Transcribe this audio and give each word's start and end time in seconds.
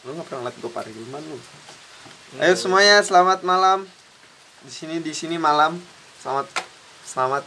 lu 0.00 0.16
nggak 0.16 0.26
pernah 0.32 0.48
ngeliat 0.48 0.56
gue 0.56 0.72
Parilman 0.72 1.22
lu? 1.28 1.38
Ayo 2.40 2.56
semuanya 2.56 3.04
selamat 3.04 3.44
malam. 3.44 3.84
Di 4.64 4.72
sini 4.72 4.96
di 5.04 5.12
sini 5.12 5.36
malam. 5.36 5.76
Selamat 6.24 6.48
selamat 7.04 7.44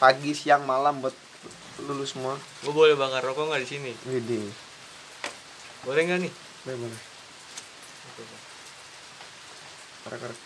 pagi 0.00 0.32
siang 0.32 0.64
malam 0.64 1.04
buat 1.04 1.12
lulu 1.84 2.04
semua. 2.08 2.40
Gue 2.64 2.72
boleh 2.72 2.96
bakar 2.96 3.20
rokok 3.20 3.52
nggak 3.52 3.62
di 3.64 3.68
sini? 3.68 3.92
Widih 4.08 4.48
boleh 5.84 6.02
nggak 6.04 6.20
nih? 6.24 6.32
Boleh 6.64 6.78
boleh. 6.88 7.00
Korek 10.04 10.18
korek 10.24 10.38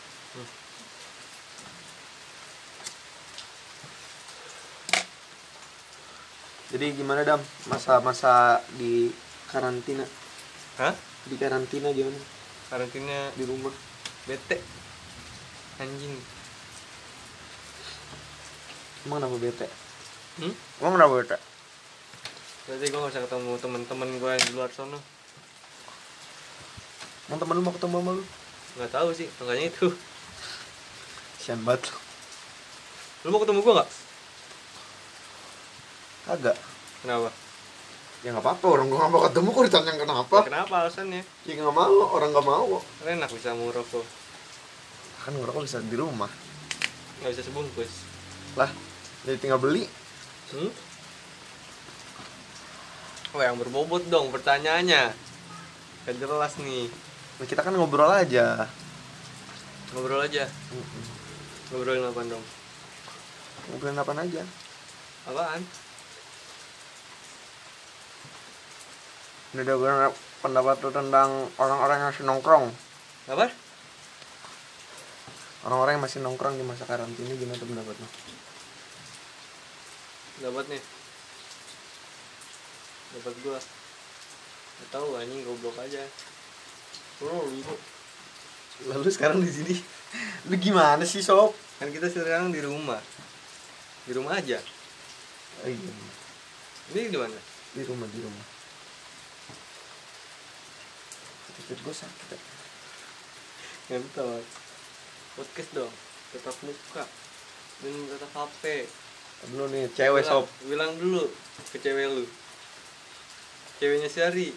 jadi 6.74 6.90
gimana 6.98 7.22
dam? 7.22 7.38
Masa-masa 7.70 8.58
di 8.74 9.14
karantina? 9.46 10.02
Hah 10.82 11.13
di 11.24 11.34
karantina 11.40 11.88
gimana 11.92 12.20
karantina 12.68 13.30
di 13.36 13.44
rumah. 13.46 13.72
Bete. 14.24 14.56
Anjing. 15.78 16.16
Emang 19.04 19.20
kenapa 19.20 19.36
bete? 19.36 19.66
Hmm? 20.40 20.54
emang 20.80 20.92
kenapa 20.96 21.12
bete? 21.20 21.38
Berarti 22.64 22.84
gue 22.88 22.98
gak 22.98 23.12
usah 23.12 23.22
ketemu 23.28 23.52
temen-temen 23.60 24.10
gue 24.16 24.30
yang 24.32 24.44
di 24.48 24.52
luar 24.56 24.72
sono 24.72 24.98
emang 27.24 27.40
temen 27.40 27.56
lu 27.56 27.62
mau 27.64 27.72
ketemu 27.72 27.96
sama 28.00 28.10
lu? 28.16 28.24
Nggak 28.76 28.90
tahu 28.92 29.08
sih 29.16 29.28
makanya 29.40 29.64
itu. 29.72 29.86
Sian 31.40 31.60
banget 31.64 31.88
lu. 31.88 31.96
Lu 33.24 33.28
mau 33.32 33.40
ketemu 33.40 33.60
gue 33.64 33.74
nggak? 33.80 33.90
Agak 36.24 36.56
kenapa 37.04 37.43
ya 38.24 38.32
nggak 38.32 38.40
apa-apa 38.40 38.66
orang 38.72 38.88
gua 38.88 38.98
nggak 39.04 39.12
mau 39.12 39.22
ketemu 39.28 39.48
kok 39.52 39.64
ditanya 39.68 39.92
kenapa. 40.00 40.36
Ya, 40.40 40.48
kenapa 40.48 40.74
alasannya? 40.80 41.22
Ya 41.44 41.52
nggak 41.60 41.76
mau 41.76 41.96
orang 42.16 42.28
nggak 42.32 42.46
mau 42.48 42.64
kok. 42.80 42.84
Enak 43.04 43.30
bisa 43.30 43.52
mau 43.52 43.68
rokok 43.68 44.24
kan 45.24 45.32
ngerokok 45.32 45.64
bisa 45.64 45.80
di 45.80 45.96
rumah. 45.96 46.28
Nggak 47.24 47.30
bisa 47.32 47.42
sebungkus. 47.48 47.92
Lah 48.60 48.68
jadi 49.24 49.40
tinggal 49.40 49.56
beli. 49.56 49.88
Hmm? 50.52 50.68
Oh 53.32 53.40
yang 53.40 53.56
berbobot 53.56 54.04
dong 54.12 54.28
pertanyaannya. 54.28 55.16
Gak 56.04 56.16
jelas 56.20 56.52
nih. 56.60 56.92
Nah, 57.40 57.46
kita 57.48 57.64
kan 57.64 57.72
ngobrol 57.72 58.12
aja. 58.12 58.68
Ngobrol 59.96 60.22
aja? 60.22 60.44
Ngobrolin 61.72 62.04
apa 62.04 62.20
dong? 62.28 62.44
ngobrolin 63.64 63.96
apa 63.96 64.12
aja. 64.12 64.42
Apaan? 65.24 65.64
Ini 69.54 69.62
udah 69.62 69.76
gue 69.78 69.90
pendapat 70.42 70.82
lu 70.82 70.90
tentang 70.90 71.46
orang-orang 71.62 71.96
yang 72.02 72.08
masih 72.10 72.26
nongkrong. 72.26 72.66
Apa? 73.30 73.46
orang-orang 75.64 75.96
yang 75.96 76.04
masih 76.04 76.20
nongkrong 76.20 76.60
di 76.60 76.64
masa 76.66 76.84
karantina 76.84 77.32
gimana 77.40 77.56
tuh 77.56 77.64
pendapat 77.64 77.96
lu 77.96 78.08
Dapat 80.44 80.64
nih 80.68 80.82
Dapat 83.14 83.34
gua. 83.46 83.60
Gak 84.74 84.88
tau 84.90 85.08
anjing 85.14 85.46
goblok 85.46 85.78
aja. 85.78 86.02
Oh, 87.22 87.46
lu 87.46 87.74
lalu 88.90 89.06
sekarang 89.06 89.38
di 89.38 89.46
sini. 89.46 89.78
Lu 90.50 90.58
gimana 90.58 91.06
sih 91.06 91.22
sob? 91.22 91.54
Kan 91.78 91.94
kita 91.94 92.10
sekarang 92.10 92.50
di 92.50 92.58
rumah. 92.58 92.98
Di 94.02 94.18
rumah 94.18 94.34
aja. 94.34 94.58
Oh, 95.62 95.70
iya. 95.70 95.92
Ini 96.90 97.06
di 97.06 97.14
mana? 97.14 97.38
di 97.74 97.82
rumah 97.82 98.06
di 98.06 98.22
rumah 98.22 98.53
titik 101.56 101.78
gue 101.80 101.94
sakit 101.94 102.28
ya. 102.34 102.40
Ngentot. 103.90 104.44
Podcast 105.34 105.70
dong. 105.72 105.92
Tetap 106.32 106.56
muka. 106.62 107.04
Dan 107.82 107.94
tetap 108.08 108.30
HP 108.32 108.86
lu 109.52 109.68
nih 109.68 109.84
cewek 109.92 110.24
Bilang- 110.24 110.40
sob. 110.40 110.46
Bilang 110.64 110.92
dulu 110.96 111.28
ke 111.68 111.76
cewek 111.76 112.08
lu. 112.08 112.24
Ceweknya 113.76 114.08
si 114.08 114.24
Ari. 114.24 114.48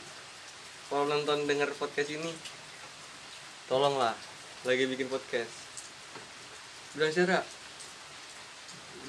Kalau 0.88 1.04
nonton 1.04 1.44
denger 1.44 1.68
podcast 1.76 2.16
ini 2.16 2.32
Tolonglah. 3.68 4.16
Lagi 4.64 4.88
bikin 4.88 5.12
podcast. 5.12 5.52
Bilang 6.96 7.12
Sarah 7.12 7.44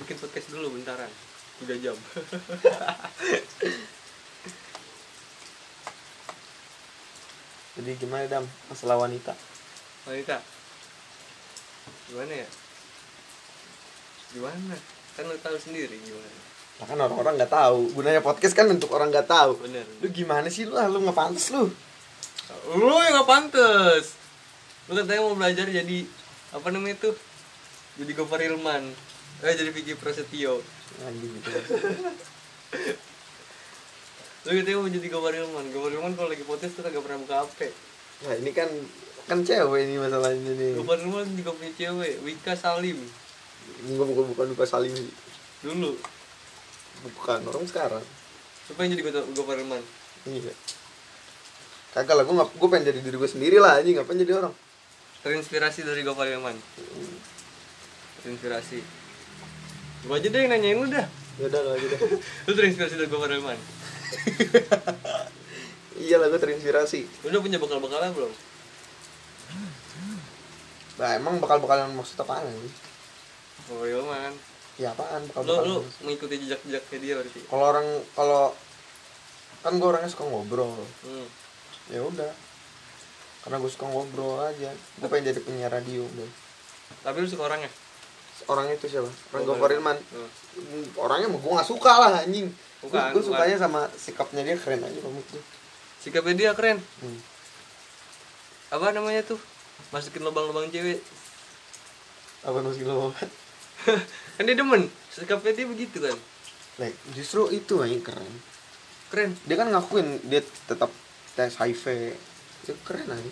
Bikin 0.03 0.19
podcast 0.19 0.50
dulu 0.50 0.75
bentaran. 0.75 1.10
3 1.62 1.78
jam 1.82 1.98
jadi 7.78 7.94
gimana 7.94 8.27
dam? 8.27 8.44
Masalah 8.66 8.99
wanita? 8.99 9.39
Wanita? 10.03 10.43
Gimana 12.11 12.33
ya? 12.34 12.49
Gimana? 14.34 14.75
Kan 15.15 15.31
lu 15.31 15.39
tahu 15.39 15.55
sendiri 15.55 15.94
gimana. 16.03 16.27
Nah, 16.78 16.87
kan 16.91 16.99
orang-orang 16.99 17.39
nggak 17.39 17.55
tahu. 17.55 17.94
Gunanya 17.94 18.19
podcast 18.19 18.59
kan 18.59 18.66
untuk 18.66 18.91
orang 18.91 19.15
nggak 19.15 19.31
tahu. 19.31 19.62
Bener 19.62 19.87
lu 20.03 20.11
gimana 20.11 20.50
sih 20.50 20.66
lu 20.66 20.75
lu 20.75 20.99
nggak 21.06 21.15
pantas 21.15 21.55
lu? 21.55 21.71
Lu 22.49 22.97
yang 23.05 23.12
gak 23.21 23.28
pantes 23.28 24.16
Lu 24.89 24.97
katanya 24.97 25.21
mau 25.21 25.37
belajar 25.37 25.69
jadi 25.69 26.09
Apa 26.56 26.72
namanya 26.72 26.97
itu? 26.97 27.12
Jadi 28.00 28.10
Gopar 28.16 28.41
Ilman. 28.41 28.89
Eh 29.45 29.53
jadi 29.53 29.69
Vicky 29.69 29.93
Prasetyo. 29.95 30.65
Anjing 31.05 31.31
gitu 31.37 31.50
Lu 34.48 34.56
katanya 34.56 34.81
mau 34.81 34.88
jadi 34.88 35.09
Gopar 35.12 35.32
Ilman 35.36 35.66
Gopar 35.76 35.92
Ilman 35.92 36.12
kalau 36.16 36.32
lagi 36.32 36.44
podcast 36.48 36.72
tuh 36.81 36.88
gak 36.88 37.04
pernah 37.04 37.20
buka 37.20 37.44
HP 37.44 37.69
nah 38.19 38.34
ini 38.34 38.50
kan 38.50 38.66
kan 39.28 39.44
cewek 39.44 39.84
ini 39.84 40.00
masalahnya 40.00 40.56
nih. 40.56 40.72
Gopar 40.81 40.97
Ilman 41.04 41.28
juga 41.36 41.53
punya 41.53 41.72
cewek 41.76 42.25
Wika 42.25 42.56
Salim. 42.56 42.97
Gue 43.84 44.04
bukan 44.09 44.25
bukan 44.32 44.47
buka 44.56 44.64
salim. 44.64 44.88
Sih 44.97 45.12
Dulu. 45.60 45.92
Bukan 47.12 47.44
orang 47.44 47.66
sekarang. 47.69 48.04
Siapa 48.64 48.88
yang 48.88 48.97
jadi 48.97 49.03
Gopar 49.36 49.60
Ilman? 49.60 49.84
iya. 50.32 50.53
Kagak 51.92 52.16
lah 52.16 52.25
gue 52.25 52.32
gue 52.32 52.69
pengen 52.72 52.88
jadi 52.88 53.00
diri 53.04 53.16
gue 53.20 53.28
sendiri 53.28 53.60
lah 53.60 53.84
anjing. 53.84 54.00
Ngapain 54.00 54.16
jadi 54.16 54.32
orang? 54.41 54.56
Terinspirasi 55.20 55.84
dari 55.84 56.00
Gopar 56.09 56.25
Ilman 56.25 56.56
Terinspirasi. 58.25 58.80
Gua 60.09 60.16
aja 60.16 60.30
deh 60.30 60.41
yang 60.41 60.56
nanyain 60.56 60.78
lu 60.78 60.88
dah 60.88 61.04
ya 61.38 61.47
udah 61.53 61.60
lo 61.62 61.70
aja 61.76 61.86
deh. 61.86 62.00
Lu 62.48 62.53
terinspirasi 62.56 62.97
dari 62.97 63.10
Gopar 63.12 63.28
Ilman 63.28 63.78
iya 66.04 66.16
lah 66.16 66.26
gue 66.28 66.41
terinspirasi. 66.41 67.00
Lu 67.26 67.32
udah 67.32 67.41
punya 67.42 67.58
bekal-bekalnya 67.60 68.12
belum? 68.14 68.32
nah 70.98 71.14
emang 71.14 71.38
bakal 71.38 71.62
bakalan 71.62 71.94
maksud 71.94 72.18
apaan 72.18 72.42
nih 72.42 72.74
Gopar 73.70 73.86
Ilman 73.86 74.34
ya 74.74 74.91
apaan 74.91 75.22
bakal 75.30 75.47
lu 75.47 75.47
lu 75.47 75.54
bakalan 75.54 76.02
mengikuti 76.02 76.34
jejak-jejaknya 76.42 76.98
dia 76.98 77.14
berarti? 77.22 77.41
Kalau 77.47 77.64
orang 77.70 77.86
kalau 78.18 78.44
kan 79.62 79.72
gue 79.78 79.88
orangnya 79.91 80.10
suka 80.10 80.26
ngobrol. 80.26 80.74
Hmm. 81.06 81.26
ya 81.94 82.02
udah. 82.02 82.34
Karena 83.47 83.56
gue 83.62 83.70
suka 83.70 83.86
ngobrol 83.86 84.42
aja. 84.42 84.74
Gue 84.98 85.06
pengen 85.06 85.30
jadi 85.30 85.41
penyiar 85.42 85.70
radio 85.70 86.02
udah 86.02 86.30
tapi 87.06 87.16
lu 87.22 87.28
suka 87.30 87.47
orangnya? 87.47 87.70
Orang 88.50 88.66
itu 88.66 88.86
siapa? 88.91 89.06
Orang 89.34 89.42
Gopar. 89.47 89.70
Gopar 89.70 89.70
Ilman 89.78 89.98
Hmm. 90.58 90.84
orangnya 90.98 91.30
gue 91.30 91.52
gak 91.54 91.68
suka 91.68 91.92
lah 91.94 92.26
anjing 92.26 92.50
Bukan, 92.78 93.11
gue 93.11 93.22
bukan. 93.22 93.27
sukanya 93.27 93.56
sama 93.59 93.81
sikapnya 93.99 94.43
dia 94.47 94.55
keren 94.55 94.87
aja 94.87 94.99
kamu 95.03 95.19
tuh 95.27 95.43
sikapnya 95.99 96.34
dia 96.34 96.50
keren. 96.55 96.78
Hmm. 97.03 97.21
apa 98.69 98.93
namanya 98.93 99.25
tuh? 99.25 99.41
Masukin 99.91 100.25
lubang-lubang 100.25 100.69
cewek. 100.69 101.00
Apa 102.44 102.61
nusi 102.61 102.84
lo 102.84 103.11
kan 104.37 104.44
dia 104.44 104.56
demen. 104.56 104.87
Sikapnya 105.11 105.53
dia 105.56 105.66
begitu 105.66 105.99
kan? 106.00 106.16
Like, 106.78 106.94
justru 107.16 107.49
itu 107.50 107.81
anjing 107.81 108.05
keren. 108.05 108.33
Keren. 109.09 109.31
Dia 109.49 109.56
kan 109.56 109.72
ngakuin 109.72 110.21
dia 110.28 110.45
tetap 110.45 110.93
tes 111.34 111.56
HIV. 111.56 112.15
Itu 112.65 112.77
keren 112.84 113.09
aja. 113.09 113.31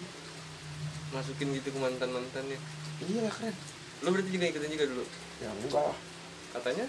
Masukin 1.15 1.53
gitu 1.55 1.71
ke 1.71 1.79
mantan 1.79 2.11
mantannya 2.11 2.59
iya 3.07 3.21
lah 3.29 3.33
keren. 3.33 3.55
Lu 4.03 4.09
berarti 4.13 4.31
juga 4.33 4.45
ikutin 4.49 4.73
juga 4.73 4.87
dulu. 4.89 5.05
Ya 5.45 5.49
enggak 5.53 5.85
lah. 5.85 5.99
Katanya? 6.57 6.87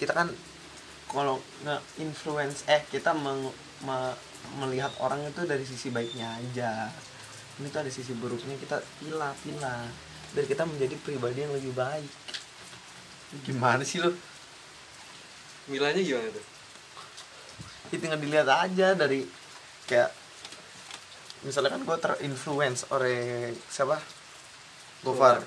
Kita 0.00 0.12
kan 0.16 0.32
kalau 1.14 1.38
nge 1.62 1.76
influence 2.02 2.66
eh 2.66 2.82
kita 2.90 3.14
meng- 3.14 3.54
me- 3.86 4.18
melihat 4.60 4.90
orang 5.00 5.22
itu 5.24 5.46
dari 5.46 5.62
sisi 5.64 5.88
baiknya 5.88 6.26
aja. 6.42 6.90
Ini 7.62 7.70
tuh 7.70 7.86
ada 7.86 7.90
sisi 7.94 8.12
buruknya 8.18 8.58
kita 8.58 8.82
pilah 8.98 9.30
pilah 9.46 9.86
biar 10.34 10.46
kita 10.50 10.66
menjadi 10.66 10.98
pribadi 10.98 11.46
yang 11.46 11.54
lebih 11.54 11.70
baik. 11.72 12.10
Gimana 13.46 13.86
sih 13.86 14.02
lo 14.02 14.10
milanya 15.70 16.02
gimana 16.02 16.28
tuh? 16.34 16.44
Ya 17.94 17.96
tinggal 18.02 18.18
dilihat 18.18 18.48
aja 18.50 18.98
dari 18.98 19.24
kayak 19.86 20.10
misalnya 21.46 21.78
kan 21.78 21.82
gue 21.86 21.96
terinfluence 22.02 22.90
oleh 22.90 23.54
siapa? 23.70 24.02
Gofar. 25.06 25.40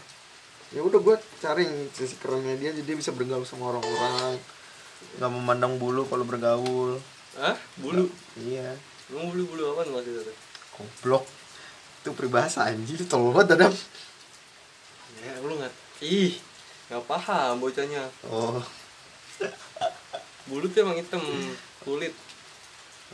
Ya 0.72 0.80
udah 0.80 1.00
gue 1.00 1.16
cari 1.44 1.92
sisi 1.92 2.16
kerennya 2.18 2.56
dia 2.56 2.72
jadi 2.72 2.88
dia 2.88 2.98
bisa 2.98 3.12
bergaul 3.12 3.44
sama 3.44 3.76
orang-orang 3.76 4.40
nggak 5.18 5.32
memandang 5.34 5.78
bulu 5.82 6.06
kalau 6.06 6.24
bergaul. 6.26 6.98
Hah? 7.38 7.58
bulu? 7.82 8.10
Iya. 8.38 8.74
Lu 9.14 9.30
bulu 9.30 9.44
bulu 9.50 9.64
apa 9.78 9.88
masih 9.90 10.14
itu 10.14 10.34
goblok. 10.78 11.26
Itu 12.02 12.10
peribahasa 12.14 12.70
anjir. 12.70 13.02
Tolol 13.06 13.34
banget 13.34 13.58
dadam. 13.58 13.74
Ya 15.22 15.34
lu 15.42 15.58
nggak 15.58 15.74
ih 16.06 16.38
nggak 16.90 17.04
paham 17.10 17.62
bocahnya. 17.62 18.04
Oh. 18.30 18.62
Bulu 20.48 20.66
tuh 20.72 20.80
emang 20.86 20.98
hitam 20.98 21.22
kulit. 21.84 22.14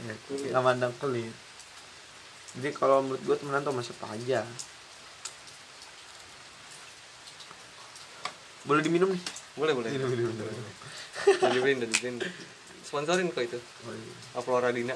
Ya, 0.03 0.13
Kulit. 0.27 0.49
nggak 0.51 0.63
mandang 0.63 0.93
kulit. 0.99 1.33
Jadi 2.53 2.69
kalau 2.73 3.01
menurut 3.01 3.21
gue 3.25 3.35
temenan 3.37 3.65
tuh 3.65 3.73
sama 3.73 3.81
siapa 3.81 4.05
aja. 4.13 4.45
Boleh 8.63 8.81
diminum 8.85 9.09
nih? 9.11 9.23
Boleh 9.57 9.73
boleh. 9.73 9.89
Minum 9.91 10.09
minum 10.13 10.31
minum 10.31 10.47
dibeliin 11.53 11.79
udah 11.81 11.89
dibeliin 11.89 12.17
sponsorin 12.93 13.33
kok 13.33 13.41
itu. 13.41 13.57
Oh, 13.57 13.93
iya. 13.93 14.13
Aflora 14.37 14.69
Dina. 14.69 14.93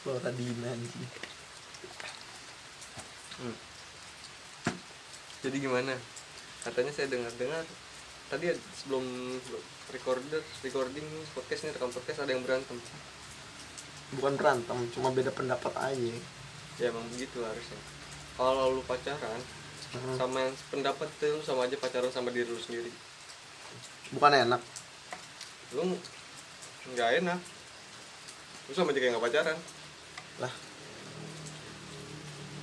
Flora 0.00 0.30
Dina 0.32 0.68
anjing. 0.72 1.04
Hmm. 3.36 3.56
jadi 5.44 5.56
gimana? 5.60 5.92
Katanya 6.64 6.88
saya 6.96 7.12
dengar 7.12 7.28
dengar 7.36 7.60
tadi 8.32 8.48
sebelum 8.80 9.04
recorder 9.92 10.40
recording 10.64 11.04
podcast 11.36 11.68
ini 11.68 11.76
rekam 11.76 11.92
podcast 11.92 12.24
ada 12.24 12.32
yang 12.32 12.40
berantem. 12.40 12.80
Bukan 14.16 14.40
berantem 14.40 14.78
cuma 14.96 15.12
beda 15.12 15.28
pendapat 15.36 15.76
aja. 15.76 16.16
Ya 16.80 16.88
emang 16.88 17.04
begitu 17.12 17.44
harusnya. 17.44 17.76
Kalau 18.40 18.80
lu 18.80 18.82
pacaran 18.88 19.40
Hmm. 19.94 20.18
sama 20.18 20.38
yang 20.42 20.54
pendapat 20.68 21.06
itu 21.06 21.26
lu 21.30 21.40
sama 21.46 21.70
aja 21.70 21.76
pacaran 21.78 22.10
sama 22.10 22.34
diri 22.34 22.50
lu 22.50 22.58
sendiri. 22.58 22.90
Bukan 24.10 24.32
enak. 24.34 24.60
Lu 25.78 25.94
nggak 26.94 27.10
enak. 27.22 27.40
Lu 28.66 28.72
sama 28.74 28.90
aja 28.90 28.98
kayak 28.98 29.12
nggak 29.14 29.24
pacaran. 29.30 29.58
Lah. 30.42 30.52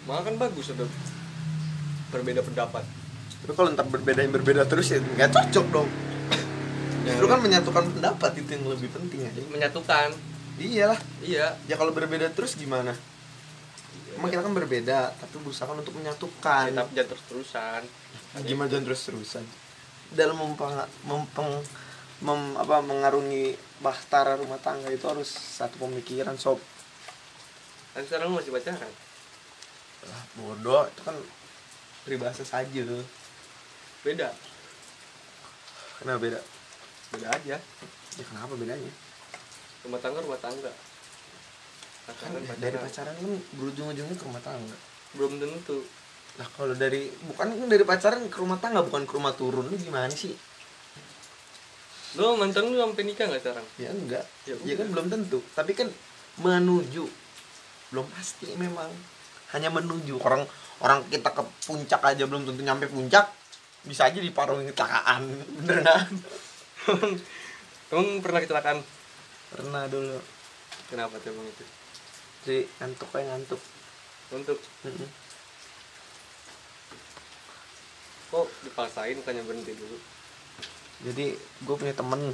Malah 0.03 0.23
kan 0.27 0.35
bagus 0.35 0.75
ada 0.75 0.83
berbeda 2.11 2.43
pendapat. 2.43 2.83
Tapi 3.43 3.53
kalau 3.55 3.69
ntar 3.71 3.87
berbeda 3.87 4.19
yang 4.23 4.33
berbeda 4.35 4.67
terus 4.67 4.91
ya 4.91 4.99
nggak 4.99 5.31
cocok 5.31 5.65
dong. 5.71 5.89
Yang 7.07 7.15
Justru 7.17 7.27
kan 7.31 7.39
menyatukan 7.39 7.83
pendapat 7.97 8.31
itu 8.39 8.49
yang 8.51 8.65
lebih 8.67 8.89
penting 8.91 9.19
aja. 9.23 9.39
Menyatukan. 9.47 10.09
Iyalah. 10.59 10.99
Iya. 11.23 11.55
Ya 11.71 11.75
kalau 11.79 11.95
berbeda 11.95 12.29
terus 12.35 12.59
gimana 12.59 12.93
emang 14.17 14.29
kita 14.29 14.41
kan 14.45 14.53
berbeda 14.53 14.99
tapi 15.17 15.35
berusaha 15.41 15.65
kan 15.69 15.77
untuk 15.79 15.95
menyatukan. 15.97 16.71
Ya, 16.71 16.83
tapi 16.83 16.91
jangan 16.95 17.09
terus 17.13 17.23
terusan 17.29 17.83
gimana 18.41 18.65
jangan 18.65 18.85
terus 18.89 19.01
terusan 19.05 19.45
dalam 20.13 20.37
mempeng, 20.37 20.73
mempeng 21.05 21.61
mem- 22.25 22.57
apa 22.57 22.81
mengarungi 22.81 23.53
bahtera 23.81 24.37
rumah 24.37 24.57
tangga 24.61 24.89
itu 24.89 25.05
harus 25.05 25.29
satu 25.29 25.85
pemikiran 25.85 26.37
sob. 26.37 26.57
Kan 27.93 28.05
sekarang 28.05 28.33
lu 28.33 28.41
masih 28.41 28.53
pacaran? 28.53 28.93
Lah 30.09 30.23
bodoh 30.37 30.85
itu 30.89 31.01
kan 31.05 31.15
peribahasa 32.05 32.41
saja 32.41 32.81
tuh. 32.85 33.05
Beda? 34.01 34.33
Kenapa 36.01 36.19
beda? 36.21 36.39
Beda 37.13 37.27
aja. 37.33 37.57
Ya 38.17 38.23
kenapa 38.25 38.53
bedanya? 38.57 38.91
Rumah 39.85 39.99
tangga 40.01 40.19
rumah 40.21 40.41
tangga 40.41 40.73
kan 42.03 42.29
pacaran 42.35 42.59
dari 42.59 42.75
pacaran. 42.75 42.83
pacaran 42.83 43.13
kan 43.15 43.31
berujung-ujungnya 43.55 44.15
ke 44.19 44.25
rumah 44.27 44.43
tangga? 44.43 44.77
Belum 45.15 45.31
tentu. 45.39 45.79
Lah 46.35 46.47
kalau 46.57 46.75
dari 46.75 47.07
bukan 47.29 47.47
kan 47.55 47.67
dari 47.69 47.83
pacaran 47.87 48.23
ke 48.27 48.37
rumah 48.41 48.59
tangga 48.59 48.83
bukan 48.83 49.07
ke 49.07 49.13
rumah 49.15 49.33
turun 49.37 49.71
lu 49.71 49.75
gimana 49.79 50.11
sih? 50.11 50.35
Lo 52.19 52.35
mantan 52.35 52.67
lu 52.67 52.77
sampai 52.77 53.03
nikah 53.07 53.25
nggak 53.31 53.41
sekarang? 53.41 53.65
Ya 53.79 53.89
enggak. 53.95 54.25
Ya 54.43 54.53
ya, 54.67 54.73
kan 54.75 54.87
belum 54.91 55.07
tentu. 55.07 55.39
Tapi 55.55 55.71
kan 55.71 55.87
menuju. 56.43 57.05
Belum 57.95 58.05
pasti 58.11 58.51
memang. 58.59 58.91
Hanya 59.55 59.71
menuju. 59.71 60.19
Orang 60.19 60.43
orang 60.83 61.05
kita 61.07 61.31
ke 61.31 61.43
puncak 61.69 62.01
aja 62.03 62.27
belum 62.27 62.43
tentu 62.43 62.61
nyampe 62.65 62.91
puncak 62.91 63.31
bisa 63.83 64.07
aja 64.07 64.19
diparungin 64.19 64.67
kecelakaan. 64.71 65.23
Bener 65.59 65.83
nggak 65.83 65.99
emang 67.93 68.19
pernah 68.19 68.39
kecelakaan? 68.41 68.79
Pernah 69.53 69.83
dulu. 69.87 70.17
Kenapa 70.89 71.15
tuh 71.21 71.31
emang 71.31 71.47
itu 71.47 71.82
jadi 72.43 72.67
ngantuk 72.77 73.07
kayak 73.09 73.27
ngantuk. 73.29 73.61
Untuk 74.29 74.57
Mm-mm. 74.83 75.09
kok 78.27 78.47
dipaksain 78.65 79.15
bukannya 79.15 79.43
berhenti 79.45 79.73
dulu? 79.73 79.97
Jadi 81.03 81.25
gue 81.37 81.75
punya 81.75 81.93
temen 81.93 82.33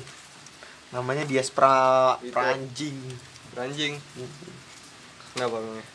namanya 0.89 1.23
Dias 1.23 1.51
pra 1.51 2.15
Itu. 2.17 2.31
Pranjing. 2.31 2.97
Beranjing 3.51 3.93
Mm-mm. 4.15 4.53
kenapa 5.33 5.59
emangnya? 5.59 5.85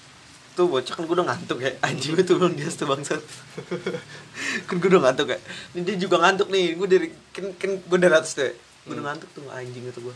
Tuh 0.54 0.70
bocah 0.70 0.94
kan 0.94 1.02
gue 1.02 1.16
udah 1.16 1.26
ngantuk 1.26 1.58
ya. 1.58 1.72
Anjing 1.82 2.14
gue 2.14 2.22
tuh 2.22 2.36
belum 2.36 2.54
Dias 2.54 2.76
tuh 2.76 2.86
bangsat. 2.86 3.18
Kan 4.70 4.78
gue 4.78 4.86
udah 4.86 5.02
ngantuk 5.02 5.26
ya. 5.26 5.38
Ini 5.74 5.82
dia 5.82 5.96
juga 5.98 6.22
ngantuk 6.22 6.46
nih. 6.46 6.78
Gue 6.78 6.86
dari 6.86 7.08
kan 7.34 7.50
kan 7.58 7.74
gue 7.74 7.98
dari 7.98 8.14
atas 8.14 8.38
tuh 8.38 8.46
ya. 8.46 8.52
gue 8.54 8.92
udah 8.92 9.00
Hmm. 9.00 9.08
ngantuk 9.10 9.30
tuh 9.32 9.42
anjing 9.50 9.82
itu 9.82 9.98
gue 9.98 10.14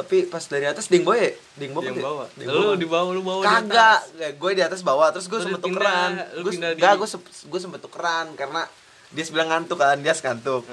tapi 0.00 0.24
pas 0.24 0.40
dari 0.48 0.64
atas 0.64 0.88
ding 0.88 1.04
boy 1.04 1.20
ya 1.20 1.30
ding 1.60 1.76
boy 1.76 1.84
ya? 1.84 1.92
bawa. 1.92 2.24
Ding 2.32 2.48
lu 2.48 2.72
di 2.80 2.88
bawah 2.88 3.12
lu 3.12 3.20
bawa 3.20 3.44
kagak. 3.44 4.00
atas. 4.08 4.32
gue 4.40 4.50
di 4.56 4.62
atas 4.64 4.80
bawah 4.80 5.12
terus 5.12 5.28
gue 5.28 5.36
sempet 5.36 5.60
tukeran. 5.60 6.10
gue 6.40 6.52
enggak 6.56 6.94
gue 6.96 7.08
gue 7.20 7.60
sempet 7.60 7.80
tukeran 7.84 8.32
karena 8.32 8.64
dia 9.12 9.24
bilang 9.28 9.52
ngantuk 9.52 9.76
kan 9.76 10.00
dia 10.00 10.16
ngantuk. 10.16 10.64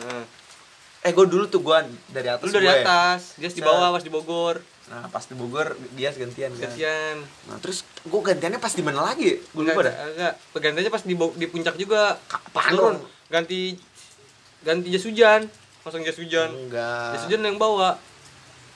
Eh 1.04 1.12
gue 1.12 1.26
dulu 1.28 1.46
tuh 1.52 1.60
gue 1.60 1.78
dari 2.08 2.32
atas 2.32 2.48
lu 2.48 2.56
dari 2.56 2.72
gue. 2.72 2.80
atas 2.80 3.36
dia 3.36 3.52
di 3.52 3.60
bawah 3.60 3.92
pas 3.92 4.04
di 4.04 4.12
Bogor. 4.12 4.64
Nah 4.88 5.12
pas 5.12 5.24
di 5.28 5.36
Bogor 5.36 5.76
dia 6.00 6.16
gantian 6.16 6.56
kan 6.56 6.72
gantian. 6.72 7.16
Nah 7.52 7.58
terus 7.60 7.84
gue 8.08 8.22
gantiannya 8.24 8.64
pas 8.64 8.72
di 8.72 8.84
mana 8.86 9.04
lagi? 9.04 9.44
Gue 9.52 9.64
lupa 9.68 9.84
dah 9.84 9.96
enggak. 10.16 10.34
Pergantiannya 10.56 10.92
pas 10.94 11.04
di 11.04 11.16
di 11.20 11.46
puncak 11.52 11.76
juga. 11.76 12.16
Turun. 12.56 13.04
ganti 13.28 13.76
ganti 14.64 14.88
jas 14.88 15.04
hujan. 15.04 15.52
Pasang 15.84 16.08
jas 16.08 16.16
hujan. 16.16 16.48
Enggak. 16.56 17.20
Jas 17.20 17.24
hujan 17.28 17.44
yang 17.44 17.60
bawa 17.60 18.00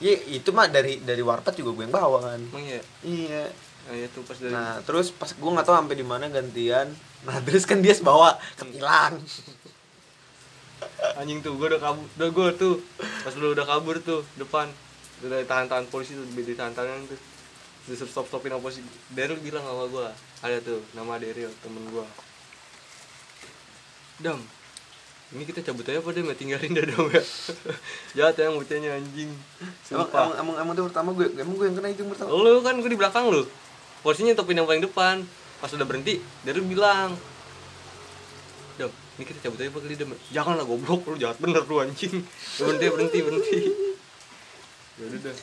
Iya, 0.02 0.42
itu 0.42 0.50
mah 0.50 0.66
dari 0.66 0.98
dari 1.00 1.22
warpat 1.22 1.54
juga 1.54 1.78
gue 1.78 1.84
yang 1.86 1.94
bawa 1.94 2.18
kan. 2.26 2.42
emang 2.42 2.66
ya 2.66 2.82
Iya. 3.06 3.44
nah 3.82 3.96
itu 3.98 4.20
pas 4.26 4.38
dari 4.38 4.50
Nah, 4.54 4.82
terus 4.82 5.14
pas 5.14 5.30
gue 5.30 5.52
nggak 5.54 5.66
tahu 5.66 5.76
sampai 5.78 5.98
di 5.98 6.06
mana 6.06 6.26
gantian. 6.28 6.90
Nah, 7.22 7.38
terus 7.46 7.70
kan 7.70 7.80
dia 7.86 7.94
bawa 8.02 8.34
ketilang. 8.58 9.22
anjing 11.22 11.46
tuh 11.46 11.54
gue 11.54 11.68
udah 11.70 11.82
kabur 11.82 12.06
udah 12.18 12.30
gue 12.34 12.48
tuh 12.58 12.76
pas 12.98 13.34
lu 13.38 13.54
udah 13.54 13.66
kabur 13.70 14.02
tuh 14.02 14.26
depan 14.42 14.66
udah 15.22 15.46
tahan 15.46 15.70
tahan 15.70 15.86
polisi 15.94 16.18
tuh 16.18 16.26
di 16.26 16.58
tahan 16.58 16.74
tahanan 16.74 17.06
tuh 17.06 17.20
di 17.86 17.94
stop 17.94 18.26
stopin 18.26 18.54
apa 18.54 18.66
sih 18.74 18.82
Daryl 19.14 19.38
bilang 19.42 19.62
sama 19.62 19.86
gue 19.86 20.08
ada 20.42 20.58
tuh 20.66 20.82
nama 20.98 21.22
Daryl 21.22 21.54
temen 21.62 21.86
gue 21.94 22.06
dam 24.22 24.42
ini 25.32 25.48
kita 25.48 25.64
cabut 25.64 25.88
aja 25.88 26.04
apa 26.04 26.12
ya 26.12 26.36
tinggalin 26.36 26.76
dah 26.76 26.86
dam 26.92 27.08
ya 27.08 27.24
jahat 28.20 28.36
ya 28.36 28.52
bocahnya 28.52 29.00
anjing. 29.00 29.32
Emang, 29.32 30.04
Sumpah. 30.04 30.36
emang, 30.36 30.36
emang, 30.44 30.56
emang 30.60 30.74
tuh 30.76 30.86
pertama 30.92 31.10
gue, 31.16 31.28
emang 31.40 31.56
gue 31.56 31.66
yang 31.72 31.78
kena 31.80 31.88
itu 31.88 32.04
yang 32.04 32.12
pertama. 32.12 32.30
lu 32.36 32.60
kan 32.60 32.76
gue 32.84 32.92
di 32.92 33.00
belakang 33.00 33.26
lu. 33.32 33.48
Polisinya 34.04 34.36
topin 34.36 34.60
yang 34.60 34.68
paling 34.68 34.84
depan. 34.84 35.24
Pas 35.64 35.72
udah 35.72 35.88
berhenti 35.88 36.20
Daryl 36.44 36.66
bilang 36.68 37.16
Dam, 38.76 38.92
ini 38.92 39.24
kita 39.24 39.40
cabut 39.48 39.62
aja 39.64 39.72
apa 39.72 39.80
kali 39.80 39.96
Dam? 39.96 40.12
Jangan 40.36 40.54
lah 40.60 40.66
goblok. 40.68 41.08
Lu 41.08 41.16
jahat 41.16 41.40
bener 41.40 41.64
lu 41.64 41.80
anjing. 41.80 42.28
Ya, 42.60 42.68
berhenti 42.68 42.86
berhenti 42.92 43.20
berhenti. 43.24 43.58
Ya 45.00 45.04
udah 45.08 45.20
dah 45.32 45.38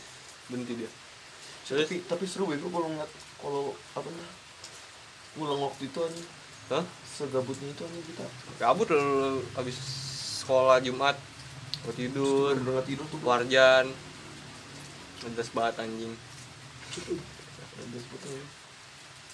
berhenti 0.52 0.72
dia. 0.84 0.90
Tapi 1.64 1.96
tapi 2.04 2.24
seru 2.28 2.44
gue 2.44 2.60
kalau 2.60 2.92
ngeliat 2.92 3.10
kalau 3.40 3.72
apa 3.96 4.08
nah 4.12 4.28
ngulang 5.38 5.60
waktu 5.64 5.86
itu 5.86 5.98
aja 6.02 6.22
hah? 6.72 6.84
Segabutnya 7.04 7.68
itu 7.72 7.82
aja 7.82 8.00
kita? 8.04 8.26
Kabut 8.60 8.88
lu 8.92 9.40
habis 9.58 9.76
sekolah 10.44 10.78
Jumat 10.84 11.16
mau 11.84 11.92
tidur. 11.94 12.54
Bener 12.58 12.84
tidur 12.84 13.06
tuh 13.10 13.20
warjan. 13.24 13.90
Ngedes 15.24 15.50
banget 15.50 15.74
anjing. 15.82 16.14
Ya. 16.98 18.42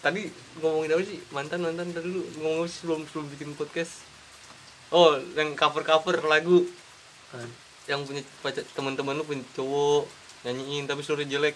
tadi 0.05 0.29
ngomongin 0.61 0.95
apa 0.95 1.03
sih? 1.05 1.19
Mantan 1.33 1.65
mantan 1.65 1.93
tadi 1.93 2.09
dulu 2.09 2.23
ngomong 2.41 2.69
sebelum 2.69 3.01
sebelum 3.09 3.27
bikin 3.33 3.57
podcast? 3.57 4.05
Oh 4.93 5.17
yang 5.37 5.57
cover 5.57 5.83
cover 5.83 6.17
lagu. 6.25 6.67
Kan. 7.35 7.51
yang 7.85 8.01
punya 8.09 8.25
pacar 8.41 8.65
teman-teman 8.73 9.21
lu 9.21 9.29
punya 9.29 9.45
cowok 9.53 10.09
nyanyiin 10.45 10.89
tapi 10.89 11.05
suara 11.05 11.25
jelek. 11.25 11.53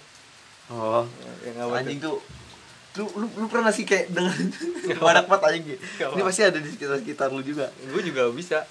Oh, 0.69 1.09
yang 1.41 1.73
anjing 1.73 1.97
tuh? 1.97 2.21
Lu, 2.99 3.07
lu, 3.15 3.27
lu 3.33 3.47
pernah 3.47 3.71
sih 3.71 3.83
kayak 3.83 4.11
dengan 4.11 4.35
badak 4.99 5.25
banget 5.25 5.43
anjing 5.45 5.65
gitu. 5.69 5.81
Nggak 5.97 6.11
Ini 6.11 6.23
pasti 6.25 6.43
ada 6.43 6.59
di 6.59 6.69
sekitar 6.69 6.97
sekitar 6.99 7.29
lu 7.31 7.41
juga. 7.41 7.71
gue 7.71 8.03
juga 8.03 8.27
bisa 8.31 8.67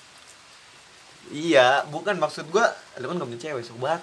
Iya, 1.27 1.83
bukan 1.85 2.15
maksud 2.15 2.47
gua, 2.47 2.71
lu 2.95 3.05
kan 3.05 3.19
gak 3.19 3.27
punya 3.27 3.41
cewek, 3.41 3.59
sobat. 3.61 3.99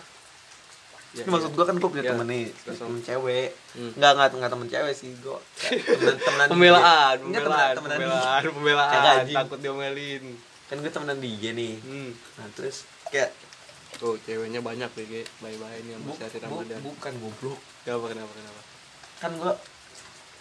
Ya, 1.14 1.24
Ini 1.24 1.30
maksud 1.30 1.56
gua 1.56 1.64
kan 1.64 1.76
gua 1.78 1.88
punya 1.88 2.04
Ya, 2.04 2.12
temen 2.12 2.26
nih, 2.26 2.52
temen 2.66 3.00
cewek. 3.00 3.48
Hmm. 3.72 3.96
Enggak, 3.96 4.10
enggak, 4.12 4.28
enggak 4.34 4.52
temen 4.52 4.68
cewek 4.68 4.92
sih, 4.92 5.10
gua. 5.24 5.40
kayak 5.54 5.88
Temen, 5.88 6.16
temenan 6.18 6.48
pembelaan 6.50 7.16
Enggak, 7.22 7.42
pembelaan 7.42 7.72
temenan, 7.72 7.96
pembelaan 7.96 8.40
Kagak, 8.42 8.52
pembelaan 8.52 8.92
anjing. 9.16 9.36
takut 9.36 9.58
diomelin 9.58 10.24
Kan 10.64 10.76
gua 10.80 10.92
temenan 10.92 11.16
dia 11.16 11.50
nih. 11.54 11.74
hmm. 11.80 12.10
Nah, 12.12 12.46
terus 12.52 12.76
kayak 13.08 13.30
tuh 13.94 14.18
ceweknya 14.20 14.58
banyak 14.58 14.90
BG 14.90 15.12
bye 15.38 15.54
bye 15.54 15.78
nih 15.80 15.94
sama 15.94 16.04
Bu, 16.04 16.12
si 16.18 16.38
bu- 16.42 16.66
bukan 16.84 17.12
goblok 17.14 17.60
kenapa 17.86 18.04
kenapa 18.10 18.32
kenapa 18.34 18.60
kan 19.16 19.30
gue 19.38 19.52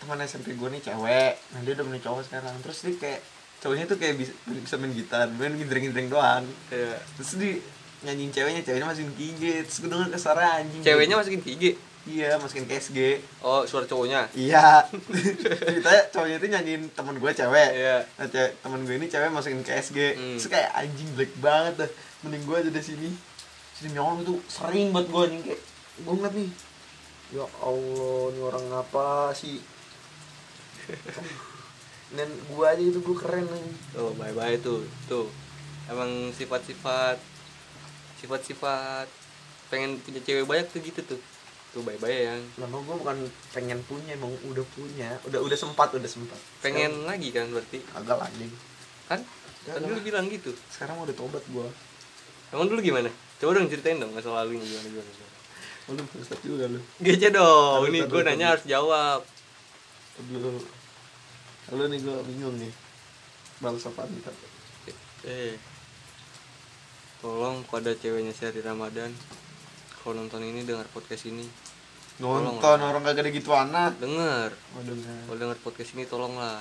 teman 0.04 0.20
SMP 0.22 0.54
gue 0.54 0.70
nih 0.70 0.82
cewek. 0.84 1.34
Nah 1.56 1.60
dia 1.64 1.74
udah 1.74 1.86
punya 1.88 2.02
cowok 2.04 2.22
sekarang. 2.28 2.56
Terus 2.60 2.78
dia 2.84 2.94
kayak 3.00 3.22
cowoknya 3.64 3.86
tuh 3.88 3.98
kayak 3.98 4.16
bisa, 4.20 4.34
bisa 4.46 4.76
main 4.76 4.92
gitar. 4.92 5.32
Main 5.32 5.56
gendreng-gendreng 5.56 6.12
doang. 6.12 6.44
Kayak 6.68 7.00
terus 7.16 7.32
dia 7.40 7.64
nyanyiin 8.04 8.32
ceweknya 8.36 8.62
ceweknya 8.68 8.88
masukin 8.92 9.16
kigit 9.16 9.64
terus 9.64 9.80
gue 9.80 9.90
denger 9.90 10.38
anjing. 10.38 10.82
Ceweknya 10.84 11.16
masukin 11.16 11.40
IG 11.40 11.64
iya 12.04 12.36
masukin 12.36 12.68
ke 12.68 12.76
SG 12.76 13.00
oh 13.40 13.64
suara 13.64 13.88
cowoknya? 13.88 14.28
Iya. 14.36 14.84
Ceritanya 15.72 16.04
cowoknya 16.12 16.36
itu 16.36 16.48
nyanyiin 16.52 16.84
temen 16.92 17.16
gue 17.16 17.32
cewek. 17.32 17.70
Iya. 17.80 18.04
Nah 18.20 18.28
cewek 18.28 18.52
temen 18.60 18.80
gue 18.84 18.96
ini 19.00 19.08
cewek 19.08 19.32
masukin 19.32 19.64
ke 19.64 19.72
SG 19.80 19.98
Hmm. 20.20 20.36
terus 20.36 20.52
kayak 20.52 20.70
anjing 20.76 21.08
black 21.16 21.32
banget 21.40 21.74
dah. 21.80 21.90
Mending 22.28 22.44
gue 22.44 22.56
aja 22.60 22.72
di 22.76 22.84
sini. 22.84 23.10
Sini 23.72 23.96
nyolong 23.96 24.28
itu 24.28 24.36
sering 24.52 24.92
buat 24.92 25.08
gue 25.08 25.24
nih 25.32 25.40
kayak 25.48 25.62
gue 26.04 26.14
ngeliat 26.14 26.36
nih 26.36 26.50
ya 27.34 27.46
allah 27.66 28.30
ini 28.30 28.42
orang 28.46 28.66
apa 28.78 29.34
sih 29.34 29.58
dan 32.18 32.30
gue 32.30 32.66
aja 32.66 32.84
itu 32.84 33.00
gue 33.02 33.18
keren 33.18 33.48
nih 33.50 33.66
tuh 33.96 34.12
bye 34.20 34.34
bye 34.36 34.58
tuh 34.62 34.86
tuh. 35.10 35.28
Emang 35.90 36.32
sifat-sifat 36.32 37.20
sifat-sifat 38.24 39.08
pengen 39.68 40.00
punya 40.00 40.22
cewek 40.24 40.46
banyak 40.46 40.68
tuh 40.70 40.80
gitu 40.80 41.02
tuh. 41.04 41.22
Tuh 41.74 41.82
bye 41.82 41.98
bye 41.98 42.14
yang 42.14 42.42
lama 42.62 42.80
gue 42.86 42.96
bukan 43.02 43.18
pengen 43.52 43.82
punya 43.90 44.14
emang 44.14 44.32
udah 44.48 44.66
punya. 44.78 45.18
Udah 45.26 45.42
udah 45.42 45.58
sempat 45.58 45.90
udah 45.92 46.08
sempat. 46.08 46.38
Pengen 46.62 47.04
lagi 47.10 47.34
kan 47.34 47.50
berarti? 47.50 47.82
Agak 47.98 48.22
lagi 48.22 48.48
kan? 49.10 49.20
Kan 49.68 49.80
dulu 49.84 50.00
bilang 50.06 50.30
gitu. 50.30 50.54
Sekarang 50.70 51.02
udah 51.02 51.16
tobat 51.18 51.44
gue 51.50 51.68
emang 52.54 52.70
dulu 52.70 52.80
gimana? 52.86 53.10
Coba 53.42 53.58
dong 53.58 53.68
ceritain 53.68 53.98
dong 53.98 54.14
masa 54.14 54.30
lalunya 54.30 54.62
gimana 54.62 54.88
gimana, 54.88 55.10
gimana. 55.10 55.32
lu 55.84 56.04
juga 56.46 56.66
lu. 56.70 56.80
Gece 57.04 57.28
dong, 57.34 57.84
tahu, 57.84 58.08
gue 58.08 58.22
nanya 58.24 58.56
harus 58.56 58.64
jawab 58.64 59.26
lu 60.30 60.62
lu 61.74 61.84
nih 61.90 62.00
gue 62.04 62.18
bingung 62.30 62.56
nih. 62.60 62.70
Balas 63.58 63.88
apa 63.88 64.06
nih 64.06 64.22
Tat? 64.22 64.36
Eh 65.24 65.56
Tolong 67.24 67.64
pada 67.64 67.96
ceweknya 67.96 68.36
si 68.36 68.44
Hari 68.44 68.60
Ramadan 68.60 69.08
Kalau 70.04 70.20
nonton 70.20 70.44
ini 70.44 70.68
dengar 70.68 70.84
podcast 70.92 71.32
ini. 71.32 71.48
Nonton 72.20 72.60
Tolong. 72.60 72.84
orang 72.84 73.04
kagak 73.08 73.24
ada 73.24 73.32
gitu 73.32 73.56
anak 73.56 73.96
Denger. 73.98 74.52
Oh 74.76 74.84
dengar 74.84 75.18
Kalau 75.26 75.38
dengar 75.40 75.58
podcast 75.64 75.96
ini 75.96 76.04
tolonglah. 76.04 76.60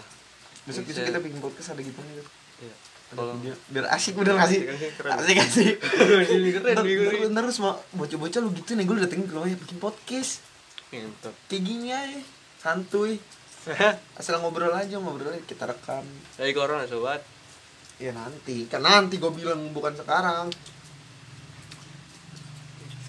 Besok 0.63 0.87
Bisa. 0.87 1.03
kita 1.03 1.19
bikin 1.19 1.43
podcast 1.43 1.75
ada 1.75 1.83
gitu 1.83 1.99
nih 1.99 2.23
Iya 2.63 2.75
Tolong. 3.13 3.39
biar 3.69 3.85
asik 3.93 4.17
bener 4.17 4.41
gak 4.41 4.49
sih? 4.49 4.65
Asik, 5.05 5.37
asik, 5.37 5.75
keren. 6.57 7.29
ntar 7.37 7.45
semua 7.53 7.77
bocah-bocah 7.93 8.41
lu 8.41 8.49
gitu 8.57 8.73
nih 8.73 8.89
gue 8.89 8.95
udah 8.97 9.05
datengin 9.05 9.29
ke 9.29 9.35
rumahnya 9.37 9.59
bikin 9.61 9.77
podcast. 9.77 10.41
Ngentot 10.89 11.35
kayak 11.51 11.61
gini 11.61 11.93
aja. 11.93 12.23
Santuy 12.63 13.19
asal 14.19 14.43
ngobrol 14.43 14.75
aja 14.75 14.99
ngobrol 14.99 15.31
aja 15.31 15.43
kita 15.47 15.71
rekam. 15.71 16.03
Dari 16.35 16.51
corona 16.51 16.87
sobat. 16.91 17.23
Ya 18.03 18.11
nanti. 18.11 18.67
Kan 18.67 18.83
nanti 18.83 19.23
gue 19.23 19.31
bilang 19.31 19.71
bukan 19.71 19.95
sekarang. 19.95 20.51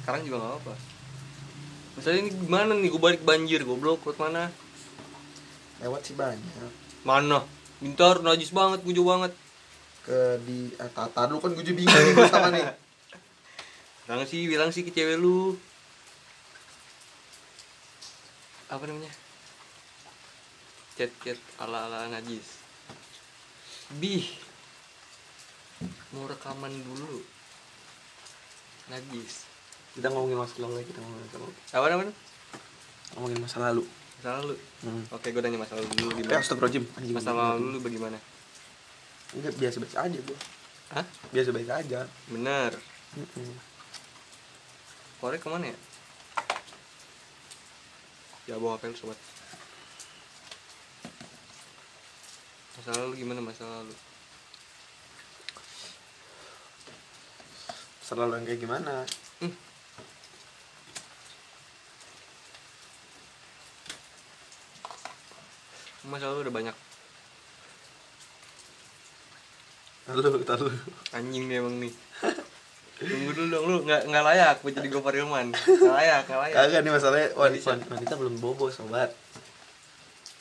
Sekarang 0.03 0.22
juga 0.27 0.43
gak 0.43 0.55
apa 0.60 0.74
Misalnya 1.93 2.19
ini 2.25 2.31
gimana 2.33 2.74
nih, 2.74 2.89
gue 2.89 3.01
balik 3.01 3.22
banjir, 3.22 3.62
goblok, 3.63 4.01
lewat 4.01 4.17
mana? 4.17 4.50
lewat 5.83 6.01
sih 6.01 6.15
banyak. 6.17 6.72
Mana? 7.03 7.43
Bintar, 7.83 8.24
najis 8.24 8.50
banget, 8.50 8.81
gue 8.81 9.03
banget. 9.03 9.31
Ke 10.03 10.39
di 10.43 10.74
eh, 10.74 10.91
tata 10.91 11.27
dulu 11.29 11.43
kan 11.43 11.51
gue 11.53 11.63
juga 11.63 11.77
bingung 11.83 12.03
nih 12.03 12.15
pertama 12.17 12.50
nih. 12.50 12.65
Bilang 14.03 14.24
sih, 14.27 14.41
bilang 14.51 14.69
sih 14.74 14.83
ke 14.83 14.91
cewek 14.91 15.15
lu. 15.15 15.55
Apa 18.67 18.83
namanya? 18.83 19.22
Chat-chat 20.93 21.39
ala-ala 21.57 22.05
najis 22.07 22.62
Bih 23.97 24.29
Mau 26.12 26.25
rekaman 26.25 26.69
dulu 26.71 27.21
Najis 28.88 29.50
kita 29.93 30.09
ngomongin 30.09 30.33
masa 30.35 30.57
lalu 30.57 30.81
kita 30.81 30.97
ngomongin 30.97 31.21
masa 31.23 31.38
lalu 31.38 31.53
Apa 31.69 31.85
namanya? 31.88 32.13
ngomongin 33.13 33.39
masa 33.39 33.57
lalu 33.62 33.83
Masa 34.17 34.29
lalu 34.39 34.55
hmm. 34.81 35.03
Oke, 35.13 35.29
gue 35.29 35.41
nanya 35.41 35.59
masa 35.59 35.77
lalu 35.77 35.88
dulu 35.93 36.09
Eh, 36.09 36.15
gimana? 36.19 36.41
astagfirullahaladzim 36.41 36.85
anjing 36.97 37.13
Masa 37.13 37.31
lalu 37.31 37.65
lu 37.69 37.79
bagaimana? 37.79 38.17
enggak 39.33 39.53
biasa-biasa 39.55 39.97
aja 40.03 40.19
gue 40.19 40.38
Hah? 40.93 41.05
biasa-biasa 41.29 41.73
aja 41.79 42.00
Bener. 42.27 42.71
Korek 45.17 45.39
ke 45.39 45.47
mana 45.47 45.65
ya? 45.69 45.77
Ya 48.45 48.55
bawa 48.57 48.75
HP 48.75 48.89
lu 48.89 48.97
sobat 48.97 49.17
Masa 52.73 52.89
lalu 52.97 53.13
gimana 53.21 53.41
masa 53.41 53.65
lalu? 53.65 53.93
masa 58.13 58.29
lalu 58.29 58.33
yang 58.37 58.45
kayak 58.45 58.61
gimana? 58.61 58.93
Hmm. 59.41 59.53
Masa 66.13 66.29
lalu 66.29 66.39
udah 66.45 66.53
banyak. 66.53 66.75
Lalu 70.13 70.19
lalu. 70.45 70.69
Anjing 71.09 71.49
nih 71.49 71.57
emang 71.57 71.75
nih. 71.81 71.93
Tunggu 73.01 73.31
dulu 73.33 73.49
dong, 73.49 73.63
lu 73.65 73.77
nggak 73.89 74.13
nggak 74.13 74.23
layak 74.29 74.55
buat 74.61 74.73
jadi 74.77 74.87
Gopar 74.93 75.17
Ilman 75.17 75.49
Nggak 75.51 75.95
layak, 75.97 76.21
nggak 76.29 76.39
layak. 76.45 76.55
Kagak 76.55 76.81
nih 76.85 76.91
masalahnya 76.93 77.27
wanita, 77.33 77.69
Wanita. 77.89 78.13
belum 78.13 78.35
bobo 78.37 78.69
sobat 78.69 79.09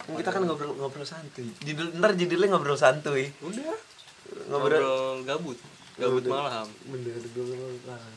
kita 0.02 0.30
kan 0.34 0.42
ngobrol 0.42 0.74
ngobrol 0.74 1.06
santuy. 1.06 1.46
Judul 1.62 1.94
ntar 1.98 2.18
judulnya 2.18 2.48
ngobrol 2.50 2.78
santuy. 2.78 3.30
Udah. 3.38 3.78
Ngobrol, 4.50 4.82
Ngobrol 4.82 5.22
gabut. 5.28 5.58
Gabut 6.00 6.22
Udah. 6.26 6.32
malam. 6.32 6.66
Bener 6.90 7.22
ngobrol 7.22 7.78
malam. 7.86 8.12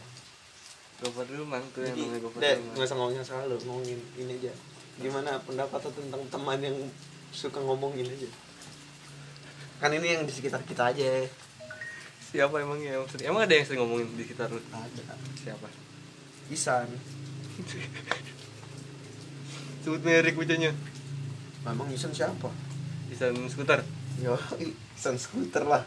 Gopar 0.96 1.28
Ilman 1.28 1.60
tuh 1.76 1.84
yang 1.84 1.96
namanya 2.00 2.24
Gopar 2.24 2.40
deh 2.40 2.56
Ilman 2.56 2.72
nggak 2.72 2.88
usah 2.88 2.96
ngomongin 2.96 3.20
lu 3.52 3.56
ngomongin 3.68 4.00
ini 4.16 4.34
aja. 4.40 4.54
Gimana 4.96 5.32
pendapat 5.44 5.80
lu 5.84 5.92
tentang 5.92 6.24
teman 6.32 6.60
yang 6.64 6.78
suka 7.36 7.60
ngomongin 7.60 8.08
aja? 8.08 8.30
Kan 9.84 9.92
ini 9.92 10.16
yang 10.16 10.24
di 10.24 10.32
sekitar 10.32 10.64
kita 10.64 10.96
aja. 10.96 11.28
Siapa 12.32 12.56
emangnya 12.64 12.96
yang 12.96 13.06
sering? 13.12 13.28
Emang 13.28 13.44
ada 13.44 13.54
yang 13.54 13.68
sering 13.68 13.84
ngomongin 13.84 14.08
di 14.16 14.24
sekitar 14.24 14.48
lu? 14.50 14.62
ada. 14.72 15.04
Siapa? 15.36 15.68
Isan. 16.48 16.88
Sebut 19.84 20.02
merek 20.02 20.34
bocahnya 20.34 20.74
memang 21.66 21.90
Isan 21.90 22.14
siapa? 22.14 22.54
Isan 23.10 23.34
skuter. 23.50 23.82
Yo 24.22 24.38
Isan 24.94 25.18
skuter 25.18 25.66
lah. 25.66 25.82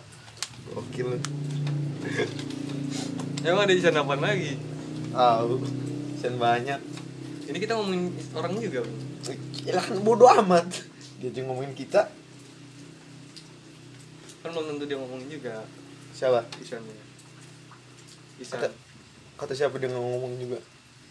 Gokil. 0.75 1.17
Emang 3.47 3.65
ada 3.65 3.73
Isan 3.73 3.95
apa 3.95 4.19
lagi? 4.19 4.59
tahu 5.15 5.63
Isan 6.19 6.37
banyak. 6.37 6.81
Ini 7.49 7.57
kita 7.57 7.79
ngomongin 7.79 8.13
orang 8.35 8.59
juga. 8.59 8.83
Yalah 9.65 9.85
kan 9.87 9.99
bodo 10.03 10.27
amat. 10.43 10.67
Dia 11.23 11.31
aja 11.31 11.41
ngomongin 11.47 11.73
kita. 11.73 12.11
Kan 14.43 14.49
belum 14.53 14.77
tentu 14.77 14.85
dia 14.91 14.99
ngomongin 14.99 15.31
juga. 15.31 15.63
Siapa? 16.13 16.43
Isannya 16.59 17.07
Isan 18.43 18.59
kata 18.59 18.71
kata 19.39 19.55
siapa 19.55 19.79
dia 19.79 19.91
ngomong 19.95 20.35
juga? 20.43 20.59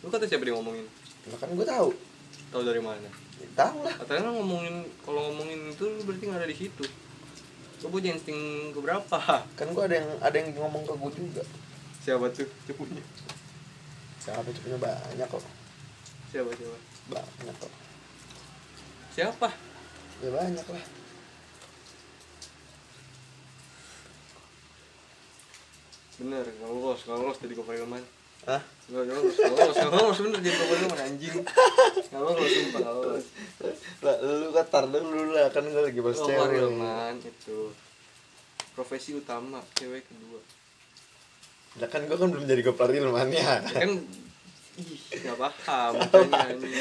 Lu 0.03 0.12
kata 0.12 0.27
siapa 0.27 0.43
dia 0.43 0.55
ngomongin? 0.55 0.83
lah 1.27 1.36
kan 1.39 1.51
gue 1.55 1.67
tahu. 1.67 1.89
Tahu 2.51 2.62
dari 2.63 2.79
mana? 2.83 3.26
Ya, 3.38 3.48
tahu 3.53 3.86
lah. 3.86 3.94
Katanya 4.01 4.34
ngomongin 4.34 4.86
Kalau 5.06 5.32
ngomongin 5.32 5.72
itu 5.72 5.84
lu 5.86 6.01
berarti 6.06 6.24
nggak 6.25 6.41
ada 6.41 6.50
di 6.50 6.58
situ. 6.58 6.86
Lu 7.86 7.88
punya 7.94 8.13
insting 8.17 8.74
keberapa? 8.74 9.17
kan 9.58 9.67
gue 9.70 9.84
ada 9.84 9.96
yang 10.01 10.10
ada 10.22 10.36
yang 10.36 10.50
ngomong 10.58 10.84
ke 10.84 10.94
gue 10.98 11.12
juga. 11.13 11.44
Siapa 12.01 12.32
tuh? 12.34 12.50
Cepunya 12.65 13.03
siapa 14.27 14.44
cepetnya 14.51 14.75
banyak 14.75 15.27
kok. 15.32 15.39
Siapa 16.36 16.51
siapa? 16.51 16.77
banyak 17.08 17.56
kok. 17.56 17.72
Siapa? 19.15 19.50
ya 20.17 20.29
banyak 20.34 20.67
lah. 20.67 20.86
Bener, 26.17 26.46
kalau 26.60 26.75
lolos, 26.82 27.06
kalau 27.06 27.29
lolos 27.29 27.39
jadi 27.39 27.53
Gopar 27.56 27.77
Ilman 27.77 28.03
Hah? 28.48 28.63
Gak 28.88 29.04
lolos, 29.04 29.36
gak 29.36 29.51
lolos, 29.51 29.75
gak 29.75 29.92
lolos 29.92 30.18
bener 30.24 30.39
jadi 30.39 30.56
Gopar 30.56 30.77
Ilman 30.80 31.00
anjing. 31.04 31.36
Gak 32.08 32.22
lolos, 32.24 32.48
sumpah 32.48 32.80
gak 32.80 32.96
lolos 32.96 33.25
lah 33.98 34.16
lu 34.22 34.48
kan 34.56 34.66
tar 34.70 34.86
dulu 34.88 35.34
lah 35.36 35.51
kan 35.51 35.68
gue 35.68 35.82
lagi 35.84 36.00
bahas 36.00 36.22
cewek. 36.24 36.56
Ilman 36.63 37.20
itu 37.20 37.74
Profesi 38.77 39.18
utama, 39.18 39.60
cewek 39.74 40.06
kedua. 40.06 40.39
Lah 41.82 41.89
kan 41.92 42.08
gue 42.08 42.16
kan 42.16 42.30
belum 42.32 42.46
jadi 42.48 42.62
gopar 42.63 42.94
ilman 42.94 43.34
ya. 43.34 43.60
Ya 43.60 43.84
kan, 43.84 43.92
ih 44.77 45.01
gak 45.25 45.36
paham 45.42 45.92
makanya 45.98 46.54
anjing 46.54 46.74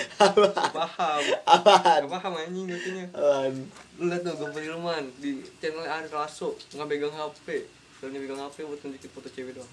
Gak 0.52 0.70
paham. 0.70 1.22
Apaan? 1.48 2.00
Gak 2.06 2.12
paham 2.14 2.32
anjing 2.36 2.66
katanya. 2.70 3.06
Apaan? 3.10 3.52
Lu 3.96 4.04
liat 4.06 4.20
tuh 4.22 4.34
Gopar 4.38 4.62
Ilman 4.62 5.04
di 5.16 5.40
channel 5.56 5.88
Ari 5.88 6.12
Lasso 6.12 6.52
Nggak 6.76 6.86
pegang 6.92 7.14
HP 7.16 7.64
Soalnya 7.96 8.20
pegang 8.20 8.40
HP 8.44 8.56
buat 8.68 8.78
tunjukin 8.84 9.10
foto 9.10 9.28
cewek 9.32 9.56
doang. 9.56 9.72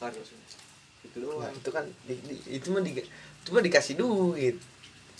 Ari 0.00 0.16
Lasso 0.16 0.34
itu 1.08 1.18
doang. 1.18 1.40
Nah, 1.40 1.50
itu 1.50 1.70
kan 1.70 1.84
di- 2.04 2.20
di- 2.20 2.44
itu 2.52 2.68
mah 2.68 2.80
di, 2.80 2.92
itu 2.94 3.48
mah 3.48 3.60
dikasih 3.60 3.94
duit. 3.94 4.56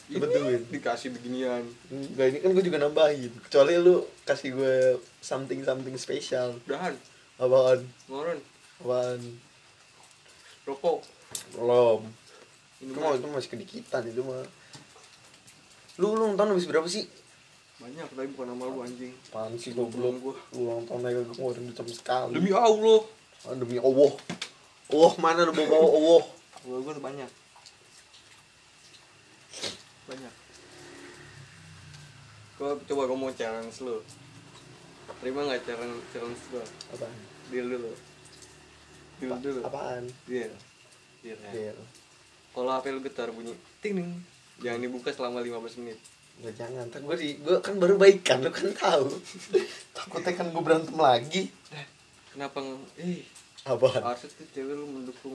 Ini 0.08 0.16
Dapat 0.16 0.30
duit. 0.34 0.62
dikasih 0.70 1.08
beginian. 1.10 1.64
Enggak 1.88 2.26
ini 2.26 2.38
kan 2.38 2.50
gue 2.50 2.64
juga 2.64 2.78
nambahin. 2.78 3.28
Kecuali 3.42 3.76
lu 3.76 3.96
kasih 4.22 4.48
gue 4.50 4.76
something 5.18 5.60
something 5.60 5.92
spesial 5.94 6.56
udahan 6.62 6.96
apaan? 7.36 7.84
Ngoron 8.06 8.40
apaan? 8.78 9.20
Rokok. 10.64 11.00
Belum. 11.52 12.00
Itu 12.78 12.94
mah. 12.94 13.12
itu 13.12 13.26
masih 13.26 13.50
kedikitan 13.50 14.04
itu 14.04 14.22
mah. 14.22 14.48
Lu 15.96 16.14
lu 16.14 16.32
tahun 16.32 16.52
habis 16.52 16.64
berapa 16.64 16.86
sih? 16.86 17.04
Banyak 17.78 18.08
tapi 18.10 18.32
bukan 18.32 18.48
nama 18.48 18.64
lu 18.64 18.80
anjing. 18.80 19.12
Apaan 19.28 19.54
sih 19.54 19.70
Belum 19.70 19.92
goblok? 20.16 20.40
lu 20.50 20.58
ulang 20.58 20.82
tahun 20.82 21.04
aja 21.04 21.20
gue 21.20 21.34
ngeluarin 21.34 21.62
duit 21.64 21.76
sama 21.76 21.92
sekali. 21.92 22.32
Demi 22.32 22.50
allah. 22.50 23.00
Ah, 23.44 23.54
demi 23.54 23.76
Allah 23.76 24.12
Allah 24.88 25.12
mana 25.20 25.40
lu 25.44 25.52
bawa 25.52 25.68
bawa 25.68 25.88
Allah 25.92 26.24
gua 26.64 26.78
gua 26.80 26.94
banyak. 26.98 27.30
Banyak. 30.08 30.34
Gua 32.56 32.70
coba 32.74 33.02
gua 33.04 33.18
mau 33.18 33.32
challenge 33.32 33.84
lu. 33.84 34.00
Terima 35.20 35.44
nggak 35.44 35.62
challenge 35.64 36.00
challenge 36.10 36.42
gua? 36.48 36.64
Apaan? 36.96 37.18
Deal 37.48 37.66
dulu. 37.68 37.92
Deal 39.18 39.30
Apa- 39.30 39.42
dulu. 39.44 39.60
apaan? 39.62 40.04
Deal. 40.24 40.52
Deal 41.20 41.38
ya. 41.38 41.52
Deal. 41.52 41.78
kalau 42.48 42.74
HP 42.74 42.90
lu 42.90 42.98
getar 43.04 43.30
bunyi 43.30 43.54
ting 43.78 43.94
ting. 43.94 44.10
Jangan 44.58 44.82
dibuka 44.82 45.14
selama 45.14 45.38
15 45.46 45.78
menit. 45.78 45.98
Ya 46.38 46.50
jangan, 46.50 46.90
ntar 46.90 47.02
gue 47.02 47.14
di, 47.14 47.38
gue 47.38 47.58
kan 47.62 47.78
baru 47.78 47.94
baikan, 47.94 48.42
lu 48.42 48.50
kan 48.50 48.66
tahu. 48.74 49.06
Takutnya 49.94 50.34
kan 50.34 50.50
gue 50.50 50.62
berantem 50.62 50.98
lagi. 50.98 51.50
Kenapa 52.34 52.58
eh 52.98 53.22
Apaan? 53.66 54.02
harusnya 54.04 54.30
tuh 54.36 54.46
cewek 54.54 54.74
lu 54.78 54.86
mendukung. 54.86 55.34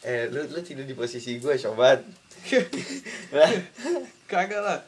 Eh, 0.00 0.28
lu, 0.32 0.40
lu 0.48 0.60
tidur 0.64 0.84
di 0.88 0.96
posisi 0.96 1.36
gue, 1.36 1.54
sobat. 1.60 2.00
Kagak 4.30 4.60
lah. 4.60 4.80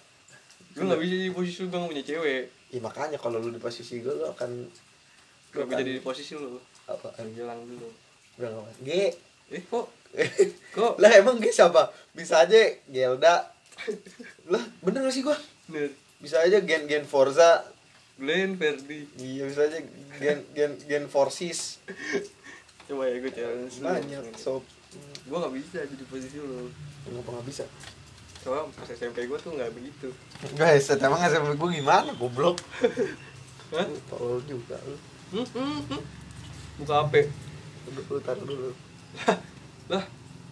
Lu 0.76 0.88
nggak 0.88 1.00
bisa 1.04 1.14
di 1.16 1.32
posisi 1.32 1.58
lu 1.64 1.68
bang 1.68 1.84
punya 1.84 2.04
cewek. 2.04 2.44
Ya 2.72 2.80
makanya 2.80 3.16
kalau 3.20 3.40
lu 3.40 3.52
di 3.52 3.60
posisi 3.60 4.00
gue, 4.00 4.12
lu 4.12 4.24
akan 4.24 4.50
lu 5.52 5.58
bisa 5.68 5.80
jadi 5.80 5.92
di 6.00 6.02
posisi 6.02 6.32
lu. 6.32 6.56
Apaan? 6.88 7.28
bilang 7.36 7.60
dulu. 7.68 7.88
Bilang 8.40 8.64
apa? 8.64 8.70
G 8.80 9.12
eh 9.52 9.62
kok? 9.68 9.86
Kok? 10.76 11.00
Lah 11.00 11.12
emang 11.16 11.40
G 11.40 11.48
siapa? 11.52 11.92
Bisa 12.12 12.44
aja 12.44 12.56
Gelda. 12.88 13.48
Lah, 14.48 14.64
bener 14.84 15.08
gak 15.08 15.12
sih 15.12 15.24
gue? 15.24 15.36
bener. 15.68 15.92
Bisa 16.20 16.40
aja 16.40 16.60
Gen 16.60 16.88
Gen 16.88 17.04
Forza. 17.04 17.64
Glenn 18.16 18.56
Ferdi. 18.56 19.08
Iya 19.18 19.48
bisa 19.48 19.66
aja 19.68 19.78
Gen 20.20 20.40
Gen 20.52 20.72
Gen 20.84 21.04
Forces 21.08 21.80
coba 22.88 23.02
ya 23.08 23.16
gue 23.20 23.32
challenge 23.32 23.76
lu. 23.80 23.86
Banyak 23.86 24.24
sob. 24.38 24.62
Gue 25.26 25.36
nggak 25.38 25.54
bisa 25.54 25.78
jadi 25.86 26.04
posisi 26.06 26.36
lu. 26.38 26.70
Kenapa 27.02 27.42
gak 27.42 27.46
bisa? 27.48 27.66
soalnya 28.42 28.74
pas 28.74 28.90
SMP 28.90 29.30
gue 29.30 29.38
tuh 29.38 29.54
nggak 29.54 29.70
begitu. 29.70 30.10
Guys, 30.58 30.90
emang 30.90 31.22
SMP 31.22 31.54
gue 31.54 31.68
gimana? 31.78 32.10
Goblok? 32.18 32.58
Hah? 33.72 33.86
Tolol 34.10 34.42
juga 34.50 34.74
lu. 34.82 34.98
Hmm, 35.30 35.46
hmm, 35.46 35.80
hmm. 35.94 36.02
buka 36.82 37.06
HP 37.06 37.30
dulu, 37.86 38.18
taruh 38.26 38.42
dulu. 38.42 38.70
Lah 39.86 40.04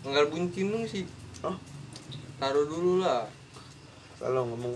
nggak 0.06 0.26
bunyi 0.30 0.48
cinung 0.54 0.86
sih. 0.86 1.02
Oh, 1.42 1.58
taruh 2.38 2.62
dulu 2.70 3.02
lah. 3.02 3.26
Selalu 4.22 4.54
ngomong 4.54 4.74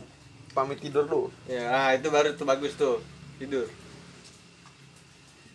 pamit 0.55 0.79
tidur 0.79 1.05
lu 1.11 1.23
ya 1.51 1.91
itu 1.99 2.07
baru 2.09 2.39
tuh 2.39 2.47
bagus 2.47 2.79
tuh 2.79 3.03
tidur 3.43 3.67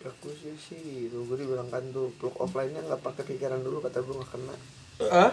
Aku 0.00 0.32
sih 0.32 1.12
tuh 1.12 1.28
gue 1.28 1.36
dibilang 1.44 1.68
kan 1.68 1.84
tuh 1.92 2.08
peluk 2.16 2.40
offline-nya 2.40 2.80
nggak 2.88 3.04
pakai 3.04 3.24
pikiran 3.28 3.60
dulu 3.60 3.84
kata 3.84 4.00
gue 4.00 4.14
nggak 4.16 4.32
kena. 4.32 4.54
ah 5.12 5.32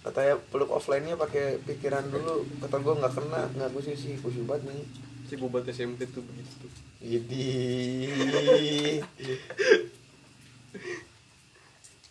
Katanya 0.00 0.40
peluk 0.48 0.72
offline-nya 0.72 1.20
pakai 1.20 1.60
pikiran 1.60 2.08
dulu 2.08 2.48
kata 2.64 2.76
gue 2.80 2.94
nggak 3.04 3.14
kena. 3.14 3.40
Nggak 3.52 3.68
gue 3.76 3.82
sih 3.92 4.16
khusyuk 4.16 4.48
banget 4.48 4.72
nih. 4.72 4.84
si 5.28 5.36
bobat 5.36 5.68
SMP 5.68 6.08
tuh 6.08 6.24
begitu 6.24 6.64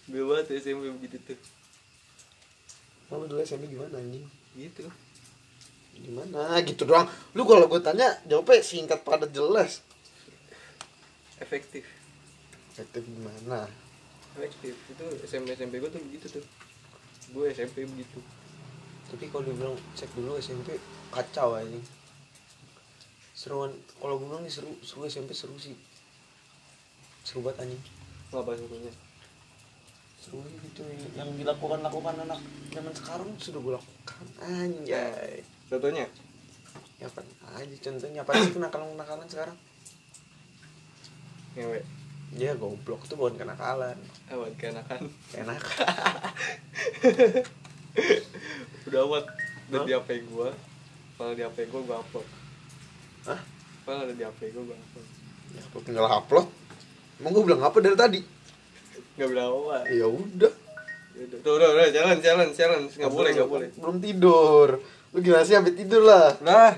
gue 0.08 0.22
banget 0.22 0.62
SMP 0.62 0.86
begitu 1.02 1.18
tuh 1.26 1.40
Kamu 3.10 3.26
dulu 3.26 3.42
SMP 3.42 3.74
gimana 3.74 3.98
anjing? 3.98 4.22
gitu 4.54 4.86
Gimana 5.98 6.62
gitu 6.62 6.86
doang. 6.86 7.10
Lu 7.34 7.42
kalau 7.50 7.66
gue 7.66 7.82
tanya 7.82 8.22
jawabnya 8.30 8.62
singkat 8.62 9.02
padat 9.02 9.34
jelas. 9.34 9.82
Efektif 11.42 11.86
Itu 12.78 13.00
gimana? 13.02 13.66
efektif 14.38 14.78
itu 14.78 15.06
SMP 15.26 15.58
SMP 15.58 15.82
gue 15.82 15.90
tuh 15.90 16.02
begitu 16.06 16.26
tuh 16.40 16.46
gue 17.34 17.46
SMP 17.50 17.90
begitu 17.90 18.22
Tapi 19.08 19.26
kalau 19.32 19.48
dibilang 19.48 19.78
cek 19.96 20.12
dulu 20.20 20.36
SMP 20.36 20.76
kacau 21.16 21.56
anjing. 21.56 21.80
Seruan 23.32 23.72
kalau 24.04 24.20
gue 24.20 24.28
bilang 24.28 24.44
nih 24.44 24.52
seru, 24.52 24.76
seru 24.84 25.08
SMP 25.08 25.32
seru 25.32 25.56
sih. 25.56 25.72
Seru 27.24 27.40
banget 27.40 27.64
anjing. 27.64 27.84
apa 28.36 28.52
serunya 28.60 28.92
seru 30.28 30.44
gitu 30.44 30.84
yang 31.16 31.32
dilakukan 31.40 31.80
lakukan 31.80 32.20
anak 32.28 32.44
zaman 32.76 32.92
sekarang 32.92 33.32
sudah 33.40 33.64
gue 33.64 33.74
lakukan 33.80 34.26
anjay 34.44 35.40
contohnya 35.72 36.04
ya 37.00 37.08
apa 37.08 37.24
aja 37.56 37.76
contohnya 37.80 38.20
apa 38.28 38.32
sih 38.36 38.52
kenakalan 38.52 38.92
kenakalan 38.92 39.28
sekarang 39.32 39.58
ngewe 41.58 41.82
ya 42.38 42.54
goblok 42.54 43.02
tuh 43.10 43.18
bukan 43.18 43.42
kenakalan. 43.42 43.98
Awat 44.30 44.54
kenakan 44.62 45.10
enak 45.34 45.62
udah 48.88 49.02
amat. 49.10 49.26
Udah 49.68 49.84
di 49.84 49.94
HP 49.98 50.10
gue 50.30 50.50
kalau 51.18 51.34
di 51.34 51.42
HP 51.42 51.58
gue 51.68 51.82
gue 51.82 51.98
upload. 51.98 52.28
Hah? 53.26 53.42
kalau 53.88 54.04
ada 54.06 54.14
di 54.14 54.24
HP 54.24 54.54
gue 54.54 54.64
gue 54.64 54.78
upload. 54.78 55.08
Ya 55.56 55.62
aku 55.66 55.78
tinggal 55.82 56.06
upload? 56.06 56.48
Emang 57.18 57.32
gue 57.34 57.44
bilang 57.44 57.62
apa 57.66 57.78
dari 57.82 57.98
tadi? 57.98 58.22
Nggak 59.18 59.30
berapa 59.34 59.76
ya 59.90 60.06
udah. 60.06 60.54
Yaudah. 61.18 61.40
tuh 61.42 61.54
udah 61.58 61.70
udah. 61.74 61.88
Jalan 61.90 62.18
jalan 62.22 62.48
jalan. 62.54 62.80
Nggak 62.86 63.12
boleh 63.12 63.32
nggak 63.34 63.50
boleh. 63.50 63.68
belum 63.74 63.98
tidur. 63.98 64.78
Lu 65.10 65.18
gimana 65.26 65.42
sih 65.42 65.58
sampai 65.58 65.74
tidur 65.74 66.06
lah? 66.06 66.38
Nah 66.46 66.78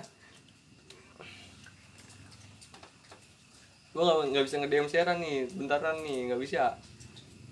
gue 3.99 4.07
nggak 4.07 4.31
nggak 4.31 4.45
bisa 4.47 4.55
nge 4.63 4.69
DM 4.71 4.87
Sarah 4.87 5.15
nih 5.19 5.43
bentaran 5.59 5.99
nih 6.07 6.31
nggak 6.31 6.39
bisa. 6.39 6.79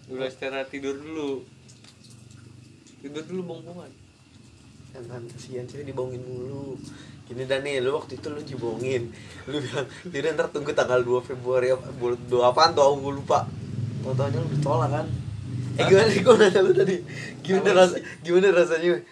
Udah 0.07 0.31
secara 0.31 0.63
tidur 0.63 0.95
dulu. 0.95 1.43
Tidur 3.03 3.23
dulu 3.27 3.41
bongkongan. 3.51 3.91
Kan 4.95 5.03
kan 5.12 5.23
kasihan 5.27 5.67
cewek 5.67 5.91
dibohongin 5.91 6.23
mulu. 6.23 6.79
Gini 7.27 7.43
dan 7.43 7.67
nih 7.67 7.83
lu 7.83 7.99
waktu 7.99 8.15
itu 8.15 8.31
lu 8.31 8.39
dibohongin 8.39 9.12
lu 9.51 9.60
bilang 9.60 9.88
yaudah 10.15 10.31
ntar 10.39 10.47
tunggu 10.47 10.71
tanggal 10.71 11.03
2 11.03 11.27
Februari 11.27 11.75
dua 12.31 12.55
apaan 12.55 12.71
tuh 12.71 12.95
aku 12.95 13.12
lupa. 13.12 13.43
Tau 14.07 14.15
taunya 14.15 14.39
lu 14.39 14.47
ditolak 14.47 14.88
kan? 14.88 15.07
Eh 15.75 15.83
gimana 15.83 16.07
gue 16.15 16.36
nanya 16.39 16.60
lu 16.63 16.71
tadi? 16.71 16.95
Gimana 17.43 17.69
rasa 17.75 17.99
gimana 18.23 18.55
rasanya 18.55 19.03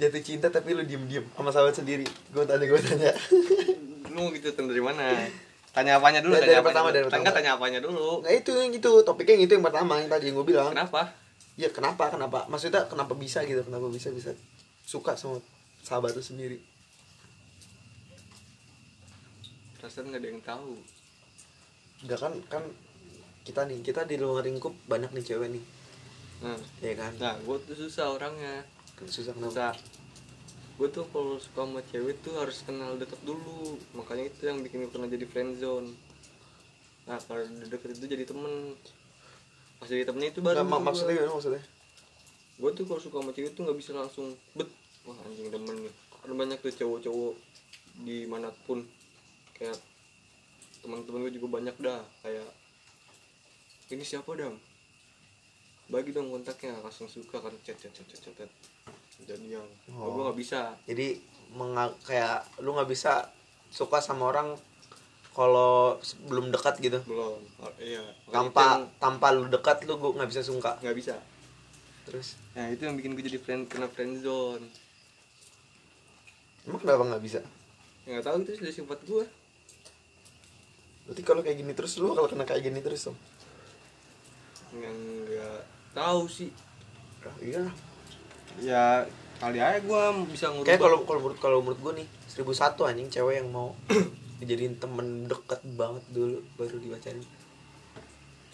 jatuh 0.00 0.22
cinta 0.24 0.48
tapi 0.48 0.72
lu 0.72 0.88
diem 0.88 1.04
diem 1.04 1.28
sama 1.36 1.52
sahabat 1.52 1.76
sendiri? 1.76 2.08
Gue 2.32 2.48
tanya 2.48 2.64
gue 2.64 2.80
tanya. 2.80 3.12
Lu 4.08 4.16
mau 4.16 4.32
gitu 4.32 4.48
tanya 4.56 4.72
dari 4.72 4.80
mana 4.80 5.28
tanya 5.72 5.96
apanya 5.96 6.20
dulu 6.20 6.32
Dari- 6.32 6.44
tanya 6.46 6.54
dari 6.54 6.66
pertama, 6.66 6.88
dulu. 6.88 6.94
dari 6.94 7.04
Tanya 7.06 7.16
pertama. 7.22 7.36
tanya 7.38 7.50
apanya 7.56 7.80
dulu. 7.80 8.08
Nah 8.20 8.30
itu 8.30 8.52
yang 8.52 8.70
itu 8.70 8.90
topiknya 9.02 9.32
yang 9.34 9.44
itu 9.44 9.52
yang 9.54 9.64
pertama 9.64 9.92
yang 9.96 10.08
tadi 10.08 10.24
yang 10.28 10.36
gue 10.36 10.46
bilang. 10.46 10.68
Kenapa? 10.70 11.02
Ya 11.54 11.68
kenapa 11.68 12.04
kenapa? 12.08 12.44
Maksudnya 12.46 12.84
kenapa 12.86 13.12
bisa 13.14 13.40
gitu 13.42 13.60
kenapa 13.60 13.88
bisa 13.88 14.08
bisa 14.08 14.32
suka 14.82 15.12
sama 15.12 15.40
sahabat 15.80 16.12
lu 16.12 16.20
sendiri? 16.20 16.60
Perasaan 19.74 20.08
nggak 20.08 20.20
ada 20.20 20.28
yang 20.28 20.42
tahu. 20.42 20.72
Enggak 22.02 22.18
kan 22.20 22.32
kan 22.48 22.62
kita 23.42 23.66
nih 23.66 23.82
kita 23.82 24.04
di 24.04 24.16
luar 24.16 24.42
lingkup 24.42 24.70
banyak 24.86 25.10
nih 25.10 25.24
cewek 25.24 25.48
nih. 25.50 25.64
Nah. 26.42 26.58
Ya 26.78 26.94
kan? 26.94 27.12
Nah 27.16 27.34
gue 27.38 27.56
tuh 27.64 27.76
susah 27.76 28.12
orangnya. 28.12 28.62
Susah 29.02 29.32
kenapa? 29.32 29.50
Susah 29.50 29.72
gue 30.82 30.90
tuh 30.90 31.06
kalau 31.14 31.38
suka 31.38 31.62
sama 31.62 31.78
cewek 31.94 32.18
tuh 32.26 32.34
harus 32.42 32.66
kenal 32.66 32.98
deket 32.98 33.22
dulu. 33.22 33.78
Makanya 33.94 34.34
itu 34.34 34.50
yang 34.50 34.66
bikin 34.66 34.82
gue 34.82 34.90
pernah 34.90 35.06
jadi 35.06 35.30
friendzone 35.30 35.94
nah 37.02 37.18
kalau 37.22 37.42
udah 37.42 37.70
deket 37.70 37.98
itu 37.98 38.06
jadi 38.10 38.26
temen. 38.26 38.74
Pas 39.78 39.86
jadi 39.86 40.06
temennya 40.06 40.34
itu 40.34 40.42
baru 40.42 40.66
mak- 40.66 40.82
maksudnya 40.82 41.22
gimana 41.22 41.38
maksudnya? 41.38 41.62
Gue 42.58 42.70
tuh 42.74 42.84
kalau 42.90 42.98
suka 42.98 43.22
sama 43.22 43.30
cewek 43.30 43.54
tuh 43.54 43.62
nggak 43.62 43.78
bisa 43.78 43.94
langsung 43.94 44.34
bet 44.58 44.70
wah 45.06 45.14
anjing 45.22 45.54
demen 45.54 45.86
nih. 45.86 45.94
Ada 46.26 46.34
banyak 46.34 46.58
tuh 46.58 46.74
cowok-cowok 46.74 47.34
di 48.02 48.26
mana 48.26 48.50
pun 48.66 48.82
kayak 49.54 49.78
teman-teman 50.82 51.30
gue 51.30 51.38
juga 51.38 51.62
banyak 51.62 51.76
dah. 51.78 52.02
Kayak 52.26 52.50
ini 53.94 54.02
siapa 54.02 54.34
dam? 54.34 54.58
Bagi 55.90 56.10
dong 56.10 56.30
kontaknya 56.30 56.74
langsung 56.82 57.06
suka 57.06 57.38
kan 57.38 57.54
chat 57.62 57.78
chat 57.78 57.94
chat 57.94 58.06
chat 58.06 58.34
chat, 58.34 58.50
yang 59.26 59.66
Oh. 59.92 60.12
gue 60.12 60.22
nggak 60.26 60.38
bisa. 60.38 60.60
Jadi 60.84 61.20
menga- 61.52 61.96
kayak 62.02 62.60
lu 62.60 62.72
nggak 62.72 62.88
bisa 62.88 63.28
suka 63.68 63.98
sama 63.98 64.28
orang 64.28 64.56
kalau 65.32 65.96
belum 66.26 66.52
dekat 66.52 66.76
gitu? 66.78 66.98
Belum. 67.04 67.40
Oh, 67.58 67.72
iya. 67.78 68.02
Tanpa 68.28 68.80
yang 68.80 68.84
tanpa 68.98 69.32
lu 69.32 69.48
dekat 69.48 69.84
lu 69.84 69.96
gua 69.96 70.12
nggak 70.12 70.28
bisa 70.28 70.42
suka? 70.42 70.76
Nggak 70.80 70.96
bisa. 70.96 71.14
Terus? 72.04 72.36
Nah 72.52 72.68
itu 72.68 72.82
yang 72.82 72.96
bikin 72.96 73.14
gue 73.14 73.24
jadi 73.24 73.38
friend 73.38 73.70
kena 73.70 73.86
friend 73.86 74.20
zone. 74.20 74.66
Emang 76.62 76.78
kenapa 76.78 77.02
nggak 77.06 77.22
bisa? 77.22 77.40
Ya 78.02 78.18
nggak 78.18 78.26
tahu 78.26 78.36
itu 78.42 78.52
sudah 78.58 78.74
sifat 78.74 79.00
gue 79.04 79.24
berarti 81.02 81.22
kalau 81.22 81.42
kayak 81.42 81.58
gini 81.58 81.74
terus 81.74 81.98
lu 81.98 82.14
kalau 82.14 82.30
kena 82.30 82.46
kayak 82.46 82.62
gini 82.62 82.78
terus 82.78 83.10
dong 83.10 83.18
yang 84.72 84.94
nggak 85.26 85.60
tahu 85.92 86.24
sih. 86.24 86.48
Ah, 87.22 87.36
iya 87.42 87.62
ya 88.60 89.06
kali 89.42 89.58
aja 89.58 89.80
gue 89.82 90.02
bisa 90.30 90.52
ngurubah 90.52 90.68
kayak 90.68 90.80
kalau 90.80 90.98
kalau 91.02 91.20
menurut 91.20 91.38
kalau 91.40 91.58
menurut 91.64 91.80
gue 91.80 91.92
nih 92.04 92.06
seribu 92.30 92.52
satu 92.54 92.86
anjing 92.86 93.10
cewek 93.10 93.42
yang 93.42 93.48
mau 93.50 93.74
dijadiin 94.42 94.74
temen 94.82 95.30
deket 95.30 95.62
banget 95.78 96.02
dulu 96.10 96.42
baru 96.58 96.76
dibacain. 96.82 97.22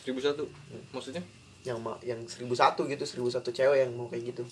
Seribu 0.04 0.20
satu? 0.20 0.44
Maksudnya? 0.92 1.24
Yang 1.64 1.78
ma 1.80 1.96
yang 2.04 2.20
seribu 2.28 2.52
satu 2.52 2.84
gitu 2.84 3.08
seribu 3.08 3.32
satu 3.32 3.48
cewek 3.48 3.88
yang 3.88 3.96
mau 3.96 4.04
kayak 4.12 4.36
gitu. 4.36 4.44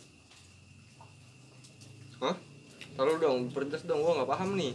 Hah? 2.24 2.32
Taruh 2.96 3.20
dong, 3.20 3.52
perjelas 3.52 3.85
dong, 3.85 4.00
gue 4.00 4.12
nggak 4.16 4.30
paham 4.32 4.56
nih. 4.56 4.72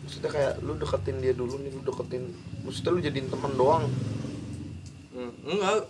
maksudnya 0.00 0.32
kayak 0.32 0.54
lu 0.66 0.74
deketin 0.74 1.22
dia 1.22 1.30
dulu 1.30 1.62
nih 1.62 1.70
lu 1.70 1.86
deketin 1.86 2.34
maksudnya 2.66 2.90
lu 2.90 3.00
jadiin 3.04 3.28
temen 3.30 3.52
doang. 3.54 3.84
Hmm, 5.14 5.30
enggak, 5.46 5.86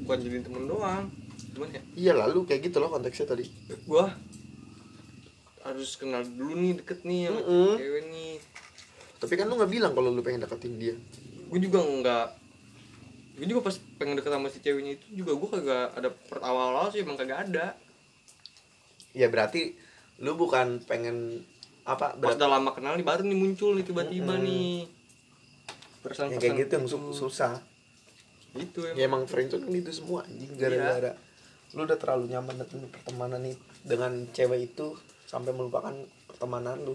bukan 0.00 0.18
jadi 0.22 0.38
temen 0.40 0.64
doang. 0.64 1.10
Cuman 1.54 1.68
ya, 1.70 1.82
iya 1.94 2.12
lalu 2.12 2.44
kayak 2.44 2.60
gitu 2.64 2.76
loh 2.76 2.90
konteksnya 2.90 3.26
tadi 3.26 3.46
gue 3.68 4.04
harus 5.62 5.90
kenal 5.94 6.20
dulu 6.22 6.52
nih 6.52 6.72
deket 6.76 7.00
nih 7.02 7.20
sama 7.24 7.40
Mm-mm. 7.40 7.70
cewek 7.74 8.04
nih. 8.06 8.34
tapi 9.16 9.32
kan 9.32 9.46
lu 9.46 9.54
nggak 9.54 9.72
bilang 9.72 9.92
kalau 9.92 10.10
lu 10.10 10.20
pengen 10.20 10.42
deketin 10.42 10.76
dia 10.76 10.94
Gue 11.44 11.60
juga 11.60 11.78
nggak, 11.78 12.26
gue 13.36 13.46
juga 13.46 13.60
pas 13.62 13.76
pengen 13.94 14.18
deket 14.18 14.28
sama 14.28 14.48
si 14.48 14.58
ceweknya 14.58 14.92
itu 14.94 15.06
juga 15.14 15.32
gue 15.32 15.48
kagak 15.50 15.86
ada 15.94 16.08
per 16.10 16.38
awal-awal 16.40 16.90
sih 16.90 17.00
emang 17.00 17.14
kagak 17.14 17.46
ada. 17.46 17.78
ya 19.12 19.26
berarti 19.26 19.78
lu 20.18 20.34
bukan 20.34 20.82
pengen 20.82 21.46
apa 21.84 22.12
Pas 22.12 22.18
berarti 22.18 22.36
udah 22.36 22.50
lama 22.50 22.70
kenal 22.70 22.92
nih 22.92 23.06
baru 23.06 23.22
nih 23.22 23.38
muncul 23.38 23.72
nih 23.72 23.84
tiba-tiba 23.84 24.34
Mm-mm. 24.34 24.44
nih. 24.44 24.76
Perasaan 26.00 26.28
yang 26.28 26.40
kayak 26.42 26.56
gitu 26.60 26.72
yang 26.74 26.86
su- 26.86 27.14
susah 27.14 27.62
Itu 28.52 28.84
emang. 28.84 28.94
ya 28.94 29.04
emang 29.04 29.22
friendzone 29.24 29.62
kan 29.62 29.72
itu 29.72 29.90
semua 29.90 30.20
anjing 30.22 30.52
gara-gara 30.54 31.14
lu 31.74 31.82
udah 31.82 31.94
terlalu 31.94 32.24
nyaman 32.28 32.54
dengan 32.60 32.88
pertemanan 32.88 33.40
nih 33.40 33.54
dengan 33.82 34.12
cewek 34.28 34.60
itu 34.68 34.94
sampai 35.24 35.50
melupakan 35.50 35.92
pertemanan 36.24 36.78
lu 36.80 36.94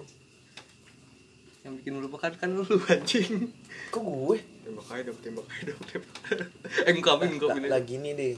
Yang 1.60 1.74
bikin 1.78 1.94
melupakan 1.94 2.32
kan 2.34 2.50
lu 2.50 2.64
anjing. 2.90 3.52
kok 3.90 4.00
gue 4.00 4.38
Tembak 4.64 4.88
aja 4.90 5.02
dong, 5.04 5.20
tembak 5.20 5.46
aja 5.46 5.64
dong, 5.68 5.82
tembak. 5.84 6.16
eh, 6.88 6.94
ungkapin, 6.94 7.30
ungkapin 7.32 7.64
aja. 7.64 7.72
lagi 7.72 7.96
nih 7.98 8.14
deh 8.14 8.36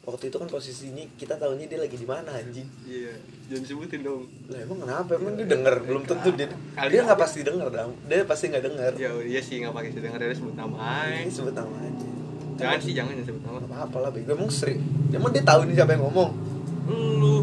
waktu 0.00 0.24
itu 0.24 0.36
kan 0.36 0.48
posisinya 0.48 1.04
kita 1.14 1.34
tahunya 1.34 1.66
dia 1.66 1.76
lagi 1.76 1.92
di 1.94 2.06
mana 2.06 2.32
anjing 2.32 2.64
Iya, 2.82 3.12
jangan 3.46 3.64
sebutin 3.66 4.00
dong. 4.00 4.24
lah 4.46 4.56
emang 4.58 4.80
kenapa 4.80 5.10
emang 5.14 5.34
dia 5.34 5.44
denger 5.44 5.74
belum 5.82 6.02
tentu 6.02 6.32
dia 6.32 6.48
Kali 6.72 6.88
dia 6.88 7.00
nggak 7.02 7.18
pasti 7.18 7.40
denger 7.42 7.68
dong 7.68 7.92
dia 8.06 8.24
pasti 8.24 8.44
nggak 8.46 8.64
denger 8.64 8.92
Ya 8.96 9.10
iya 9.20 9.40
sih 9.42 9.58
nggak 9.58 9.74
pakai 9.74 9.90
sedang 9.90 10.14
ada 10.14 10.30
sebut 10.30 10.54
nama 10.54 10.76
aja. 11.04 11.12
ini 11.18 11.28
sebut 11.28 11.52
nama 11.52 11.76
aja 11.78 12.08
Jangan 12.58 12.78
sih 12.78 12.92
jangan 12.92 13.14
jangan 13.14 13.26
sebut 13.28 13.42
nama. 13.44 13.58
Apa-apa 13.62 13.96
lah 14.00 14.10
bego 14.10 14.30
emang 14.32 14.50
sering 14.50 14.82
emang 15.08 15.30
dia 15.30 15.42
tahu 15.42 15.60
nih 15.64 15.74
siapa 15.74 15.92
yang 15.92 16.02
ngomong 16.04 16.30
Lu 16.88 17.36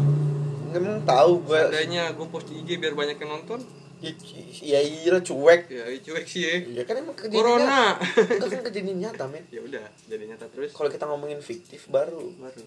emang 0.70 1.00
tahu 1.02 1.32
gue 1.42 1.56
seandainya 1.62 2.12
gue 2.12 2.26
post 2.26 2.46
di 2.46 2.60
IG 2.60 2.76
biar 2.76 2.92
banyak 2.92 3.16
yang 3.16 3.32
nonton. 3.32 3.60
ya, 3.96 4.12
ya 4.60 4.80
iya 4.82 5.16
cuek 5.16 5.60
Ya 5.66 5.84
cuek 5.96 6.26
sih 6.26 6.42
ya. 6.42 6.54
ya 6.70 6.82
kan 6.84 6.98
emang 6.98 7.16
kejadian 7.16 7.40
Corona. 7.40 7.96
enggak 8.28 8.48
kan 8.50 8.62
kejadian 8.66 8.98
nyata 9.00 9.24
men 9.24 9.40
ya 9.48 9.60
udah, 9.60 9.80
jadi 10.04 10.24
nyata 10.26 10.46
terus. 10.48 10.70
kalau 10.70 10.86
kita 10.86 11.04
ngomongin 11.04 11.40
fiktif 11.40 11.88
baru 11.88 12.28
Baru. 12.36 12.60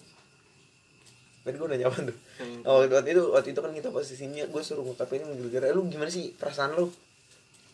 Tadi 1.40 1.56
gue 1.56 1.68
nanya 1.68 1.86
apa 1.88 2.02
tuh 2.04 2.18
Yang- 2.36 2.64
oh, 2.64 2.82
waktu 2.84 3.10
itu 3.12 3.24
waktu 3.30 3.50
itu 3.50 3.60
kan 3.60 3.72
kita 3.72 3.90
posisinya 3.90 4.44
gue 4.44 4.62
suruh 4.62 4.82
ngungkapin 4.82 5.22
gara-gara 5.22 5.66
"Eh, 5.66 5.74
lu 5.74 5.86
gimana 5.86 6.10
sih 6.10 6.34
perasaan 6.34 6.74
lu 6.74 6.90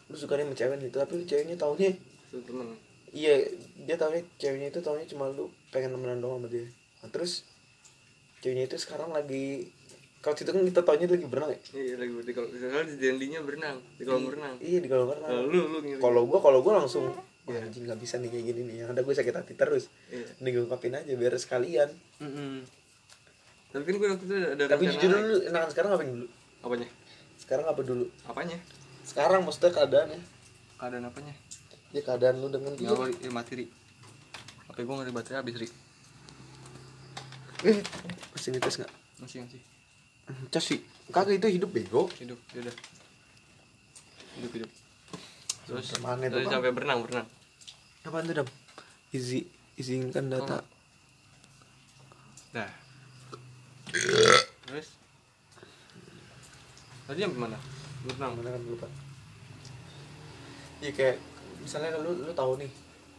lu 0.06 0.16
suka 0.16 0.36
nih 0.36 0.44
sama 0.44 0.54
cewek 0.54 0.78
gitu 0.84 0.98
tapi 0.98 1.14
ceweknya 1.24 1.56
taunya 1.56 1.90
temen. 2.30 2.76
Iya 3.16 3.48
dia 3.80 3.96
taunya 3.96 4.20
ceweknya 4.36 4.68
itu 4.70 4.80
taunya 4.80 5.08
cuma 5.08 5.26
lu 5.28 5.48
pengen 5.70 5.90
temenan 5.90 6.20
doang 6.20 6.38
sama 6.38 6.48
dia 6.48 6.68
nah, 7.00 7.10
terus 7.10 7.48
ceweknya 8.38 8.68
itu 8.68 8.76
sekarang 8.78 9.10
lagi 9.10 9.72
kalau 10.20 10.36
situ 10.36 10.50
kan 10.50 10.62
kita 10.62 10.82
taunya 10.82 11.06
dia 11.06 11.16
lagi 11.16 11.28
berenang 11.28 11.52
ya 11.52 11.60
Iya 11.72 11.96
lagi 11.98 12.12
di 12.20 12.34
kalau 12.34 12.48
misalnya 12.50 12.84
di 12.84 12.96
dandinya 13.00 13.40
berenang 13.40 13.78
di 13.96 14.04
kolam 14.04 14.26
renang. 14.28 14.56
iya 14.60 14.80
di 14.80 14.88
kolam 14.88 15.08
renang 15.08 15.30
Nah, 15.32 15.44
lu 15.44 15.60
lu 15.72 15.78
kalau 15.98 16.22
gua 16.26 16.40
kalau 16.40 16.60
gua 16.60 16.74
langsung 16.78 17.08
Iya. 17.46 17.62
anjing 17.62 17.86
nggak 17.86 18.00
bisa 18.00 18.18
nih 18.18 18.28
kayak 18.28 18.46
gini 18.48 18.62
nih 18.66 18.76
yang 18.76 18.90
ada 18.90 19.00
gue 19.00 19.14
sakit 19.14 19.30
hati 19.32 19.54
terus 19.54 19.94
Iya. 20.10 20.26
nih 20.42 20.50
gue 20.52 20.62
ungkapin 20.66 20.92
aja 20.92 21.14
biar 21.14 21.34
sekalian 21.36 21.94
Mm-mm. 22.18 22.66
Tapi 23.70 23.84
kan 23.86 23.96
gue 23.96 24.08
waktu 24.10 24.26
itu 24.26 24.36
ada 24.50 24.64
tapi 24.66 24.84
rencana 24.84 24.98
jujur 24.98 25.10
dulu 25.14 25.36
enakan 25.46 25.70
sekarang 25.70 25.90
ngapain 25.94 26.10
dulu 26.10 26.28
Apanya? 26.60 26.88
sekarang 27.38 27.66
apa 27.68 27.82
dulu 27.82 28.06
Apanya? 28.26 28.58
sekarang 29.04 29.40
maksudnya 29.40 29.72
keadaannya 29.72 30.20
Keadaan 30.76 31.06
apanya? 31.06 31.34
Ya 31.96 32.02
keadaan 32.04 32.44
lu 32.44 32.52
dengan 32.52 32.76
dia 32.76 32.92
ya, 32.92 33.32
mati 33.32 33.54
ri. 33.56 33.66
HP 34.68 34.78
gue 34.84 34.96
ada 35.00 35.14
baterai 35.16 35.40
habis 35.40 35.56
ri. 35.56 35.68
eh 37.64 37.80
masih 38.30 38.52
ngetes 38.52 38.76
nggak 38.78 38.92
Masih 39.18 39.38
masih. 39.42 39.62
cas 40.52 40.62
sih 40.62 40.84
kagak 41.08 41.40
itu 41.40 41.48
hidup 41.56 41.72
bego 41.72 42.12
Hidup, 42.20 42.38
ya 42.52 42.60
udah. 42.62 42.76
Hidup 44.36 44.52
hidup. 44.54 44.70
Terus, 45.66 45.86
terus 45.90 46.04
Bang? 46.04 46.20
sampai 46.52 46.70
berenang 46.70 47.00
berenang. 47.02 47.28
apaan 48.04 48.28
tuh 48.28 48.36
dam 48.38 48.48
Izi, 49.10 49.48
izinkan 49.76 50.28
data 50.28 50.62
Nah. 52.52 52.70
Terus 54.66 54.88
Tadi 57.06 57.20
sampai 57.22 57.40
mana? 57.40 57.58
Berenang. 58.04 58.32
mana 58.36 58.50
kan 58.52 58.62
lupa 58.62 58.88
iya 60.84 60.92
kayak 60.92 61.18
misalnya 61.66 61.98
lu 61.98 62.14
lu 62.16 62.32
tahu 62.32 62.56
nih 62.56 62.70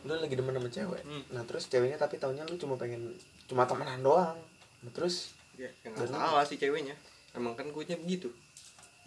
lu 0.03 0.15
lagi 0.15 0.33
demen 0.33 0.55
sama 0.55 0.71
cewek 0.71 1.03
Hmm. 1.03 1.23
nah 1.29 1.43
terus 1.43 1.67
ceweknya 1.67 1.99
tapi 1.99 2.17
taunya 2.17 2.43
lu 2.43 2.55
cuma 2.55 2.75
pengen 2.75 3.11
cuma 3.45 3.67
temenan 3.67 4.01
doang 4.01 4.39
nah, 4.81 4.93
terus 4.93 5.35
Ya, 5.57 5.73
yang 5.83 5.97
nggak 5.97 6.13
salah 6.13 6.45
sih 6.45 6.55
ceweknya. 6.55 6.93
Emang 7.33 7.53
kan 7.53 7.65
gue 7.67 7.81
begitu. 7.97 8.29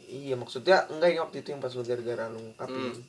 iya 0.02 0.34
maksudnya 0.34 0.82
enggak 0.88 1.10
ini 1.10 1.20
waktu 1.20 1.38
itu 1.40 1.50
yang 1.50 1.62
pas 1.62 1.70
lu 1.70 1.82
gara-gara 1.82 2.26
lu 2.28 2.42
ngungkapin 2.42 2.90
Hmm. 2.90 3.02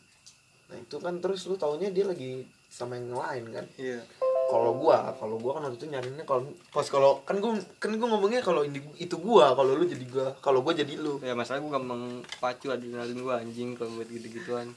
nah 0.69 0.77
itu 0.77 0.97
kan 0.97 1.15
terus 1.19 1.41
lu 1.45 1.57
taunya 1.57 1.89
dia 1.89 2.05
lagi 2.05 2.45
sama 2.69 2.95
yang 2.95 3.11
lain 3.11 3.49
kan 3.51 3.65
Iya. 3.75 4.05
kalau 4.47 4.77
gua 4.77 5.09
kalau 5.15 5.35
gua 5.37 5.57
kan 5.57 5.65
waktu 5.65 5.79
itu 5.79 5.89
nyarinya 5.89 6.23
kalau 6.23 6.45
pas 6.69 6.85
kalau 6.85 7.25
kan 7.25 7.41
gua 7.41 7.53
kan 7.79 7.91
gua 7.93 8.09
ngomongnya 8.11 8.39
kalau 8.39 8.61
itu 8.95 9.17
gua 9.17 9.51
kalau 9.53 9.73
lu 9.73 9.83
jadi 9.85 10.05
gua 10.05 10.37
kalau 10.39 10.61
gua 10.61 10.71
jadi 10.73 10.95
lu 10.95 11.17
Ya 11.19 11.33
masalah 11.33 11.59
gue 11.59 11.71
gampang 11.71 12.03
pacu 12.37 12.69
adrenalin 12.69 13.17
gue 13.17 13.35
anjing 13.35 13.73
kalau 13.73 13.97
buat 13.97 14.07
gitu-gituan. 14.07 14.69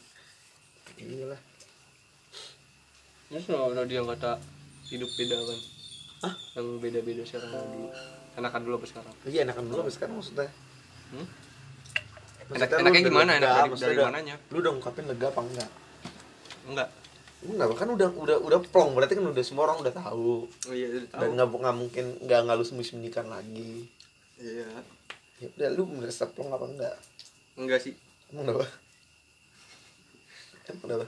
Iyalah 0.95 1.41
Terus 3.25 3.45
kalau 3.45 3.67
kalau 3.67 3.83
dia 3.83 3.99
kata 3.99 4.37
hidup 4.87 5.09
beda 5.11 5.37
kan? 5.39 5.59
Hah? 6.21 6.33
Yang 6.53 6.67
beda-beda 6.79 7.23
sekarang 7.23 7.49
dulu. 7.49 7.89
Enakan 8.33 8.61
dulu 8.61 8.73
apa 8.75 8.87
sekarang? 8.87 9.13
iya 9.25 9.41
enakan 9.41 9.63
dulu 9.65 9.79
apa 9.79 9.91
sekarang 9.91 10.15
maksudnya 10.15 10.49
Hmm? 11.09 11.27
Maksudnya 12.43 12.67
Enak- 12.67 12.81
enaknya 12.83 13.01
gimana? 13.03 13.31
lega, 13.31 13.37
Enak 13.37 13.57
dari- 13.69 13.77
dari 13.79 13.95
udah- 13.95 14.07
mananya? 14.07 14.35
lu 14.47 14.57
udah 14.59 14.71
ngungkapin 14.71 15.05
lega 15.05 15.27
apa 15.27 15.41
enggak 15.43 15.69
Enggak. 16.63 16.89
enggak 17.43 17.67
kan 17.75 17.89
udah 17.89 18.09
udah 18.09 18.37
udah 18.39 18.59
plong 18.63 18.89
berarti 18.93 19.13
kan 19.13 19.25
udah 19.25 19.43
semua 19.43 19.63
orang 19.65 19.77
udah 19.79 19.93
tahu 19.93 20.47
Oh 20.47 20.71
iya, 20.71 20.87
udah 20.89 21.09
tahu. 21.09 21.19
dan 21.19 21.29
nggak 21.33 21.47
nggak 21.53 21.75
mungkin 21.75 22.05
nggak 22.19 22.39
nggak 22.39 22.55
lu 22.55 22.63
sembunyikan 22.63 23.27
lagi 23.27 23.89
Iya. 24.37 24.69
ya 25.39 25.47
udah 25.51 25.69
lu 25.71 25.83
merasa 25.87 26.23
plong 26.25 26.49
apa 26.49 26.65
enggak 26.67 26.95
Enggak 27.53 27.79
sih. 27.79 27.93
emang 28.29 28.47
emang 28.47 28.65
kenapa 30.63 31.05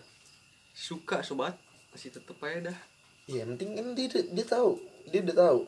Suka 0.72 1.20
sobat. 1.22 1.56
Masih 1.90 2.12
tetep 2.12 2.36
aja 2.40 2.70
dah. 2.70 2.80
iya 3.26 3.42
penting 3.44 3.74
kan 3.74 3.88
dia, 3.92 4.06
dia 4.12 4.46
tahu 4.46 4.78
dia 5.06 5.22
udah 5.22 5.38
tahu 5.40 5.62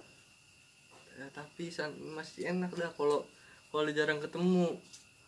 Ya, 1.15 1.25
tapi 1.31 1.73
masih 2.07 2.45
enak 2.47 2.69
dah 2.71 2.91
kalau 2.91 3.25
kalau 3.67 3.89
jarang 3.89 4.19
ketemu. 4.19 4.77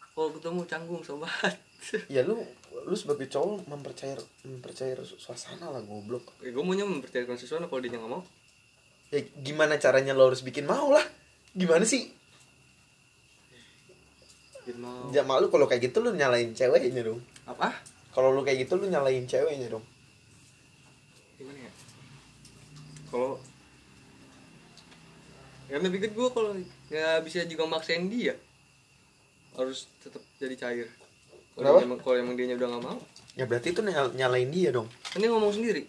Kalau 0.10 0.30
ketemu 0.32 0.62
canggung 0.64 1.02
sobat. 1.02 1.56
ya 2.08 2.22
lu 2.22 2.38
lu 2.82 2.94
sebagai 2.94 3.26
cowok 3.26 3.66
mempercayai 3.66 4.20
mempercayai 4.44 5.00
su- 5.02 5.16
suasana 5.16 5.68
lah 5.68 5.80
goblok 5.82 6.36
Eh, 6.40 6.52
gue 6.52 6.60
maunya 6.60 6.84
mempercayakan 6.84 7.34
sesuatu 7.34 7.66
kalau 7.66 7.80
dia 7.80 7.90
nggak 7.92 8.06
mau. 8.06 8.22
ya 9.10 9.24
gimana 9.40 9.74
caranya 9.76 10.12
lo 10.12 10.28
harus 10.28 10.44
bikin 10.44 10.64
mau 10.64 10.92
lah 10.92 11.02
gimana 11.52 11.82
sih 11.82 12.12
Dia 14.62 14.76
mau. 14.76 15.10
ya 15.10 15.24
malu 15.24 15.48
kalau 15.48 15.66
kayak 15.66 15.90
gitu 15.90 15.98
lu 16.00 16.14
nyalain 16.14 16.52
ceweknya 16.52 17.02
dong 17.02 17.24
Apa? 17.46 17.74
Kalau 18.20 18.36
lu 18.36 18.44
kayak 18.44 18.68
gitu 18.68 18.76
lu 18.76 18.92
nyalain 18.92 19.24
ceweknya 19.24 19.72
dong. 19.72 19.86
Gimana 21.40 21.56
ya? 21.56 21.72
Kalau 23.08 23.40
ya 25.72 25.80
lebih 25.80 26.04
kan 26.04 26.12
gue 26.12 26.28
kalau 26.36 26.52
ya 26.92 27.24
bisa 27.24 27.48
juga 27.48 27.64
maksain 27.64 28.12
dia. 28.12 28.36
Harus 29.56 29.88
tetap 30.04 30.20
jadi 30.36 30.60
cair. 30.60 30.88
Kalau 31.56 31.80
emang 31.80 32.04
kalau 32.04 32.20
emang 32.20 32.36
dia 32.36 32.52
udah 32.60 32.68
nggak 32.76 32.84
mau. 32.84 33.00
Ya 33.40 33.48
berarti 33.48 33.72
itu 33.72 33.80
nyal- 33.80 34.12
nyalain 34.12 34.52
dia 34.52 34.76
dong. 34.76 34.92
Kan 35.16 35.24
dia 35.24 35.32
ngomong 35.32 35.56
sendiri. 35.56 35.88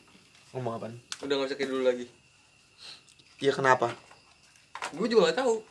Ngomong 0.55 0.79
apaan? 0.79 0.95
Udah 1.27 1.35
nggak 1.35 1.51
usah 1.51 1.59
kayak 1.59 1.71
dulu 1.75 1.83
lagi. 1.83 2.07
Ya 3.43 3.51
kenapa? 3.51 3.90
Gue 4.95 5.11
juga 5.11 5.27
nggak 5.27 5.43
tahu. 5.43 5.66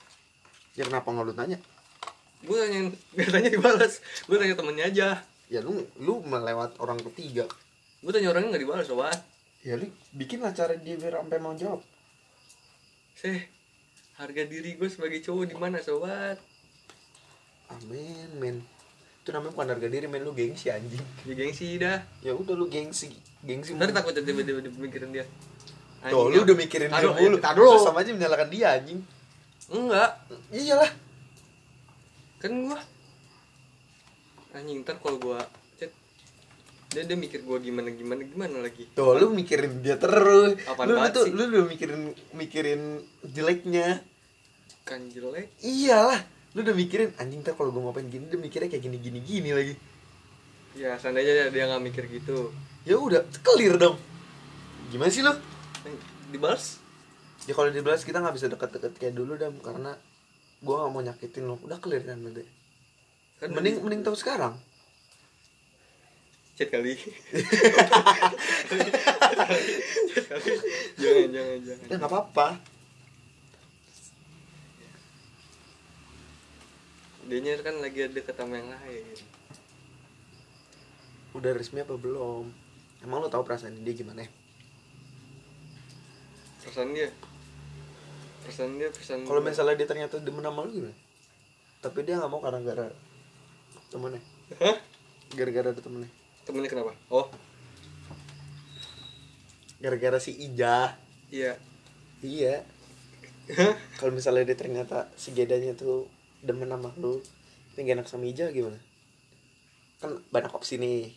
Ya 0.75 0.83
kenapa 0.83 1.07
nggak 1.07 1.23
lu 1.23 1.33
tanya? 1.39 1.55
Gue 2.43 2.59
tanya 2.59 2.91
gak 3.15 3.31
tanya 3.31 3.47
dibalas 3.47 4.03
gue 4.27 4.35
tanya 4.35 4.59
temennya 4.59 4.91
aja 4.91 5.07
ya 5.49 5.65
lu 5.65 5.81
lu 5.97 6.21
melewat 6.23 6.77
orang 6.77 7.01
ketiga. 7.11 7.49
Gue 7.99 8.13
tanya 8.13 8.31
orangnya 8.31 8.55
nggak 8.55 8.63
dibalas 8.63 8.87
sobat. 8.87 9.17
Ya 9.65 9.75
lu 9.75 9.89
bikin 10.15 10.39
lah 10.45 10.53
cara 10.53 10.77
dia 10.77 10.95
biar 10.95 11.19
sampai 11.19 11.41
mau 11.41 11.57
jawab. 11.57 11.81
Seh 13.17 13.49
harga 14.15 14.45
diri 14.45 14.77
gue 14.77 14.87
sebagai 14.87 15.19
cowok 15.25 15.49
di 15.49 15.55
mana 15.57 15.81
sobat? 15.81 16.37
Amin 17.73 18.29
men. 18.37 18.57
Itu 19.25 19.33
namanya 19.35 19.51
bukan 19.57 19.69
harga 19.75 19.87
diri 19.89 20.05
men. 20.05 20.21
Lu 20.23 20.31
gengsi 20.37 20.69
anjing. 20.69 21.01
Ya 21.25 21.33
gengsi 21.33 21.75
dah. 21.81 21.99
Ya 22.21 22.31
udah 22.37 22.53
lu 22.55 22.69
gengsi. 22.69 23.09
Gengsi 23.41 23.73
ntar 23.75 23.89
takut 23.91 24.13
tiba-tiba 24.13 24.61
mikirin 24.79 25.11
dia. 25.11 25.25
Tuh, 26.07 26.31
Anjing, 26.31 26.39
lu 26.39 26.39
udah 26.47 26.55
mikirin 26.55 26.89
dia 26.93 27.09
mulu. 27.11 27.35
dulu. 27.41 27.75
Lu 27.75 27.83
sama 27.83 28.05
aja 28.05 28.15
menyalahkan 28.15 28.47
dia 28.47 28.79
anjing. 28.79 29.01
enggak. 29.69 30.11
Iyalah. 30.53 30.91
kan 32.39 32.55
gua 32.55 32.79
anjing 34.49 34.81
ntar 34.81 34.97
kalau 34.97 35.21
gua 35.21 35.39
chat 35.77 35.93
dia 36.89 37.05
dia 37.05 37.13
mikir 37.13 37.45
gua 37.45 37.61
gimana 37.61 37.93
gimana 37.93 38.25
gimana 38.25 38.65
lagi 38.65 38.89
Tuh, 38.97 39.13
lu 39.13 39.29
mikirin 39.29 39.85
dia 39.85 39.95
terus. 40.01 40.57
Apaan 40.65 40.89
lu, 40.89 40.97
tuh 41.13 41.25
sih? 41.29 41.33
lu 41.33 41.43
udah 41.45 41.65
mikirin 41.69 42.01
mikirin 42.33 42.81
jeleknya. 43.21 44.01
kan 44.83 45.05
jelek 45.05 45.53
Iyalah. 45.61 46.17
Lu 46.57 46.65
udah 46.65 46.73
mikirin 46.73 47.13
anjing 47.21 47.45
ntar 47.45 47.53
kalau 47.53 47.69
gua 47.69 47.93
ngapain 47.93 48.09
gini 48.09 48.25
dia 48.25 48.41
mikirnya 48.41 48.69
kayak 48.73 48.83
gini 48.89 48.97
gini 48.97 49.19
gini 49.21 49.49
lagi. 49.53 49.75
ya 50.73 50.97
seandainya 50.97 51.33
dia, 51.33 51.45
dia 51.49 51.63
nggak 51.69 51.83
mikir 51.85 52.03
gitu 52.09 52.49
Ya 52.87 52.95
udah, 52.97 53.21
clear 53.45 53.77
dong. 53.77 53.97
Gimana 54.89 55.11
sih 55.13 55.21
lu? 55.21 55.29
Eh, 55.85 55.93
dibalas 56.33 56.81
Ya 57.45 57.53
kalau 57.53 57.69
dibalas 57.69 58.01
kita 58.01 58.17
nggak 58.17 58.33
bisa 58.33 58.47
deket-deket 58.49 58.93
kayak 58.97 59.13
dulu 59.13 59.37
dam 59.37 59.53
karena 59.61 59.93
gua 60.65 60.85
nggak 60.85 60.91
mau 60.91 61.01
nyakitin 61.05 61.43
lu. 61.45 61.55
Udah 61.61 61.77
clear 61.77 62.01
kan 62.01 62.17
udah. 62.17 62.41
Kan 63.39 63.49
Mending 63.55 63.79
mending 63.79 64.01
tahu 64.03 64.15
sekarang. 64.19 64.59
chat 66.59 66.67
kali 66.75 66.91
jangan 70.99 71.27
jangan 71.31 71.57
jangan 71.63 71.87
Ya 71.87 71.95
nggak 71.95 72.11
apa-apa. 72.11 72.47
dia 77.29 77.55
kan 77.63 77.79
lagi 77.79 78.09
ada 78.11 78.19
sama 78.35 78.59
yang 78.59 78.67
lain 78.75 79.05
Udah 81.31 81.55
resmi 81.55 81.79
apa 81.79 81.95
belum? 81.95 82.51
Emang 83.07 83.23
lu 83.23 83.31
tahu 83.31 83.47
perasaan 83.47 83.79
dia 83.79 83.95
gimana? 83.95 84.27
perasaan 86.59 86.91
dia 86.91 87.07
perasaan 88.43 88.75
dia 88.75 88.91
perasaan 88.91 89.23
Kalau 89.23 89.39
misalnya 89.39 89.79
dia 89.79 89.87
ternyata 89.87 90.19
demen 90.19 90.43
sama 90.43 90.67
lu 90.67 90.75
gimana? 90.75 90.97
Tapi 91.79 92.03
dia 92.03 92.19
nggak 92.19 92.27
mau 92.27 92.43
karena 92.43 92.59
gara 92.67 92.91
temennya. 93.89 94.21
Hah? 94.61 94.77
Gara-gara 95.35 95.73
ada 95.73 95.81
temennya. 95.81 96.09
temennya 96.47 96.69
kenapa 96.73 96.97
oh 97.13 97.29
Gara-gara 99.79 100.17
si 100.17 100.33
Ija. 100.35 100.97
iya 101.29 101.55
Iya. 102.19 102.67
Kalau 103.99 104.11
misalnya 104.11 104.43
dia 104.43 104.57
ternyata 104.59 105.07
si 105.15 105.31
Gedanya 105.31 105.71
tuh 105.73 106.11
demen 106.43 106.67
sama 106.67 106.91
lu, 106.99 107.23
tapi 107.71 107.87
gak 107.87 107.95
enak 108.03 108.07
sama 108.11 108.27
Ija 108.27 108.51
gimana? 108.51 108.75
Kan 110.03 110.19
banyak 110.29 110.51
opsi 110.51 110.77
nih. 110.77 111.15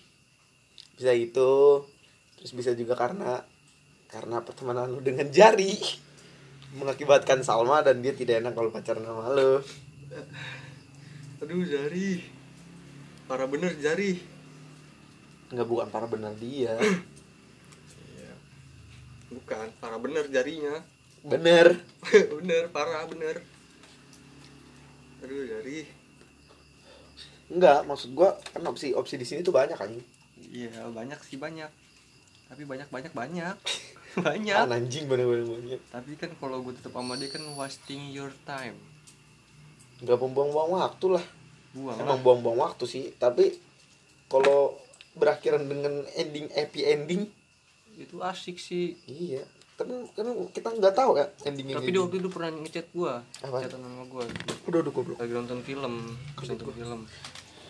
Bisa 0.94 1.10
itu, 1.10 1.82
terus 2.38 2.52
bisa 2.54 2.70
juga 2.78 2.94
karena 2.94 3.42
karena 4.06 4.44
pertemanan 4.46 4.92
lu 4.92 5.02
dengan 5.02 5.26
Jari 5.26 5.80
mengakibatkan 6.76 7.44
Salma 7.44 7.84
dan 7.84 8.00
dia 8.00 8.16
tidak 8.16 8.40
enak 8.40 8.52
kalau 8.56 8.72
pacaran 8.72 9.04
sama 9.04 9.28
lu. 9.32 9.60
aduh 11.42 11.66
jari 11.66 12.22
parah 13.32 13.48
bener 13.48 13.72
jari 13.74 14.20
Nggak 15.48 15.64
bukan 15.66 15.88
para 15.88 16.04
benar 16.04 16.36
dia. 16.36 16.76
iya 18.12 18.32
bukan 19.28 19.72
parah 19.78 19.96
bener 19.96 20.28
jarinya 20.28 20.84
Bener. 21.22 21.80
bener 22.36 22.68
parah 22.68 23.08
bener 23.08 23.40
aduh 25.18 25.48
jari 25.48 25.88
Enggak, 27.48 27.84
maksud 27.84 28.12
gua 28.12 28.36
kan 28.48 28.64
opsi 28.64 28.92
opsi 28.92 29.16
di 29.16 29.24
sini 29.24 29.40
tuh 29.40 29.52
banyak 29.52 29.76
kan. 29.76 29.88
iya 30.42 30.84
banyak 30.88 31.16
sih 31.22 31.36
banyak 31.36 31.68
tapi 32.48 32.64
banyak 32.64 32.88
banyak 32.88 33.12
banyak 33.12 33.56
banyak 34.18 34.56
Ah, 34.58 34.68
anjing 34.68 35.08
bener-bener 35.08 35.44
banyak. 35.46 35.80
tapi 35.88 36.16
kan 36.16 36.28
kalau 36.36 36.60
gue 36.60 36.76
tetap 36.76 36.92
sama 36.92 37.16
dia 37.16 37.28
kan 37.28 37.40
wasting 37.54 38.12
your 38.12 38.28
time 38.44 38.76
Nggak 40.00 40.18
membuang-buang 40.18 40.76
waktu 40.76 41.16
lah. 41.16 41.24
Buang 41.72 41.96
Emang 41.98 42.18
buang-buang 42.20 42.58
waktu 42.60 42.84
sih, 42.84 43.04
tapi 43.16 43.56
kalau 44.28 44.76
berakhiran 45.16 45.68
dengan 45.68 46.04
ending 46.16 46.48
happy 46.52 46.88
ending, 46.88 47.28
itu 47.96 48.16
asik 48.24 48.56
sih 48.56 48.96
iya. 49.04 49.44
Kan 49.76 49.88
kan 50.12 50.28
kita 50.52 50.68
nggak 50.68 50.94
tahu 50.94 51.16
ya 51.16 51.26
endingnya. 51.48 51.80
tapi 51.80 51.90
dia 51.90 52.00
waktu 52.04 52.16
itu 52.20 52.28
pernah 52.28 52.50
ngechat 52.54 52.86
gua 52.92 53.24
Apa? 53.40 53.64
chatan 53.64 53.80
sama 53.82 54.04
gua 54.06 54.24
udah 54.68 54.78
udah 54.84 54.92
goblok. 54.92 55.16
lagi 55.18 55.32
nonton 55.32 55.58
film 55.64 55.94
habis 56.36 56.48
nonton 56.54 56.70
film 56.76 57.00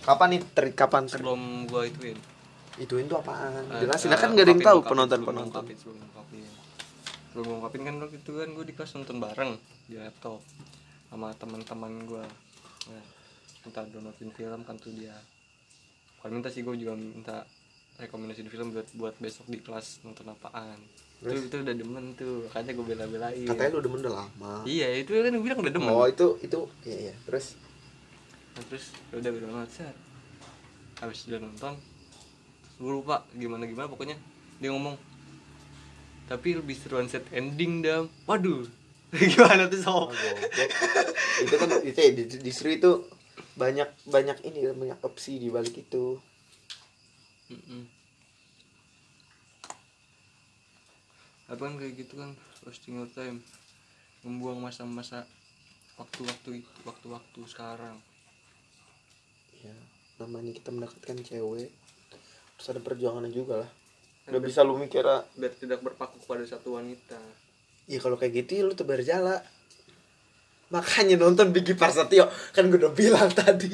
Kapan 0.02 0.28
nih 0.34 0.40
ter 0.50 0.64
kapan 0.74 1.06
ter 1.06 1.22
sebelum 1.22 1.70
gua 1.70 1.86
ituin 1.86 2.18
ituin 2.76 3.06
tuh 3.06 3.22
apaan? 3.22 3.64
Eh, 3.70 3.86
Jelasin 3.86 4.12
eh, 4.12 4.18
kan 4.18 4.28
nggak 4.34 4.44
ada 4.44 4.52
yang 4.52 4.62
tahu 4.66 4.78
penonton 4.82 5.20
penonton. 5.24 5.62
ungkapin, 5.62 5.76
sebelum 5.78 5.98
ungkapin 6.10 6.44
sebelum 7.32 7.46
kan 7.64 7.94
waktu 8.04 8.16
itu 8.20 8.30
kan 8.36 8.48
gue 8.52 8.64
di 8.68 8.74
kelas 8.76 8.92
nonton 9.00 9.16
bareng 9.16 9.52
di 9.88 9.96
laptop 9.96 10.44
sama 11.08 11.32
teman-teman 11.32 11.92
gue 12.04 12.24
nah, 12.92 13.04
minta 13.62 13.80
downloadin 13.84 14.30
film 14.30 14.60
kan 14.62 14.76
tuh 14.76 14.90
dia. 14.90 15.14
Kalau 16.18 16.32
minta 16.32 16.48
sih 16.48 16.60
gue 16.60 16.74
juga 16.74 16.92
minta 16.92 17.46
rekomendasi 17.94 18.42
film 18.44 18.70
buat 18.70 18.88
buat 18.92 19.14
besok 19.16 19.46
di 19.46 19.58
kelas 19.58 20.02
nonton 20.02 20.26
apaan. 20.28 20.78
Itu 21.18 21.38
itu 21.40 21.56
udah 21.56 21.70
demen 21.72 22.04
tuh 22.12 22.46
makanya 22.46 22.72
gue 22.72 22.86
bela-belain. 22.86 23.46
Katanya 23.46 23.70
lu 23.72 23.80
demen 23.80 23.98
udah 24.00 24.14
lama. 24.16 24.54
iya 24.64 24.90
itu 24.92 25.12
kan 25.12 25.30
gue 25.30 25.40
bilang 25.40 25.60
udah 25.60 25.72
demen. 25.72 25.90
Oh 25.90 26.04
itu 26.04 26.38
itu 26.40 26.58
iya 26.82 27.10
iya. 27.10 27.14
Terus? 27.22 27.54
Nah, 28.52 28.64
terus 28.66 28.84
ya 29.08 29.16
udah 29.16 29.30
udah 29.32 29.48
banget 29.50 29.70
set 29.72 29.96
habis 30.98 31.24
udah 31.24 31.40
nonton 31.40 31.74
gue 32.74 32.92
lupa 32.92 33.24
gimana 33.32 33.64
gimana 33.64 33.86
pokoknya 33.86 34.14
dia 34.58 34.70
ngomong 34.70 34.94
tapi 36.24 36.54
lebih 36.54 36.74
seruan 36.74 37.06
set 37.06 37.26
ending 37.30 37.80
dam. 37.80 38.06
Waduh. 38.24 38.64
Gimana 39.12 39.68
tuh 39.68 39.76
Oh, 39.84 40.08
sob? 40.08 40.08
Goblok. 40.08 40.38
itu 41.42 41.54
kan 41.54 41.68
itu 41.82 41.98
ya, 41.98 42.10
di- 42.14 42.40
justru 42.42 42.72
itu 42.72 42.90
banyak 43.56 43.88
banyak 44.08 44.38
ini 44.48 44.72
banyak 44.72 44.98
opsi 45.04 45.38
di 45.38 45.48
balik 45.52 45.76
itu. 45.78 46.18
Mm-mm. 47.52 47.84
apa 51.52 51.68
kan 51.68 51.76
kayak 51.76 52.00
gitu 52.00 52.16
kan 52.16 52.32
wasting 52.64 52.96
your 52.96 53.10
time. 53.12 53.44
Membuang 54.24 54.56
masa-masa 54.56 55.28
waktu-waktu 56.00 56.64
itu 56.64 56.70
waktu-waktu 56.88 57.40
sekarang. 57.44 58.00
Ya 59.60 59.76
namanya 60.16 60.56
kita 60.56 60.72
mendapatkan 60.72 61.18
cewek 61.20 61.68
terus 62.56 62.68
ada 62.72 62.80
perjuangannya 62.80 63.34
juga 63.34 63.66
lah. 63.66 63.70
Kan 64.24 64.32
nggak 64.32 64.44
bisa 64.48 64.64
lu 64.64 64.80
mikir 64.80 65.04
ah, 65.04 65.26
biar 65.36 65.52
tidak 65.52 65.84
berpaku 65.84 66.22
pada 66.24 66.46
satu 66.46 66.78
wanita. 66.80 67.20
ya 67.90 67.98
kalau 67.98 68.14
kayak 68.14 68.46
gitu 68.46 68.62
ya 68.62 68.62
lu 68.62 68.78
tebar 68.78 69.02
jala 69.02 69.42
makanya 70.72 71.20
nonton 71.20 71.52
Bigi 71.52 71.76
Parsatio 71.76 72.32
kan 72.56 72.72
gue 72.72 72.80
udah 72.80 72.96
bilang 72.96 73.28
tadi. 73.28 73.68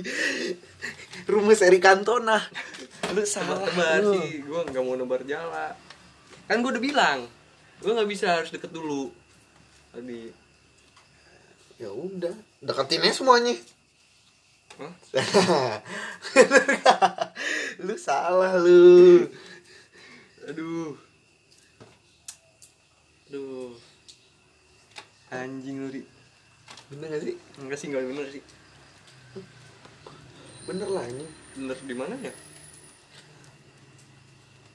Rumus 1.31 1.63
Eri 1.63 1.79
Cantona. 1.79 2.43
Lu 3.15 3.23
salah. 3.23 3.63
Tebar 3.63 4.03
sih 4.19 4.43
gue 4.43 4.61
nggak 4.75 4.83
mau 4.83 4.99
nebar 4.99 5.23
jala 5.23 5.79
kan 6.49 6.65
gue 6.65 6.73
udah 6.73 6.81
bilang 6.81 7.29
gue 7.79 7.95
nggak 7.95 8.11
bisa 8.11 8.43
harus 8.43 8.51
deket 8.51 8.75
dulu. 8.75 9.15
Tadi. 9.95 10.35
Ya 11.79 11.95
udah 11.95 12.35
deketin 12.59 13.07
aja 13.07 13.15
semuanya. 13.15 13.55
Hah? 14.79 14.95
lu 17.87 17.95
salah 17.95 18.59
lu. 18.59 19.31
Aduh. 20.51 20.99
Aduh. 23.31 23.79
Anjing 25.31 25.87
lu 25.87 25.89
Ri. 25.93 26.03
Bener 26.89 27.07
gak 27.13 27.23
sih? 27.25 27.35
Enggak 27.61 27.79
sih 27.79 27.87
enggak 27.93 28.03
bener 28.09 28.27
sih. 28.33 28.43
Bener 30.69 30.89
lah 30.89 31.05
ini. 31.09 31.27
Bener 31.57 31.77
di 31.85 31.95
mana 31.97 32.15
ya? 32.21 32.33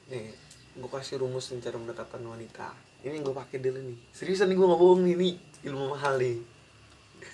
Nih 0.10 0.34
gue 0.73 0.89
kasih 0.89 1.21
rumus 1.21 1.54
cara 1.54 1.78
mendekatkan 1.78 2.21
wanita. 2.26 2.73
Ini 3.06 3.21
gue 3.21 3.36
pakai 3.36 3.62
dulu 3.62 3.80
nih. 3.84 3.97
Seriusan 4.10 4.49
nih 4.49 4.58
gue 4.58 4.65
nggak 4.65 4.82
bohong 4.82 5.02
nih 5.06 5.15
nih. 5.17 5.34
Ilmu 5.69 5.86
mahal 5.93 6.17
nih. 6.17 6.38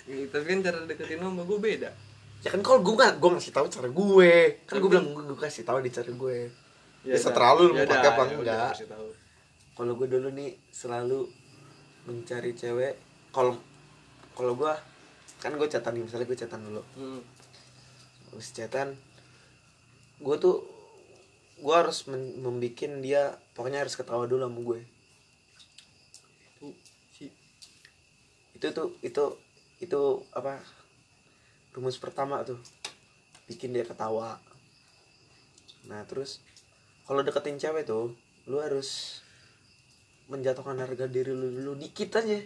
Ih, 0.06 0.26
tapi 0.30 0.44
kan 0.44 0.60
cara 0.62 0.78
deketin 0.84 1.22
sama 1.22 1.42
gue 1.42 1.58
beda. 1.58 1.90
Ya 2.40 2.48
kan 2.48 2.60
kalau 2.64 2.80
gue 2.80 2.94
nggak 2.96 3.20
gue 3.20 3.30
ngasih 3.36 3.52
tahu 3.52 3.66
cara 3.68 3.88
gue. 3.88 4.32
Kan 4.64 4.76
gue 4.80 4.90
bilang 4.90 5.08
gue, 5.12 5.38
kasih 5.38 5.64
tahu 5.64 5.78
di 5.84 5.90
cara 5.92 6.10
gue. 6.10 6.38
Ya, 7.00 7.16
setelah 7.16 7.56
lu 7.56 7.72
mau 7.72 7.80
Yaudah, 7.80 7.88
pakai 7.96 8.08
apa 8.12 8.22
yaudah, 8.28 8.72
enggak. 8.76 9.00
kalau 9.72 9.92
gue 9.96 10.08
dulu 10.12 10.28
nih 10.36 10.52
selalu 10.68 11.24
mencari 12.04 12.52
cewek 12.52 13.00
kalau 13.32 13.56
kalau 14.40 14.56
gua 14.56 14.72
kan 15.40 15.52
gue 15.52 15.68
catatan 15.68 16.00
nih 16.00 16.04
misalnya 16.08 16.24
gue 16.24 16.38
catatan 16.40 16.62
dulu. 16.64 16.82
Hmm. 16.96 17.20
habis 18.32 18.56
chatan 18.56 18.96
gue 20.20 20.36
tuh 20.40 20.64
gue 21.60 21.74
harus 21.76 22.08
membikin 22.40 23.04
dia 23.04 23.36
pokoknya 23.52 23.84
harus 23.84 24.00
ketawa 24.00 24.24
dulu 24.24 24.48
sama 24.48 24.60
gue. 24.64 24.80
Itu 28.56 28.66
tuh 28.72 28.88
itu 29.04 29.24
itu 29.80 30.00
apa 30.32 30.60
rumus 31.76 32.00
pertama 32.00 32.40
tuh. 32.44 32.60
Bikin 33.44 33.76
dia 33.76 33.84
ketawa. 33.84 34.40
Nah 35.88 36.00
terus 36.08 36.40
kalau 37.04 37.20
deketin 37.20 37.60
cewek 37.60 37.84
tuh 37.84 38.16
lu 38.48 38.56
harus 38.60 39.20
menjatuhkan 40.32 40.80
harga 40.80 41.08
diri 41.08 41.32
lu 41.32 41.48
dulu. 41.48 41.76
Dikit 41.76 42.08
aja 42.20 42.40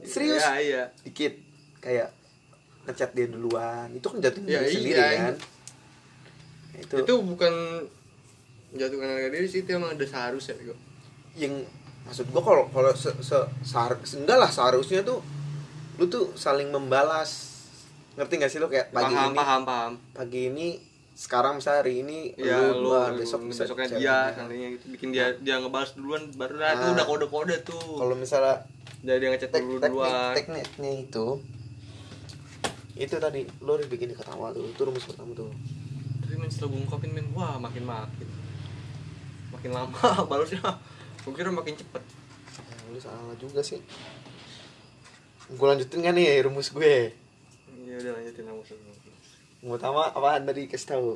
Serius? 0.00 0.40
ya 0.40 0.52
iya. 0.56 0.82
Dikit. 1.00 1.34
Kayak 1.78 2.10
ngechat 2.82 3.10
dia 3.12 3.26
duluan. 3.26 3.88
Itu 3.90 4.08
kan 4.08 4.18
jatuhin 4.18 4.44
Ya, 4.44 4.58
diri 4.58 4.64
iya, 4.64 4.72
sendiri 4.72 5.00
iya. 5.00 5.20
kan 5.22 5.34
itu, 6.72 6.94
itu 6.98 7.14
bukan 7.20 7.52
jatuhkan 8.72 9.04
harga 9.06 9.28
diri 9.28 9.44
sih 9.44 9.60
itu 9.60 9.70
emang 9.70 9.92
ada 9.92 10.00
seharusnya 10.02 10.56
kok 10.56 10.78
yang 11.34 11.52
maksud 12.02 12.24
gua 12.28 12.40
kalau 12.40 12.64
kalau 12.66 12.90
se, 12.90 13.12
se, 13.20 13.36
sehar- 13.62 14.00
enggak 14.00 14.38
lah 14.38 14.48
seharusnya 14.48 15.00
tuh 15.02 15.20
lu 15.94 16.08
tuh 16.08 16.32
saling 16.34 16.68
membalas. 16.68 17.52
Ngerti 18.12 18.34
gak 18.38 18.48
sih 18.48 18.58
lu? 18.58 18.66
Kayak 18.66 18.88
pagi 18.90 19.12
paham 19.12 19.30
ini 19.30 19.36
paham 19.36 19.62
paham. 19.62 19.92
pagi 20.12 20.40
ini 20.46 20.68
sekarang 21.12 21.60
misalnya 21.60 21.80
hari 21.80 21.94
ini 22.00 22.18
ya 22.34 22.56
lu, 22.72 22.82
lu, 22.82 22.88
gua, 22.88 23.12
lu 23.12 23.20
besok 23.20 23.44
bisa 23.44 23.62
besoknya 23.62 23.88
dia 23.94 24.16
nantinya 24.32 24.68
gitu 24.72 24.84
bikin 24.90 25.08
dia 25.12 25.26
dia 25.38 25.60
ngebalas 25.60 25.92
duluan 25.92 26.24
baru 26.32 26.56
nah, 26.56 26.72
itu 26.72 26.84
Ah. 26.88 26.94
udah 26.96 27.04
kode 27.06 27.26
kode 27.28 27.56
tuh. 27.62 28.00
Kalau 28.00 28.16
misalnya 28.16 28.64
jadi 29.02 29.18
dia 29.18 29.28
ngechat 29.34 29.50
tek, 29.50 29.66
dulu 29.66 29.82
teknik 29.82 29.98
duluan 29.98 30.34
tekniknya 30.38 30.92
itu 31.02 31.26
itu 32.94 33.16
tadi 33.18 33.42
lu 33.58 33.70
harus 33.74 33.90
bikin 33.90 34.14
ketawa 34.14 34.54
tuh 34.54 34.62
itu 34.68 34.78
rumus 34.84 35.02
pertama 35.08 35.34
tuh. 35.34 35.50
Tapi 36.22 36.38
men 36.38 36.46
setelah 36.52 36.76
gue 36.76 36.80
ungkapin 36.86 37.10
men 37.10 37.26
wah 37.34 37.58
makin 37.58 37.82
makin. 37.82 38.28
Makin 39.50 39.70
lama 39.74 39.98
balasnya 40.30 40.60
gue 41.26 41.32
kira 41.34 41.50
makin 41.50 41.74
cepet. 41.74 42.02
Ya, 42.62 42.74
lu 42.94 43.00
salah 43.02 43.34
juga 43.42 43.58
sih. 43.64 43.82
Gue 45.50 45.66
lanjutin 45.66 46.04
kan 46.04 46.14
nih 46.14 46.46
rumus 46.46 46.70
gue? 46.70 47.10
Ya 47.82 47.94
udah 47.98 48.12
lanjutin 48.22 48.44
maksud 48.46 48.78
lu. 48.78 48.92
yang 49.62 49.78
pertama 49.78 50.10
apaan 50.14 50.46
tadi? 50.46 50.70
Kasih 50.70 50.88
tahu. 50.94 51.10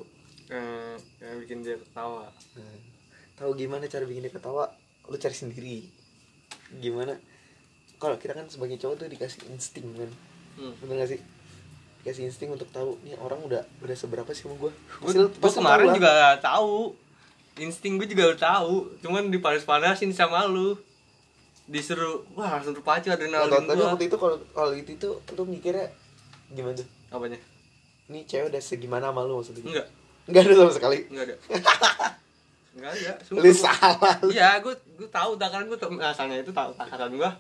Eh 0.51 0.95
yang 1.23 1.39
bikin 1.39 1.63
dia 1.63 1.79
ketawa. 1.79 2.35
Nah, 2.59 2.77
tahu 3.39 3.55
gimana 3.55 3.87
cara 3.87 4.03
bikin 4.09 4.27
dia 4.27 4.35
ketawa? 4.35 4.75
Lu 5.07 5.15
cari 5.21 5.37
sendiri. 5.39 5.87
Gimana 6.83 7.15
kalau 7.97 8.17
kita 8.21 8.37
kan 8.37 8.47
sebagai 8.49 8.77
cowok 8.77 8.95
tuh 9.01 9.07
dikasih 9.09 9.41
insting 9.53 9.89
kan? 9.97 10.11
Hmm. 10.57 10.73
bener 10.85 11.05
gak 11.05 11.17
sih? 11.17 11.21
Dikasih 12.05 12.23
insting 12.29 12.51
untuk 12.53 12.69
tahu 12.73 13.01
nih 13.05 13.17
orang 13.21 13.41
udah 13.45 13.63
udah 13.81 13.97
seberapa 13.97 14.29
sih 14.33 14.45
sama 14.45 14.57
gue 14.61 14.73
gue 15.33 15.51
kemarin 15.53 15.97
juga 15.97 16.37
tahu. 16.41 16.93
Insting 17.57 17.97
gue 17.97 18.09
juga 18.09 18.37
udah 18.37 18.41
tahu. 18.41 18.75
Cuman 19.01 19.33
dipanas-panasin 19.33 20.13
sama 20.13 20.45
lu. 20.45 20.77
Disuruh 21.67 22.23
wah 22.37 22.61
langsung 22.61 22.77
terpacu 22.77 23.11
nah, 23.11 23.19
adrenalin 23.19 23.67
tapi 23.67 23.81
gua. 23.81 23.91
waktu 23.91 24.05
itu 24.07 24.17
kalau 24.23 24.37
kalau 24.55 24.73
itu 24.77 24.91
itu 24.95 25.11
lu 25.35 25.43
mikirnya 25.49 25.91
gimana? 26.55 26.79
Tuh 26.79 26.87
apanya? 27.11 27.41
Ini 28.07 28.23
cewek 28.23 28.55
udah 28.55 28.63
segimana 28.63 29.11
sama 29.11 29.27
lu 29.27 29.43
maksudnya? 29.43 29.67
Enggak 29.67 29.87
enggak 30.31 30.43
ada 30.47 30.55
sama 30.63 30.73
sekali. 30.79 30.99
Enggak 31.11 31.25
ada. 31.27 31.37
Enggak 32.77 32.93
ada 32.93 33.13
lu 33.33 33.51
salah. 33.57 34.17
Iya 34.29 34.61
gue 34.63 34.75
gue 35.01 35.09
tahu 35.11 35.35
takaran 35.41 35.67
gue 35.67 35.79
asalnya 36.05 36.45
itu 36.45 36.53
tahu 36.55 36.71
takaran 36.77 37.11
gue 37.11 37.31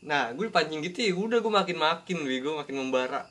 nah 0.00 0.32
gue 0.32 0.48
dipancing 0.48 0.80
gitu 0.80 0.98
ya 1.04 1.12
udah 1.12 1.38
gue 1.44 1.52
makin 1.52 1.76
makin 1.76 2.16
gue 2.24 2.54
makin 2.56 2.74
membara. 2.76 3.28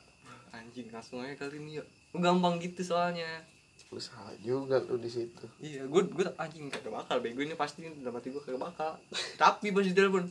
Anjing 0.54 0.90
langsung 0.90 1.22
aja 1.22 1.34
kali 1.34 1.58
ini 1.58 1.82
ya 1.82 1.84
gue 1.84 2.20
gampang 2.20 2.58
gitu 2.62 2.82
soalnya. 2.82 3.42
Lu 3.90 3.98
salah 3.98 4.34
juga 4.38 4.78
lu 4.86 4.98
di 4.98 5.10
situ. 5.10 5.46
Iya 5.58 5.86
gue 5.90 6.02
gue 6.10 6.26
anjing 6.38 6.70
kagak 6.70 6.94
bakal 6.94 7.18
bego 7.18 7.42
ini 7.42 7.58
pasti 7.58 7.86
dalam 7.86 8.14
hati 8.14 8.30
gue 8.30 8.42
kagak 8.42 8.62
bakal. 8.62 8.98
Tapi 9.38 9.74
pas 9.74 9.82
di 9.82 9.94
telepon. 9.94 10.26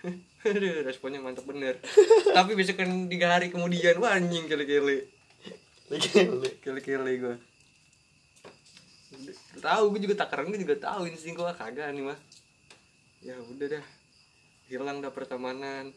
Aduh, 0.48 0.80
responnya 0.84 1.20
mantap 1.20 1.44
bener. 1.44 1.76
Tapi 2.36 2.56
besok 2.56 2.80
kan 2.80 2.88
tiga 3.08 3.36
hari 3.36 3.52
kemudian 3.52 4.00
wah 4.00 4.16
anjing 4.16 4.48
kele-kele. 4.48 5.08
Gile. 5.90 6.48
kele-kele 6.62 7.12
gue 7.18 7.36
tahu 9.60 9.92
gue 9.92 10.00
juga 10.06 10.24
takaran 10.24 10.48
gue 10.48 10.60
juga 10.62 10.78
tahu 10.78 11.04
insting 11.10 11.36
gue 11.36 11.44
kagak 11.56 11.92
nih 11.92 12.04
mah. 12.04 12.18
Ya 13.20 13.36
udah 13.36 13.66
dah 13.76 13.84
hilang 14.70 15.02
dah 15.02 15.10
pertemanan. 15.10 15.90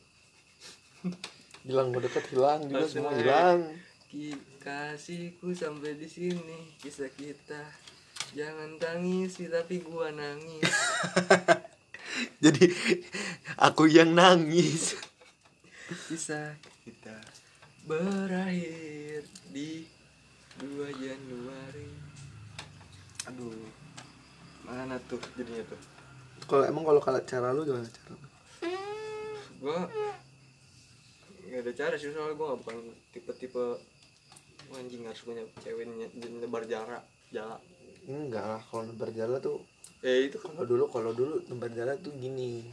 Hilang 1.61 1.93
mau 1.93 2.01
deket 2.01 2.25
hilang 2.33 2.65
juga 2.65 2.89
Langsung 2.89 3.05
semua 3.05 3.13
hilang. 3.13 3.59
Kasihku 4.63 5.53
sampai 5.53 5.93
di 5.93 6.09
sini 6.09 6.73
kisah 6.81 7.13
kita. 7.13 7.61
Jangan 8.33 8.81
tangisi 8.81 9.45
tapi 9.45 9.85
gua 9.85 10.09
nangis. 10.09 10.65
Jadi 12.43 12.65
aku 13.61 13.85
yang 13.85 14.17
nangis. 14.17 14.97
Kisah 16.09 16.57
kita 16.81 17.21
berakhir 17.85 19.29
di 19.53 19.85
2 20.57 20.89
Januari. 20.97 21.89
Aduh 23.29 23.69
mana 24.65 24.97
tuh 25.05 25.21
jadinya 25.37 25.61
tuh? 25.69 25.79
Kalau 26.49 26.63
emang 26.65 26.83
kalau 26.87 27.01
kalau 27.03 27.21
cara 27.21 27.53
lu 27.53 27.67
gimana 27.67 27.85
cara 27.85 28.22
lu? 28.69 28.81
gua 29.63 29.79
nggak 31.43 31.61
ada 31.63 31.71
cara 31.75 31.95
sih 31.99 32.09
soalnya 32.11 32.35
gua 32.35 32.45
nggak 32.53 32.59
bukan 32.63 32.77
tipe-tipe 33.13 33.65
"Wah, 34.71 34.79
anjing 34.79 35.03
harus 35.05 35.21
punya 35.21 35.43
ceweknya 35.61 36.07
lebar 36.41 36.63
jarak 36.65 37.03
jarak 37.29 37.61
enggak 38.03 38.43
lah 38.43 38.61
kalau 38.67 38.83
nebar 38.87 39.09
jala 39.15 39.39
tuh 39.39 39.63
eh 40.03 40.27
itu 40.27 40.35
kan 40.35 40.51
kalau 40.51 40.67
dulu 40.67 40.83
kalau 40.91 41.11
dulu 41.15 41.39
nebar 41.47 41.71
jala 41.71 41.95
tuh 41.95 42.11
gini. 42.19 42.67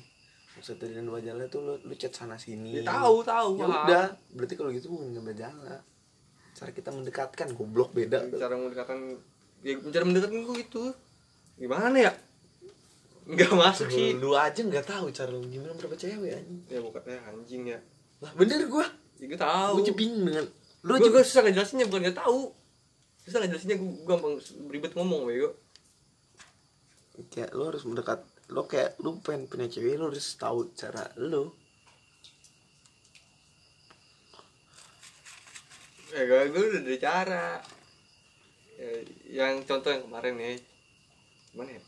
Maksud 0.59 0.83
dari 0.83 0.98
nebar 0.98 1.22
jala 1.22 1.46
tuh 1.46 1.62
lu, 1.62 1.74
lu 1.87 1.94
chat 1.94 2.11
sana 2.11 2.35
sini. 2.35 2.83
Ya 2.83 2.90
tahu 2.90 3.22
tahu 3.22 3.62
ya 3.62 3.70
paham. 3.70 3.87
udah 3.87 4.07
berarti 4.35 4.55
kalau 4.59 4.70
gitu 4.74 4.90
bukan 4.90 5.14
nebar 5.14 5.38
jala. 5.38 5.79
Cara 6.59 6.70
kita 6.74 6.90
mendekatkan 6.90 7.55
goblok 7.55 7.94
beda. 7.94 8.26
Cara 8.35 8.59
mendekatkan 8.59 8.98
ya 9.62 9.79
cara 9.79 10.03
mendekatkan 10.03 10.42
gue 10.42 10.55
gitu. 10.59 10.83
Gimana 11.55 11.96
ya 12.03 12.12
nggak 13.31 13.53
masuk 13.55 13.87
sih. 13.95 14.19
lu 14.19 14.35
aja 14.35 14.59
nggak 14.59 14.87
tahu 14.87 15.07
cara 15.14 15.31
lu 15.31 15.47
gimana 15.47 15.71
berapa 15.79 15.95
cewek 15.95 16.31
anjing. 16.35 16.61
Ya 16.66 16.79
bukannya 16.83 17.19
anjing 17.31 17.62
ya. 17.71 17.79
Lah 18.19 18.33
bener 18.35 18.66
gua. 18.66 18.87
Ya 19.23 19.25
gue 19.31 19.38
tahu. 19.38 19.73
Gua 19.79 19.85
aja 19.87 19.95
bingung 19.95 20.25
dengan 20.27 20.47
lu 20.81 20.90
gue 20.97 20.99
aja 20.99 21.09
gue 21.12 21.23
susah 21.23 21.43
ngejelasinnya 21.47 21.87
bukan 21.87 22.11
gak 22.11 22.19
tahu. 22.19 22.51
Susah 23.23 23.38
ngejelasinnya 23.45 23.77
gue 23.79 24.05
gampang 24.09 24.35
ribet 24.73 24.93
ngomong 24.97 25.29
bego 25.29 25.55
kayak 27.29 27.53
lu 27.53 27.69
harus 27.69 27.85
mendekat 27.85 28.25
lu 28.49 28.64
kayak 28.64 28.97
lu 29.05 29.21
pengen 29.21 29.45
punya 29.45 29.69
cewek 29.69 30.01
lu 30.01 30.09
harus 30.09 30.25
tahu 30.40 30.73
cara 30.73 31.05
lu. 31.21 31.53
Ya 36.11 36.25
gue 36.27 36.40
gue 36.51 36.62
udah 36.75 36.83
ada 36.83 36.97
cara. 36.97 37.47
Ya, 38.81 38.90
yang 39.45 39.61
contoh 39.69 39.93
yang 39.93 40.09
kemarin 40.09 40.40
nih 40.40 40.57
gimana 41.53 41.77
ya 41.77 41.83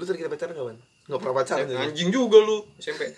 lu 0.00 0.04
tadi 0.08 0.24
kita 0.24 0.32
pacaran 0.32 0.56
kapan? 0.56 0.76
Nggak 1.04 1.20
pernah 1.20 1.36
pacaran 1.36 1.60
Eh, 1.60 1.68
jadi 1.68 1.84
anjing 1.92 2.08
juga 2.08 2.38
lu 2.40 2.64
SMP 2.80 3.12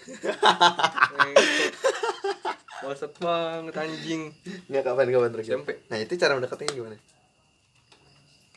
Bangsat 2.83 3.15
banget 3.23 3.75
anjing. 3.79 4.35
Nggak 4.67 4.83
kapan 4.83 5.07
kapan 5.15 5.31
terakhir 5.31 5.55
SMP. 5.55 5.69
nah 5.87 5.97
itu 6.03 6.19
cara 6.19 6.35
mendekatnya 6.35 6.75
gimana? 6.75 6.97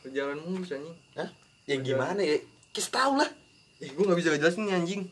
Berjalan 0.02 0.38
mulus 0.42 0.74
anjing. 0.74 0.98
Hah? 1.14 1.30
ya 1.70 1.74
gimana 1.78 2.20
ya? 2.26 2.42
Kis 2.74 2.90
tahu 2.90 3.22
lah. 3.22 3.30
Eh 3.78 3.90
gue 3.94 4.02
gak 4.02 4.18
bisa 4.18 4.34
ngejelasin 4.34 4.66
nih 4.66 4.74
anjing. 4.74 5.02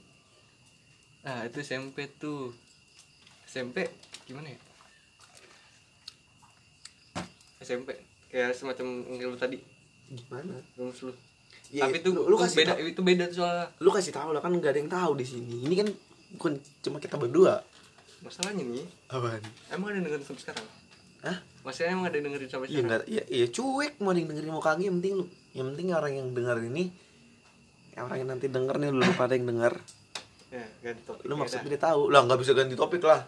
Nah 1.22 1.46
itu 1.46 1.62
SMP 1.62 2.10
tuh. 2.18 2.50
SMP 3.46 3.86
gimana 4.26 4.50
ya? 4.50 4.58
SMP 7.62 7.94
Kayak 8.34 8.58
semacam 8.58 8.86
yang 9.14 9.30
lu 9.30 9.38
tadi. 9.38 9.62
Gimana? 10.10 10.58
Rumus 10.74 11.06
lu 11.06 11.14
Ya, 11.74 11.90
Tapi 11.90 12.06
itu, 12.06 12.14
lu, 12.14 12.30
lu 12.30 12.38
kasih 12.38 12.62
beda 12.62 12.78
tahu, 12.78 12.86
itu 12.86 13.00
beda 13.02 13.24
soalnya 13.34 13.66
lu 13.82 13.90
kasih 13.90 14.14
tahu 14.14 14.30
lah 14.30 14.38
kan 14.38 14.54
nggak 14.54 14.70
ada 14.70 14.78
yang 14.78 14.92
tahu 14.94 15.18
di 15.18 15.26
sini 15.26 15.66
ini 15.66 15.74
kan 15.74 15.90
bukan 16.38 16.52
cuma 16.86 17.02
kita 17.02 17.18
berdua 17.18 17.58
Masalahnya 18.22 18.62
nih 18.62 18.86
apaan 19.10 19.42
Emang 19.74 19.90
ada 19.90 19.98
yang 19.98 20.06
dengerin 20.06 20.22
sampai 20.22 20.42
sekarang? 20.46 20.66
Hah? 21.26 21.36
Maksudnya 21.66 21.90
emang 21.98 22.06
ada 22.06 22.14
yang 22.14 22.26
dengerin 22.30 22.46
sampai 22.46 22.66
Iya 22.66 22.70
sekarang? 22.70 22.86
enggak, 22.86 23.02
iya, 23.10 23.22
iya 23.26 23.46
cuek 23.50 23.92
mau 23.98 24.14
ada 24.14 24.18
yang 24.22 24.28
dengerin 24.30 24.50
mau 24.54 24.62
kagak 24.62 24.86
yang 24.86 24.96
penting 25.02 25.14
lu, 25.18 25.26
yang 25.50 25.66
penting 25.74 25.86
orang 25.90 26.12
yang 26.14 26.28
denger 26.30 26.56
ini, 26.62 26.84
orang 27.98 28.18
yang 28.22 28.28
nanti 28.30 28.46
denger 28.46 28.76
nih 28.78 28.90
lu 28.94 29.02
pada 29.18 29.32
yang 29.34 29.46
denger, 29.50 29.74
Ya 30.54 30.64
ganti 30.78 31.02
topik 31.02 31.26
lu 31.26 31.34
maksudnya 31.34 31.66
dia 31.74 31.80
tahu, 31.82 32.02
lah 32.14 32.20
nggak 32.22 32.38
bisa 32.38 32.52
ganti 32.54 32.74
topik 32.78 33.02
lah. 33.02 33.26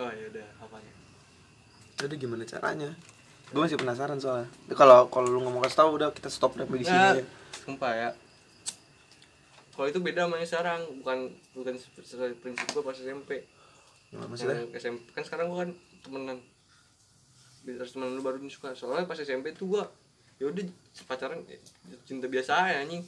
Oh 0.00 0.08
ya 0.08 0.24
udah 0.32 0.46
apanya 0.64 0.92
Jadi 2.00 2.14
gimana 2.16 2.48
caranya? 2.48 2.88
Gue 3.52 3.60
masih 3.68 3.76
penasaran 3.76 4.16
soalnya. 4.16 4.48
Kalau 4.72 5.12
kalau 5.12 5.28
lu 5.28 5.44
nggak 5.44 5.52
mau 5.52 5.60
kasih 5.60 5.78
tahu 5.84 5.90
udah 6.00 6.08
kita 6.16 6.32
stop 6.32 6.56
sampai 6.56 6.80
di 6.80 6.88
sini. 6.88 6.96
Nah, 6.96 7.20
aja. 7.20 7.24
Sumpah 7.64 7.92
ya. 7.92 8.10
Kalau 9.72 9.88
itu 9.88 10.00
beda 10.00 10.28
sama 10.28 10.40
yang 10.40 10.48
sekarang 10.48 10.80
bukan 11.00 11.18
bukan 11.56 11.74
sesuai 11.80 12.36
prinsip 12.40 12.66
gue 12.72 12.82
pas 12.84 12.96
SMP 12.96 13.48
Nah, 14.12 14.28
maksudnya 14.28 14.68
SMP 14.76 15.08
kan 15.16 15.24
sekarang 15.24 15.48
gue 15.48 15.58
kan 15.64 15.70
temenan. 16.04 16.38
Biar 17.64 17.80
temen 17.88 18.12
lu 18.12 18.20
baru 18.20 18.36
suka. 18.52 18.76
Soalnya 18.76 19.08
pas 19.08 19.16
SMP 19.16 19.56
tuh 19.56 19.72
gue 19.72 19.84
ya 20.36 20.52
udah 20.52 20.64
pacaran 21.08 21.40
eh, 21.48 21.56
cinta 22.04 22.28
biasa 22.28 22.52
aja 22.68 22.84
anjing. 22.84 23.00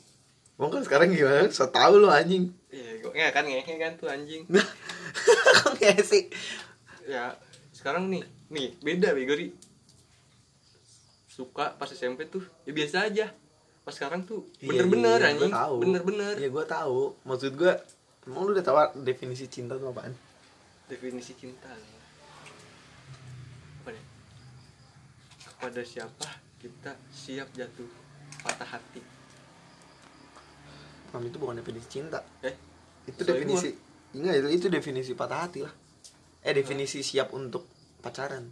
Emang 0.56 0.70
kan 0.72 0.80
sekarang 0.80 1.12
gimana? 1.12 1.52
So 1.52 1.68
tau 1.68 2.00
lu 2.00 2.08
anjing. 2.08 2.48
iya 2.72 3.04
gue 3.04 3.12
nggak 3.12 3.32
kan 3.36 3.44
ngehe 3.44 3.74
kan 3.76 3.92
tuh 4.00 4.08
anjing. 4.08 4.48
Kok 5.60 5.76
nggak 5.76 6.00
sih? 6.00 6.32
ya 7.04 7.36
sekarang 7.76 8.08
nih 8.08 8.24
nih 8.48 8.68
beda 8.80 9.12
Begori 9.12 9.52
suka 11.28 11.76
pas 11.76 11.90
SMP 11.90 12.24
tuh 12.30 12.40
ya 12.64 12.72
biasa 12.72 13.10
aja 13.10 13.28
pas 13.84 13.92
sekarang 13.92 14.24
tuh 14.24 14.48
bener-bener 14.58 15.20
Iya, 15.20 15.28
iya, 15.28 15.32
anjing 15.36 15.52
gua 15.52 15.76
bener-bener 15.76 16.34
Iya 16.40 16.48
gue 16.48 16.64
tahu. 16.64 17.00
Maksud 17.22 17.52
gue, 17.54 17.72
emang 18.24 18.48
lu 18.48 18.56
udah 18.56 18.64
tahu 18.64 18.76
definisi 19.04 19.44
cinta 19.46 19.76
itu 19.76 19.84
apaan? 19.84 20.16
definisi 20.84 21.32
cinta 21.32 21.68
apa 23.80 23.88
nih 23.88 24.04
kepada 25.42 25.80
siapa 25.80 26.28
kita 26.58 26.92
siap 27.08 27.48
jatuh 27.52 27.88
patah 28.40 28.68
hati 28.68 29.00
Mam 31.08 31.24
itu 31.24 31.38
bukan 31.38 31.56
definisi 31.56 31.88
cinta. 31.88 32.20
eh 32.42 32.52
Itu 33.06 33.22
definisi. 33.22 33.70
Enggak, 34.12 34.34
itu, 34.34 34.48
itu 34.50 34.66
definisi 34.66 35.12
patah 35.14 35.46
hati 35.46 35.62
lah. 35.62 35.70
Eh 36.42 36.50
definisi 36.50 37.00
siap 37.00 37.30
untuk 37.32 37.64
pacaran. 38.00 38.44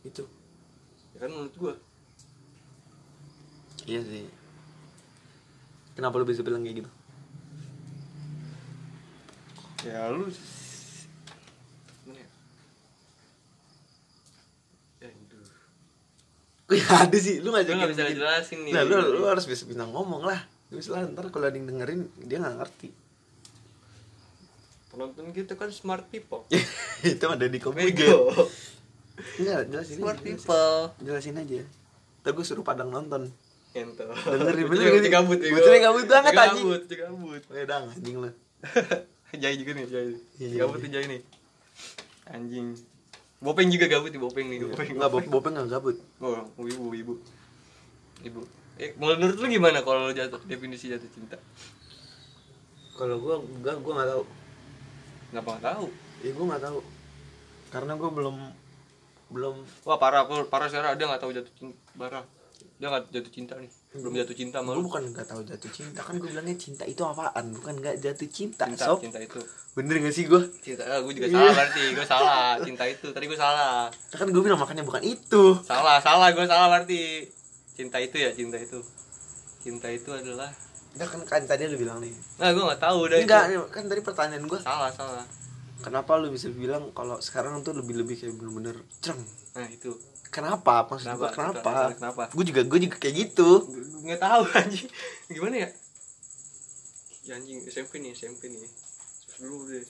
Itu. 0.00 0.24
ya 1.12 1.22
kan 1.22 1.30
menurut 1.30 1.54
gua 1.54 1.74
Iya 3.84 4.00
sih. 4.02 4.26
Kenapa 5.96 6.20
lu 6.20 6.28
bisa 6.28 6.44
bilang 6.44 6.60
kayak 6.60 6.84
gitu? 6.84 6.90
ya 9.86 10.10
lu 10.10 10.26
ya? 12.10 12.26
Ya 16.66 17.06
ada 17.06 17.14
sih, 17.14 17.38
lu 17.38 17.54
Gua 17.54 17.62
ngajakin 17.62 17.78
nggak 17.78 17.92
bisa 17.94 18.02
jelasin 18.10 18.58
nih 18.66 18.72
Nah, 18.74 18.82
lu, 18.82 19.22
lu 19.22 19.24
harus 19.30 19.46
bisa 19.46 19.62
bisa 19.62 19.86
ngomong 19.86 20.26
lah. 20.26 20.42
Misalnya 20.74 21.14
ntar 21.14 21.30
kalau 21.30 21.46
ada 21.46 21.54
yang 21.54 21.70
dengerin 21.70 22.10
dia 22.26 22.42
nggak 22.42 22.58
ngerti. 22.58 22.90
penonton 24.90 25.28
kita 25.28 25.60
kan 25.60 25.68
smart 25.68 26.08
people 26.08 26.48
itu 27.04 27.20
ada 27.28 27.44
di 27.44 27.60
komputer. 27.60 27.92
bego 27.92 28.48
Enggak, 29.36 29.68
jelasin 29.68 29.96
smart 30.00 30.18
aja. 30.18 30.24
People 30.24 30.80
jelasin 31.04 31.36
aja. 31.36 31.60
Ntar 32.24 32.30
gue 32.32 32.44
suruh 32.44 32.64
padang 32.64 32.88
nonton. 32.88 33.28
Bocah- 33.84 34.08
bener 34.32 34.54
gak 34.60 34.68
bocah 34.70 35.02
sih? 35.04 35.12
gabut 35.12 35.38
ya. 35.42 35.50
Bocah 35.52 35.72
gabut 35.82 36.06
banget, 36.08 36.32
anjing. 36.32 36.64
Gabut, 36.64 36.82
gabut. 36.88 37.42
Dang, 37.68 37.84
anjing 37.92 38.16
lu. 38.22 38.30
Jai 39.42 39.54
juga 39.60 39.70
nih, 39.76 39.84
Jai. 39.90 40.12
Iya, 40.40 40.64
Gabut 40.64 40.78
iya. 40.80 40.84
tuh 40.86 40.90
Jai 40.96 41.04
nih. 41.10 41.20
Anjing. 42.32 42.66
Bopeng 43.36 43.68
juga 43.68 43.86
gabut 43.90 44.08
nih, 44.08 44.20
Bopeng 44.22 44.46
nih, 44.48 44.58
Bopeng. 44.64 44.88
Enggak, 44.96 45.10
bop 45.12 45.24
bopeng 45.28 45.52
enggak 45.52 45.76
gabut. 45.76 45.96
Oh, 46.24 46.40
ibu, 46.64 46.94
ibu. 46.96 47.14
Ibu. 48.24 48.40
Eh, 48.76 48.92
menurut 48.96 49.36
lu 49.36 49.46
gimana 49.48 49.80
kalau 49.80 50.08
lu 50.08 50.12
jatuh 50.12 50.40
definisi 50.44 50.88
jatuh 50.88 51.08
cinta? 51.12 51.36
Kalau 52.96 53.20
gua 53.20 53.40
enggak 53.44 53.76
gua 53.84 53.92
enggak 54.00 54.10
tahu. 54.16 54.24
Kenapa 55.28 55.48
nggak 55.52 55.64
tahu? 55.64 55.86
Ya 56.24 56.30
gua 56.32 56.44
enggak 56.48 56.64
tahu. 56.64 56.78
Karena 57.72 57.92
gua 57.96 58.10
belum 58.12 58.36
belum 59.26 59.54
Wah, 59.84 59.98
parah, 59.98 60.22
parah 60.48 60.68
sekarang 60.70 60.96
dia 60.96 61.08
nggak 61.08 61.20
tahu 61.20 61.32
jatuh 61.32 61.52
cinta. 61.56 61.76
Parah. 61.96 62.24
Dia 62.76 62.86
nggak 62.86 63.08
jatuh 63.08 63.32
cinta 63.32 63.54
nih. 63.56 63.72
Belum 63.96 64.12
jatuh 64.12 64.36
cinta 64.36 64.58
malu. 64.60 64.84
bukan 64.84 65.08
enggak 65.08 65.24
tahu 65.24 65.40
jatuh 65.42 65.70
cinta 65.70 66.04
kan 66.04 66.12
gua 66.16 66.28
bilangnya 66.28 66.52
cinta 66.54 66.84
itu 66.84 67.00
apaan 67.00 67.48
bukan 67.50 67.80
enggak 67.80 67.96
jatuh 67.96 68.28
cinta, 68.28 68.68
Cinta, 68.68 68.84
sob 68.84 69.00
cinta 69.00 69.16
itu. 69.16 69.40
bener 69.72 69.96
gak 69.98 70.12
sih 70.12 70.24
gua 70.24 70.44
Cinta, 70.60 70.84
ah, 70.84 71.00
gue 71.00 71.12
juga 71.12 71.28
salah 71.30 71.52
berarti. 71.52 71.82
Gue 71.92 72.06
salah. 72.06 72.48
Cinta 72.60 72.84
itu. 72.84 73.06
Tadi 73.10 73.24
gue 73.24 73.34
salah. 73.34 73.88
kan 74.10 74.28
gua 74.28 74.42
bilang 74.42 74.56
makanya 74.56 74.82
bukan 74.82 75.00
itu 75.00 75.56
Salah, 75.62 75.96
salah. 75.98 76.28
Gue 76.30 76.44
salah 76.44 76.68
berarti. 76.70 77.24
Cinta 77.72 77.96
itu 77.98 78.16
ya, 78.18 78.30
cinta 78.30 78.56
itu. 78.56 78.80
Cinta 79.58 79.88
itu 79.88 80.10
adalah 80.10 80.52
enggak 80.92 81.08
kan, 81.08 81.20
kan 81.26 81.42
tadi 81.44 81.64
lu 81.66 81.76
bilang 81.76 81.98
nih 81.98 82.12
Nah, 82.36 82.48
gue 82.50 82.62
gak 82.62 82.80
tahu 82.82 82.96
udah 83.04 83.16
enggak 83.18 83.42
itu. 83.50 83.64
kan 83.68 83.84
tadi 83.84 84.00
pertanyaan 84.00 84.44
gua 84.44 84.60
Salah, 84.60 84.88
salah. 84.90 85.24
kenapa 85.78 86.16
lu 86.16 86.28
bisa 86.28 86.48
bilang 86.48 86.88
kalau 86.92 87.16
sekarang 87.18 87.60
tuh 87.60 87.72
lebih 87.72 88.00
lebih 88.00 88.16
kayak 88.16 88.32
bener-bener 88.34 88.76
cereng 88.98 89.20
Nah, 89.52 89.64
itu. 89.66 89.92
Kenapa 90.30 90.86
maksud 90.86 91.06
Kenapa? 91.06 91.20
gua 91.20 91.30
kenapa 91.32 91.60
Kenapa? 91.60 91.94
Kenapa? 91.96 92.22
gua 92.34 92.44
juga 92.44 92.60
gua 92.66 92.78
juga 92.82 92.96
kayak 92.98 93.14
gitu 93.16 93.50
Gue 94.06 94.14
gak 94.14 94.22
tahu 94.22 94.42
anjing. 94.54 94.86
Gimana 95.26 95.56
ya? 95.66 95.68
Ya 97.26 97.32
anjing 97.42 97.58
SMP 97.66 97.98
nih, 97.98 98.14
SMP 98.14 98.46
nih. 98.46 98.62
Terus 99.26 99.38
dulu 99.42 99.66
deh. 99.66 99.82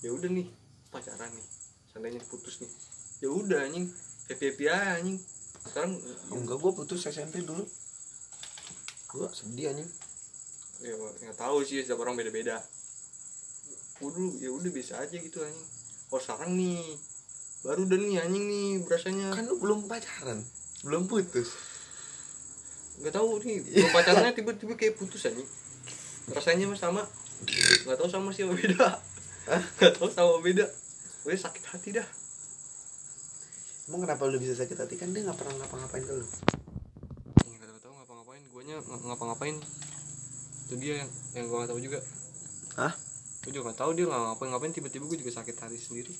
Ya 0.00 0.16
udah 0.16 0.32
nih, 0.32 0.48
pacaran 0.88 1.28
nih. 1.28 1.46
Seandainya 1.92 2.24
putus 2.24 2.64
nih. 2.64 2.72
Ya 3.20 3.28
udah 3.28 3.68
anjing. 3.68 3.92
Happy-happy 4.32 4.64
aja 4.72 4.96
anjing. 4.96 5.20
Sekarang 5.60 5.92
enggak 6.32 6.56
gua 6.56 6.72
putus 6.72 7.04
SMP 7.04 7.44
dulu 7.44 7.68
gua 9.14 9.30
sedih 9.30 9.70
anjing 9.70 9.86
ya 10.82 10.90
nggak 10.98 11.38
tahu 11.38 11.62
sih 11.62 11.86
setiap 11.86 12.02
orang 12.02 12.18
beda-beda. 12.18 12.58
Gua 14.02 14.10
dulu 14.10 14.36
ya 14.42 14.50
udah 14.50 14.70
biasa 14.74 15.06
aja 15.06 15.16
gitu 15.20 15.38
anjing. 15.44 15.68
Oh 16.10 16.20
sekarang 16.20 16.56
nih 16.58 16.96
baru 17.64 17.88
udah 17.88 17.96
nih 17.96 18.20
anjing 18.20 18.44
nih 18.44 18.68
berasanya. 18.84 19.32
Kan 19.32 19.48
lu 19.48 19.56
belum 19.56 19.88
pacaran. 19.88 20.44
Belum 20.84 21.08
putus. 21.08 21.48
Nggak 23.00 23.16
tahu 23.16 23.40
nih 23.42 23.64
gua 23.64 23.90
pacarnya 23.90 24.30
tiba-tiba 24.36 24.76
kayak 24.76 24.94
putus 25.00 25.24
anjing. 25.26 25.48
Rasanya 26.28 26.68
mah 26.68 26.78
sama. 26.78 27.02
Nggak 27.88 27.96
tahu 27.98 28.08
sama 28.12 28.30
sih 28.30 28.44
sama 28.44 28.54
beda 28.54 29.00
nggak 29.44 29.92
tahu 30.00 30.08
sama 30.08 30.40
beda. 30.40 30.64
Gue 31.24 31.36
sakit 31.36 31.64
hati 31.68 31.88
dah. 31.92 32.08
Emang 33.88 34.00
kenapa 34.08 34.24
lu 34.24 34.40
bisa 34.40 34.56
sakit 34.56 34.76
hati? 34.76 34.96
Kan 34.96 35.12
dia 35.12 35.24
nggak 35.24 35.36
pernah 35.36 35.60
ngapa-ngapain 35.60 36.04
ke 36.04 36.12
lu. 36.16 36.24
Nggak 37.44 37.80
tahu 37.84 37.92
ngapa-ngapain. 37.92 38.42
Guanya 38.52 38.76
ng- 38.80 39.04
ngapa-ngapain. 39.04 39.56
Itu 40.64 40.74
dia 40.80 41.04
yang 41.04 41.10
yang 41.36 41.44
gue 41.52 41.56
nggak 41.60 41.70
tahu 41.72 41.80
juga. 41.80 42.00
Hah? 42.80 42.92
gue 43.44 43.52
juga 43.52 43.68
nggak 43.68 43.80
tahu 43.84 43.90
dia 43.92 44.04
nggak 44.08 44.22
ngapa-ngapain. 44.32 44.72
Tiba-tiba 44.72 45.04
gue 45.04 45.18
juga 45.20 45.32
sakit 45.36 45.56
hati 45.60 45.76
sendiri 45.76 46.14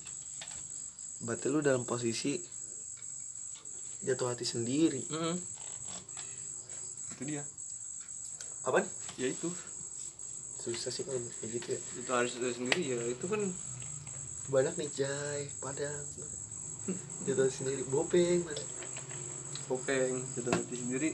berarti 1.25 1.49
lu 1.49 1.65
dalam 1.65 1.89
posisi 1.89 2.37
jatuh 4.05 4.29
hati 4.29 4.45
sendiri. 4.45 5.01
Mm-mm. 5.09 5.37
itu 7.17 7.23
dia. 7.25 7.43
Apaan? 8.69 8.85
Ya 9.17 9.33
itu. 9.33 9.49
Susah 10.61 10.93
sih 10.93 11.05
kalau 11.09 11.21
kayak 11.41 11.51
gitu 11.57 11.67
ya. 11.73 11.81
Itu 12.05 12.11
harus 12.13 12.37
sendiri 12.37 12.83
ya 12.85 13.01
itu 13.09 13.25
kan 13.25 13.41
banyak 14.53 14.75
nih 14.77 14.89
jai 14.93 15.49
padang. 15.65 16.05
Jatuh 17.25 17.49
hati 17.49 17.55
sendiri 17.65 17.83
bopeng 17.89 18.45
mana? 18.45 18.65
Kopeng 19.65 20.21
jatuh 20.37 20.53
hati 20.53 20.77
sendiri. 20.77 21.11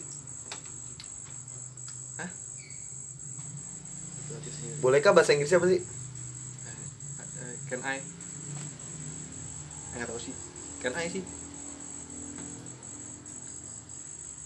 Hah? 2.19 2.31
Jatuh 4.19 4.35
hati 4.35 4.51
sendiri. 4.51 4.79
Bolehkah 4.83 5.15
bahasa 5.15 5.39
Inggrisnya 5.39 5.63
apa 5.63 5.71
sih? 5.71 5.81
Eh, 7.39 7.55
can 7.71 7.83
I 7.87 8.03
nggak 10.01 10.09
tahu 10.09 10.21
sih. 10.21 10.35
Can 10.81 10.97
I 10.97 11.13
sih 11.13 11.21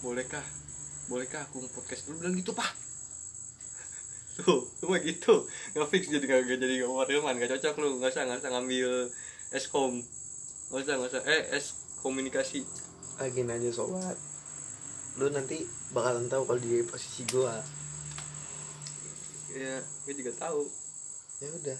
bolehkah 0.05 0.45
bolehkah 1.09 1.41
aku 1.49 1.65
podcast 1.73 2.05
dulu 2.05 2.21
bilang 2.21 2.35
gitu 2.37 2.53
pak. 2.53 2.67
Tuh 4.37 4.67
lu 4.83 4.85
mah 4.91 5.01
gitu. 5.01 5.49
Nggak 5.73 5.87
fix 5.89 6.11
jadi 6.11 6.21
nggak 6.21 6.59
jadi 6.59 6.73
nggak 6.85 7.07
Hilman 7.09 7.39
nggak 7.39 7.57
cocok 7.57 7.75
lu. 7.81 7.89
Nggak 7.97 8.13
usah 8.13 8.23
nggak 8.29 8.39
usah 8.43 8.51
ngambil 8.53 8.91
eskom 9.55 9.93
nggak 10.69 10.81
usah 10.85 10.93
nggak 10.99 11.11
usah. 11.15 11.23
Eh 11.25 11.41
es 11.57 11.65
komunikasi 12.03 12.61
lagi 13.17 13.41
aja 13.41 13.69
sobat. 13.71 14.17
Lu 15.17 15.31
nanti 15.31 15.63
bakalan 15.95 16.27
tahu 16.27 16.43
kalau 16.45 16.59
di 16.59 16.83
posisi 16.83 17.23
gua. 17.31 17.63
Ya 19.55 19.79
gue 19.79 20.13
juga 20.19 20.35
tahu. 20.35 20.67
Ya 21.39 21.49
udah. 21.49 21.79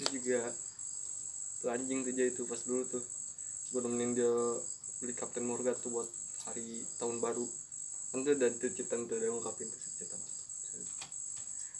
Dia 0.00 0.08
juga 0.10 0.38
anjing 1.70 2.04
tuh 2.04 2.12
dia 2.12 2.26
itu 2.28 2.42
pas 2.44 2.60
dulu 2.64 2.82
tuh. 2.88 3.04
Gue 3.72 3.80
nemenin 3.82 4.12
dia 4.16 4.32
beli 5.02 5.12
Captain 5.16 5.44
Morgan 5.44 5.74
tuh 5.78 5.90
buat 5.90 6.08
hari 6.48 6.84
tahun 7.00 7.18
baru. 7.20 7.46
Kan 8.12 8.22
tuh 8.22 8.34
dan 8.36 8.52
tuh 8.56 8.70
cetan 8.72 9.08
tuh 9.08 9.16
udah 9.18 9.28
ngungkapin 9.32 9.66
tuh 9.66 9.80
cetan 10.00 10.20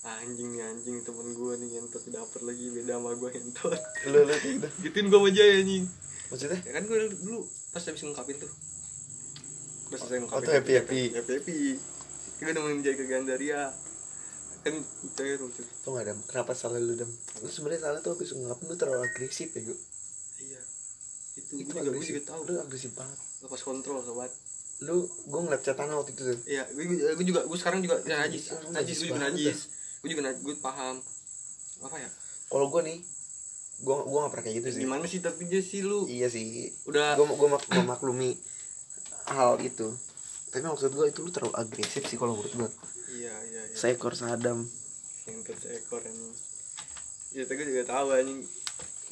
anjing 0.05 0.53
nih 0.53 0.63
anjing 0.69 1.01
temen 1.01 1.33
gue 1.33 1.53
nih 1.65 1.69
ngentot 1.81 2.05
dapet 2.13 2.41
lagi 2.45 2.69
beda 2.77 3.01
sama 3.01 3.17
gue 3.17 3.29
ngentot 3.41 3.73
lu 4.13 4.21
lu 4.21 4.35
kayak 4.37 4.53
gitu 4.61 4.69
gituin 4.85 5.07
gue 5.09 5.17
sama 5.17 5.31
Jaya 5.33 5.55
anjing. 5.65 5.85
Maksudnya? 6.29 6.59
Ya 6.61 6.73
kan 6.77 6.85
gue 6.85 6.99
dulu 7.25 7.41
pas 7.73 7.83
habis 7.89 8.03
ngungkapin 8.05 8.37
tuh. 8.37 8.53
Udah 9.89 9.99
selesai 10.05 10.19
ngungkapin 10.21 10.45
Oh, 10.45 10.45
tuh 10.45 10.55
happy-happy. 10.61 11.03
happy. 11.17 11.33
happy. 11.41 11.61
Gue 12.37 12.53
nemenin 12.53 12.85
Jaya 12.85 12.97
ke 13.01 13.05
Gandaria 13.09 13.61
kan 14.65 14.75
Jaya 15.21 15.37
lucu 15.37 15.61
tuh 15.61 15.89
nggak 15.93 16.05
ada 16.09 16.13
kenapa 16.25 16.57
salah 16.57 16.81
lu 16.81 16.97
dam 16.97 17.11
lu 17.45 17.49
sebenarnya 17.53 17.85
salah 17.85 18.01
tuh 18.01 18.17
habis 18.17 18.33
ngapin 18.33 18.65
lu 18.65 18.77
terlalu 18.81 19.05
agresif 19.05 19.53
ya 19.53 19.61
gua 19.61 19.77
iya. 20.41 20.61
Itu 21.35 21.59
gue 21.59 21.67
juga 21.67 21.91
gue 21.99 22.07
juga 22.07 22.23
tahu. 22.31 22.41
Lu 22.47 22.63
agresif 22.63 22.95
banget. 22.95 23.19
Lepas 23.43 23.61
kontrol 23.67 23.99
sobat. 24.07 24.31
Lu 24.87 25.03
gua 25.27 25.41
ngeliat 25.43 25.63
catatan 25.67 25.91
waktu 25.99 26.15
itu 26.15 26.23
tuh 26.31 26.39
Iya, 26.47 26.63
gue, 26.71 26.85
gue, 26.87 26.99
gue 27.19 27.27
juga, 27.27 27.41
gue 27.43 27.59
sekarang 27.59 27.83
juga 27.83 27.99
ya, 28.07 28.23
najis, 28.23 28.55
Lu 28.55 28.71
najis, 28.71 28.97
gue 29.03 29.09
juga 29.11 29.23
najis. 29.27 29.59
gue 29.99 30.09
juga 30.15 30.23
nah, 30.31 30.35
gue 30.39 30.55
paham. 30.63 30.97
Apa 31.83 31.97
ya? 31.99 32.11
Kalau 32.47 32.71
gue 32.71 32.83
nih 32.87 32.99
gue 33.75 33.97
gue 34.07 34.19
gak 34.23 34.31
pernah 34.31 34.45
kayak 34.47 34.57
gitu 34.63 34.69
sih. 34.79 34.83
Gimana 34.87 35.05
sih 35.11 35.19
tapi 35.19 35.43
dia 35.51 35.59
sih 35.59 35.83
lu? 35.83 36.07
Iya 36.07 36.31
sih. 36.31 36.71
Udah. 36.87 37.19
Gue 37.19 37.27
gue 37.27 37.49
mak 37.51 37.63
memaklumi 37.67 38.39
hal 39.35 39.59
itu. 39.59 39.91
Tapi 40.55 40.63
maksud 40.63 40.95
gue 40.95 41.07
itu 41.11 41.19
lu 41.19 41.35
terlalu 41.35 41.55
agresif 41.59 42.07
sih 42.07 42.15
kalau 42.15 42.39
menurut 42.39 42.55
gue 42.55 42.71
iya 43.15 43.35
iya 43.47 43.63
iya. 43.71 43.77
Seekor 43.79 44.19
sadam. 44.19 44.67
Yang 45.31 45.57
seekor 45.63 46.03
ini. 46.03 46.31
Ya 47.35 47.43
tapi 47.47 47.63
gue 47.63 47.67
juga 47.71 47.85
tahu 47.87 48.07
anjing. 48.11 48.43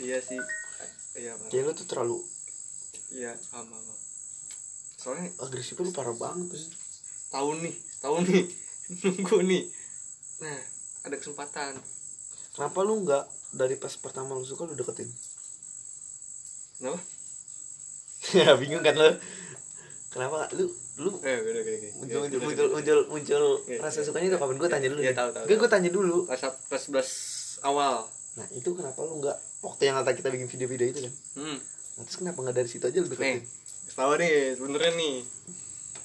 Iya 0.03 0.19
sih. 0.19 0.41
Iya 1.13 1.37
kayak 1.53 1.65
lu 1.69 1.73
tuh 1.77 1.87
terlalu 1.87 2.19
iya 3.13 3.37
paham 3.53 3.69
paham. 3.69 3.97
soalnya 4.97 5.29
agresif 5.45 5.77
lu 5.77 5.93
parah 5.93 6.17
banget 6.17 6.57
tuh 6.57 6.63
tahun 7.29 7.57
nih 7.69 7.75
tahun 8.01 8.23
nih. 8.29 8.45
Nunggu 9.05 9.39
nih. 9.45 9.63
Nah 10.41 10.61
ada 11.05 11.17
kesempatan. 11.21 11.77
Kenapa 12.57 12.79
lu 12.81 13.05
nggak 13.05 13.25
dari 13.53 13.77
pas 13.77 13.93
pertama 14.01 14.33
lu 14.33 14.45
suka 14.49 14.65
lu 14.65 14.73
deketin? 14.73 15.09
Kenapa? 16.81 17.01
Ya 18.33 18.57
bingung 18.57 18.81
kan 18.81 18.97
lu 18.97 19.13
kenapa? 20.13 20.47
Lu 20.55 20.69
lu 21.01 21.11
eh 21.25 21.41
beda 21.41 21.61
beda 21.65 21.79
beda 21.81 21.89
muncul 21.97 22.19
muncul 22.21 22.41
muncul 22.45 22.67
muncul, 22.69 22.99
muncul 23.09 23.43
rasa 23.81 24.05
iya. 24.05 24.07
sukanya 24.07 24.27
itu 24.29 24.37
kapan 24.37 24.57
gue 24.61 24.69
tanya 24.69 24.89
dulu 24.93 25.01
deh. 25.01 25.17
tahu, 25.17 25.31
tahu, 25.33 25.45
gue 25.49 25.57
gue 25.57 25.71
tanya 25.73 25.91
dulu. 25.91 26.19
Pas 26.29 26.41
pas 26.69 26.83
belas 26.93 27.09
awal. 27.65 28.05
Nah 28.37 28.47
itu 28.53 28.69
kenapa 28.77 28.99
lu 29.01 29.25
nggak 29.25 29.37
waktu 29.65 29.83
yang 29.89 29.97
kata 30.05 30.13
kita 30.13 30.29
bikin 30.29 30.49
video-video 30.53 30.87
itu 30.93 31.01
kan? 31.09 31.15
Hmm. 31.41 31.59
Nah, 31.97 32.03
terus 32.05 32.17
kenapa 32.21 32.39
nggak 32.45 32.57
dari 32.61 32.69
situ 32.69 32.85
aja 32.85 32.99
lu 33.01 33.09
nih 33.09 33.13
deketin 33.17 33.41
tahu 33.93 34.13
nih 34.21 34.37
sebenarnya 34.57 34.93
nih. 34.97 35.15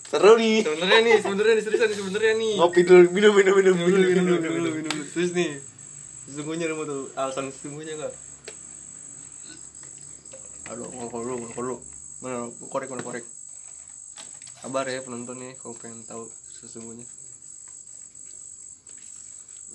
Seru 0.07 0.33
nih. 0.39 0.57
Sebenarnya 0.63 0.99
nih 1.03 1.15
sebenarnya 1.19 1.53
nih 1.59 1.63
seriusan 1.67 1.87
nih 1.91 1.97
sebenarnya 1.99 2.33
nih. 2.39 2.53
Ngopi 2.59 2.81
dulu 2.87 3.03
minum 3.11 3.31
minum 3.35 3.53
minum 3.59 3.75
minum 3.75 3.99
minum 4.07 4.23
minum 4.23 4.39
minum 4.55 4.71
dulu 4.87 5.03
terus 5.11 5.31
nih. 5.35 5.51
Sesungguhnya 6.27 6.67
lu 6.71 6.75
mau 6.79 6.85
tuh 6.87 7.11
alasan 7.15 7.51
sesungguhnya 7.51 7.95
enggak 7.99 8.13
aduh 10.67 10.87
ngokol 10.91 11.19
dulu 11.23 11.35
ngokol 11.47 11.63
dulu 11.63 11.77
mana 12.19 12.37
korek 12.67 12.89
mana 12.91 13.03
korek 13.03 13.23
kabar 14.67 14.83
ya 14.83 14.99
penonton 14.99 15.39
nih 15.39 15.55
kalau 15.63 15.79
pengen 15.79 16.03
tahu 16.03 16.27
sesungguhnya. 16.27 17.07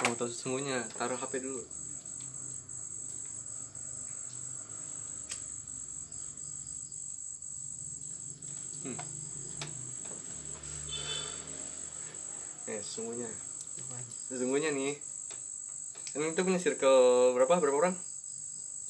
Mau 0.05 0.12
tahu 0.20 0.28
sesungguhnya 0.28 0.84
taruh 1.01 1.16
HP 1.16 1.40
dulu. 1.40 1.64
Hmm. 8.84 9.01
eh 12.68 12.80
sesungguhnya. 12.84 13.32
Sesungguhnya 14.28 14.76
nih. 14.76 15.01
Kan 16.12 16.36
kita 16.36 16.45
punya 16.45 16.61
circle 16.61 17.32
berapa? 17.32 17.64
Berapa 17.64 17.88
orang? 17.88 17.97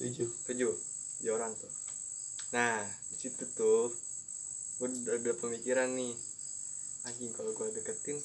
Tujuh. 0.03 0.27
Tujuh? 0.51 0.75
Tujuh 1.23 1.31
orang 1.31 1.55
tuh. 1.55 1.71
Nah 2.51 2.83
di 3.15 3.17
situ 3.23 3.47
tuh 3.55 3.95
gue 4.83 4.91
udah 4.91 5.14
ada 5.14 5.33
pemikiran 5.39 5.95
nih. 5.95 6.11
Anjing 7.03 7.30
kalau 7.30 7.55
gue 7.55 7.70
deketin 7.72 8.18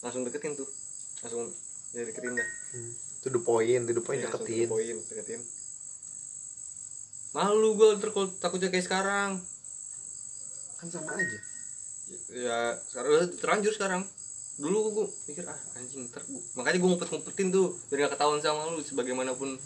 langsung 0.00 0.24
deketin 0.24 0.56
tuh. 0.56 0.68
Langsung 1.20 1.52
ya 1.92 2.02
deketin 2.02 2.32
dah. 2.32 2.48
Hmm. 2.72 2.92
to 3.20 3.28
the 3.28 3.40
point 3.40 3.84
to 3.84 3.92
the 3.92 4.00
point 4.00 4.20
Ya, 4.20 4.28
deketin. 4.28 4.64
poin 4.66 4.96
deketin. 5.02 5.40
Malu 7.32 7.74
gue 7.74 7.88
ntar 7.96 8.10
kalau 8.10 8.28
takutnya 8.38 8.68
kayak 8.68 8.84
sekarang. 8.84 9.30
Kan 10.78 10.88
sama 10.88 11.12
aja. 11.12 11.38
Ya 12.30 12.58
sekarang 12.86 13.10
terlanjur 13.36 13.72
sekarang. 13.72 14.02
Dulu 14.54 14.76
gue 14.94 15.06
mikir 15.26 15.44
ah 15.44 15.58
anjing 15.74 16.06
ntar 16.06 16.22
gua- 16.24 16.44
makanya 16.54 16.78
gue 16.78 16.88
ngumpet 16.88 17.08
ngumpetin 17.10 17.48
tuh 17.50 17.74
biar 17.88 18.06
gak 18.06 18.12
ketahuan 18.14 18.38
sama 18.38 18.70
lu 18.70 18.80
sebagaimanapun. 18.80 19.56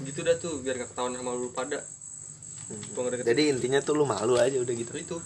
Gitu 0.00 0.20
dah 0.22 0.36
tuh 0.38 0.62
biar 0.62 0.78
gak 0.78 0.92
ketahuan 0.92 1.12
sama 1.12 1.32
lu 1.32 1.50
pada. 1.50 1.80
Deketin. 2.72 3.24
jadi 3.26 3.42
intinya 3.50 3.80
tuh 3.80 3.96
lu 3.96 4.04
malu 4.04 4.38
aja 4.38 4.56
udah 4.56 4.72
gitu. 4.72 4.92
Itu 4.94 5.16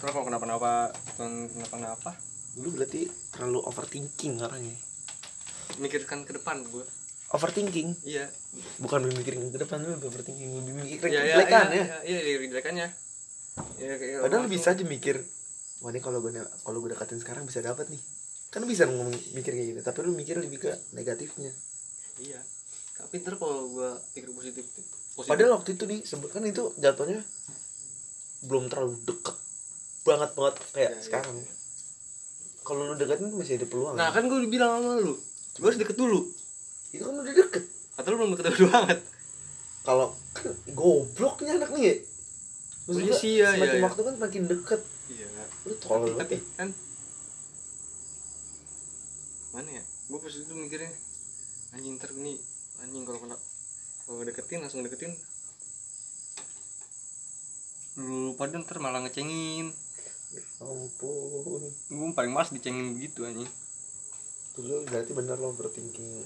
terus 0.00 0.12
kalau 0.16 0.26
kenapa-napa? 0.26 0.96
Kenapa-napa? 1.20 2.16
Lu 2.58 2.72
berarti 2.72 3.04
terlalu 3.30 3.60
overthinking 3.62 4.40
orangnya 4.40 4.90
mikirkan 5.78 6.26
ke 6.26 6.34
depan 6.34 6.66
gue 6.66 6.82
overthinking? 7.30 7.94
Iya. 8.02 8.26
Bukan 8.82 9.06
mikirin 9.14 9.54
ke 9.54 9.58
depan 9.62 9.86
lu 9.86 9.94
lebih 9.94 10.10
overthinking 10.10 10.50
lebih 10.50 10.72
mikirin 10.82 11.10
iya 11.14 11.22
iya 11.22 11.34
kejelekan 11.38 11.66
iya 11.70 11.84
ya 11.84 11.98
iya 12.02 12.20
iya 12.26 12.38
kejelekannya. 12.42 12.88
Iya 13.78 13.94
kayak 14.02 14.18
padahal 14.26 14.42
lu 14.44 14.50
bisa 14.50 14.68
aja 14.74 14.82
mikir 14.82 15.16
wah 15.80 15.90
ini 15.94 16.00
kalau 16.02 16.18
gue 16.20 16.32
kalau 16.36 16.78
gue 16.82 16.90
deketin 16.90 17.22
sekarang 17.22 17.46
bisa 17.46 17.62
dapat 17.62 17.86
nih. 17.86 18.02
Kan 18.50 18.66
bisa 18.66 18.90
ngomong 18.90 19.14
mikir 19.38 19.54
kayak 19.54 19.68
gitu 19.78 19.80
tapi 19.86 19.98
lu 20.02 20.12
mikir 20.18 20.42
lebih 20.42 20.58
ke 20.58 20.70
negatifnya. 20.98 21.54
Iya. 22.18 22.40
Tapi 22.98 23.22
ntar 23.22 23.38
kalau 23.38 23.70
gue 23.78 23.90
pikir 24.18 24.34
positif 24.34 24.66
positif. 25.14 25.30
Padahal 25.30 25.62
waktu 25.62 25.78
itu 25.78 25.84
nih 25.86 26.02
sebut 26.02 26.34
kan 26.34 26.42
itu 26.42 26.74
jatuhnya 26.82 27.22
belum 28.42 28.66
terlalu 28.72 28.98
deket 29.06 29.36
banget 30.02 30.30
banget 30.32 30.54
kayak 30.70 30.90
Iya, 30.90 30.96
iya. 30.96 31.02
sekarang. 31.02 31.36
kalau 32.60 32.82
lu 32.86 32.94
deketin 32.94 33.28
tuh 33.28 33.38
masih 33.38 33.54
ada 33.56 33.66
peluang. 33.66 33.94
Nah 33.96 34.08
kan 34.10 34.22
gue 34.24 34.36
udah 34.36 34.50
bilang 34.50 34.70
sama 34.78 35.00
lu. 35.00 35.14
Gue 35.56 35.66
harus 35.66 35.80
deket 35.80 35.96
dulu. 35.96 36.20
Itu 36.90 37.02
kan 37.02 37.14
udah 37.16 37.34
deket. 37.34 37.64
Atau 37.96 38.08
lu 38.10 38.16
belum 38.18 38.30
deket 38.34 38.54
dulu 38.54 38.68
banget? 38.68 38.98
Kalau 39.80 40.06
kan 40.32 40.52
gobloknya 40.78 41.52
anak 41.56 41.70
nih 41.72 41.84
ya. 41.84 41.94
Maksud 42.80 43.00
Iya 43.00 43.06
gua, 43.06 43.18
sih, 43.18 43.32
iya, 43.34 43.48
semakin 43.50 43.66
iya, 43.66 43.76
iya. 43.76 43.86
waktu 43.86 44.00
kan 44.02 44.14
makin 44.18 44.42
deket. 44.46 44.80
Iya. 45.08 45.26
Lu 45.62 45.74
tolol 45.76 45.98
tapi, 45.98 46.10
banget 46.10 46.20
tapi 46.20 46.36
ya. 46.36 46.42
kan? 46.56 46.68
Mana 49.50 49.70
ya? 49.72 49.82
Gue 50.06 50.18
pas 50.18 50.30
itu 50.32 50.54
mikirnya 50.54 50.90
anjing 51.70 51.94
ntar 51.96 52.10
nih 52.12 52.34
anjing 52.80 53.02
kalau 53.04 53.18
kena 53.20 53.36
kalau 54.04 54.20
deketin 54.22 54.58
langsung 54.60 54.82
deketin. 54.82 55.12
Lu 57.98 58.34
pada 58.34 58.56
ntar 58.56 58.78
malah 58.78 59.02
ngecengin 59.02 59.70
Ya 60.30 60.42
ampun. 60.62 61.62
Gue 61.90 62.08
paling 62.14 62.30
males 62.30 62.54
dicengin 62.54 62.94
begitu 62.94 63.26
anjing. 63.26 63.50
Tuh 64.54 64.62
lu 64.62 64.86
berarti 64.86 65.10
bener 65.10 65.34
lo 65.42 65.50
overthinking. 65.50 66.22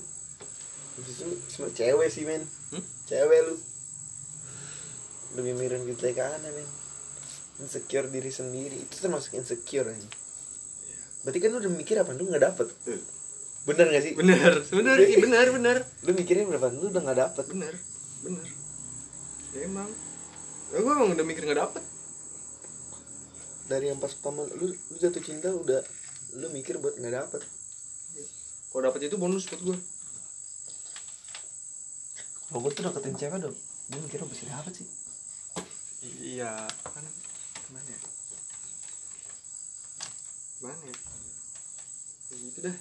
Justru 1.00 1.32
semua 1.48 1.70
cewek 1.72 2.08
sih 2.12 2.28
men. 2.28 2.44
Hmm? 2.68 2.84
Cewek 3.08 3.40
lu. 3.48 3.56
Lebih 5.40 5.52
mikirin 5.56 5.88
kecelakaan 5.88 6.44
ya 6.44 6.52
men. 6.52 6.68
Insecure 7.64 8.12
diri 8.12 8.28
sendiri. 8.28 8.76
Itu 8.76 9.00
termasuk 9.00 9.40
insecure 9.40 9.88
aja 9.88 10.10
Berarti 11.24 11.38
kan 11.40 11.48
lu 11.56 11.58
udah 11.64 11.72
mikir 11.72 11.96
apa? 11.96 12.12
Lu 12.12 12.28
gak 12.28 12.44
dapet? 12.44 12.68
Bener 13.64 13.86
gak 13.88 14.04
sih? 14.04 14.12
bener. 14.12 14.52
Bener 14.68 14.96
sih 15.00 15.16
bener 15.16 15.46
bener. 15.48 15.76
Lu 16.04 16.12
mikirnya 16.12 16.44
berapa? 16.44 16.68
Lu 16.76 16.92
udah 16.92 17.00
gak 17.08 17.18
dapet? 17.24 17.44
Bener. 17.48 17.72
Bener. 18.20 18.46
Ya 19.56 19.64
emang. 19.64 19.88
Ya 20.76 20.84
gue 20.84 20.92
emang 20.92 21.16
udah 21.16 21.24
mikir 21.24 21.48
nggak 21.48 21.60
dapet 21.64 21.93
Dari 23.64 23.88
yang 23.88 23.96
pas 23.96 24.12
pertama 24.12 24.44
lu, 24.60 24.72
lu 24.72 24.96
jatuh 25.00 25.24
cinta 25.24 25.48
udah 25.48 25.80
Lu 26.34 26.50
mikir 26.50 26.82
buat 26.82 26.98
gak 26.98 27.14
dapet. 27.14 27.42
Kalau 28.74 28.82
dapet 28.90 29.06
itu 29.06 29.16
bonus 29.16 29.46
buat 29.46 29.62
gue 29.62 29.78
Kalau 32.50 32.60
gue 32.60 32.70
tuh 32.74 32.82
deketin 32.82 33.14
cewek 33.14 33.38
dong 33.38 33.56
Gue 33.84 34.00
mikirnya 34.00 34.26
pasti 34.26 34.48
dapet 34.48 34.72
sih. 34.80 34.88
Iya 36.04 36.68
kan 36.84 37.04
gimana 37.68 37.88
ya? 37.88 38.00
Gimana 40.60 40.82
ya? 40.88 40.96
Ya 42.32 42.34
gitu 42.40 42.58
dah. 42.64 42.76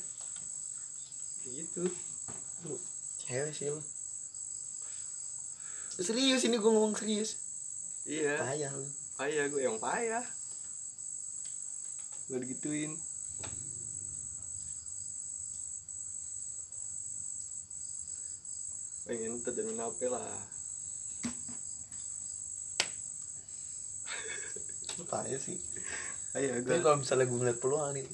Ya 1.43 1.49
gitu. 1.59 1.83
Lu 2.63 2.75
cewek 3.19 3.51
sih 3.51 3.67
lu. 3.67 3.81
Serius 5.99 6.47
ini 6.47 6.55
gue 6.55 6.71
ngomong 6.71 6.95
serius. 6.95 7.35
Iya. 8.07 8.39
Payah 8.39 8.71
lu. 8.75 8.87
Payah 9.19 9.45
gue 9.51 9.61
yang 9.61 9.77
payah 9.83 10.23
gue 12.33 12.41
digituin. 12.49 12.97
Pengen 19.05 19.37
terjamin 19.45 19.77
HP 19.77 20.09
lah. 20.09 20.25
Payah 25.13 25.37
sih? 25.37 25.61
Ayo, 26.33 26.57
Tapi 26.65 26.81
kalau 26.81 26.97
misalnya 27.05 27.29
gue 27.29 27.37
ngeliat 27.37 27.61
peluang 27.61 27.93
nih 27.93 28.09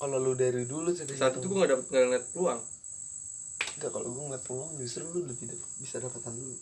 Kalau 0.00 0.16
lu 0.16 0.32
dari 0.32 0.64
dulu 0.64 0.96
dari 0.96 1.12
saat 1.20 1.36
itu 1.36 1.44
gue 1.44 1.58
gak 1.60 1.68
dapet 1.76 1.86
gak 1.92 2.04
ngeliat 2.08 2.24
peluang. 2.32 2.60
Enggak, 3.76 3.90
kalau 3.92 4.08
gue 4.08 4.24
ngeliat 4.24 4.44
peluang 4.48 4.70
justru 4.80 5.04
lu 5.04 5.28
lebih 5.28 5.52
bisa 5.84 6.00
dapatan 6.00 6.32
dulu. 6.32 6.56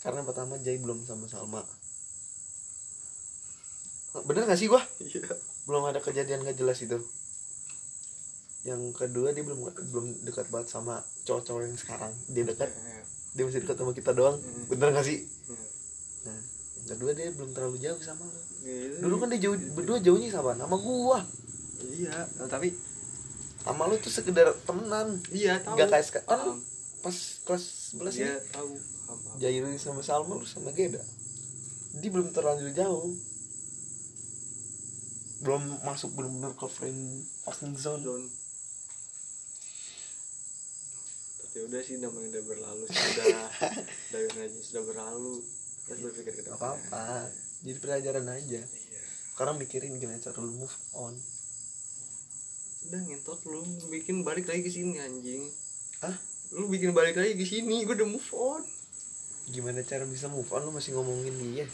Karena 0.00 0.24
pertama 0.24 0.56
Jai 0.64 0.80
belum 0.80 1.04
sama 1.04 1.28
Salma 1.28 1.60
Bener 4.28 4.44
gak 4.44 4.54
sih 4.54 4.68
gua? 4.68 4.84
iya 5.00 5.24
Belum 5.64 5.82
ada 5.82 5.98
kejadian 5.98 6.42
gak 6.42 6.54
jelas 6.54 6.78
itu 6.78 7.00
Yang 8.62 8.82
kedua 8.94 9.32
dia 9.32 9.40
belum 9.40 9.58
belum 9.86 10.06
dekat 10.22 10.46
banget 10.48 10.68
sama 10.68 10.94
cowok-cowok 11.24 11.60
yang 11.62 11.74
sekarang 11.74 12.12
Dia 12.28 12.44
dekat, 12.44 12.68
dia 13.32 13.42
masih 13.42 13.62
dekat 13.62 13.76
sama 13.76 13.92
kita 13.92 14.12
doang 14.12 14.36
Hmm. 14.36 14.64
Bener 14.68 14.92
gak 14.92 15.02
sih? 15.02 15.24
Hmm. 15.46 15.66
Nah, 16.24 16.40
yang 16.76 16.88
kedua 16.90 17.10
dia 17.12 17.28
belum 17.30 17.50
terlalu 17.50 17.76
jauh 17.78 17.98
sama 17.98 18.28
Gitu. 18.58 19.00
Dulu 19.00 19.14
kan 19.16 19.30
dia 19.30 19.40
jauh, 19.40 19.56
berdua 19.72 19.98
jauhnya 19.98 20.28
sama 20.28 20.52
sama 20.52 20.76
gua 20.76 21.22
iya 21.88 22.10
tapi 22.44 22.74
sama 23.60 23.86
lu 23.86 23.94
tuh 23.96 24.10
sekedar 24.10 24.50
temenan 24.62 25.14
iya 25.30 25.56
tahu 25.58 25.72
Nggak 25.72 25.88
kayak 25.88 26.04
seka- 26.04 26.26
kan 26.26 26.42
Paham. 26.42 26.58
pas 26.98 27.16
kelas 27.40 27.64
11 27.94 28.12
dia 28.12 28.26
ya 28.26 28.34
tahu. 28.50 28.70
Jairi 29.38 29.78
sama 29.78 30.02
Salma 30.02 30.34
lu 30.34 30.42
sama 30.42 30.70
Geda 30.70 30.98
dia 31.94 32.10
belum 32.10 32.28
terlanjur 32.28 32.70
jauh 32.72 33.14
belum 35.42 35.86
masuk 35.86 36.14
benar-benar 36.18 36.52
ke 36.58 36.66
friend 36.66 37.24
fucking 37.46 37.74
zone. 37.78 38.02
Don 38.02 38.24
tapi 41.58 41.74
udah 41.74 41.82
sih 41.82 41.98
namanya 41.98 42.38
udah 42.38 42.44
berlalu 42.44 42.84
sudah 42.86 43.26
udah 44.14 44.20
aja 44.46 44.60
sudah 44.62 44.82
berlalu. 44.84 45.42
Terus 45.88 45.98
berpikir 46.04 46.32
ke 46.38 46.42
depan. 46.46 46.54
Apa-apa 46.54 47.26
jadi 47.66 47.78
pelajaran 47.82 48.26
aja. 48.30 48.62
Iya. 48.62 49.02
Sekarang 49.34 49.58
mikirin 49.58 49.98
gimana 49.98 50.22
cara 50.22 50.38
lu 50.38 50.54
move 50.54 50.76
on. 50.94 51.18
Udah 52.86 53.00
ngentot 53.02 53.40
lu 53.50 53.66
bikin 53.90 54.22
balik 54.22 54.46
lagi 54.46 54.62
ke 54.62 54.70
sini 54.70 55.02
anjing. 55.02 55.50
Hah? 55.98 56.14
lu 56.48 56.64
bikin 56.70 56.96
balik 56.96 57.18
lagi 57.18 57.36
ke 57.36 57.44
sini 57.44 57.82
gue 57.82 57.96
udah 57.98 58.06
move 58.06 58.30
on. 58.38 58.62
Gimana 59.50 59.82
cara 59.82 60.06
bisa 60.06 60.30
move 60.30 60.46
on? 60.54 60.62
Lu 60.62 60.70
masih 60.70 60.94
ngomongin 60.94 61.34
dia 61.42 61.66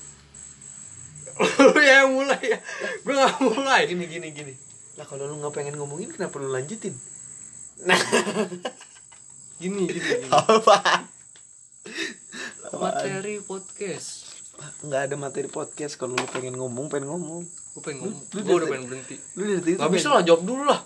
lu 1.38 1.80
ya 1.88 2.06
yang 2.06 2.14
mulai 2.14 2.40
ya. 2.40 2.58
Gue 3.02 3.14
gak 3.14 3.38
mulai. 3.42 3.90
Gini 3.90 4.06
gini 4.06 4.30
gini. 4.30 4.54
Lah 4.94 5.06
kalau 5.06 5.26
lu 5.26 5.42
nggak 5.42 5.54
pengen 5.54 5.74
ngomongin 5.74 6.10
kenapa 6.14 6.38
lu 6.38 6.50
lanjutin? 6.54 6.94
Nah. 7.82 7.98
Gini 9.54 9.86
gini, 9.86 10.02
gini. 10.02 10.26
apa? 10.34 11.06
Materi 12.74 13.38
podcast. 13.38 14.34
Nggak 14.82 15.00
ada 15.10 15.14
materi 15.14 15.46
podcast. 15.46 15.94
Kalau 15.94 16.18
lu 16.18 16.26
pengen 16.26 16.58
ngomong 16.58 16.90
pengen 16.90 17.06
ngomong. 17.06 17.46
Gue 17.46 17.82
pengen 17.82 17.98
ngomong. 18.02 18.18
gue 18.34 18.42
udah 18.42 18.68
pengen 18.70 18.84
berhenti. 18.90 19.16
lu 19.38 19.42
dari 19.46 19.62
tadi 19.62 19.72
gak 19.78 19.86
tuh 19.86 19.94
bisa 19.94 20.08
lah 20.10 20.22
jawab 20.26 20.42
dulu 20.42 20.62
lah. 20.66 20.82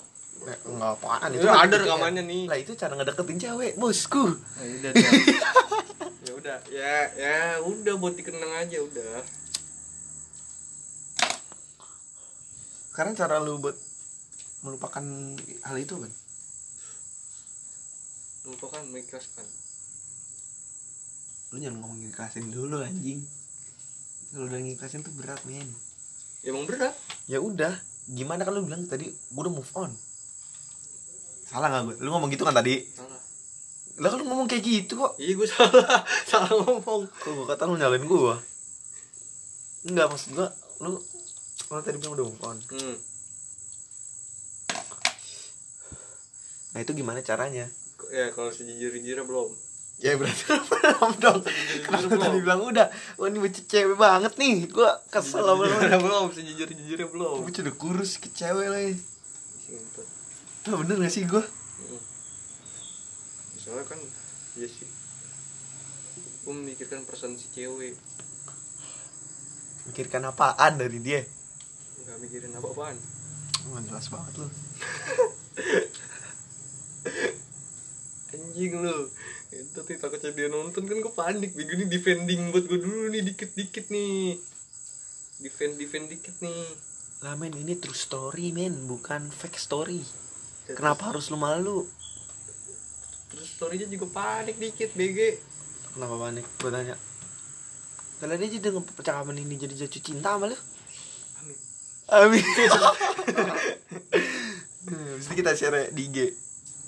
Nggak 0.68 0.90
apaan 1.00 1.28
mah 1.34 1.64
ada 1.64 1.76
rekamannya 1.80 2.22
ya. 2.24 2.30
nih. 2.30 2.42
lah 2.44 2.58
itu 2.60 2.72
cara 2.76 2.92
ngedeketin 2.96 3.38
cewek 3.40 3.72
bosku. 3.80 4.36
Nah, 4.36 4.92
ya 6.28 6.32
udah 6.36 6.58
ya 6.68 6.96
ya 7.16 7.36
udah 7.64 7.94
buat 7.96 8.14
dikenang 8.20 8.52
aja 8.52 8.78
udah 8.84 9.24
sekarang 12.98 13.14
cara 13.14 13.38
lu 13.38 13.62
buat 13.62 13.78
melupakan 14.66 15.06
hal 15.38 15.76
itu 15.78 15.94
kan 16.02 16.10
lupakan 18.50 18.82
mengikhlaskan. 18.90 19.46
Lu 21.54 21.62
jangan 21.62 21.78
ngomong 21.78 22.02
ngikhlasin 22.02 22.50
dulu 22.50 22.82
anjing. 22.82 23.22
Kalau 24.34 24.50
udah 24.50 24.58
ngikhlasin 24.58 25.06
tuh 25.06 25.14
berat 25.14 25.38
men. 25.46 25.70
Ya 26.42 26.50
emang 26.50 26.66
berat. 26.66 26.90
Ya 27.30 27.38
udah 27.38 27.70
gimana 28.10 28.42
kan 28.42 28.58
lu 28.58 28.66
bilang 28.66 28.82
tadi 28.90 29.14
gua 29.30 29.46
udah 29.46 29.54
move 29.54 29.72
on. 29.78 29.94
Salah 31.46 31.70
nggak 31.70 32.02
gue 32.02 32.02
lu 32.02 32.10
ngomong 32.10 32.34
gitu 32.34 32.42
kan 32.42 32.58
tadi? 32.58 32.82
Salah. 32.98 33.22
Lah 34.02 34.08
kan 34.10 34.18
lu 34.18 34.26
ngomong 34.26 34.50
kayak 34.50 34.66
gitu 34.66 34.98
kok? 34.98 35.14
Iya 35.22 35.38
gue 35.38 35.46
salah. 35.46 36.02
Salah 36.34 36.50
ngomong. 36.50 37.06
Kok 37.06 37.30
gua 37.30 37.46
kata 37.46 37.62
lu 37.70 37.78
nyalain 37.78 38.02
gua? 38.10 38.42
Enggak 39.86 40.10
maksud 40.10 40.34
gua 40.34 40.50
lu 40.82 40.98
lu 41.68 41.84
tadi 41.84 42.00
bilang 42.00 42.16
udah 42.16 42.24
move 42.24 42.42
on. 42.48 42.58
Hmm. 42.72 42.96
nah 46.72 46.80
itu 46.80 46.92
gimana 46.96 47.20
caranya? 47.20 47.68
Ya 48.08 48.32
kalau 48.32 48.48
sejujur-jujurnya 48.48 49.24
belum. 49.28 49.52
Ya 50.00 50.16
berarti 50.16 50.48
belum 50.72 51.12
dong. 51.20 51.40
Kenapa 51.84 52.08
belum. 52.08 52.22
tadi 52.24 52.38
bilang 52.40 52.60
udah? 52.64 52.88
Wah 53.20 53.26
ini 53.28 53.38
bocah 53.42 53.64
cewek 53.68 53.96
banget 54.00 54.32
nih. 54.40 54.56
Gua 54.72 54.96
kesel 55.12 55.44
sama 55.44 55.60
lu. 55.60 55.68
Sejujurnya 55.68 56.00
belum 56.00 56.26
sejujur-jujurnya 56.32 57.08
belum. 57.12 57.36
Bocah 57.44 57.62
udah 57.68 57.76
kurus 57.76 58.16
ke 58.16 58.32
cewek 58.32 58.68
lagi. 58.72 58.94
Nah, 60.68 60.76
bener 60.84 60.96
gak 61.04 61.12
sih 61.12 61.24
gua? 61.28 61.44
Hmm. 61.44 62.00
soalnya 63.60 63.84
kan 63.84 64.00
ya 64.56 64.68
sih. 64.68 64.88
Gue 66.48 66.54
memikirkan 66.56 67.04
perasaan 67.04 67.36
si 67.36 67.52
cewek. 67.52 67.92
Mikirkan 69.92 70.24
apaan 70.24 70.80
dari 70.80 71.00
dia 71.04 71.20
mikirin 72.20 72.54
apa-apaan. 72.58 72.96
Nggak 73.68 73.82
jelas 73.90 74.06
banget 74.10 74.32
lu. 74.38 74.48
Anjing 78.34 78.72
lu. 78.78 78.96
Itu 79.48 79.78
tuh 79.80 79.96
takutnya 79.96 80.30
dia 80.36 80.48
nonton 80.52 80.84
kan 80.84 80.96
gue 81.00 81.14
panik. 81.14 81.56
Begini 81.56 81.88
defending 81.88 82.52
buat 82.52 82.68
gue 82.68 82.78
dulu 82.78 83.08
nih 83.14 83.22
dikit-dikit 83.32 83.88
nih. 83.88 84.36
Defend 85.40 85.78
defend 85.78 86.06
dikit 86.12 86.36
nih. 86.44 86.66
Lah 87.24 87.34
men 87.34 87.54
ini 87.56 87.74
true 87.78 87.96
story 87.96 88.54
men 88.54 88.86
bukan 88.86 89.32
fake 89.32 89.58
story. 89.58 90.02
Kenapa 90.68 91.10
harus 91.10 91.32
lu 91.32 91.40
malu? 91.40 91.88
Terus 93.32 93.48
storynya 93.56 93.88
juga 93.88 94.06
panik 94.12 94.60
dikit 94.60 94.92
BG 94.92 95.40
kenapa 95.98 96.14
panik? 96.30 96.46
Gua 96.62 96.70
tanya. 96.70 96.94
Kalian 98.22 98.38
aja 98.38 98.58
dengan 98.62 98.82
percakapan 98.86 99.42
ini 99.42 99.54
jadi 99.58 99.74
jatuh 99.86 100.02
cinta 100.02 100.38
sama 100.38 100.50
lu 100.50 100.58
amin. 102.08 102.40
Amin 104.88 105.16
Mesti 105.18 105.34
kita 105.34 105.52
share 105.52 105.92
di 105.92 106.08
IG 106.08 106.18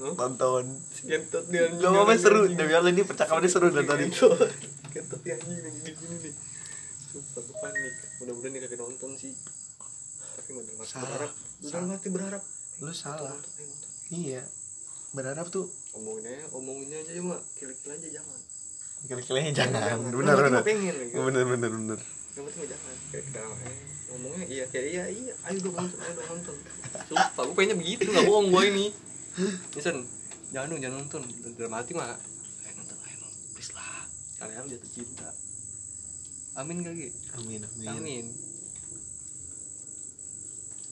Hah? 0.01 0.17
tonton 0.17 0.65
Gentot 1.05 1.45
dia 1.53 1.69
apa-apa 1.69 2.17
anjing, 2.17 2.25
seru. 2.25 2.41
Demi 2.49 2.73
Allah 2.73 2.89
ini 2.89 3.05
percakapannya 3.05 3.51
seru 3.53 3.69
dari 3.69 3.85
tadi. 3.85 4.09
Gentot 4.09 5.21
dia 5.21 5.37
anjing 5.37 5.61
nih 5.61 5.93
gini 5.93 6.17
nih 6.25 6.35
Sumpah 7.11 7.43
gue 7.43 7.57
panik. 7.59 7.95
Mudah-mudahan 8.23 8.53
dia 8.55 8.63
kagak 8.65 8.79
nonton 8.81 9.11
sih. 9.19 9.35
Tapi 10.39 10.49
mau 10.55 10.63
Salah. 10.87 11.05
berharap. 11.05 11.31
Dalam 11.61 11.89
hati 11.91 12.09
berharap. 12.09 12.43
Lu 12.81 12.93
salah. 12.95 13.35
Iya. 14.09 14.47
Berharap 15.11 15.51
tuh. 15.51 15.67
Omongin 15.99 16.23
aja 16.31 16.47
Omongin 16.55 16.87
aja 16.95 17.19
mak 17.19 17.43
Kira-kira 17.59 17.99
aja 17.99 18.09
jangan. 18.15 18.39
Kira-kiranya 19.11 19.53
jangan. 19.53 19.81
Yang 19.83 20.01
Bener 20.15 20.37
penting 20.63 20.79
bener 21.19 21.99
gua 21.99 22.20
Yang 22.37 22.45
penting 22.51 22.69
jangan 22.71 22.95
Kayak 23.11 23.25
eh, 23.35 23.77
Ngomongnya 24.11 24.45
iya 24.47 24.65
kayak 24.71 24.87
iya 24.87 25.05
iya 25.11 25.35
Ayo 25.49 25.59
dong 25.63 25.75
nonton 25.75 25.99
Ayo 25.99 26.13
dong 26.15 26.29
nonton 26.31 26.57
Sumpah 27.11 27.43
gue 27.47 27.55
pengennya 27.55 27.77
begitu 27.79 28.01
Gak 28.11 28.27
bohong 28.27 28.49
gue 28.51 28.63
ini 28.71 28.87
Nisen 29.75 29.99
Jangan 30.51 30.67
dong 30.71 30.81
jangan 30.83 30.97
nonton 31.03 31.23
Dalam 31.59 31.73
hati 31.75 31.93
mah 31.95 32.15
Ayo 32.67 32.73
nonton 32.79 32.97
Ayo 33.07 33.17
nonton 33.23 33.41
Please 33.55 33.73
lah 33.75 34.05
Kalian 34.39 34.67
jatuh 34.71 34.91
cinta 34.91 35.31
Amin 36.59 36.83
gak? 36.83 36.93
Amin 37.39 37.63
amin 37.63 37.89
Amin. 37.89 38.27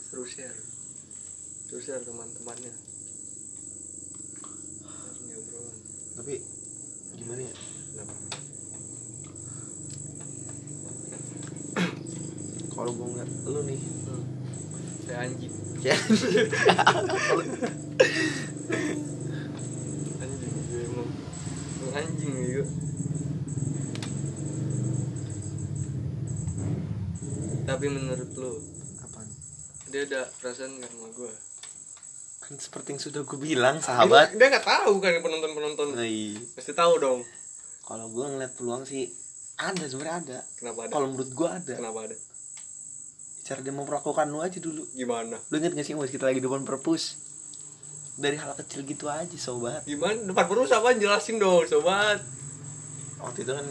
Terus 0.09 0.29
share. 0.33 0.57
Terus 1.69 1.83
share 1.85 2.01
teman-temannya. 2.01 2.73
Tapi 6.19 6.35
Gimana 7.15 7.43
ya 7.47 7.55
Kenapa? 7.95 8.28
Kalau 12.79 12.95
gue 12.95 13.07
ngeliat 13.11 13.31
lu 13.51 13.61
nih 13.67 13.81
Hmm. 14.07 14.23
Kayak 15.03 15.21
anjing. 15.27 15.53
Ya 15.83 15.97
Anjing 20.23 20.55
gue 20.71 20.81
emang. 20.87 21.11
Anjing 21.91 22.35
gue. 22.39 22.67
Tapi 27.67 27.87
menurut 27.91 28.31
lu, 28.39 28.53
Apaan 29.03 29.27
dia 29.91 30.07
ada 30.07 30.23
perasaan 30.39 30.79
gak 30.79 30.89
sama 30.95 31.09
gue? 31.19 31.33
Kan 32.47 32.55
seperti 32.57 32.89
yang 32.95 33.03
sudah 33.03 33.23
gue 33.27 33.39
bilang 33.43 33.83
sahabat 33.83 34.39
Dia, 34.39 34.49
dia 34.49 34.55
gak 34.55 34.67
tahu 34.71 35.03
kan 35.03 35.19
penonton-penonton. 35.19 35.99
Nah, 35.99 36.07
iya. 36.07 36.39
Pasti 36.55 36.73
tahu 36.79 36.95
dong. 37.03 37.21
Kalau 37.83 38.07
gue 38.07 38.23
ngeliat 38.23 38.55
peluang 38.55 38.87
sih 38.87 39.09
Ada 39.59 39.89
sebenarnya 39.89 40.17
ada 40.23 40.39
Kenapa 40.55 40.87
ada? 40.87 40.93
Kalau 40.93 41.09
menurut 41.09 41.33
gue 41.33 41.49
ada 41.49 41.75
Kenapa 41.75 41.99
ada? 42.05 42.17
Cara 43.49 43.65
dia 43.65 43.73
memperlakukan 43.73 44.29
lu 44.29 44.45
aja 44.45 44.61
dulu 44.61 44.85
Gimana? 44.93 45.41
Lu 45.49 45.57
inget 45.57 45.73
gak 45.73 45.81
sih 45.81 45.97
pas 45.97 46.05
kita 46.05 46.29
lagi 46.29 46.45
depan 46.45 46.69
perpus 46.69 47.17
Dari 48.21 48.37
hal 48.37 48.53
kecil 48.53 48.85
gitu 48.85 49.09
aja 49.09 49.33
sobat 49.41 49.89
Gimana? 49.89 50.21
Depan 50.21 50.45
perus 50.45 50.69
apa? 50.69 50.93
Jelasin 50.93 51.41
dong, 51.41 51.65
sobat. 51.65 52.21
Waktu 53.17 53.49
itu 53.49 53.53
kan 53.57 53.65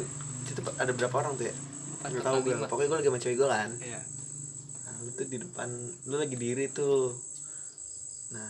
Itu 0.49 0.61
ada 0.81 0.89
berapa 0.89 1.13
orang 1.13 1.37
tuh 1.37 1.45
ya 1.45 1.53
Empat, 1.53 2.09
Gak 2.09 2.23
tau 2.25 2.41
empat, 2.41 2.45
gue. 2.49 2.65
Pokoknya 2.65 2.87
gue 2.89 2.97
lagi 2.97 3.09
sama 3.13 3.19
cewek 3.21 3.37
gue 3.37 3.47
kan 3.47 3.69
Iya. 3.77 4.01
nah, 4.81 4.93
Lu 5.05 5.09
tuh 5.13 5.25
di 5.29 5.37
depan 5.37 5.69
Lu 6.09 6.15
lagi 6.17 6.35
diri 6.35 6.65
tuh 6.73 7.13
Nah 8.33 8.49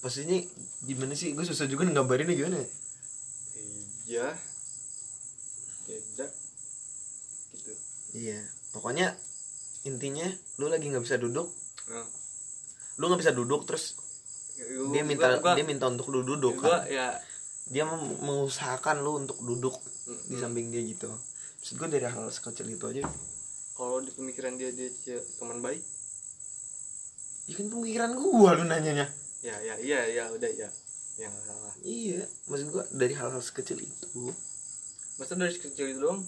Posisinya 0.00 0.40
gimana 0.88 1.12
sih 1.12 1.36
Gue 1.36 1.44
susah 1.44 1.68
juga 1.68 1.84
nggambarinnya 1.84 2.32
gimana 2.32 2.56
ya 2.56 2.68
Iya. 4.06 4.28
Beda. 5.84 6.26
Gitu. 7.52 7.72
Iya 8.16 8.40
Pokoknya 8.72 9.12
Intinya 9.86 10.26
Lu 10.58 10.66
lagi 10.66 10.90
gak 10.90 11.00
bisa 11.00 11.16
duduk. 11.16 11.46
Nah, 11.88 12.06
Lu 12.98 13.06
gak 13.06 13.20
bisa 13.22 13.32
duduk 13.32 13.62
Terus 13.64 13.94
gua- 14.58 14.92
Dia 14.92 15.02
minta 15.02 15.26
gua, 15.38 15.54
Dia 15.54 15.64
minta 15.64 15.86
untuk 15.86 16.10
lu 16.10 16.20
duduk 16.20 16.58
gua, 16.58 16.82
kan? 16.82 16.90
ya. 16.90 17.08
Dia 17.66 17.86
mengusahakan 17.86 19.00
lu 19.00 19.22
untuk 19.22 19.38
duduk 19.40 19.74
mm, 20.06 20.22
Di 20.26 20.36
samping 20.36 20.66
dia 20.68 20.82
gitu. 20.82 21.06
Maksud 21.56 21.74
gue 21.76 21.88
dari 21.88 22.06
hal 22.06 22.26
sekecil 22.28 22.66
itu 22.68 22.84
aja. 22.84 23.02
Kalau 23.74 23.98
di 23.98 24.08
pemikiran 24.08 24.54
dia 24.54 24.70
dia, 24.70 24.88
teman 25.36 25.58
baik, 25.58 25.82
Ya 27.46 27.54
kan 27.54 27.66
pemikiran 27.68 28.10
gua 28.14 28.54
lu 28.54 28.64
nanyanya. 28.64 29.06
Ya 29.38 29.54
ya 29.60 29.74
iya 29.78 30.00
ya 30.08 30.24
udah 30.30 30.46
ya. 30.48 30.66
Ya 31.16 31.26
nggak 31.26 31.44
salah. 31.44 31.74
Iya 31.80 32.22
maksud 32.46 32.70
gua 32.70 32.84
dari 32.88 33.14
hal-hal 33.14 33.38
sekecil 33.38 33.78
itu. 33.78 34.30
Masa 35.16 35.34
dari 35.34 35.54
kecil 35.54 35.86
itu 35.88 36.00
doang 36.00 36.22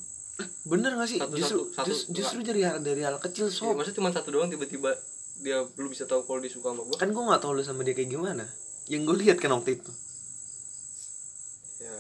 bener 0.69 0.95
gak 0.95 1.09
sih? 1.11 1.19
Satu- 1.19 1.35
justru 1.35 1.59
satu- 1.67 1.75
satu- 1.75 1.89
jus- 1.91 2.07
justru 2.13 2.39
dari 2.47 2.63
hal 2.63 2.79
dari 2.79 3.03
hal 3.03 3.19
kecil 3.19 3.51
ya, 3.51 3.55
sob. 3.55 3.75
masa 3.75 3.91
cuma 3.91 4.15
satu 4.15 4.31
doang 4.31 4.47
tiba-tiba 4.47 4.95
dia 5.43 5.63
lu 5.65 5.89
bisa 5.91 6.07
tahu 6.07 6.23
kalau 6.23 6.39
dia 6.39 6.53
suka 6.53 6.71
sama 6.71 6.83
gua. 6.87 6.97
Kan 6.99 7.11
gua 7.11 7.25
nggak 7.35 7.43
tahu 7.43 7.53
lu 7.59 7.63
sama 7.67 7.83
dia 7.83 7.95
kayak 7.95 8.11
gimana. 8.15 8.47
Yang 8.87 9.03
gue 9.05 9.17
lihat 9.27 9.39
kan 9.43 9.51
waktu 9.53 9.77
itu. 9.83 9.93
Ya 11.83 11.95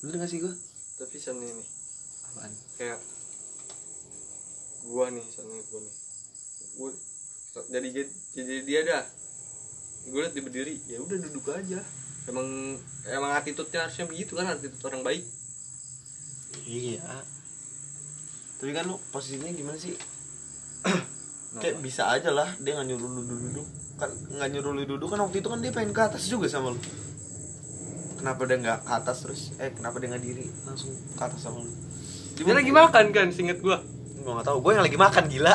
bener 0.00 0.14
gak 0.24 0.30
sih 0.32 0.38
gua? 0.40 0.54
Tapi 0.98 1.16
sana 1.20 1.44
ini. 1.44 1.64
Apaan? 2.32 2.52
Kayak 2.80 2.98
gua 4.88 5.04
nih 5.12 5.22
misalnya 5.22 5.60
gua 5.68 5.80
nih. 5.84 5.94
Jadi 7.68 7.88
jadi, 7.90 8.10
jadi 8.38 8.54
dia 8.64 8.80
dah. 8.86 9.04
Gue 10.08 10.20
liat 10.24 10.32
dia 10.32 10.44
berdiri 10.46 10.74
ya 10.88 11.02
udah 11.04 11.16
duduk 11.20 11.52
aja. 11.52 11.80
Emang 12.28 12.48
emang 13.08 13.32
attitude-nya 13.36 13.84
harusnya 13.88 14.08
begitu 14.08 14.32
kan 14.36 14.46
attitude 14.48 14.84
orang 14.88 15.02
baik. 15.04 15.24
Iya 16.64 17.04
tapi 18.58 18.74
kan 18.74 18.90
lu 18.90 18.98
posisinya 19.14 19.54
gimana 19.54 19.78
sih? 19.78 19.94
Kayak 21.62 21.78
bisa 21.80 22.10
aja 22.10 22.34
lah 22.34 22.50
dia 22.60 22.74
nggak 22.76 22.92
nyuruh 22.92 23.08
lu 23.08 23.22
duduk 23.24 23.66
kan 23.98 24.10
nggak 24.10 24.48
nyuruh 24.52 24.72
lu 24.76 24.82
duduk 24.84 25.08
kan 25.10 25.18
waktu 25.24 25.40
itu 25.40 25.48
kan 25.48 25.58
dia 25.64 25.72
pengen 25.74 25.94
ke 25.94 26.02
atas 26.02 26.26
juga 26.26 26.50
sama 26.50 26.74
lu. 26.74 26.80
Kenapa 28.18 28.42
dia 28.50 28.58
nggak 28.58 28.78
ke 28.82 28.92
atas 28.92 29.16
terus? 29.22 29.40
Eh 29.62 29.70
kenapa 29.70 30.02
dia 30.02 30.10
nggak 30.10 30.24
diri? 30.26 30.46
Langsung 30.66 30.90
ke 30.90 31.22
atas 31.22 31.38
sama 31.38 31.62
lu. 31.62 31.70
Dia 32.38 32.54
lagi 32.54 32.72
makan 32.74 33.04
kan 33.14 33.26
singet 33.30 33.58
gua? 33.62 33.78
Gue 34.22 34.32
nggak 34.34 34.46
tahu. 34.46 34.58
Gue 34.62 34.72
yang 34.74 34.84
lagi 34.86 34.98
makan 34.98 35.24
gila. 35.30 35.54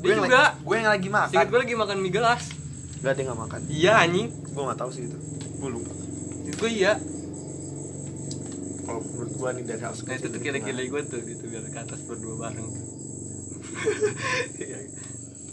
Dia 0.00 0.08
yang 0.08 0.24
juga. 0.24 0.40
lagi 0.40 0.64
gue 0.64 0.76
yang 0.76 0.90
lagi 0.90 1.08
makan. 1.08 1.32
Singet 1.36 1.48
gua 1.52 1.60
lagi 1.60 1.74
makan 1.76 1.96
mie 2.00 2.12
gelas. 2.12 2.42
Nggak 3.04 3.12
dia 3.12 3.24
nggak 3.28 3.40
makan. 3.44 3.60
Iya 3.68 3.92
anjing. 4.04 4.28
Gue 4.56 4.62
nggak 4.64 4.78
tahu 4.80 4.90
sih 4.92 5.02
itu. 5.04 5.18
Gue 5.60 5.68
lupa. 5.68 5.92
Gua 6.58 6.70
iya 6.72 6.92
kalau 8.88 9.04
menurut 9.04 9.32
gue 9.36 9.50
nih 9.60 9.64
dari 9.68 9.82
hal 9.84 9.92
nah 9.92 10.16
itu 10.16 10.26
tuh 10.32 10.40
kira-kira 10.40 10.80
gua 10.88 11.04
tuh 11.04 11.20
itu 11.20 11.44
biar 11.44 11.68
ke 11.68 11.76
atas 11.76 12.00
berdua 12.08 12.48
bareng. 12.48 12.72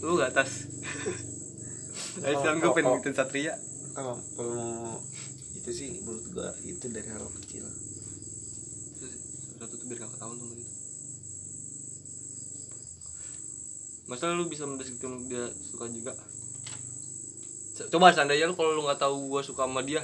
Lu 0.08 0.16
ke 0.16 0.24
atas? 0.24 0.64
Ayo 2.24 2.40
sekarang 2.40 2.64
gue 2.64 2.72
pengen 2.72 2.96
ngikutin 2.96 3.12
Satria. 3.12 3.52
kalau 3.92 4.16
kalau 4.36 4.52
mau 4.56 5.00
itu 5.56 5.70
sih 5.72 6.00
menurut 6.00 6.24
gue 6.32 6.48
itu 6.64 6.84
dari 6.88 7.08
hal 7.12 7.28
kecil. 7.44 7.68
Satu 9.60 9.74
tuh 9.76 9.84
biar 9.84 10.00
gak 10.00 10.16
ketahuan 10.16 10.40
sama 10.40 10.54
dia. 10.56 10.68
Masa 14.08 14.32
lu 14.32 14.48
bisa 14.48 14.64
mendeskripsikan 14.64 15.28
dia 15.28 15.44
suka 15.60 15.84
juga. 15.92 16.16
Coba 17.92 18.16
seandainya 18.16 18.48
lu 18.48 18.56
kalau 18.56 18.72
lu 18.72 18.88
nggak 18.88 18.96
tahu 18.96 19.28
gua 19.28 19.44
suka 19.44 19.68
sama 19.68 19.84
dia 19.84 20.00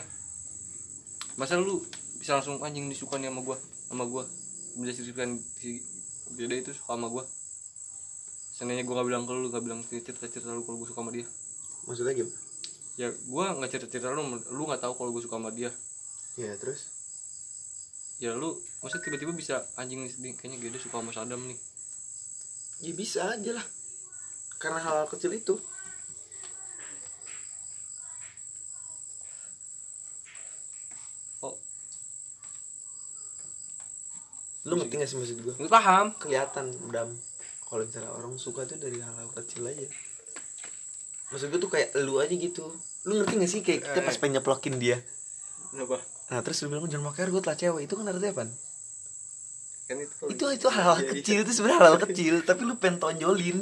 masa 1.41 1.57
lu 1.57 1.81
bisa 2.23 2.39
langsung 2.39 2.63
anjing 2.63 2.87
disuka 2.87 3.19
nih 3.19 3.35
sama 3.35 3.43
gua 3.43 3.59
sama 3.91 4.07
gua. 4.07 4.23
Mendeskripsikan 4.79 5.43
si 5.59 5.83
dia, 6.39 6.47
dia 6.47 6.63
itu 6.63 6.71
suka 6.71 6.95
sama 6.95 7.11
gua. 7.11 7.27
Seandainya 8.55 8.87
gua 8.87 9.03
nggak 9.03 9.09
bilang 9.11 9.25
ke 9.27 9.33
lu 9.35 9.51
nggak 9.51 9.65
bilang 9.67 9.81
cerita 9.83 10.15
cerita 10.31 10.55
lu 10.55 10.63
kalau 10.63 10.79
gua 10.79 10.87
suka 10.87 11.03
sama 11.03 11.11
dia. 11.11 11.27
Maksudnya 11.91 12.15
gimana? 12.15 12.39
Ya 12.95 13.09
gua 13.27 13.59
nggak 13.59 13.71
cerita 13.75 13.87
cerita 13.91 14.15
lu 14.15 14.23
lu 14.39 14.63
nggak 14.71 14.79
tahu 14.79 14.95
kalau 14.95 15.11
gua 15.11 15.23
suka 15.27 15.35
sama 15.35 15.51
dia. 15.51 15.75
Ya 16.39 16.55
terus? 16.55 16.87
Ya 18.23 18.39
lu 18.39 18.55
masa 18.87 19.03
tiba-tiba 19.03 19.35
bisa 19.35 19.67
anjing 19.75 20.07
nih 20.07 20.39
kayaknya 20.39 20.63
dia 20.63 20.79
suka 20.79 21.03
sama 21.03 21.11
Sadam 21.11 21.43
nih. 21.43 21.59
Ya 22.87 22.95
bisa 22.95 23.35
aja 23.35 23.51
lah. 23.59 23.67
Karena 24.63 24.79
hal, 24.79 24.95
-hal 25.03 25.09
kecil 25.11 25.35
itu 25.35 25.59
lu 34.63 34.77
ngerti 34.77 34.95
gak 34.97 35.07
sih 35.07 35.17
maksud 35.17 35.39
gue 35.41 35.55
lu 35.57 35.69
paham 35.69 36.15
kelihatan 36.15 36.67
dam 36.89 37.11
kalau 37.63 37.83
misalnya 37.83 38.11
orang 38.11 38.35
suka 38.37 38.63
tuh 38.63 38.77
dari 38.77 38.97
hal-hal 38.97 39.27
kecil 39.33 39.65
aja 39.65 39.87
maksud 41.29 41.49
gue 41.49 41.59
tuh 41.59 41.69
kayak 41.69 41.97
lu 41.99 42.17
aja 42.17 42.31
gitu 42.31 42.71
lu 43.03 43.13
ngerti 43.17 43.35
gak 43.37 43.51
sih 43.51 43.61
kayak 43.61 43.81
kita 43.85 44.01
pas 44.01 44.15
Eh. 44.15 44.19
pengen 44.19 44.39
nyeplokin 44.39 44.77
dia 44.77 44.99
Kenapa? 45.69 45.99
nah 46.29 46.41
terus 46.41 46.63
lu 46.63 46.71
bilang 46.71 46.87
jangan 46.87 47.11
pakai 47.11 47.29
gue 47.29 47.43
telah 47.43 47.59
cewek 47.59 47.83
itu 47.83 47.95
kan 47.95 48.07
artinya 48.07 48.33
apa 48.33 48.45
Kan 49.83 49.99
itu 49.99 50.15
itu 50.31 50.45
itu 50.49 50.67
hal-hal 50.69 50.95
Iya, 50.97 51.03
iya. 51.03 51.13
kecil 51.13 51.37
itu 51.43 51.53
sebenarnya 51.53 51.79
hal-hal 51.81 51.99
kecil 52.01 52.35
tapi 52.43 52.63
lu 52.63 52.75
pengen 52.77 52.97
tonjolin 52.99 53.59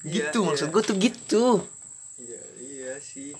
Iya, 0.00 0.30
gitu 0.30 0.38
maksud 0.42 0.66
iya. 0.66 0.72
gue 0.72 0.82
tuh 0.82 0.96
gitu 0.96 1.44
Iya, 2.16 2.40
iya 2.56 2.92
sih. 2.96 3.32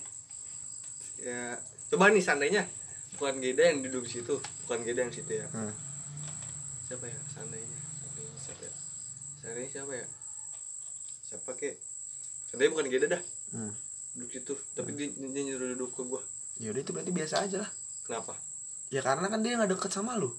Ya, 1.17 1.53
coba 1.87 2.09
nih 2.09 2.19
seandainya 2.19 2.65
bukan 3.13 3.37
Geda 3.37 3.61
yang 3.63 3.81
duduk 3.81 4.09
di 4.09 4.17
situ, 4.17 4.41
bukan 4.65 4.81
Geda 4.81 5.05
yang 5.05 5.13
situ 5.13 5.31
ya. 5.31 5.45
Hmm. 5.47 5.69
Siapa 6.91 7.07
ya? 7.07 7.19
Seandainya, 7.31 7.79
seandainya 7.95 8.35
siapa 8.37 8.61
ya? 8.61 8.73
Seandainya 9.39 9.69
siapa 9.71 9.93
ya? 9.95 10.07
Siapa 11.23 11.49
kek? 11.55 11.75
Seandainya 12.51 12.71
bukan 12.75 12.87
Geda 12.91 13.07
dah, 13.09 13.21
Hmm. 13.51 13.71
duduk 14.11 14.27
situ, 14.29 14.53
tapi 14.73 14.91
dia, 14.91 15.07
dia 15.07 15.41
nyuruh 15.45 15.71
duduk 15.71 15.91
ke 15.93 16.03
gua. 16.03 16.19
yaudah 16.59 16.77
itu 16.77 16.91
berarti 16.91 17.09
biasa 17.09 17.35
aja 17.41 17.57
lah 17.57 17.71
Kenapa? 18.03 18.35
ya 18.87 19.01
karena 19.01 19.27
kan 19.27 19.39
dia 19.39 19.55
nggak 19.55 19.71
deket 19.71 19.89
sama 19.89 20.13
lu 20.13 20.29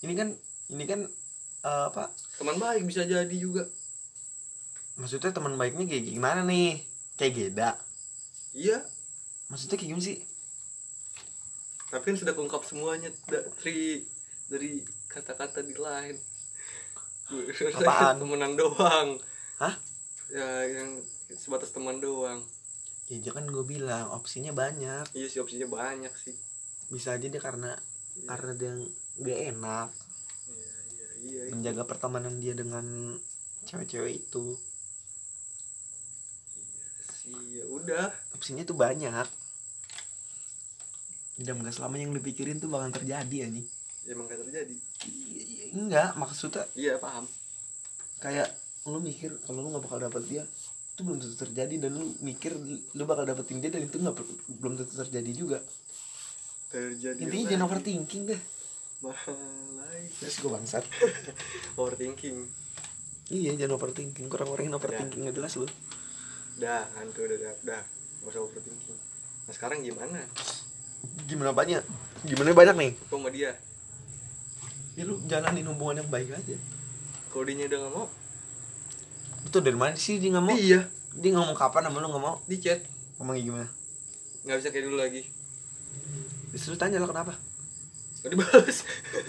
ini 0.00 0.12
kan 0.12 0.28
ini 0.68 0.84
kan 0.84 1.00
eh, 1.62 1.84
apa 1.88 2.10
Teman 2.36 2.58
baik 2.58 2.84
bisa 2.84 3.02
jadi 3.02 3.32
juga. 3.32 3.64
maksudnya 4.94 5.32
teman 5.32 5.56
baiknya 5.56 5.88
kayak 5.88 6.04
gimana 6.04 6.44
nih 6.44 6.84
kayak 7.16 7.32
Geda 7.32 7.70
Iya, 8.52 8.84
maksudnya 9.48 9.78
kayak 9.78 9.88
gimana 9.88 10.04
sih 10.04 10.18
tapi 11.88 12.04
kan 12.04 12.16
sudah 12.18 12.34
keungkap 12.34 12.62
semuanya 12.62 13.08
dari 13.24 14.04
dari 14.52 14.72
kata-kata 15.06 15.60
di 15.60 15.72
lain. 15.74 16.16
Apaan? 17.78 18.20
Temenan 18.20 18.52
doang. 18.52 19.16
Hah? 19.56 19.74
Ya, 20.28 20.48
yang 20.66 21.00
sebatas 21.30 21.70
teman 21.70 21.96
doang. 21.98 22.44
ya 23.04 23.20
jangan 23.20 23.44
gue 23.44 23.60
bilang 23.62 24.08
opsinya 24.10 24.52
banyak 24.52 25.04
Iya 25.12 25.26
sih 25.26 25.38
opsinya 25.38 25.68
banyak 25.68 26.08
sih. 26.14 26.32
bisa 26.86 27.12
aja 27.12 27.24
dia 27.24 27.36
karena 27.38 27.76
Iya. 28.14 28.24
karena 28.26 28.52
dia 28.54 28.72
gak 29.18 29.40
enak 29.50 29.88
Iya, 30.48 30.72
iya, 31.20 31.40
iya. 31.42 31.50
menjaga 31.50 31.84
pertemanan 31.84 32.36
dia 32.36 32.52
dengan 32.52 33.16
cewek-cewek 33.62 34.24
itu 34.24 34.56
sih 37.14 37.36
ya 37.52 37.64
udah 37.66 38.08
opsinya 38.32 38.64
tuh 38.64 38.74
banyak 38.74 39.28
dan 41.38 41.54
gak 41.58 41.74
selamanya 41.74 42.08
yang 42.08 42.16
dipikirin 42.16 42.56
tuh 42.56 42.68
bakal 42.68 42.92
terjadi 42.94 43.36
ya 43.44 43.48
emang 44.08 44.26
gak 44.26 44.42
terjadi. 44.42 44.76
Enggak 45.72 46.18
maksudnya 46.18 46.64
iya 46.74 46.98
paham. 46.98 47.26
kayak 48.22 48.46
lu 48.86 49.02
mikir 49.02 49.34
kalau 49.42 49.66
lu 49.66 49.74
nggak 49.74 49.82
bakal 49.82 49.98
dapet 49.98 50.22
dia 50.30 50.42
itu 50.92 51.00
belum 51.02 51.18
tentu 51.18 51.36
terjadi 51.48 51.74
dan 51.88 51.90
lu 51.96 52.06
mikir 52.22 52.52
lu 52.94 53.02
bakal 53.08 53.24
dapetin 53.24 53.58
dia 53.58 53.72
dan 53.72 53.88
itu 53.88 53.96
nggak 53.96 54.14
belum 54.60 54.74
tentu 54.78 54.94
terjadi 55.00 55.32
juga. 55.32 55.58
Terjadi 56.68 57.18
intinya 57.18 57.44
jangan 57.50 57.64
overthinking 57.66 58.22
deh. 58.28 58.40
Malai 59.02 60.02
terus 60.20 60.36
gue 60.38 60.50
bangsat. 60.52 60.84
Overthinking. 61.80 62.46
Iya 63.32 63.56
jangan 63.58 63.80
overthinking 63.80 64.26
kurang-kurangin 64.28 64.76
overthinking 64.76 65.20
nggak 65.26 65.36
jelas 65.40 65.56
lu. 65.56 65.66
Dah 66.60 66.84
hantu 67.00 67.24
udah 67.24 67.36
udah 67.40 67.52
udah 67.64 67.82
gak 68.22 68.30
usah 68.30 68.42
overthinking. 68.44 68.98
Nah 69.48 69.52
sekarang 69.56 69.80
gimana? 69.80 70.20
Gimana 71.26 71.50
banyak? 71.56 71.82
Gimana 72.28 72.52
banyak 72.52 72.76
nih? 72.76 72.92
Kok 73.08 73.16
sama 73.16 73.30
dia 73.32 73.56
ya 74.98 75.02
lu 75.08 75.20
jalanin 75.24 75.66
hubungan 75.68 76.04
yang 76.04 76.10
baik 76.12 76.32
aja. 76.32 76.56
Kalau 77.32 77.44
dia 77.48 77.64
udah 77.64 77.78
gak 77.88 77.92
mau. 77.96 78.06
Itu 79.48 79.58
dari 79.64 79.78
mana 79.78 79.96
sih 79.96 80.20
dia 80.20 80.30
nggak 80.32 80.44
mau? 80.44 80.54
Iya. 80.54 80.86
Dia 81.16 81.30
ngomong 81.36 81.56
kapan 81.56 81.88
sama 81.88 82.04
lu 82.04 82.08
nggak 82.12 82.24
mau? 82.24 82.36
Di 82.44 82.56
chat. 82.60 82.84
Ngomongnya 83.16 83.42
gimana? 83.42 83.68
Nggak 84.44 84.56
bisa 84.60 84.68
kayak 84.68 84.84
dulu 84.88 84.96
lagi. 85.00 85.22
Lu 86.52 86.76
tanya 86.76 87.00
lah 87.00 87.08
kenapa? 87.08 87.32
Gak 88.22 88.30
dibahas. 88.36 88.78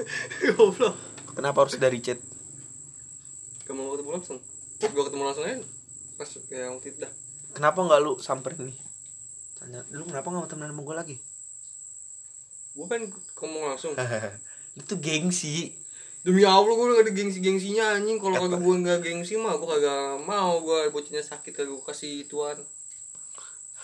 Goblok. 0.59 0.95
Kenapa 1.33 1.57
harus 1.65 1.79
dari 1.79 1.97
chat? 2.03 2.19
Kamu 3.65 3.79
mau 3.79 3.95
ketemu 3.95 4.11
langsung. 4.19 4.39
Gua 4.83 5.03
ketemu 5.07 5.23
langsung 5.23 5.45
aja 5.47 5.63
pas 6.13 6.29
yang 6.49 6.77
waktu 6.77 6.87
itu 6.93 6.99
dah. 7.01 7.11
Kenapa 7.53 7.79
nggak 7.81 7.99
lu 8.01 8.13
samperin 8.21 8.69
nih? 8.69 8.77
Tanya 9.57 9.81
lu 9.93 10.05
kenapa 10.05 10.29
nggak 10.29 10.43
mau 10.45 10.49
temenan 10.49 10.71
sama 10.73 10.81
gue 10.85 10.95
lagi? 10.95 11.15
Gua 12.73 12.85
pengen 12.89 13.13
ngomong 13.13 13.63
langsung 13.73 13.93
itu 14.73 14.93
gengsi. 14.97 15.73
Demi 16.23 16.47
Allah 16.47 16.71
gue 16.71 16.85
udah 16.87 16.95
gak 17.03 17.05
ada 17.11 17.13
gengsi-gengsinya 17.13 17.99
anjing. 17.99 18.17
Kalau 18.17 18.35
kagak 18.47 18.61
gue 18.63 18.75
gak 18.87 18.99
gengsi 19.03 19.35
mah 19.35 19.59
gue 19.59 19.67
kagak 19.67 20.23
mau. 20.23 20.63
Gue 20.63 20.87
bocahnya 20.89 21.19
sakit 21.19 21.51
kagak 21.51 21.75
gue 21.75 21.83
kasih 21.83 22.23
ituan. 22.23 22.57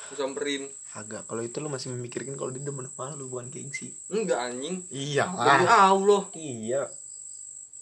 Gue 0.07 0.15
samperin. 0.15 0.71
Agak 0.95 1.27
kalau 1.27 1.43
itu 1.43 1.59
lu 1.59 1.69
masih 1.69 1.93
memikirkan 1.93 2.39
kalau 2.39 2.49
dia 2.49 2.63
demen 2.63 2.87
sama 2.89 3.13
lu 3.19 3.27
bukan 3.27 3.51
gengsi. 3.51 3.91
Enggak 4.07 4.39
anjing. 4.39 4.87
Iya 4.87 5.27
Demi 5.29 5.67
Allah. 5.67 6.23
Iya. 6.33 6.83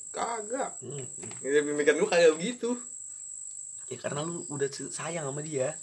Kagak. 0.09 0.81
Hmm. 0.81 1.05
Ya 1.45 1.61
pemikiran 1.61 2.01
gue 2.01 2.09
kagak 2.09 2.33
begitu. 2.35 2.69
Ya 3.87 3.97
karena 4.01 4.25
lu 4.25 4.43
udah 4.49 4.67
sayang 4.89 5.29
sama 5.29 5.45
dia. 5.45 5.77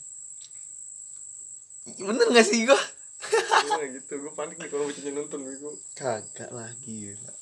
Bener 1.84 2.26
gak 2.32 2.48
sih 2.48 2.64
gua 2.64 2.80
gue 3.30 3.70
gak 3.72 3.90
gitu. 4.02 4.12
Gue 4.20 4.32
panik 4.36 4.56
nih 4.60 4.68
kalau 4.68 4.84
bocahnya 4.88 5.12
nonton 5.14 5.40
gue 5.44 5.72
kagak 5.96 6.50
lah 6.52 6.70
gila. 6.84 7.34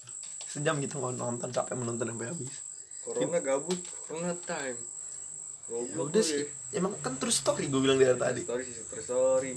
Sejam 0.46 0.76
gitu 0.84 1.00
mau 1.00 1.10
nonton 1.10 1.48
capek 1.48 1.74
menonton 1.74 2.12
sampai 2.12 2.28
habis. 2.30 2.54
Corona 3.02 3.38
gabut 3.42 3.80
corona 4.06 4.34
time. 4.42 4.78
Ya 4.78 5.78
Goblok 5.78 6.12
udah 6.12 6.22
gue. 6.22 6.26
sih. 6.26 6.44
emang 6.76 6.92
kan 7.00 7.14
terus 7.16 7.40
story 7.40 7.70
gue 7.70 7.80
bilang 7.80 7.96
dari 7.96 8.18
tadi. 8.18 8.42
Story 8.44 8.62
sih 8.66 8.74
super 8.76 9.00
sorry 9.00 9.54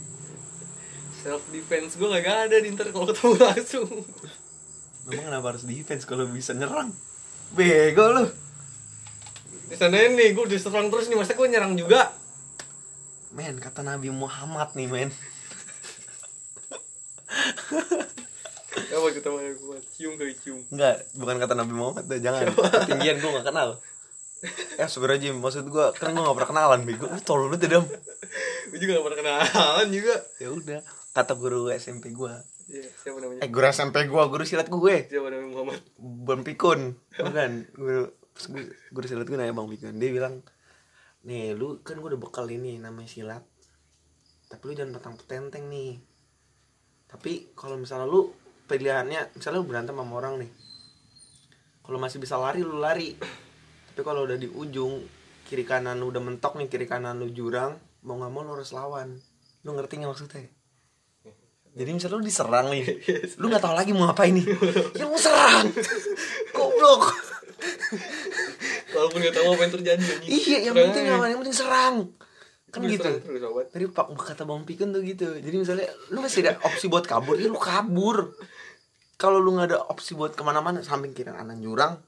self 1.26 1.42
defense 1.50 1.98
gue 1.98 2.06
gak 2.06 2.54
ada 2.54 2.58
di 2.62 2.70
ntar 2.70 2.94
kalau 2.94 3.10
ketemu 3.10 3.36
langsung. 3.42 3.90
Memang 5.10 5.26
kenapa 5.26 5.48
harus 5.54 5.66
defense 5.66 6.06
kalau 6.06 6.30
bisa 6.30 6.54
nyerang? 6.54 6.94
Bego 7.58 8.06
lu. 8.14 8.26
Di 9.66 9.74
sana 9.74 10.06
nih 10.06 10.38
gue 10.38 10.46
diserang 10.46 10.94
terus 10.94 11.10
nih. 11.10 11.18
Masa 11.18 11.34
gue 11.34 11.50
nyerang 11.50 11.74
juga? 11.74 12.14
Men 13.34 13.58
kata 13.58 13.82
Nabi 13.82 14.14
Muhammad 14.14 14.78
nih 14.78 14.86
men 14.86 15.10
apa 18.76 19.08
kita 19.12 19.28
mau 19.32 19.40
gue 19.40 19.80
cium 19.96 20.14
kali 20.20 20.36
cium. 20.40 20.60
Enggak, 20.72 21.04
bukan 21.16 21.36
kata 21.40 21.54
Nabi 21.56 21.74
Muhammad 21.76 22.06
dah, 22.08 22.20
jangan. 22.20 22.52
Ketinggian 22.88 23.18
gue 23.24 23.32
gak 23.40 23.48
kenal. 23.48 23.70
Eh 24.78 24.88
sebenernya 24.92 25.32
maksud 25.34 25.66
gue 25.68 25.86
kan 25.96 26.12
gue 26.12 26.24
gak 26.24 26.38
pernah 26.38 26.52
kenalan 26.52 26.82
bego. 26.84 27.08
Lu 27.08 27.20
tolol 27.24 27.48
lu 27.52 27.58
tidak 27.58 27.88
gue 28.70 28.78
juga 28.82 29.00
gak 29.00 29.06
pernah 29.08 29.20
kenalan 29.24 29.88
juga. 29.90 30.16
Ya 30.42 30.50
udah 30.52 30.80
kata 31.16 31.34
guru 31.40 31.72
SMP 31.72 32.12
gue 32.12 32.34
Iya, 32.66 32.90
siapa 32.98 33.22
namanya? 33.22 33.46
Eh 33.46 33.50
guru 33.54 33.66
SMP 33.70 33.96
gue, 34.10 34.24
guru 34.26 34.44
silat 34.44 34.68
gue 34.68 34.96
siapa 35.06 35.28
namanya 35.30 35.50
Muhammad? 35.54 35.82
Bang 36.02 36.42
Pikun. 36.42 36.98
Bukan, 37.14 37.52
guru 37.78 38.10
guru, 38.90 39.06
silat 39.06 39.30
gue 39.30 39.38
nanya 39.38 39.54
Bang 39.54 39.70
Pikun. 39.70 40.02
Dia 40.02 40.10
bilang 40.10 40.42
Nih 41.26 41.58
lu 41.58 41.82
kan 41.82 41.98
gue 41.98 42.10
udah 42.10 42.22
bekal 42.22 42.46
ini 42.50 42.82
namanya 42.82 43.10
silat. 43.10 43.44
Tapi 44.50 44.62
lu 44.66 44.74
jangan 44.78 44.98
petang 44.98 45.16
petenteng 45.18 45.66
nih 45.70 45.98
Tapi 47.06 47.53
kalau 47.53 47.78
misalnya 47.78 48.10
lu 48.10 48.34
pilihannya 48.66 49.38
Misalnya 49.38 49.62
lu 49.62 49.68
berantem 49.68 49.95
sama 49.95 50.14
orang 50.18 50.41
nih. 50.41 50.51
Kalau 51.86 51.97
masih 52.01 52.18
bisa 52.18 52.36
lari 52.36 52.66
lu 52.66 52.82
lari. 52.82 53.14
Tapi 53.93 54.01
kalau 54.01 54.26
udah 54.26 54.38
di 54.38 54.49
ujung 54.49 55.06
Kiri 55.45 55.62
kanan 55.62 56.01
lu 56.01 56.10
udah 56.10 56.22
mentok 56.22 56.58
nih 56.58 56.68
Kiri 56.68 56.89
kanan 56.89 57.22
lu 57.22 57.30
jurang 57.30 57.78
Mau 58.06 58.18
gak 58.22 58.32
mau 58.34 58.41
lu 58.41 58.58
harus 58.58 58.74
lawan. 58.74 59.18
Lu 59.66 59.74
ngerti 59.74 60.01
gak 60.01 60.10
maksudnya? 60.14 60.45
Jadi 61.76 61.89
misalnya 61.91 62.16
lu 62.18 62.24
diserang 62.24 62.68
nih 62.72 62.84
Lu 63.41 63.51
gak 63.51 63.62
tahu 63.62 63.76
lagi 63.78 63.91
mau 63.93 64.10
ngapain 64.10 64.34
nih. 64.34 64.45
Ya 64.97 65.06
mau 65.06 65.18
serang. 65.18 65.70
Goblok. 66.53 67.01
Walaupun 68.93 69.20
gak 69.26 69.36
tahu 69.36 69.45
apa 69.53 69.62
yang 69.66 69.74
terjadi. 69.74 70.03
Iya 70.26 70.58
yang 70.70 70.76
penting 70.76 71.06
apa 71.10 71.26
yang 71.30 71.39
penting 71.41 71.58
serang 71.58 71.95
Kan 72.76 72.84
Terus, 72.84 73.00
gitu. 73.00 73.08
Terus, 73.08 73.24
terus, 73.24 73.40
sobat. 73.40 73.66
Tadi 73.72 73.88
pak 73.88 74.06
kata 74.12 74.44
bang 74.44 74.68
Pikun 74.68 74.90
tuh 74.92 75.02
gitu. 75.08 75.28
Jadi 75.40 75.56
misalnya 75.56 75.88
lu 76.12 76.20
masih 76.20 76.44
ada 76.44 76.60
opsi 76.68 76.92
buat 76.92 77.08
kabur 77.08 77.40
Ya 77.40 77.48
lu 77.48 77.56
kabur. 77.56 78.36
Kalau 79.16 79.40
lu 79.40 79.56
gak 79.56 79.72
ada 79.72 79.80
opsi 79.88 80.12
buat 80.12 80.36
ke 80.36 80.44
mana-mana 80.44 80.84
Samping 80.84 81.16
kiri 81.16 81.32
kanan 81.32 81.64
jurang 81.64 82.04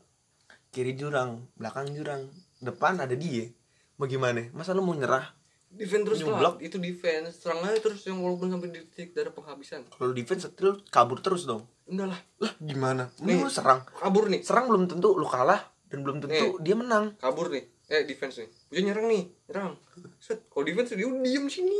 Kiri 0.75 0.91
jurang 0.99 1.47
Belakang 1.55 1.87
jurang 1.95 2.27
Depan 2.59 2.99
ada 2.99 3.15
dia. 3.15 3.47
Bagaimana? 3.95 4.51
Masa 4.51 4.75
lu 4.75 4.83
mau 4.83 4.91
nyerah? 4.91 5.31
defense 5.67 6.03
terus 6.09 6.19
lah 6.25 6.57
itu 6.63 6.81
defense. 6.81 7.37
Serang 7.37 7.61
aja 7.61 7.77
terus 7.77 8.01
yang 8.07 8.17
walaupun 8.23 8.49
sampai 8.49 8.71
di 8.73 8.81
titik 8.87 9.13
darah 9.13 9.29
penghabisan. 9.29 9.85
Kalau 9.93 10.09
defense 10.15 10.49
lu 10.63 10.79
kabur 10.89 11.21
terus 11.21 11.45
dong. 11.45 11.69
Enggak 11.85 12.17
lah. 12.17 12.19
Lah 12.41 12.53
gimana? 12.57 13.03
Nih. 13.21 13.37
Lu 13.37 13.51
serang. 13.51 13.85
kabur 13.85 14.25
nih. 14.31 14.41
Serang 14.41 14.65
belum 14.71 14.89
tentu 14.89 15.13
lu 15.13 15.27
kalah 15.27 15.69
Dan 15.87 16.01
belum 16.01 16.23
tentu 16.23 16.57
dia 16.65 16.73
menang. 16.73 17.13
Kabur 17.21 17.53
nih 17.53 17.76
eh 17.87 18.03
defense 18.03 18.35
nih 18.37 18.49
gue 18.67 18.81
nyerang 18.83 19.07
nih 19.07 19.23
nyerang 19.47 19.73
set 20.19 20.43
kalau 20.47 20.63
defense 20.63 20.91
dia 20.91 21.07
udah 21.07 21.23
diem 21.23 21.45
sini 21.47 21.77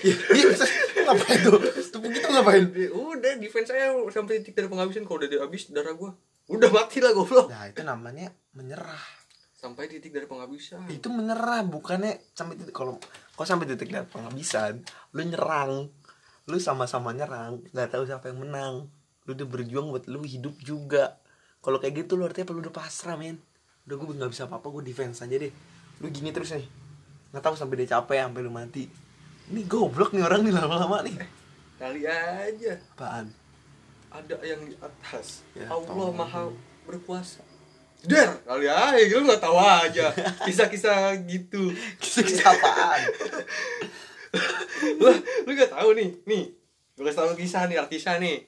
Iya, 0.00 0.16
iya, 0.32 0.46
ngapain 1.04 1.38
tuh? 1.42 1.58
Tuh 1.90 2.00
begitu 2.00 2.24
ngapain? 2.24 2.64
Udah 2.88 3.32
defense 3.36 3.68
saya 3.68 3.92
sampai 4.08 4.40
titik 4.40 4.54
darah 4.54 4.70
penghabisan 4.70 5.04
kalau 5.04 5.20
udah 5.20 5.42
habis 5.42 5.68
darah 5.68 5.92
gua 5.92 6.14
udah 6.46 6.70
mati 6.70 6.98
lah 6.98 7.10
goblok 7.10 7.46
Nah, 7.46 7.66
itu 7.66 7.82
namanya 7.82 8.30
menyerah. 8.52 9.04
sampai 9.52 9.90
titik 9.90 10.08
darah 10.10 10.24
penghabisan 10.24 10.88
Itu 10.88 11.12
menyerah, 11.12 11.66
bukannya 11.66 12.16
sampai 12.32 12.56
titik 12.56 12.72
kalau 12.72 12.96
kok 13.34 13.44
sampai 13.44 13.68
titik 13.68 13.90
darah 13.90 14.06
penghabisan, 14.06 14.80
lu 15.12 15.22
nyerang. 15.22 15.90
Lu 16.46 16.56
sama-sama 16.56 17.12
nyerang, 17.12 17.60
nggak 17.68 17.92
tahu 17.92 18.08
siapa 18.08 18.32
yang 18.32 18.40
menang. 18.40 18.88
Lu 19.22 19.36
udah 19.36 19.44
berjuang 19.44 19.92
buat 19.92 20.08
lu 20.08 20.24
hidup 20.24 20.56
juga. 20.58 21.20
Kalau 21.60 21.76
kayak 21.76 22.02
gitu 22.02 22.16
lu 22.16 22.24
artinya 22.24 22.48
apa 22.48 22.52
lu 22.54 22.64
udah 22.64 22.72
pasrah, 22.72 23.14
men. 23.14 23.36
Udah 23.90 23.98
gue 23.98 24.14
nggak 24.22 24.30
bisa 24.30 24.46
apa-apa, 24.46 24.70
gue 24.70 24.86
defense 24.86 25.18
aja 25.18 25.34
deh. 25.34 25.50
Lu 25.98 26.06
gini 26.14 26.30
terus 26.30 26.54
nih. 26.54 26.62
Nggak 27.34 27.42
tahu 27.42 27.54
sampai 27.58 27.82
dia 27.82 27.98
capek 27.98 28.22
sampai 28.22 28.40
lu 28.46 28.54
mati. 28.54 28.86
Ini 29.50 29.66
goblok 29.66 30.14
nih 30.14 30.22
orang 30.22 30.46
nih 30.46 30.54
lama-lama 30.54 31.02
nih. 31.02 31.18
kali 31.80 32.04
aja 32.06 32.76
Apaan? 32.94 33.32
ada 34.12 34.36
yang 34.44 34.60
di 34.68 34.76
atas 34.78 35.40
Ya, 35.56 35.64
Allah 35.72 36.12
maha 36.12 36.52
berkuasa 36.84 37.40
Der, 38.04 38.30
kali 38.44 38.68
aja, 38.68 39.12
lu 39.16 39.24
nggak 39.26 39.42
tahu 39.42 39.56
aja 39.58 40.08
kisah-kisah 40.46 41.18
gitu. 41.28 41.68
Kisah 42.00 42.48
apaan? 42.48 43.00
lah, 45.04 45.18
lu 45.44 45.50
nggak 45.52 45.68
tahu 45.68 45.92
nih, 45.92 46.08
nih, 46.24 46.44
gue 46.96 47.04
kasih 47.04 47.18
tahu 47.20 47.36
kisah 47.36 47.68
nih, 47.68 47.76
kisah 47.92 48.16
nih. 48.16 48.40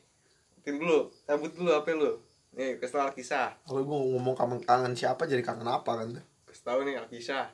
Tin 0.65 0.81
dulu, 0.81 1.13
cabut 1.29 1.53
dulu 1.53 1.69
apa 1.69 1.89
lu? 1.93 2.17
Nih, 2.53 2.77
kasih 2.77 3.01
tahu 3.01 3.11
kisah. 3.17 3.57
Kalau 3.65 3.81
gue 3.81 3.99
ngomong 4.13 4.37
kangen, 4.37 4.61
kangen 4.61 4.93
siapa 4.93 5.25
jadi 5.25 5.41
kangen 5.41 5.65
apa 5.65 5.89
kan 6.05 6.21
tuh? 6.21 6.25
Kasih 6.49 6.65
tahu 6.65 6.79
nih 6.85 7.01
kisah. 7.09 7.49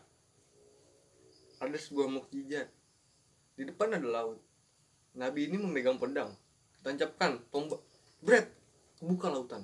Ada 1.63 1.79
sebuah 1.79 2.11
mukjizat. 2.11 2.67
Di 3.55 3.63
depan 3.67 3.95
ada 3.95 4.07
laut. 4.07 4.39
Nabi 5.15 5.51
ini 5.51 5.59
memegang 5.59 5.99
pedang. 5.99 6.35
Tancapkan 6.83 7.39
tombak. 7.51 7.83
Bret, 8.23 8.51
buka 8.99 9.31
lautan. 9.31 9.63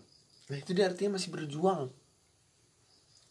Nah 0.50 0.56
itu 0.58 0.70
dia 0.70 0.86
artinya 0.86 1.18
masih 1.18 1.34
berjuang. 1.34 1.90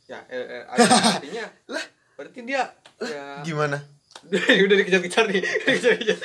Ya, 0.07 0.19
eh, 0.27 0.63
eh, 0.63 0.63
artinya 1.15 1.47
Lah, 1.71 1.83
berarti 2.19 2.43
dia 2.43 2.67
ya 2.99 3.39
gimana? 3.43 3.79
udah 4.67 4.75
dikejar-kejar 4.79 5.25
nih 5.27 5.41
dikejar-kejar 5.67 6.17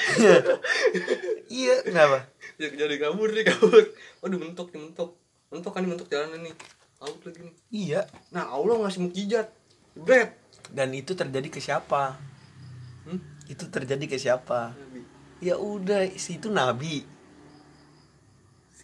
iya, 1.51 1.75
kenapa? 1.83 2.31
dikejar 2.55 2.87
di 2.87 2.99
kabur 3.01 3.29
nih 3.35 3.43
kabur 3.43 3.83
waduh 4.23 4.39
mentok 4.39 4.71
mentok 4.77 5.19
mentok 5.49 5.73
kan 5.73 5.81
nih 5.81 5.91
mentok 5.91 6.09
jalanan 6.09 6.41
nih 6.43 6.55
laut 6.99 7.21
lagi 7.21 7.41
nih 7.41 7.55
Iya. 7.71 8.01
nah 8.29 8.49
Allah 8.49 8.75
ngasih 8.79 9.01
mukjizat 9.03 9.49
bret 9.95 10.37
Dan 10.69 10.93
itu 10.93 11.13
terjadi 11.13 11.49
ke 11.49 11.59
siapa? 11.59 12.21
hmm? 13.05 13.21
Itu 13.47 13.65
terjadi 13.67 14.05
ke 14.05 14.17
siapa? 14.17 14.73
Nabi 14.75 15.01
Ya 15.39 15.57
udah, 15.57 16.05
si 16.13 16.37
itu 16.37 16.49
nabi. 16.49 17.07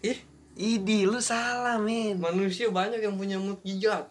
ih 0.01 0.19
Idi, 0.55 1.03
lu 1.03 1.19
salah, 1.19 1.77
men. 1.77 2.15
manusia 2.17 2.71
banyak 2.71 3.01
yang 3.01 3.15
punya 3.15 3.37
mukjizat 3.37 4.07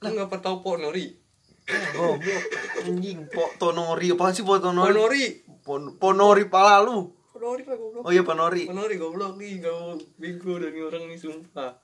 lu 0.00 0.08
nggak 0.10 0.28
pernah 0.28 0.44
tahu 0.44 0.56
Po 0.60 0.74
Nori 0.74 1.20
Goblok, 1.64 2.44
anjing. 2.82 3.24
Po 3.26 3.48
Tonori, 3.54 4.10
apaan 4.10 4.32
sih 4.32 4.42
Po 4.42 4.58
Tonori? 4.58 4.92
Nori 4.92 5.24
Pon- 5.64 5.96
Ponori 5.96 6.44
pala 6.44 6.76
lu. 6.78 7.08
Po 7.44 7.52
Nori 7.52 7.64
lah 7.68 7.76
goblok 7.76 8.02
Oh 8.08 8.12
iya 8.16 8.24
Ponori. 8.24 8.64
Po 8.64 8.72
Nori 8.72 8.96
goblok 8.96 9.36
nih 9.36 9.60
gak 9.60 10.00
bego 10.16 10.56
dari 10.56 10.80
orang 10.80 11.04
nih 11.12 11.20
sumpah 11.20 11.76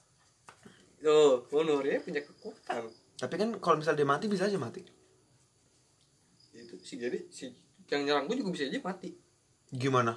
Tuh, 1.04 1.44
Po 1.52 1.60
Nori 1.60 1.92
ya 1.92 2.00
punya 2.00 2.24
kekuatan 2.24 2.88
Tapi 3.20 3.34
kan 3.36 3.52
kalau 3.60 3.76
misal 3.76 3.92
dia 3.92 4.08
mati 4.08 4.24
bisa 4.24 4.48
aja 4.48 4.56
mati. 4.56 4.80
itu 6.56 6.76
sih 6.80 6.96
jadi 6.96 7.28
si 7.28 7.52
yang 7.92 8.08
nyerang 8.08 8.24
gue 8.24 8.40
juga 8.40 8.56
bisa 8.56 8.72
aja 8.72 8.80
mati 8.80 9.12
Gimana? 9.68 10.16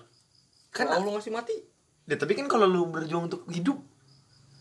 Kan 0.72 0.88
kan 0.88 1.04
Allah 1.04 1.20
ngasih 1.20 1.36
mati 1.36 1.60
ya, 2.08 2.16
tapi 2.16 2.40
kan 2.40 2.48
kalau 2.48 2.64
lu 2.64 2.88
berjuang 2.88 3.28
untuk 3.28 3.44
hidup, 3.52 3.80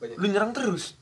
banyak 0.03 0.18
lu 0.18 0.26
nyerang 0.30 0.51
terus. 0.51 0.99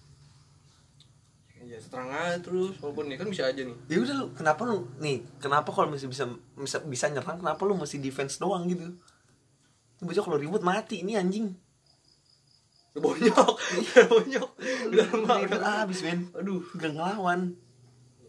ya 1.61 1.79
serang 1.79 2.11
aja 2.11 2.39
terus 2.43 2.75
walaupun 2.83 3.07
nih 3.07 3.17
kan 3.21 3.31
bisa 3.31 3.47
aja 3.47 3.63
nih 3.63 3.77
ya 3.87 4.03
udah 4.03 4.15
lu 4.19 4.27
kenapa 4.35 4.63
lu 4.67 4.91
nih 4.99 5.23
kenapa 5.39 5.71
kalau 5.71 5.95
masih 5.95 6.11
bisa 6.11 6.27
bisa 6.59 6.83
bisa 6.83 7.07
nyerang 7.15 7.39
kenapa 7.39 7.63
lu 7.63 7.79
masih 7.79 8.03
defense 8.03 8.43
doang 8.43 8.67
gitu 8.67 8.91
Ini 10.01 10.09
bocah 10.09 10.25
kalau 10.25 10.41
ribut 10.41 10.65
mati 10.65 11.05
ini 11.05 11.13
anjing. 11.13 11.53
Udah 12.97 13.03
bonyok 13.05 13.53
udah 13.85 14.05
bonyok. 14.09 14.51
Udah 14.89 15.07
lama 15.13 15.35
ribut 15.45 15.61
udah 15.61 15.85
abis 15.85 16.01
men 16.01 16.21
aduh. 16.33 16.65
Gak 16.81 16.97
ngelawan. 16.97 17.53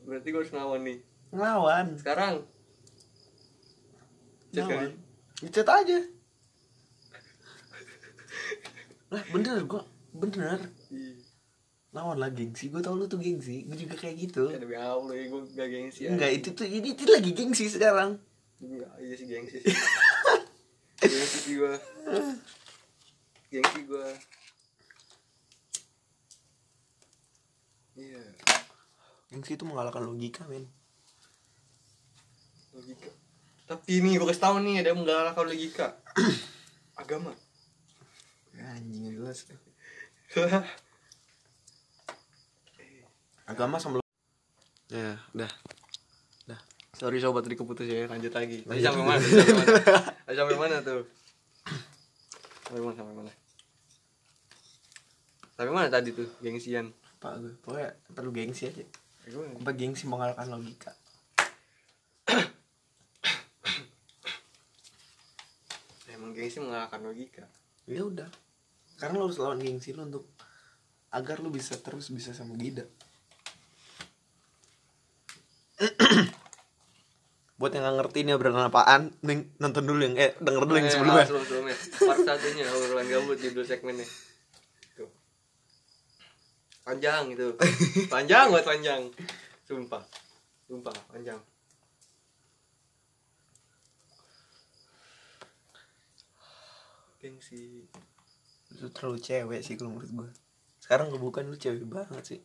Berarti 0.04 0.28
gue 0.36 0.40
harus 0.44 0.52
ngelawan 0.52 0.82
nih. 0.84 0.98
Ngelawan. 1.32 1.86
Sekarang? 1.96 2.36
Ngelawan. 4.52 4.92
kali 4.92 5.48
Dicat 5.48 5.68
aja. 5.72 6.00
Lah 9.16 9.24
bener 9.32 9.64
gua 9.64 9.88
bener. 10.12 10.60
Ih, 10.92 11.24
lawan 11.96 12.20
lah 12.20 12.36
gengsi. 12.36 12.68
Gue 12.68 12.84
tau 12.84 13.00
lu 13.00 13.08
tuh 13.08 13.24
gengsi. 13.24 13.64
Gue 13.64 13.80
juga 13.80 13.96
kayak 13.96 14.16
gitu. 14.28 14.52
Ya 14.52 14.60
demi 14.60 14.76
Allah 14.76 15.16
ya 15.16 15.26
gue 15.32 15.42
gak 15.56 15.68
gengsi 15.72 16.12
enggak 16.12 16.32
itu 16.36 16.52
tuh 16.52 16.68
ini 16.68 17.00
itu 17.00 17.08
lagi 17.08 17.32
gengsi 17.32 17.72
sekarang. 17.72 18.20
Iya, 18.62 18.88
iya 19.02 19.14
sih 19.18 19.26
gengsi 19.26 19.58
sih 19.58 19.74
gengsi 21.02 21.58
gue 21.58 21.74
gengsi 23.50 23.80
gue 23.90 24.08
iya. 27.98 28.24
Gengsi 29.32 29.56
itu 29.56 29.64
mengalahkan 29.64 30.04
logika 30.04 30.44
men. 30.52 30.68
Logika. 32.76 33.08
Tapi 33.64 34.04
ini 34.04 34.20
gue 34.20 34.28
kasih 34.28 34.44
tau 34.44 34.60
nih 34.60 34.84
ada 34.84 34.92
yang 34.92 35.00
menggalakkan 35.00 35.48
logika. 35.48 35.96
Agama. 37.00 37.32
Ya, 38.52 38.76
anjing 38.76 39.16
jelas. 39.16 39.48
Agama 43.48 43.80
sama 43.80 44.04
ya 44.92 45.16
udah 45.32 45.48
sorry 47.02 47.18
sobat 47.18 47.42
tadi 47.42 47.58
keputus 47.58 47.90
ya. 47.90 48.06
Lanjut 48.06 48.30
lagi. 48.30 48.62
Lanjut. 48.70 48.86
sampai 48.86 49.02
mana? 49.02 49.18
Sampai 49.18 49.58
mana? 49.58 49.74
Sampai 50.38 50.54
mana 50.54 50.86
tuh? 50.86 51.02
Sampai 52.70 52.86
mana 52.86 52.94
sampai 52.94 53.18
mana? 53.18 53.34
Sampai 55.58 55.74
mana 55.74 55.90
tadi 55.90 56.14
tuh 56.14 56.30
gengsian? 56.46 56.94
Apa 57.18 57.42
gue 57.42 57.58
pokoknya 57.66 57.98
perlu 58.14 58.30
gengsi 58.30 58.70
aja. 58.70 58.86
Apa 59.58 59.74
gengsi 59.74 60.06
mengalahkan 60.06 60.46
logika? 60.46 60.94
Emang 66.14 66.38
gengsi 66.38 66.62
mengalahkan 66.62 67.02
logika? 67.02 67.50
Ya 67.90 68.06
udah. 68.06 68.30
Karena 69.02 69.18
lo 69.18 69.26
harus 69.26 69.42
lawan 69.42 69.58
gengsi 69.58 69.98
lo 69.98 70.06
untuk 70.06 70.30
agar 71.12 71.44
lo 71.44 71.52
bisa 71.52 71.76
terus 71.76 72.08
bisa 72.08 72.32
sama 72.32 72.56
Gida 72.56 72.88
buat 77.62 77.70
yang 77.70 77.86
nggak 77.86 77.98
ngerti 78.02 78.18
ini 78.20 78.32
obrolan 78.34 78.68
apaan 78.68 79.14
nih 79.22 79.38
nonton 79.56 79.86
dulu 79.86 80.02
yang 80.02 80.18
eh 80.18 80.34
denger 80.36 80.64
dulu 80.66 80.76
yang 80.76 80.90
Eh, 80.90 80.92
sebelumnya. 80.92 81.22
ah, 81.22 81.28
sebelum 81.30 81.44
sebelumnya. 81.46 81.76
Part 82.02 82.20
satunya 82.26 82.66
obrolan 82.68 83.06
gabut 83.06 83.38
judul 83.38 83.62
segmennya 83.64 84.08
tuh. 84.92 85.10
Panjang 86.82 87.24
itu. 87.30 87.48
Panjang 88.10 88.50
buat 88.50 88.66
panjang. 88.66 89.02
Sumpah. 89.64 90.02
Sumpah 90.66 90.96
panjang. 91.08 91.38
Gengsi. 97.20 97.86
Itu 98.72 98.88
terlalu 98.90 99.20
cewek 99.20 99.62
sih 99.62 99.76
kalau 99.76 99.94
menurut 99.94 100.12
gue 100.12 100.30
sekarang 100.82 101.14
kebukan 101.14 101.46
lu 101.46 101.56
cewek 101.56 101.86
banget 101.86 102.24
sih. 102.26 102.40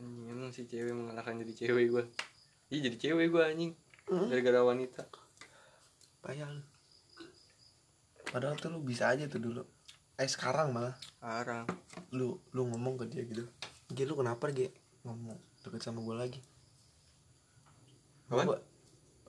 Anjing 0.00 0.32
emang 0.32 0.48
si 0.48 0.64
cewek 0.64 0.96
mengalahkan 0.96 1.36
jadi 1.38 1.52
cewek 1.52 1.92
gua. 1.92 2.04
Iya 2.72 2.88
jadi 2.88 2.96
cewek 2.96 3.28
gua 3.28 3.52
anjing. 3.52 3.76
Gara-gara 4.08 4.64
wanita. 4.64 5.04
Lu. 6.20 6.64
Padahal 8.26 8.56
tuh 8.56 8.72
lu 8.72 8.80
bisa 8.80 9.12
aja 9.12 9.28
tuh 9.28 9.38
dulu. 9.38 9.62
Eh 10.16 10.24
sekarang 10.24 10.72
malah. 10.72 10.96
Sekarang. 10.96 11.68
Lu 12.10 12.40
lu 12.50 12.62
ngomong 12.66 12.96
ke 12.96 13.04
dia 13.06 13.22
gitu. 13.24 13.44
Gi 13.92 14.08
lu 14.08 14.16
kenapa 14.16 14.48
Gi 14.48 14.72
ngomong 15.04 15.36
deket 15.60 15.80
sama 15.82 16.00
gue 16.00 16.16
lagi? 16.16 16.40
Gua- 18.48 18.64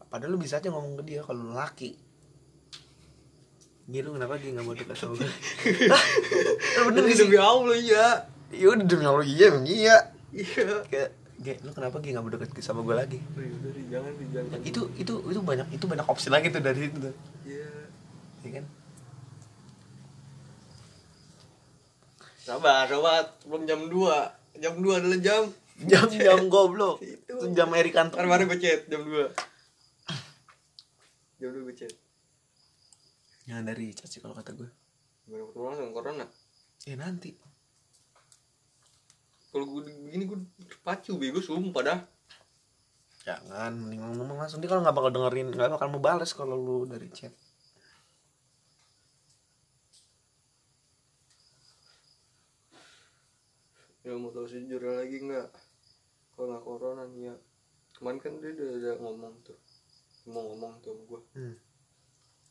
padahal 0.08 0.36
lu 0.36 0.40
bisa 0.40 0.60
aja 0.60 0.68
ngomong 0.68 1.00
ke 1.02 1.04
dia 1.04 1.20
kalau 1.22 1.52
lu 1.52 1.54
laki. 1.54 2.00
Gi 3.86 4.00
lu 4.00 4.16
kenapa 4.16 4.40
Gi 4.40 4.56
gak 4.56 4.64
mau 4.64 4.72
deket 4.72 4.96
sama 4.96 5.20
gue 5.20 5.28
bener 6.88 7.04
demi 7.12 7.36
allah 7.36 7.76
iya. 7.76 8.08
Iya 8.52 8.68
udah 8.76 8.84
demi 8.84 9.08
Allah 9.08 9.24
iya 9.24 9.46
emang 9.48 9.64
iya 9.64 9.98
iya. 10.36 10.84
Kayak 10.88 11.10
Gi 11.42 11.58
lu 11.66 11.74
kenapa 11.74 11.98
Gi 11.98 12.14
gak 12.14 12.22
mau 12.22 12.30
deket 12.30 12.54
sama 12.62 12.86
gue 12.86 12.94
lagi? 12.94 13.18
Udah, 13.18 13.50
udah, 13.50 13.72
Ri, 13.74 13.82
jangan 13.90 14.12
jangan. 14.30 14.60
Itu 14.62 14.82
itu 14.94 15.14
itu 15.26 15.42
banyak 15.42 15.68
itu 15.74 15.86
banyak 15.90 16.06
opsi 16.06 16.30
lagi 16.30 16.54
tuh 16.54 16.62
dari 16.62 16.86
itu 16.86 17.10
iya. 17.50 17.70
Ya 18.46 18.62
kan? 18.62 18.66
Sabar 22.42 22.86
sabar 22.86 23.26
belum 23.50 23.66
jam 23.66 23.90
2 23.90 24.62
jam 24.62 24.74
2 24.78 25.02
adalah 25.02 25.20
jam. 25.22 25.44
Jam-jam 25.90 26.46
goblok. 26.46 27.02
Itu. 27.10 27.58
jam 27.58 27.74
Erikan 27.74 28.14
kan 28.14 28.30
kemarin 28.30 28.46
gue 28.46 28.62
chat 28.62 28.86
jam 28.86 29.02
2 29.02 29.18
jam 31.42 31.50
2 31.50 31.66
gue 31.66 31.74
chat. 31.74 31.94
Jangan 33.50 33.66
dari 33.66 33.90
chat 33.98 34.06
sih 34.06 34.22
kalau 34.22 34.38
kata 34.38 34.54
gue 34.54 34.70
gimana 35.26 35.50
ketemu 35.50 35.66
langsung 35.74 35.96
corona. 35.96 36.26
Ya 36.86 36.94
nanti 37.02 37.34
kalau 39.52 39.66
gue 39.68 39.82
begini 39.84 40.24
gue 40.24 40.40
pacu 40.80 41.20
bego 41.20 41.44
sumpah 41.44 41.84
dah. 41.84 42.00
Jangan 43.28 43.76
mending 43.76 44.02
ngomong 44.02 44.40
langsung 44.40 44.64
dia 44.64 44.72
kalau 44.72 44.82
nggak 44.82 44.96
bakal 44.96 45.12
dengerin 45.12 45.52
nggak 45.52 45.76
bakal 45.76 45.92
mau 45.92 46.02
balas 46.02 46.32
kalau 46.32 46.56
lu 46.56 46.88
dari 46.88 47.12
chat. 47.12 47.36
Ya 54.02 54.18
mau 54.18 54.34
tahu 54.34 54.48
sejujurnya 54.48 55.04
lagi 55.04 55.18
nggak? 55.20 55.48
Kalau 56.34 56.48
nggak 56.50 56.64
corona 56.64 57.04
nih 57.12 57.30
ya. 57.30 57.36
Kemarin 57.94 58.18
kan 58.18 58.34
dia 58.42 58.56
udah, 58.56 58.70
udah 58.80 58.94
ngomong 59.04 59.34
tuh. 59.46 59.60
Mau 60.32 60.42
ngomong 60.48 60.80
tuh 60.80 60.96
sama 60.96 61.04
gue 61.06 61.22
hmm. 61.38 61.56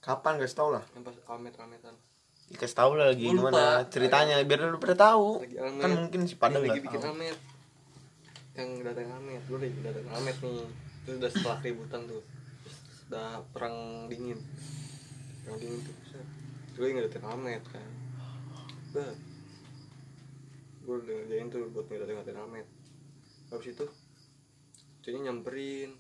kapan? 0.05 0.39
Kasih 0.39 0.57
tau 0.61 0.69
lah. 0.71 0.85
Yang 0.95 1.03
pas 1.11 1.17
amet 1.35 1.57
ametan 1.59 1.97
Ya, 2.51 2.57
kasih 2.59 2.77
tau 2.83 2.93
lah 2.99 3.15
lagi 3.15 3.31
lupa. 3.31 3.51
gimana 3.51 3.65
ceritanya 3.87 4.43
biar 4.43 4.61
lu 4.75 4.79
pada 4.83 4.97
tahu. 4.99 5.39
Amet 5.39 5.79
kan 5.79 5.91
mungkin 5.95 6.21
si 6.27 6.35
pada 6.35 6.59
Yang 6.59 6.61
nggak 6.61 6.71
lagi 6.75 6.83
bikin 6.83 7.01
tahu. 7.01 7.13
amet 7.15 7.39
yang 8.59 8.71
datang 8.83 9.09
amet 9.17 9.43
lu 9.47 9.57
lagi 9.63 9.79
datang 9.81 10.07
amet 10.11 10.37
nih. 10.43 10.67
Itu 11.01 11.11
udah 11.17 11.31
setelah 11.31 11.59
keributan 11.63 12.01
tuh. 12.11 12.23
Terus 12.67 12.77
udah 13.07 13.29
perang 13.55 13.77
dingin. 14.11 14.39
Perang 15.47 15.59
dingin 15.63 15.81
tuh 15.87 15.95
gue 16.75 16.87
nggak 16.91 17.07
datang 17.13 17.27
amet 17.39 17.63
kan. 17.71 17.91
Bah 18.91 19.13
gue 20.81 20.97
udah 21.07 21.17
ngerjain 21.23 21.47
tuh 21.55 21.71
buat 21.71 21.87
datang 21.87 22.51
amet 22.51 22.67
habis 23.55 23.75
itu 23.75 23.87
jadi 25.07 25.17
nyamperin. 25.31 25.95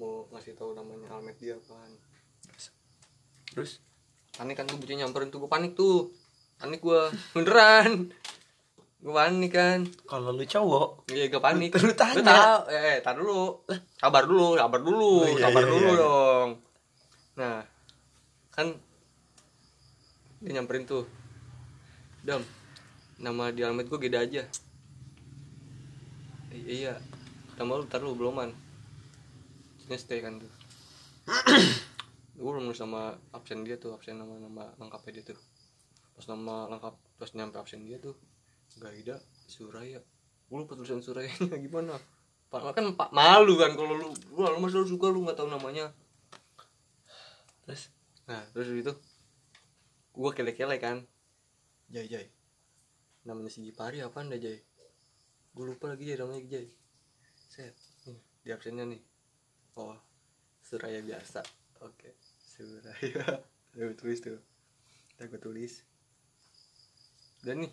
Mau 0.00 0.24
ngasih 0.32 0.56
tahu 0.56 0.72
namanya 0.72 1.12
Almet 1.12 1.36
dia 1.36 1.56
kan 1.68 1.92
terus 3.52 3.84
panik 4.32 4.56
kan 4.56 4.64
tuh 4.64 4.80
bocah 4.80 4.96
nyamperin 4.96 5.28
tuh 5.28 5.38
gue 5.44 5.50
panik 5.50 5.72
tuh 5.76 6.08
panik 6.56 6.80
gue 6.80 7.00
beneran 7.36 8.08
gue 9.02 9.12
panik 9.12 9.52
kan 9.52 9.80
kalau 10.08 10.32
lu 10.32 10.44
cowok 10.44 11.04
Iya 11.12 11.28
gak 11.28 11.42
panik. 11.42 11.70
Lu 11.82 11.92
tanya. 11.92 12.16
Lu 12.16 12.22
tahu, 12.24 12.58
eh, 12.72 12.96
tar 13.04 13.14
dulu. 13.18 13.66
Sabar 14.00 14.24
dulu, 14.24 14.56
sabar 14.56 14.80
dulu, 14.80 15.12
Oh, 15.20 15.28
iya, 15.28 15.42
sabar 15.44 15.60
iya, 15.60 15.68
dulu 15.68 15.90
iya. 15.90 16.00
dong. 16.00 16.48
Nah, 17.36 17.58
kan 18.48 18.66
dia 20.40 20.50
nyamperin 20.56 20.86
tuh. 20.86 21.04
Dam, 22.22 22.40
nama 23.18 23.50
di 23.50 23.60
alamat 23.60 23.90
gue 23.90 23.98
Geda 24.00 24.22
aja. 24.22 24.46
I- 26.54 26.68
iya, 26.80 26.96
nama 27.58 27.76
lu 27.76 27.84
tar 27.84 28.00
lu 28.00 28.14
beloman. 28.14 28.54
Stay 29.92 30.24
kan 30.24 30.40
tuh. 30.40 30.48
gue 32.32 32.48
belum 32.48 32.64
nulis 32.64 32.80
sama 32.80 33.12
absen 33.36 33.60
dia 33.62 33.76
tuh, 33.76 33.92
absen 33.92 34.16
nama 34.16 34.32
nama 34.40 34.72
lengkapnya 34.80 35.20
dia 35.20 35.24
tuh. 35.36 35.40
Pas 36.16 36.24
nama 36.28 36.68
lengkap, 36.72 36.94
pas 37.20 37.30
nyampe 37.36 37.56
absen 37.60 37.84
dia 37.84 38.00
tuh, 38.00 38.16
Gaida 38.80 39.20
Suraya. 39.48 40.00
Gue 40.48 40.58
lupa 40.64 40.76
tulisan 40.76 41.04
Surayanya 41.04 41.56
gimana. 41.64 41.96
Pak 42.52 42.76
kan 42.76 42.84
pak 42.92 43.08
malu 43.16 43.56
kan 43.56 43.72
kalau 43.72 43.96
lu 43.96 44.12
lu 44.28 44.44
lu 44.44 44.58
masih 44.60 44.84
lu 44.84 44.88
suka 44.88 45.08
lu 45.08 45.24
nggak 45.24 45.40
tahu 45.40 45.48
namanya. 45.48 45.88
Terus 47.64 47.88
nah 48.28 48.44
terus 48.52 48.68
itu 48.72 48.92
gue 50.12 50.30
kele-kele 50.36 50.76
kan. 50.76 51.00
Jai 51.88 52.08
Jai. 52.08 52.28
Namanya 53.24 53.48
si 53.48 53.64
Gipari 53.64 54.04
apa 54.04 54.20
anda 54.20 54.36
Jai? 54.36 54.60
Gue 55.56 55.64
lupa 55.64 55.96
lagi 55.96 56.04
Jai 56.04 56.20
namanya 56.20 56.44
Jai. 56.44 56.68
Set 57.48 57.72
nih 58.04 58.20
di 58.44 58.48
absennya 58.52 58.84
nih. 58.84 59.00
Oh 59.80 59.96
Suraya 60.60 61.00
biasa. 61.00 61.40
Oke 61.80 62.21
Suraya 62.66 63.42
gue 63.74 63.96
tulis 63.96 64.18
tuh. 64.20 64.38
Udah 65.16 65.26
gue 65.26 65.40
tulis. 65.40 65.72
Dan 67.42 67.66
nih. 67.66 67.72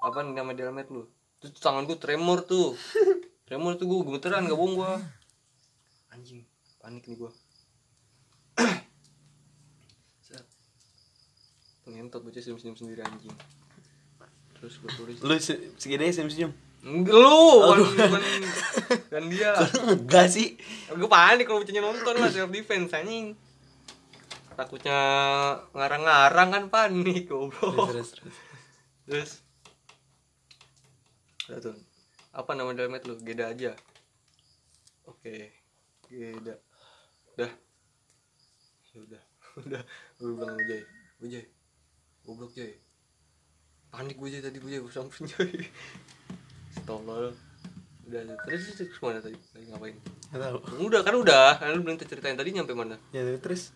Apa 0.00 0.24
nih 0.24 0.34
nama 0.34 0.50
di 0.50 0.62
alamat 0.64 0.88
lu? 0.90 1.06
Terus 1.38 1.56
tangan 1.58 1.84
gue 1.84 1.96
tremor 1.96 2.42
tuh. 2.42 2.74
Tremor 3.46 3.74
tuh 3.74 3.90
gue 3.90 4.06
gemeteran 4.06 4.46
gak 4.46 4.54
bohong 4.54 4.78
gue 4.78 4.92
anjing 6.10 6.46
panik 6.78 7.02
nih 7.06 7.18
gue 7.18 7.32
Set. 10.26 10.46
pengentot 11.82 12.22
bocah 12.22 12.38
senyum-senyum 12.38 12.78
sendiri 12.78 13.02
anjing. 13.02 13.34
Terus 14.54 14.78
gue 14.78 14.90
tulis. 14.94 15.16
Lu 15.18 15.34
se- 15.42 15.74
segini 15.82 16.14
senyum 16.14 16.30
senyum 16.30 16.52
Enggak 16.54 16.69
lu, 16.80 17.76
bukan, 17.76 18.22
bukan 18.88 19.24
dia. 19.28 19.52
enggak 20.00 20.32
sih 20.32 20.56
Gue 20.88 21.08
panik 21.12 21.44
kalau 21.44 21.60
bocahnya 21.60 21.84
nonton 21.84 22.14
lah 22.16 22.32
self 22.32 22.48
defense 22.48 22.96
anjing. 22.96 23.36
Takutnya 24.56 24.98
ngarang-ngarang 25.76 26.48
kan 26.52 26.64
panik 26.72 27.28
goblok. 27.28 27.92
terus 27.92 28.16
terus 28.16 28.36
Terus 31.50 31.66
tuh. 31.66 31.76
Apa 32.30 32.54
nama 32.54 32.70
dalamnya 32.70 33.02
lu? 33.10 33.18
Geda 33.20 33.50
aja. 33.50 33.74
Oke. 35.10 35.50
Geda. 36.06 36.54
Udah. 37.34 37.50
Ya 38.94 38.98
udah. 39.02 39.22
Udah. 39.66 39.82
Gue 40.18 40.30
bilang. 40.38 40.54
Gue 41.18 41.28
Jay. 41.28 41.44
Goblok 42.22 42.54
Jay. 42.54 42.78
Panik 43.90 44.14
gue 44.14 44.28
Jay 44.30 44.42
tadi 44.42 44.62
gue 44.62 44.70
Jay. 44.70 44.78
Gue 44.78 44.94
samperin 44.94 45.26
Jay. 45.26 45.66
Tolol. 46.90 47.30
udah 48.10 48.34
terus 48.42 48.74
terus 48.74 48.90
ke 48.90 48.98
mana 48.98 49.22
tadi? 49.22 49.38
Lagi 49.54 49.66
ngapain? 49.70 49.94
Nggak 50.34 50.40
tahu. 50.42 50.56
Udah 50.82 51.00
kan 51.06 51.14
udah. 51.14 51.48
Kan 51.62 51.78
lu 51.78 51.86
belum 51.86 52.02
ceritain 52.02 52.34
tadi 52.34 52.50
nyampe 52.50 52.74
mana. 52.74 52.98
Ya 53.14 53.22
terus? 53.38 53.70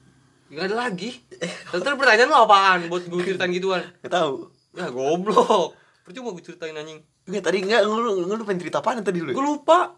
Gak 0.51 0.67
ada 0.67 0.91
lagi. 0.91 1.23
Terus 1.71 1.83
pertanyaan 1.95 2.27
lu 2.27 2.35
apaan? 2.35 2.79
Buat 2.91 3.07
gue 3.07 3.23
ceritain 3.23 3.55
gituan. 3.55 3.87
Nggak 4.03 4.11
tahu. 4.11 4.51
Ya 4.75 4.91
goblok. 4.91 5.79
Percuma 6.03 6.35
gue 6.35 6.43
ceritain 6.43 6.75
anjing. 6.75 7.07
Nggak 7.31 7.45
tadi 7.47 7.59
nggak 7.63 7.81
lu 7.87 7.95
lu 8.03 8.27
lu 8.27 8.43
pengen 8.43 8.67
cerita 8.67 8.83
apaan 8.83 9.07
tadi 9.07 9.23
lu 9.23 9.31
Gue 9.31 9.47
lupa. 9.47 9.95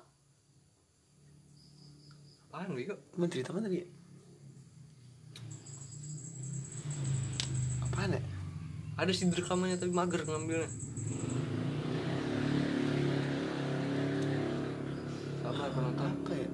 Apaan 2.52 2.76
Bego? 2.76 3.00
Lu 3.16 3.24
pengen 3.24 3.32
cerita 3.32 3.56
apa 3.56 3.64
tadi? 3.64 3.80
Apaan 7.80 8.12
ya? 8.12 8.20
Ada 9.00 9.10
sih 9.16 9.24
rekamannya 9.32 9.80
tapi 9.80 9.92
mager 9.96 10.28
ngambilnya 10.28 10.68
Sabar 15.57 15.72
penonton 15.72 16.09
apa 16.12 16.32
ya? 16.36 16.48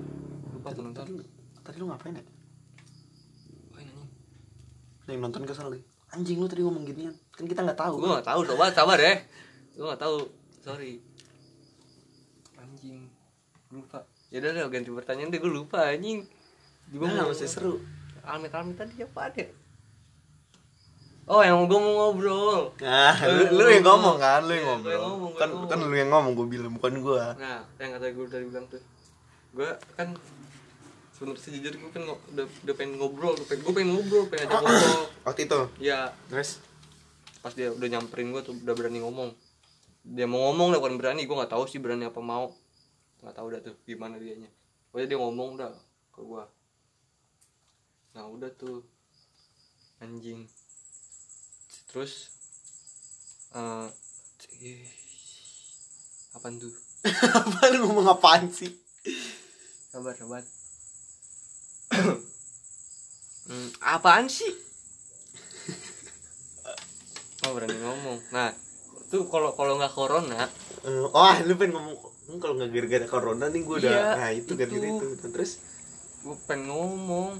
Lupa 0.55 0.69
penonton 0.71 1.03
tadi 1.03 1.15
tadi 1.67 1.77
lu 1.83 1.87
ngapain 1.91 2.15
ya? 2.15 2.23
Apaan 2.23 3.87
anjing? 3.91 4.09
Nih 5.11 5.17
nonton 5.19 5.43
kesel 5.43 5.69
nih 5.75 5.83
anjing 6.13 6.39
lu 6.39 6.47
tadi 6.47 6.63
ngomong 6.63 6.85
ginian. 6.87 7.15
Kan 7.33 7.49
kita 7.49 7.65
nggak 7.65 7.81
tahu. 7.81 7.99
Gue 7.99 8.15
gak 8.21 8.29
tau 8.29 8.41
sobat 8.45 8.71
sabar 8.77 9.01
ya. 9.01 9.17
Gue 9.75 9.87
gak 9.89 10.01
tau 10.01 10.17
Sorry. 10.63 11.03
Anjing. 12.55 13.11
Lupa. 13.75 14.07
Ya 14.31 14.39
udah 14.39 14.51
deh 14.55 14.63
ganti 14.71 14.91
pertanyaan 14.95 15.35
deh. 15.35 15.41
Gue 15.43 15.51
lupa 15.51 15.91
anjing. 15.91 16.23
Gue 16.93 17.09
nah, 17.09 17.27
masih 17.27 17.51
seru. 17.51 17.83
Amit-amit 18.23 18.79
tadi 18.79 19.03
apa 19.03 19.33
ada? 19.33 19.45
Oh 21.23 21.39
yang 21.39 21.71
gue 21.71 21.79
mau 21.79 22.11
ngobrol. 22.11 22.75
Nah, 22.83 23.15
lu, 23.31 23.63
lu 23.63 23.65
yang 23.71 23.87
ngomong 23.87 24.19
kan, 24.19 24.43
lu 24.43 24.59
yang 24.59 24.83
gua 24.83 24.91
yang 24.91 25.05
ngomong, 25.07 25.33
kan 25.39 25.49
kan 25.71 25.79
ngomong. 25.79 25.87
lu 25.87 25.95
yang 25.95 26.11
ngomong, 26.11 26.33
gue 26.35 26.47
bilang 26.51 26.73
bukan 26.75 26.95
gua. 26.99 27.39
Nah 27.39 27.63
yang 27.79 27.95
kata 27.95 28.11
gue 28.11 28.27
tadi 28.27 28.45
bilang 28.51 28.67
tuh. 28.67 28.83
Gue 29.55 29.71
kan 29.95 30.19
sebenernya 31.15 31.39
sejujurnya 31.39 31.79
gue 31.79 31.93
kan 31.95 32.03
udah, 32.11 32.47
udah 32.67 32.75
pengen 32.75 32.99
ngobrol 32.99 33.39
Gue 33.39 33.47
pengen, 33.47 33.63
gue 33.63 33.73
pengen 33.79 33.91
ngobrol, 33.95 34.25
pengen 34.27 34.51
ajak 34.51 34.61
ngobrol. 34.67 35.03
Waktu 35.23 35.41
itu. 35.47 35.61
Ya 35.79 36.11
Terus? 36.27 36.59
Pas 37.39 37.55
dia 37.55 37.69
udah 37.71 37.87
nyamperin 37.87 38.35
gue 38.35 38.43
tuh 38.43 38.55
udah 38.59 38.75
berani 38.75 38.99
ngomong. 38.99 39.31
Dia 40.03 40.27
mau 40.27 40.51
ngomong 40.51 40.75
lah 40.75 40.83
bukan 40.83 40.99
berani, 40.99 41.23
gue 41.23 41.37
gak 41.39 41.55
tahu 41.55 41.71
sih 41.71 41.79
berani 41.79 42.11
apa 42.11 42.19
mau. 42.19 42.51
Gak 43.23 43.39
tahu 43.39 43.47
dah 43.55 43.63
tuh 43.63 43.79
gimana 43.87 44.19
dianya. 44.19 44.51
Pokoknya 44.91 45.07
dia 45.07 45.19
ngomong 45.23 45.49
udah 45.55 45.71
ke 46.11 46.19
gue 46.19 46.45
Nah 48.19 48.27
udah 48.27 48.51
tuh. 48.59 48.83
Anjing 50.03 50.51
Terus 51.93 52.33
eh 53.53 53.87
ih, 54.65 54.81
Apaan 56.33 56.57
tuh? 56.57 56.73
apa 57.37 57.69
lu 57.69 57.85
ngomong 57.85 58.09
apaan 58.09 58.49
sih? 58.49 58.73
Sabar, 59.93 60.17
sabar. 60.17 60.41
hmm, 63.45 63.69
apaan 63.85 64.33
sih? 64.33 64.49
Oh 67.43 67.53
berani 67.53 67.77
ngomong. 67.77 68.23
Nah, 68.31 68.55
tuh 69.11 69.27
kalau 69.27 69.53
kalau 69.53 69.77
nggak 69.77 69.93
corona, 69.93 70.47
Eh, 70.83 71.05
oh, 71.05 71.35
lu 71.45 71.55
pengen 71.55 71.77
ngomong 71.77 71.95
"Hmm, 72.23 72.39
kalau 72.39 72.55
nggak 72.57 72.71
gara-gara 72.71 73.07
corona 73.07 73.47
nih 73.47 73.63
gue 73.63 73.77
udah 73.79 73.93
Iya, 73.93 74.03
nah 74.17 74.31
itu 74.31 74.53
gara-gara 74.55 74.89
itu. 74.89 75.07
itu. 75.13 75.27
Terus 75.29 75.51
gue 76.23 76.37
pengen 76.47 76.71
ngomong. 76.71 77.35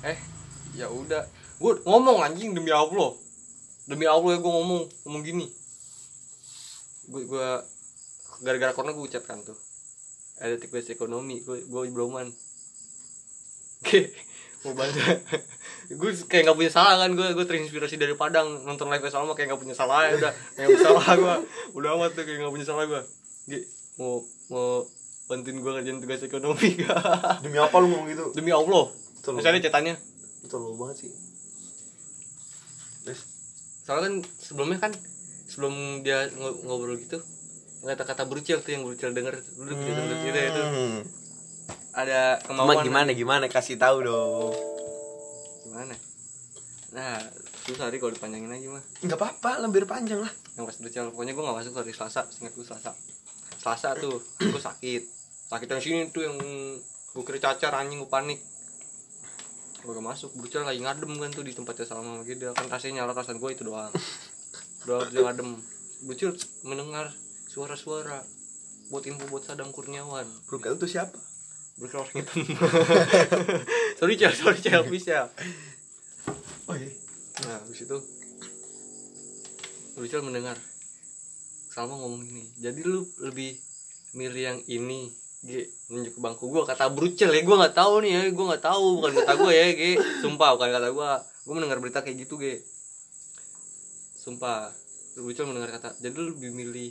Eh, 0.00 0.18
ya 0.72 0.86
udah. 0.88 1.26
Gue 1.60 1.76
ngomong 1.84 2.24
anjing 2.24 2.56
demi 2.56 2.72
Allah. 2.72 3.12
Demi 3.84 4.08
Allah 4.08 4.32
ya 4.32 4.38
gue 4.40 4.48
ngomong, 4.48 4.88
ngomong 5.04 5.22
gini. 5.22 5.46
Gue 7.12 7.28
gua 7.28 7.60
gara-gara 8.40 8.72
corona 8.72 8.96
gue 8.96 9.04
ucap 9.04 9.28
kan 9.28 9.44
tuh. 9.44 9.56
Ada 10.40 10.56
tikus 10.56 10.88
ekonomi, 10.88 11.44
gue 11.44 11.68
gue 11.68 11.82
beloman. 11.92 12.32
Oke, 13.84 14.08
mau 14.64 14.72
bantu. 14.72 15.04
gue 16.00 16.10
kayak 16.30 16.42
nggak 16.46 16.56
punya 16.56 16.72
salah 16.72 17.02
kan 17.02 17.12
gue 17.18 17.28
gue 17.34 17.44
terinspirasi 17.44 17.98
dari 17.98 18.14
Padang 18.14 18.62
nonton 18.62 18.86
live 18.86 19.10
Salma 19.10 19.34
kayak 19.34 19.50
nggak 19.50 19.62
punya 19.66 19.74
salah 19.74 20.06
ya 20.06 20.14
udah 20.22 20.32
kayak 20.54 20.68
punya 20.70 20.86
salah 20.86 21.06
gue 21.18 21.34
udah 21.74 21.90
amat 21.98 22.10
tuh 22.14 22.22
kayak 22.22 22.38
nggak 22.46 22.54
punya 22.54 22.66
salah 22.70 22.84
gue 22.86 23.02
Gi, 23.50 23.58
mau 23.98 24.22
mau 24.54 24.86
bantuin 25.26 25.58
gue 25.58 25.66
ngerjain 25.66 25.98
tugas 25.98 26.22
ekonomi 26.22 26.78
demi 27.42 27.58
apa 27.58 27.74
lu 27.82 27.90
ngomong 27.90 28.06
gitu? 28.06 28.24
demi 28.38 28.54
Allah 28.54 28.86
Betul. 29.18 29.42
misalnya 29.42 29.66
cetannya 29.66 29.94
Itu 30.46 30.56
lu 30.62 30.78
banget 30.78 30.96
sih. 31.02 31.10
Soalnya 33.90 34.06
kan 34.06 34.14
sebelumnya 34.38 34.78
kan 34.78 34.92
sebelum 35.50 36.06
dia 36.06 36.30
ngo- 36.30 36.62
ngobrol 36.62 36.94
gitu 36.94 37.18
kata-kata 37.82 38.22
berucil 38.22 38.62
tuh 38.62 38.70
yang 38.70 38.86
berucil 38.86 39.10
denger. 39.10 39.34
Dulu 39.58 39.66
gitu 39.74 40.00
gitu 40.22 40.38
itu. 40.38 40.62
Hmm. 40.62 41.00
ada 41.90 42.38
Cuma 42.46 42.70
kemauan 42.70 42.86
gimana 42.86 43.10
gimana? 43.10 43.44
Kasih 43.50 43.74
tahu 43.74 44.06
dong. 44.06 44.54
gimana? 45.66 45.98
Nah 46.94 47.18
susah 47.66 47.90
hari 47.90 47.98
kalau 47.98 48.14
dipanjangin 48.14 48.46
lagi 48.46 48.70
mah. 48.70 48.78
Enggak 49.02 49.18
apa-apa, 49.18 49.66
lebih 49.66 49.90
panjang 49.90 50.22
lah. 50.22 50.30
yang 50.54 50.70
pas 50.70 50.76
berucil 50.78 51.10
pokoknya 51.10 51.34
gue 51.34 51.42
gak 51.42 51.56
masuk 51.58 51.74
hari 51.74 51.90
Selasa 51.90 52.30
singkat 52.30 52.54
gue 52.54 52.62
Selasa. 52.62 52.94
Selasa 53.58 53.98
tuh 53.98 54.22
gue 54.38 54.62
sakit. 54.62 55.02
Sakit 55.50 55.66
yang 55.66 55.82
sini 55.82 56.00
tuh 56.14 56.30
yang 56.30 56.38
gue 57.10 57.22
kira 57.26 57.42
cacar 57.42 57.74
anjing 57.74 57.98
gue 57.98 58.06
panik 58.06 58.38
gak 59.84 60.04
masuk. 60.04 60.30
Berucil 60.36 60.62
lagi 60.62 60.80
ngadem 60.84 61.12
kan 61.16 61.30
tuh 61.32 61.44
di 61.44 61.52
tempatnya 61.56 61.86
sama 61.88 62.20
gitu 62.28 62.52
kan 62.52 62.66
rasanya 62.68 63.04
nyala 63.04 63.12
rasan 63.16 63.40
gue 63.40 63.50
itu 63.52 63.64
doang. 63.64 63.92
Doang 64.84 65.08
dia 65.08 65.24
ngadem. 65.24 65.56
Berucil 66.04 66.36
mendengar 66.64 67.12
suara-suara 67.48 68.22
buat 68.88 69.04
info 69.06 69.28
buat 69.28 69.44
Sadang 69.46 69.70
Kurniawan. 69.72 70.26
Brukel 70.48 70.76
itu 70.76 70.86
siapa? 70.86 71.30
berkelor 71.80 72.08
gitu 72.12 72.32
sorry 73.98 74.14
cel. 74.20 74.32
Sorry 74.36 74.60
cel. 74.60 74.84
Bisa. 74.84 75.32
Oh 76.68 76.76
iya. 76.76 76.92
nah 77.40 77.56
habis 77.56 77.80
itu 77.80 77.98
Richard 79.96 80.28
mendengar 80.28 80.60
Salma 81.72 81.96
ngomong 81.96 82.20
gini 82.28 82.44
jadi 82.60 82.84
lu 82.84 83.08
lebih 83.24 83.56
milih 84.12 84.42
yang 84.44 84.58
ini 84.68 85.08
G 85.40 85.64
nunjuk 85.88 86.12
ke 86.14 86.20
bangku 86.20 86.44
gua 86.46 86.62
kata 86.62 86.88
Brucel 86.88 87.28
ya 87.28 87.40
gua 87.40 87.56
nggak 87.58 87.74
tahu 87.74 87.94
nih 88.00 88.10
ya 88.12 88.20
gua 88.30 88.44
nggak 88.50 88.62
tahu 88.62 88.86
bukan 88.98 89.12
kata 89.16 89.32
gua 89.34 89.50
ya 89.50 89.66
G 89.70 89.82
sumpah 90.20 90.52
bukan 90.54 90.68
kata 90.70 90.88
gua 90.90 91.10
gua 91.42 91.52
mendengar 91.54 91.78
berita 91.78 92.00
kayak 92.00 92.20
gitu 92.20 92.36
G 92.36 92.60
sumpah 94.14 94.68
Brucel 95.14 95.44
mendengar 95.44 95.72
kata 95.72 95.96
jadi 95.98 96.12
lu 96.12 96.34
lebih 96.34 96.52
milih 96.52 96.90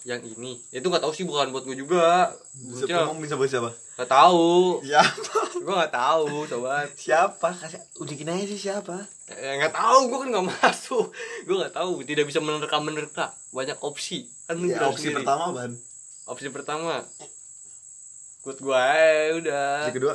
yang 0.00 0.24
ini 0.24 0.56
itu 0.70 0.80
nggak 0.82 1.04
tahu 1.04 1.12
sih 1.12 1.22
bukan 1.22 1.52
buat 1.52 1.60
gua 1.62 1.76
juga 1.76 2.32
Bisa 2.56 2.88
ngomong 3.04 3.20
bisa 3.20 3.36
bahasa 3.36 3.52
siapa? 3.54 3.70
nggak 3.94 4.10
tahu 4.10 4.48
Siapa? 4.80 5.32
gua 5.60 5.74
nggak 5.76 5.92
tahu 5.94 6.28
sobat 6.48 6.88
Siapa? 6.96 7.48
Kasih 7.52 7.80
ujikin 8.00 8.32
aja 8.32 8.44
sih 8.46 8.56
siapa? 8.58 8.96
Ya 9.28 9.60
nggak 9.60 9.70
tahu, 9.70 10.08
gue 10.08 10.18
kan 10.18 10.28
nggak 10.32 10.46
masuk. 10.50 11.06
Gue 11.44 11.54
nggak 11.54 11.70
tahu, 11.70 12.02
tidak 12.02 12.26
bisa 12.26 12.42
menerka 12.42 12.82
menerka. 12.82 13.30
Banyak 13.52 13.78
opsi. 13.78 14.26
Kan 14.42 14.58
Ya, 14.58 14.82
opsi 14.82 15.06
sendiri. 15.06 15.22
pertama 15.22 15.44
ban. 15.54 15.70
Opsi 16.26 16.48
pertama. 16.50 17.06
Ikut 18.40 18.56
gue 18.58 18.86
udah. 19.38 19.84
Opsi 19.84 19.94
kedua. 19.94 20.14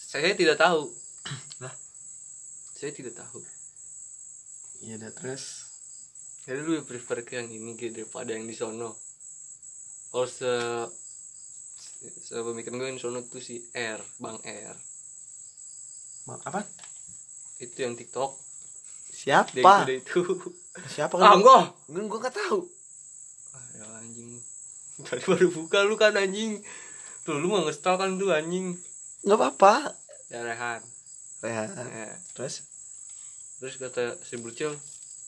Saya 0.00 0.32
tidak 0.32 0.56
tahu. 0.56 0.88
Lah? 1.62 1.74
Saya 2.72 2.90
tidak 2.90 3.14
tahu. 3.14 3.40
Iya 4.80 4.96
dah 4.96 5.12
terus. 5.12 5.68
Jadi 6.42 6.60
lu 6.60 6.80
prefer 6.82 7.20
ke 7.20 7.36
yang 7.36 7.46
ini 7.46 7.76
gitu 7.76 8.00
daripada 8.00 8.32
yang 8.32 8.48
di 8.48 8.56
sono. 8.56 8.96
Kalau 10.10 10.26
se 10.26 10.50
sepemikiran 12.22 12.76
gue 12.76 12.88
yang 12.88 12.96
di 12.96 13.04
sono 13.04 13.20
tuh 13.22 13.38
si 13.38 13.60
R, 13.70 14.00
Bang 14.18 14.40
R. 14.40 14.76
Ma- 16.24 16.40
Apa? 16.42 16.64
Itu 17.58 17.76
yang 17.76 17.92
TikTok. 17.92 18.32
Siapa? 19.12 19.52
Dia 19.52 19.60
itu, 19.62 19.84
dia 19.84 19.96
itu. 20.00 20.20
Siapa 20.88 21.12
Ah, 21.18 21.36
kan? 21.36 21.38
enggak. 21.38 21.64
Enggak, 21.86 22.04
gua 22.08 22.18
enggak 22.18 22.36
tahu. 22.36 22.58
Ah, 23.52 23.64
ya 23.76 23.84
anjing. 24.00 24.32
Tadi 25.00 25.22
baru 25.22 25.48
buka 25.52 25.78
lu 25.84 25.94
kan 25.94 26.16
anjing. 26.16 26.56
Tuh 27.30 27.38
lu 27.38 27.46
mau 27.46 27.62
ngestal 27.62 27.94
kan 27.94 28.18
tuh 28.18 28.34
anjing. 28.34 28.74
Enggak 29.22 29.38
apa-apa. 29.38 29.94
Ya 30.34 30.42
Rehan. 30.42 30.82
Rehan. 31.46 31.70
Ya. 31.70 32.18
Terus 32.34 32.66
Terus 33.62 33.78
kata 33.78 34.18
si 34.24 34.34
Brucel 34.40 34.72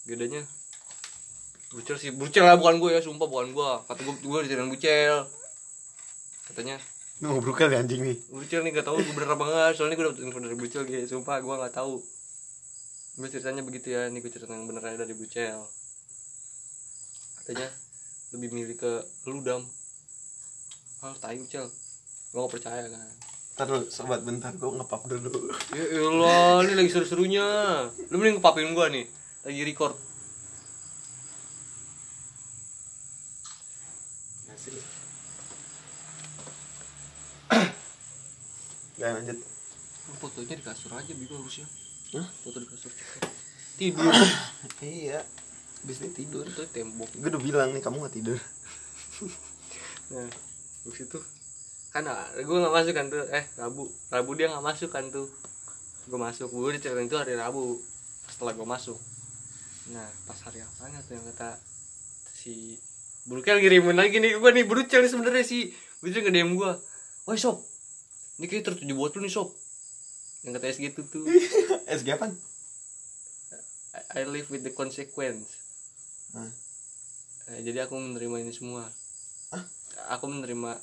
gedenya 0.08 0.42
Brucel 1.70 2.00
sih 2.00 2.10
Brucel 2.10 2.42
lah 2.48 2.56
bukan 2.58 2.80
gue 2.82 2.96
ya 2.96 3.04
sumpah 3.04 3.28
bukan 3.28 3.54
gue 3.54 3.70
kata 3.86 4.00
gue 4.02 4.14
gue 4.24 4.40
diceritain 4.48 4.72
Brucel 4.72 5.28
katanya 6.48 6.80
lu 7.22 7.38
mau 7.38 7.44
brukel 7.44 7.70
ya 7.70 7.84
anjing 7.84 8.02
nih. 8.02 8.18
Brucel 8.34 8.66
nih 8.66 8.72
gak 8.74 8.88
tahu 8.88 8.98
gue 8.98 9.14
bener 9.14 9.36
apa 9.36 9.44
enggak 9.46 9.70
soalnya 9.78 9.94
gue 10.00 10.06
dapet 10.10 10.26
info 10.26 10.40
dari 10.40 10.56
Brucel 10.56 10.82
gitu 10.88 11.06
sumpah 11.06 11.38
gue 11.38 11.54
gak 11.54 11.76
tahu 11.76 12.00
gue 13.20 13.28
ceritanya 13.30 13.62
begitu 13.62 13.94
ya 13.94 14.08
ini 14.08 14.18
gue 14.18 14.32
cerita 14.32 14.50
yang 14.50 14.64
bener 14.64 14.82
aja 14.82 15.04
dari 15.06 15.14
Brucel 15.14 15.60
katanya 17.38 17.68
lebih 18.32 18.48
milih 18.48 18.74
ke 18.80 18.92
lu 19.28 19.44
dam 19.44 19.62
ah 21.04 21.14
Brucel 21.14 21.68
lo 22.32 22.48
gak 22.48 22.52
percaya 22.56 22.88
kan. 22.88 23.08
Ntar 23.52 23.66
lu 23.68 23.78
sobat 23.92 24.24
bentar, 24.24 24.56
gue 24.56 24.64
ngepap 24.64 25.04
dulu. 25.04 25.52
Ya 25.76 26.00
Allah, 26.00 26.64
ini 26.64 26.72
lagi 26.72 26.88
seru-serunya. 26.88 27.44
Lu 28.08 28.16
mending 28.16 28.40
ngepapin 28.40 28.72
gue 28.72 28.86
nih, 28.88 29.04
lagi 29.44 29.60
record. 29.68 29.94
Ngasih 34.48 34.80
Gak 38.96 39.10
lanjut. 39.20 39.38
Fotonya 40.16 40.54
di 40.56 40.64
kasur 40.64 40.92
aja, 40.96 41.12
bingung 41.12 41.44
harusnya. 41.44 41.68
Hah? 42.16 42.26
Foto 42.40 42.56
di 42.56 42.68
kasur 42.68 42.92
Tidur. 43.76 44.08
Iya. 44.80 45.20
Abis 45.82 45.98
tidur. 46.14 46.46
Itu 46.48 46.64
tembok. 46.72 47.10
Gue 47.20 47.28
udah 47.28 47.42
bilang 47.42 47.68
nih, 47.76 47.82
kamu 47.84 48.08
gak 48.08 48.16
tidur. 48.16 48.38
Nah, 50.14 50.28
abis 50.88 51.04
itu 51.04 51.18
kan 51.92 52.08
gue 52.40 52.56
nggak 52.56 52.74
masuk 52.74 52.94
kan 52.96 53.06
tuh. 53.12 53.24
Eh 53.28 53.44
rabu. 53.60 53.84
Rabu 54.08 54.30
dia 54.32 54.48
nggak 54.48 54.64
masuk 54.64 54.88
kan 54.88 55.04
tuh. 55.12 55.28
Gue 56.08 56.18
masuk. 56.18 56.48
Gue 56.48 56.76
diceritain 56.76 57.06
itu 57.06 57.16
hari 57.20 57.36
rabu 57.36 57.78
setelah 58.32 58.56
gue 58.56 58.64
masuk. 58.64 58.96
Nah 59.92 60.08
pas 60.24 60.38
hari 60.48 60.64
apanya 60.64 60.98
tuh 61.04 61.20
yang 61.20 61.24
kata 61.36 61.60
si 62.32 62.80
Brukel 63.28 63.60
ngirimin 63.60 63.94
lagi 63.94 64.18
nih. 64.18 64.40
Gue 64.40 64.50
nih 64.56 64.64
Brukel 64.64 65.04
nih 65.04 65.10
sebenarnya 65.12 65.44
si 65.44 65.70
Brukel 66.00 66.24
nge 66.24 66.32
DM 66.32 66.56
gue 66.56 66.70
woi 67.28 67.38
sob. 67.38 67.60
Ini 68.40 68.48
kayak 68.48 68.72
tertuju 68.72 68.92
buat 68.96 69.12
lu 69.14 69.28
nih 69.28 69.32
sob. 69.32 69.52
Yang 70.42 70.52
kata 70.58 70.66
SG 70.74 70.84
itu 70.96 71.02
tuh 71.06 71.24
SG 71.86 72.08
apaan? 72.16 72.34
I, 73.92 74.24
I 74.24 74.26
live 74.26 74.48
with 74.48 74.64
the 74.64 74.72
consequence. 74.72 75.60
Hmm. 76.32 76.48
Eh, 77.52 77.60
jadi 77.60 77.84
aku 77.84 78.00
menerima 78.00 78.48
ini 78.48 78.52
semua. 78.56 78.88
Hah? 79.52 79.64
aku 80.08 80.24
menerima 80.28 80.80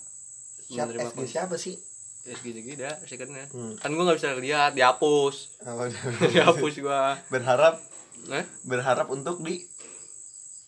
Siapa, 0.69 0.93
SG 0.93 1.19
siapa 1.25 1.55
sih? 1.57 1.73
SG 2.21 2.45
juga 2.53 2.93
secondnya 3.03 3.49
Hmm. 3.49 3.73
kan 3.75 3.89
gue 3.89 4.03
nggak 4.03 4.17
bisa 4.17 4.37
lihat 4.37 4.71
dihapus. 4.77 5.35
Oh, 5.65 5.81
dihapus 6.31 6.73
gue 6.77 7.01
berharap 7.27 7.81
eh 8.29 8.45
berharap 8.63 9.07
untuk 9.07 9.41
di, 9.41 9.65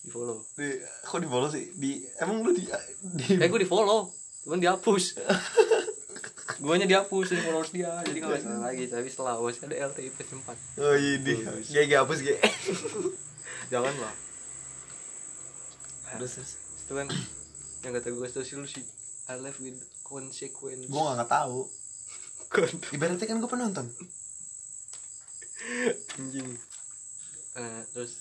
di 0.02 0.10
follow. 0.10 0.42
Di 0.56 0.82
kok 1.04 1.22
di 1.22 1.30
follow 1.30 1.48
sih? 1.48 1.70
Di 1.76 2.02
emang 2.18 2.42
lu 2.42 2.50
di 2.50 2.66
di 3.14 3.38
eh 3.38 3.46
gue 3.46 3.62
di 3.62 3.70
follow 3.70 4.10
cuman 4.42 4.58
dihapus. 4.58 5.04
Gue 6.62 6.78
nya 6.78 6.86
dihapus 6.86 7.34
di 7.34 7.42
followers 7.42 7.74
dia 7.74 7.90
jadi 8.06 8.22
nggak 8.22 8.38
bisa 8.38 8.54
lagi. 8.62 8.86
Tapi 8.86 9.08
setelah 9.10 9.34
masih 9.34 9.66
ada 9.66 9.76
LTIP 9.88 10.18
4 10.22 10.46
oh 10.78 10.94
iya 10.94 11.18
di. 11.18 11.34
Gak 11.42 11.84
gak 11.90 12.00
hapus 12.06 12.20
gak 12.22 12.38
jangan 13.74 13.94
lah. 13.98 14.14
Terus 16.12 16.32
terus. 16.38 16.52
Itu 16.86 16.94
kan 16.94 17.08
yang 17.82 17.94
kata 17.98 18.08
gue 18.10 18.28
itu 18.28 18.42
sih 18.46 18.56
lu 18.58 18.68
sih 18.70 18.86
I 19.30 19.38
live 19.38 19.58
with 19.62 19.80
consequence. 20.02 20.88
Gue 20.90 21.02
gak, 21.02 21.26
gak 21.26 21.32
tahu 21.32 21.70
ibaratnya 22.92 23.26
kan 23.28 23.40
gue 23.40 23.50
penonton. 23.50 23.88
Anjing. 26.20 26.50
Eh, 27.56 27.82
terus 27.96 28.12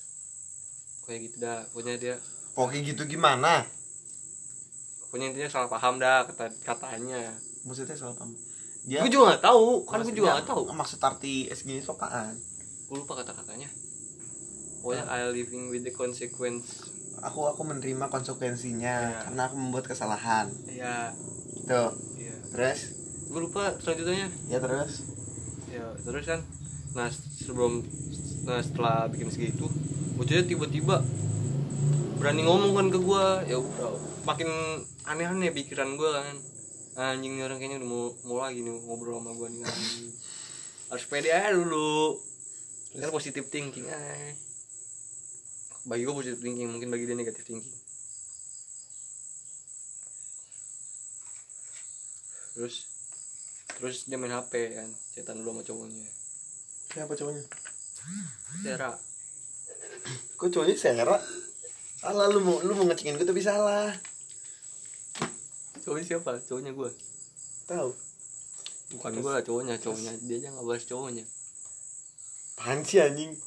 kayak 1.03 1.19
gitu 1.27 1.35
dah. 1.43 1.67
Pokoknya 1.71 1.95
dia 1.99 2.15
oke 2.55 2.77
gitu 2.79 3.03
gimana? 3.09 3.67
Pokoknya 5.07 5.35
intinya 5.35 5.49
salah 5.51 5.69
paham 5.69 5.99
dah 5.99 6.23
kata 6.29 6.47
katanya. 6.63 7.35
Maksudnya 7.67 7.97
salah 7.99 8.15
paham. 8.15 8.31
Dia 8.87 9.03
gue 9.03 9.11
juga 9.11 9.35
nggak 9.35 9.43
tahu. 9.43 9.83
Kan 9.83 10.05
gue 10.07 10.15
juga 10.15 10.39
nggak 10.39 10.47
tahu. 10.47 10.61
maksud 10.71 10.99
arti 11.03 11.51
SG 11.51 11.83
itu 11.83 11.91
apaan? 11.91 12.35
Gue 12.87 13.03
lupa 13.03 13.19
kata 13.19 13.35
katanya 13.35 13.67
pokoknya 14.81 15.05
I 15.07 15.29
living 15.29 15.69
with 15.69 15.85
the 15.85 15.93
consequence 15.93 16.89
aku 17.21 17.45
aku 17.47 17.61
menerima 17.63 18.05
konsekuensinya 18.07 18.95
Iya. 19.07 19.19
karena 19.25 19.41
aku 19.45 19.55
membuat 19.55 19.85
kesalahan. 19.85 20.49
Ya 20.65 21.13
gitu. 21.55 21.83
Iya. 22.17 22.35
Terus? 22.51 22.79
Gue 23.29 23.41
lupa 23.45 23.77
selanjutnya. 23.77 24.27
Ya 24.49 24.57
terus? 24.57 25.05
Ya 25.69 25.85
terus 25.97 26.25
kan 26.25 26.41
nah 26.91 27.07
sebelum 27.07 27.87
nah 28.43 28.59
setelah 28.59 29.07
bikin 29.07 29.31
segitu 29.31 29.63
bocahnya 30.19 30.43
tiba-tiba 30.43 30.99
berani 32.19 32.43
ngomong 32.43 32.75
kan 32.75 32.87
ke 32.91 32.99
gue 32.99 33.25
ya 33.47 33.55
udah 33.55 33.95
makin 34.27 34.49
aneh-aneh 35.05 35.53
pikiran 35.53 35.95
gue 35.95 36.09
kan. 36.11 36.35
Anjing 36.91 37.39
orang 37.39 37.55
kayaknya 37.55 37.79
udah 37.79 37.87
mau 37.87 38.03
mau 38.27 38.37
lagi 38.43 38.59
nih 38.59 38.73
ngobrol 38.83 39.23
sama 39.23 39.31
gue 39.31 39.47
nih 39.47 39.63
harus 40.91 41.05
pede 41.07 41.31
aja 41.31 41.55
dulu. 41.55 42.19
Kan 42.91 43.07
positif 43.07 43.47
thinking 43.47 43.87
aja 43.87 44.35
bagi 45.87 46.05
gue 46.05 46.13
positif 46.13 46.39
thinking 46.41 46.69
mungkin 46.69 46.89
bagi 46.93 47.05
dia 47.09 47.17
negatif 47.17 47.45
thinking. 47.45 47.77
Terus 52.57 52.75
terus 53.79 53.97
dia 54.05 54.17
main 54.19 54.33
HP 54.33 54.77
kan. 54.77 54.89
Cetan 55.17 55.41
dulu 55.41 55.57
sama 55.57 55.63
cowoknya. 55.65 56.07
Siapa 56.91 57.13
cowoknya? 57.17 57.43
Dera 58.65 58.93
kok 60.41 60.49
cowoknya 60.49 60.73
Sera? 60.73 61.17
Salah 62.01 62.25
lu 62.33 62.41
mau 62.41 62.57
lu 62.65 62.73
mau 62.73 62.85
ngecengin 62.89 63.13
gue 63.21 63.27
tapi 63.29 63.45
salah. 63.45 63.93
Cowoknya 65.85 66.05
siapa? 66.17 66.41
Cowoknya 66.41 66.73
gue 66.73 66.89
tahu 67.69 67.89
bukan 68.97 69.11
gue 69.21 69.31
lah 69.31 69.43
cowoknya. 69.45 69.77
Cowoknya 69.77 70.17
dia 70.25 70.41
aja 70.41 70.49
nggak 70.49 70.65
balas 70.65 70.85
cowoknya. 70.89 71.25
Apaan 72.57 72.81
sih 72.81 73.01
anjing? 73.01 73.37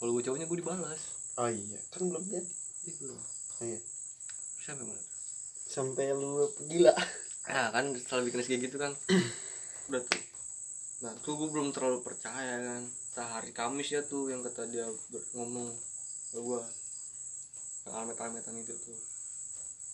Kalau 0.00 0.16
gue 0.16 0.22
cowoknya 0.24 0.48
gue 0.48 0.58
dibalas 0.64 1.13
oh 1.40 1.50
iya 1.50 1.80
kan 1.90 2.02
belum 2.06 2.24
jadi. 2.30 2.50
Ih, 2.84 2.96
belum. 3.00 3.18
oh, 3.18 3.64
iya. 3.64 3.80
yang 4.64 4.78
balas 4.84 5.06
sampai 5.68 6.14
lu 6.14 6.48
gila. 6.70 6.94
Nah 7.44 7.68
kan 7.74 7.92
setelah 7.98 8.22
bikin 8.24 8.40
kayak 8.40 8.60
gitu 8.70 8.76
kan 8.80 8.92
udah 9.92 10.00
tuh. 10.00 10.22
Nah 11.04 11.12
tuh 11.20 11.34
gue 11.36 11.48
belum 11.50 11.74
terlalu 11.74 12.00
percaya 12.00 12.56
kan. 12.62 12.82
Nah, 13.14 13.28
hari 13.38 13.54
Kamis 13.54 13.94
ya 13.94 14.02
tuh 14.02 14.26
yang 14.32 14.42
kata 14.42 14.66
dia 14.66 14.88
ngomong 15.38 15.70
ke 16.34 16.38
gue 16.40 16.62
yang 17.84 17.94
almet-almetan 18.00 18.56
itu 18.58 18.74
tuh. 18.74 18.98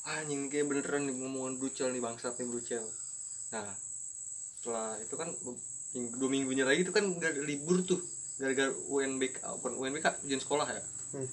Anjing 0.09 0.49
kayak 0.49 0.71
beneran 0.71 1.11
nih 1.11 1.15
ngomongan 1.19 1.59
brucel 1.59 1.91
nih 1.91 2.01
bangsat 2.01 2.39
nih 2.39 2.47
brucel. 2.49 2.85
Nah 3.51 3.67
setelah 4.61 4.97
itu 5.01 5.15
kan 5.17 5.29
minggu, 5.97 6.15
dua 6.21 6.31
minggunya 6.31 6.65
lagi 6.69 6.87
tuh 6.87 6.95
kan 6.95 7.05
udah 7.09 7.33
libur 7.43 7.83
tuh 7.83 8.01
gara-gara 8.41 8.73
UNBK 8.89 9.37
bukan 9.61 9.73
UNBK 9.77 10.07
ujian 10.25 10.41
sekolah 10.41 10.65
ya? 10.65 10.81
Hmm. 11.13 11.29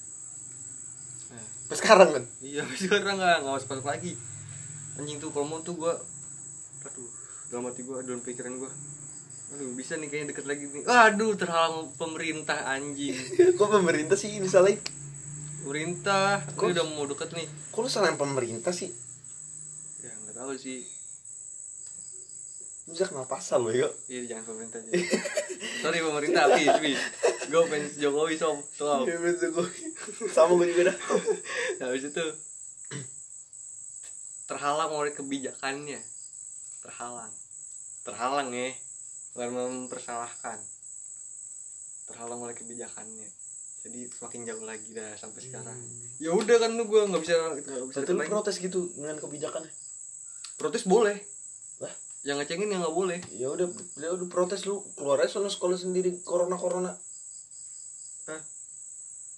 nah, 1.32 1.44
pas 1.72 1.78
sekarang 1.80 2.08
kan 2.12 2.24
iya 2.44 2.62
sekarang 2.76 3.16
nggak 3.16 3.36
nggak 3.42 3.54
masuk 3.56 3.68
masuk 3.72 3.88
lagi. 3.88 4.12
Anjing 5.00 5.16
tuh 5.16 5.32
kalau 5.32 5.48
mau 5.48 5.64
tuh 5.64 5.72
gua 5.74 5.96
aduh 6.84 7.08
dalam 7.48 7.64
hati 7.72 7.80
gua 7.82 8.04
dalam 8.04 8.20
pikiran 8.20 8.60
gua. 8.60 8.68
Aduh 9.56 9.72
bisa 9.72 9.96
nih 9.96 10.12
kayaknya 10.12 10.36
deket 10.36 10.44
lagi 10.44 10.68
nih. 10.68 10.84
Aduh 10.84 11.32
terhalang 11.32 11.88
pemerintah 11.96 12.68
anjing. 12.68 13.16
Kok 13.58 13.68
pemerintah 13.80 14.20
sih 14.20 14.36
misalnya? 14.36 14.76
Pemerintah. 15.64 16.44
Kok- 16.52 16.76
udah 16.76 16.84
mau 16.84 17.08
deket 17.08 17.32
nih. 17.32 17.48
kok 17.72 17.80
lu 17.80 17.88
salahin 17.88 18.20
pemerintah 18.20 18.74
sih? 18.74 18.92
Ya 20.04 20.12
nggak 20.12 20.36
tahu 20.36 20.52
sih 20.60 20.97
lu 22.88 22.96
bisa 22.96 23.04
kenal 23.04 23.28
pasal 23.28 23.60
lo 23.60 23.70
ya 23.70 23.84
iya 24.08 24.24
jangan 24.26 24.48
pemerintah 24.48 24.80
aja. 24.80 24.92
Sorry 25.78 26.00
pemerintah 26.00 26.42
please 26.48 26.72
please. 26.80 27.02
Gue 27.46 27.62
fans 27.66 27.92
Jokowi 27.94 28.34
sob 28.34 28.64
sob 28.72 29.04
Iya, 29.04 29.20
betul, 29.20 29.52
gua. 29.52 29.68
sama 30.28 30.56
gue 30.56 30.68
juga 30.68 30.82
dah. 30.88 30.96
Nah, 31.78 31.86
habis 31.86 32.08
itu 32.08 32.24
terhalang 34.44 34.88
oleh 34.90 35.12
kebijakannya. 35.12 36.00
Terhalang. 36.80 37.32
Terhalang 38.02 38.48
ya. 38.50 38.72
Bukan 39.32 39.50
mempersalahkan. 39.52 40.58
Terhalang 42.06 42.40
oleh 42.40 42.56
kebijakannya. 42.56 43.28
Jadi 43.78 44.08
semakin 44.10 44.40
jauh 44.44 44.64
lagi 44.64 44.90
dah 44.90 45.12
sampai 45.14 45.40
sekarang. 45.40 45.76
Ya 46.18 46.32
udah 46.32 46.56
kan 46.58 46.72
lu 46.72 46.84
gue 46.84 47.00
nggak 47.04 47.22
bisa 47.22 47.32
nggak 47.36 47.58
bisa 47.60 47.72
Berarti 48.00 48.12
lu 48.12 48.18
lagi. 48.18 48.30
protes 48.32 48.56
gitu 48.58 48.80
dengan 48.96 49.16
kebijakannya? 49.16 49.72
Protes 50.56 50.84
boleh? 50.84 51.16
Yang 52.26 52.38
ngecengin 52.42 52.70
yang 52.70 52.82
nggak 52.82 52.96
boleh. 52.96 53.18
Ya 53.34 53.50
udah 53.50 53.68
ya 53.98 54.10
udah 54.14 54.26
protes 54.26 54.66
lu. 54.66 54.82
Keluar 54.98 55.22
aja 55.22 55.38
soalnya 55.38 55.52
sekolah 55.54 55.78
sendiri 55.78 56.18
corona 56.22 56.58
corona 56.58 56.92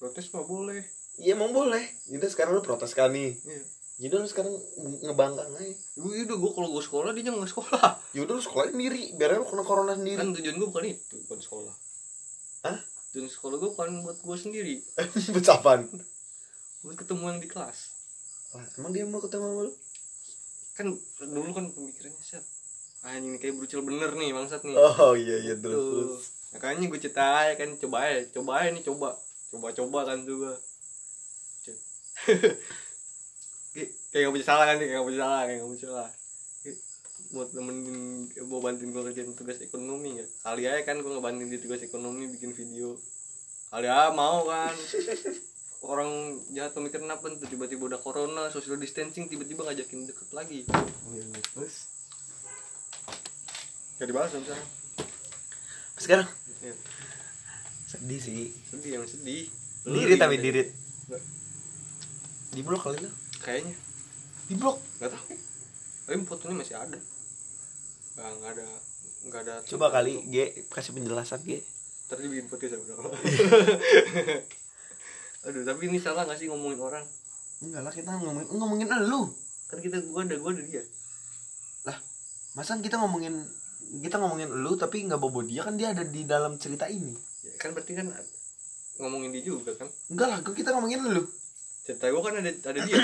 protes 0.01 0.33
mah 0.33 0.49
boleh. 0.49 0.81
Iya 1.21 1.37
emang 1.37 1.53
boleh. 1.53 1.85
Jadi 2.09 2.25
sekarang 2.33 2.57
lu 2.57 2.65
protes 2.65 2.97
kan 2.97 3.13
nih. 3.13 3.37
Iya. 3.37 3.63
Jadi 4.01 4.13
lu 4.17 4.25
sekarang 4.25 4.57
ngebangkang 5.05 5.53
aja. 5.61 5.77
Gue 6.01 6.25
udah 6.25 6.37
gue 6.41 6.51
kalau 6.57 6.69
gue 6.73 6.81
sekolah 6.81 7.11
dia 7.13 7.29
jangan 7.29 7.45
nggak 7.45 7.53
sekolah. 7.53 7.85
Ya 8.17 8.25
udah 8.25 8.35
lu 8.41 8.43
sekolah 8.43 8.67
sendiri. 8.73 9.03
Biar 9.21 9.37
lu 9.37 9.45
kena 9.45 9.63
corona 9.63 9.93
sendiri. 9.93 10.17
Kan 10.17 10.33
tujuan 10.33 10.57
gue 10.57 10.69
bukan 10.73 10.85
itu 10.89 11.17
bukan 11.29 11.39
sekolah. 11.45 11.75
Hah? 12.65 12.81
tujuan 13.13 13.29
sekolah 13.29 13.57
gue 13.61 13.71
bukan 13.77 13.89
buat 14.09 14.19
gue 14.25 14.37
sendiri. 14.41 14.75
Becapan. 15.37 15.85
buat 16.81 16.97
ketemuan 16.97 17.37
di 17.37 17.45
kelas. 17.45 17.93
Wah, 18.57 18.65
emang 18.81 18.97
dia 18.97 19.05
mau 19.05 19.21
ketemu 19.21 19.47
sama 19.47 19.63
lu? 19.69 19.73
kan 20.71 20.87
dulu 21.21 21.53
kan 21.53 21.69
pemikirannya 21.77 22.25
set 22.25 22.41
ah 23.01 23.17
ini 23.17 23.41
kayak 23.41 23.57
brucel 23.57 23.81
bener 23.81 24.13
nih 24.13 24.37
bangsat 24.37 24.61
nih. 24.65 24.77
Oh 24.77 25.17
iya 25.17 25.41
iya 25.41 25.55
terus 25.57 25.77
Tuh. 25.77 25.89
terus. 25.89 26.25
makanya 26.51 26.85
gue 26.91 27.01
cerita 27.01 27.25
aja 27.41 27.53
kan 27.57 27.71
coba 27.81 27.97
aja 28.05 28.19
coba 28.37 28.51
aja 28.61 28.69
nih 28.77 28.85
coba. 28.85 29.09
Coba 29.51 29.69
coba 29.75 29.99
kan 30.07 30.19
juga 30.23 30.53
kayak 34.11 34.23
gak 34.29 34.35
bisa 34.37 34.47
salah 34.47 34.65
kan 34.69 34.77
kayak 34.77 35.01
gak 35.01 35.07
bisa 35.09 35.19
salah 35.25 35.43
kayak 35.49 35.59
gak 35.65 35.73
bisa 35.73 35.87
salah. 35.89 36.11
Buat 37.31 37.49
temenin 37.55 38.27
mau 38.51 38.59
bantuin 38.59 38.91
gue 38.91 39.03
kerjain 39.07 39.33
tugas 39.39 39.63
ekonomi 39.63 40.19
ya 40.19 40.27
kali 40.43 40.67
aja 40.67 40.83
kan 40.83 40.99
gue 40.99 41.09
ngebantuin 41.09 41.49
di 41.49 41.59
tugas 41.63 41.81
ekonomi 41.81 42.29
bikin 42.29 42.53
video. 42.53 42.99
Kali 43.71 43.87
aja 43.89 44.13
mau 44.13 44.45
kan. 44.45 44.75
Orang 45.81 46.37
jahat 46.53 46.77
pemikiran 46.77 47.09
apa 47.09 47.33
tuh 47.41 47.49
tiba-tiba 47.49 47.89
udah 47.89 48.01
corona 48.05 48.53
social 48.53 48.77
distancing 48.77 49.33
tiba-tiba 49.33 49.65
ngajakin 49.65 50.05
deket 50.05 50.29
lagi. 50.37 50.69
Oh, 50.69 51.17
iya, 51.17 51.25
iya. 51.25 51.41
Terus 51.57 51.89
gak 54.01 54.09
dibalas 54.09 54.33
dong 54.33 54.45
sekarang. 54.49 54.69
Sekarang? 56.01 56.29
Iya. 56.65 56.75
sedih 57.85 58.17
sih. 58.17 58.49
Sedih 58.65 58.97
yang 58.97 59.05
sedih. 59.05 59.45
Dirit 59.85 60.17
tapi 60.17 60.41
dirit. 60.41 60.73
Di 62.57 62.65
blok 62.65 62.81
kali 62.81 62.97
lo 63.05 63.13
kayaknya. 63.45 63.77
Di 64.49 64.57
blok 64.57 64.81
nggak 64.97 65.13
tahu. 65.13 65.37
Tapi 66.09 66.17
fotonya 66.25 66.57
masih 66.57 66.81
ada. 66.81 66.97
Nggak 68.17 68.31
nggak 68.41 68.53
ada 68.57 68.67
nggak 69.21 69.41
ada 69.45 69.55
coba 69.69 69.93
kali 69.93 70.25
G. 70.33 70.65
Kasih 70.73 70.97
penjelasan 70.97 71.45
G. 71.45 71.61
Tadi 72.09 72.25
bikin 72.25 72.49
podcast 72.49 72.81
ya 72.81 72.97
bro 72.97 73.07
aduh 75.41 75.65
tapi 75.65 75.89
ini 75.89 75.97
salah 75.97 76.25
nggak 76.25 76.41
sih 76.41 76.49
ngomongin 76.49 76.81
orang? 76.81 77.05
Enggak 77.61 77.85
lah 77.85 77.93
kita 77.93 78.17
ngomongin 78.17 78.49
ngomongin 78.49 78.89
lu. 79.05 79.29
Kan 79.69 79.85
kita 79.85 80.01
gua 80.09 80.25
ada 80.25 80.41
gua 80.41 80.57
ada 80.57 80.65
dia. 80.65 80.81
Lah 81.85 82.01
masa 82.57 82.81
kita 82.81 82.97
ngomongin 82.97 83.45
kita 84.01 84.17
ngomongin 84.17 84.49
lu 84.51 84.77
tapi 84.77 85.03
nggak 85.03 85.19
bobo 85.19 85.43
dia 85.43 85.67
kan 85.67 85.75
dia 85.75 85.91
ada 85.91 86.05
di 86.07 86.23
dalam 86.25 86.57
cerita 86.57 86.87
ini. 86.87 87.13
Ya, 87.43 87.53
kan 87.59 87.73
berarti 87.73 87.97
kan 87.97 88.07
ngomongin 89.01 89.33
dia 89.33 89.43
juga 89.43 89.75
kan? 89.75 89.89
Enggak 90.13 90.29
lah 90.29 90.39
kita 90.45 90.71
ngomongin 90.77 91.01
lu. 91.03 91.25
Cerita 91.83 92.07
gua 92.13 92.23
kan 92.31 92.39
ada 92.39 92.51
ada 92.53 92.81
dia. 92.85 92.99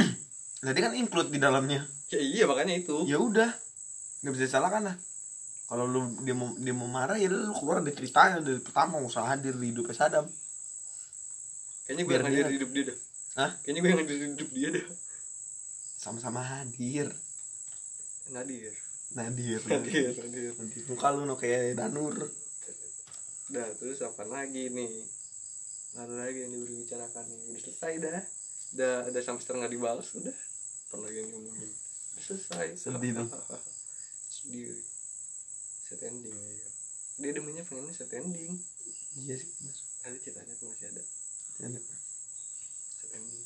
Lah 0.62 0.72
dia 0.76 0.82
kan 0.84 0.94
include 0.94 1.32
di 1.32 1.40
dalamnya. 1.40 1.82
Ya 2.12 2.20
iya 2.22 2.44
makanya 2.46 2.78
itu. 2.78 3.02
Ya 3.08 3.18
udah 3.18 3.50
nggak 4.22 4.32
bisa 4.36 4.44
disalahkan 4.46 4.82
lah. 4.86 4.96
Kalau 5.66 5.82
lu 5.90 6.22
dia 6.22 6.30
mau 6.30 6.54
dia 6.54 6.70
mau 6.70 6.86
marah 6.86 7.18
ya 7.18 7.26
lu 7.26 7.50
keluar 7.50 7.82
dari 7.82 7.90
ceritanya 7.90 8.38
dari 8.38 8.62
pertama 8.62 9.02
usah 9.02 9.26
hadir 9.26 9.58
di 9.58 9.74
hidupnya 9.74 9.98
Sadam 9.98 10.26
kayaknya 11.86 12.02
gue 12.02 12.10
Biar 12.10 12.20
yang 12.22 12.26
hadir 12.30 12.38
dia- 12.38 12.50
di 12.50 12.56
hidup 12.58 12.70
dia 12.70 12.84
dah. 12.86 12.98
Hah? 13.38 13.50
kayaknya 13.62 13.80
gue 13.82 13.90
yang 13.90 14.00
hadir 14.02 14.16
di 14.18 14.26
hidup 14.30 14.48
dia 14.54 14.68
dah. 14.74 14.84
Sama-sama 15.98 16.40
hadir. 16.42 17.10
Nadir 18.30 18.74
Nadir 19.14 19.62
Nadir 19.62 20.10
Nadir. 20.18 20.52
Nadir. 20.58 20.82
muka 20.90 21.08
lu 21.14 21.22
no 21.22 21.38
kayak 21.38 21.78
Danur. 21.78 22.16
Udah 23.46 23.68
terus 23.78 24.02
apa 24.02 24.26
lagi 24.26 24.66
nih? 24.74 24.90
Ada 25.94 26.14
lagi 26.26 26.38
yang 26.42 26.52
dibicarakan 26.52 27.24
nih. 27.30 27.40
Udah 27.54 27.62
selesai 27.62 27.92
dah. 28.02 28.22
Udah 28.74 28.94
ada 29.06 29.20
sampai 29.22 29.46
nggak 29.46 29.72
dibalas 29.72 30.08
udah. 30.18 30.36
Apa 30.90 30.96
lagi 31.06 31.16
yang 31.22 31.30
ngomongin 31.30 31.70
Udah 31.70 32.24
selesai 32.26 32.66
Sedih 32.74 33.12
dong. 33.14 33.30
Sedih. 34.34 34.74
Set 35.86 36.02
ending 36.02 36.34
ya. 36.34 36.68
Dia 37.22 37.30
demennya 37.38 37.62
pengennya 37.62 37.94
set 37.94 38.10
ending. 38.10 38.58
Iya 39.16 39.34
sih 39.38 39.48
mas 39.62 39.78
Ada 40.02 40.16
ceritanya 40.18 40.52
tuh 40.58 40.66
masih 40.68 40.86
ada. 40.90 41.02
Ada. 41.62 41.80
Set 42.98 43.10
ending. 43.14 43.44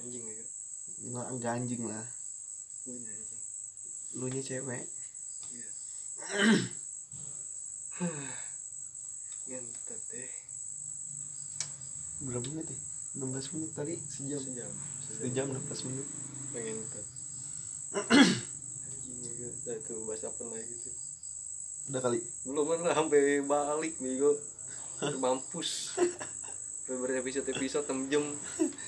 Anjing 0.00 0.24
ya. 0.24 0.46
Nggak 1.12 1.26
nggak 1.36 1.52
anjing 1.52 1.82
lah. 1.84 2.06
Gue 2.88 2.96
anjing 2.96 3.43
lu 4.14 4.26
nya 4.30 4.42
cewek. 4.42 4.84
Iya. 5.52 5.68
Ngentet 9.50 10.02
deh. 10.10 10.32
Berapa 12.24 12.48
menit 12.54 12.68
ya? 12.70 12.78
16 13.20 13.54
menit 13.54 13.70
tadi 13.74 13.94
sejam. 14.10 14.40
Sejam 14.42 14.72
sejam. 15.06 15.46
16 15.50 15.86
menit. 15.90 16.06
Pengen 16.54 16.78
cut 16.90 17.06
anjing 17.94 19.18
ya 19.38 19.46
udah 19.46 19.76
tuh 19.86 20.02
bahas 20.06 20.26
apa 20.26 20.42
lagi 20.50 20.66
gitu 20.66 20.90
udah 21.84 22.00
kali. 22.00 22.20
Belum 22.48 22.64
lah 22.80 22.96
sampai 22.96 23.44
balik 23.44 23.94
bego. 24.00 24.32
Mampus. 25.20 25.92
Sampai 25.94 26.96
berepisode 26.96 27.44
episode 27.52 27.84
6 27.84 28.08
jam 28.08 28.24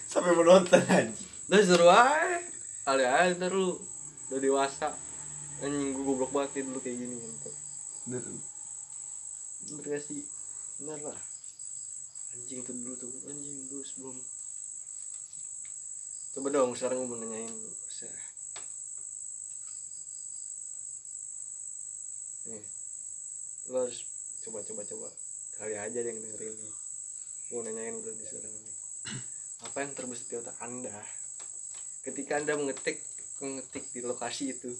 sampai 0.09 0.33
menonton 0.33 0.81
anjing. 0.89 1.29
Udah 1.47 1.61
seru 1.61 1.89
aja. 1.93 2.41
Kali 2.89 3.05
aja 3.05 3.37
ntar 3.37 3.53
lu 3.53 3.77
udah 4.33 4.41
dewasa 4.41 4.89
anjing 5.65 5.97
gue 5.97 6.05
goblok 6.05 6.33
banget 6.37 6.51
nih 6.61 6.65
dulu 6.69 6.79
kayak 6.85 6.97
gini 7.01 7.17
ntar 7.17 7.55
bener 8.05 8.23
bener 9.67 9.85
gak 9.89 10.03
sih? 10.05 10.23
Bener 10.79 11.01
lah. 11.03 11.19
Anjing 12.37 12.61
tuh 12.63 12.75
dulu 12.77 12.95
tuh 12.95 13.11
anjing 13.27 13.67
dulu 13.73 13.83
sebelum. 13.83 14.17
Coba 16.37 16.49
dong 16.53 16.77
sekarang 16.77 17.03
gue 17.03 17.09
mau 17.09 17.19
nanyain 17.19 17.51
lu 17.51 17.73
Usah. 17.89 18.13
nih 22.47 22.63
lo 23.75 23.83
harus 23.83 24.07
coba 24.47 24.63
coba 24.63 24.83
coba. 24.87 25.09
Kali 25.57 25.75
aja 25.75 25.99
yang 25.99 26.21
dengerin 26.21 26.55
nih 26.55 26.75
gue 27.47 27.61
nanyain 27.63 27.95
udah 27.97 28.13
di 28.13 28.25
sekarang 28.27 28.53
nih 28.53 28.77
apa 29.67 29.77
yang 29.83 29.91
terbesit 29.97 30.29
di 30.31 30.37
otak 30.39 30.55
anda? 30.63 30.95
Ketika 32.07 32.39
anda 32.39 32.55
mengetik 32.55 33.03
mengetik 33.43 33.83
di 33.91 34.05
lokasi 34.05 34.55
itu 34.55 34.71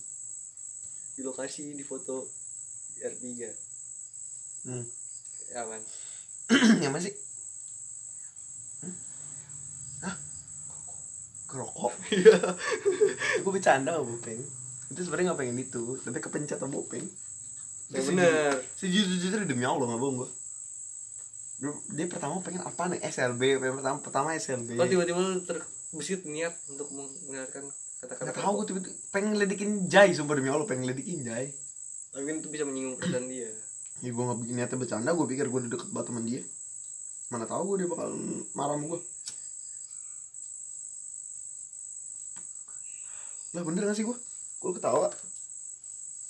di 1.17 1.23
lokasi 1.25 1.73
di 1.73 1.81
foto 1.81 2.29
R3 3.01 3.25
hmm. 4.69 4.85
ya 5.57 5.63
kan 5.65 5.83
yang 6.83 6.95
mana 6.95 7.03
sih? 7.03 7.15
Hmm? 8.87 8.95
Hah? 10.07 10.15
Kerokok? 11.51 11.91
iya. 12.15 12.39
Gue 13.43 13.51
bercanda 13.51 13.99
sama 13.99 14.07
Bopeng. 14.07 14.39
Itu 14.95 15.01
sebenarnya 15.03 15.35
nggak 15.35 15.41
pengen 15.43 15.59
itu 15.59 15.99
tapi 16.07 16.23
kepencet 16.23 16.63
sama 16.63 16.71
Bopeng. 16.71 17.03
Yang 17.91 18.15
bener. 18.15 18.55
sejujur-jujur 18.79 19.43
demi 19.47 19.67
Allah 19.67 19.91
nggak 19.91 19.99
bohong 20.03 20.19
gue 20.23 20.31
dia, 21.97 22.05
pertama 22.05 22.37
pengen 22.45 22.61
apa 22.69 22.93
nih 22.93 23.01
SLB 23.01 23.63
pengen 23.63 23.81
pertama 23.81 23.97
pertama 24.05 24.29
SLB 24.37 24.77
kok 24.77 24.91
tiba-tiba 24.93 25.19
lu 25.23 25.41
terbesit 25.41 26.29
niat 26.29 26.53
untuk 26.69 26.93
mendengarkan 26.93 27.65
kata-kata 28.07 28.23
nggak 28.31 28.39
tahu 28.39 28.53
gue 28.63 28.67
tiba 28.71 28.81
pengen 29.11 29.35
ngeledekin 29.35 29.71
Jai 29.91 30.15
sumpah 30.15 30.39
demi 30.39 30.47
Allah 30.47 30.63
pengen 30.63 30.87
ngeledekin 30.87 31.27
Jai. 31.27 31.51
Tapi 32.15 32.23
kan 32.23 32.37
itu 32.39 32.49
bisa 32.55 32.63
menyinggung 32.63 33.03
perasaan 33.03 33.27
dia. 33.27 33.51
Ya 33.99 34.11
gue 34.15 34.23
nggak 34.23 34.39
niatnya 34.47 34.79
bercanda 34.79 35.11
gue 35.11 35.27
pikir 35.27 35.51
gue 35.51 35.59
udah 35.67 35.73
deket 35.75 35.89
banget 35.91 36.07
sama 36.15 36.21
dia. 36.23 36.41
Mana 37.35 37.45
tahu 37.51 37.63
gue 37.75 37.77
dia 37.83 37.89
bakal 37.91 38.09
marah 38.55 38.79
sama 38.79 38.87
gue 38.95 39.01
lah 43.57 43.65
bener 43.65 43.89
gak 43.89 43.97
sih 43.97 44.05
gue 44.05 44.17
gue 44.63 44.73
ketawa. 44.77 45.09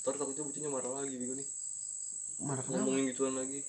Ntar 0.01 0.15
takutnya 0.15 0.47
bocahnya 0.47 0.69
marah 0.71 0.91
lagi 1.03 1.19
bego 1.19 1.35
nih. 1.35 1.47
Marah 2.41 2.63
kenapa? 2.63 2.87
Ngomongin 2.87 3.11
gituan 3.11 3.35
lagi 3.35 3.59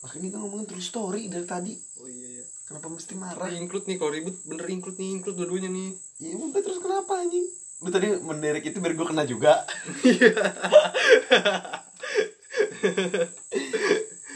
makanya 0.00 0.32
kita 0.32 0.38
ngomongin 0.40 0.66
terus 0.68 0.88
story 0.88 1.28
dari 1.28 1.44
tadi. 1.44 1.76
Oh 2.00 2.08
iya 2.08 2.40
iya. 2.40 2.44
Kenapa 2.64 2.88
mesti 2.88 3.14
marah? 3.18 3.48
Include 3.52 3.86
nih 3.90 3.96
kalau 4.00 4.12
ribut 4.14 4.36
bener 4.46 4.66
include 4.70 4.96
nih 4.96 5.20
include 5.20 5.36
dua-duanya 5.36 5.68
nih. 5.68 5.90
Ya 6.22 6.36
udah 6.36 6.62
terus 6.62 6.78
kenapa 6.80 7.20
anjing? 7.20 7.46
Lu 7.80 7.88
tadi 7.92 8.06
menderek 8.20 8.64
itu 8.64 8.80
biar 8.80 8.94
gue 8.96 9.06
kena 9.06 9.24
juga. 9.28 9.66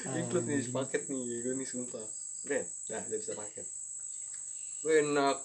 Include 0.20 0.46
nih 0.48 0.60
sepaket 0.64 1.08
nih 1.08 1.24
gue 1.44 1.54
nih 1.56 1.68
sumpah. 1.68 2.04
Red, 2.44 2.68
dah 2.92 3.00
jadi 3.08 3.24
sepaket 3.24 3.64
gue 4.84 5.00
enak. 5.00 5.40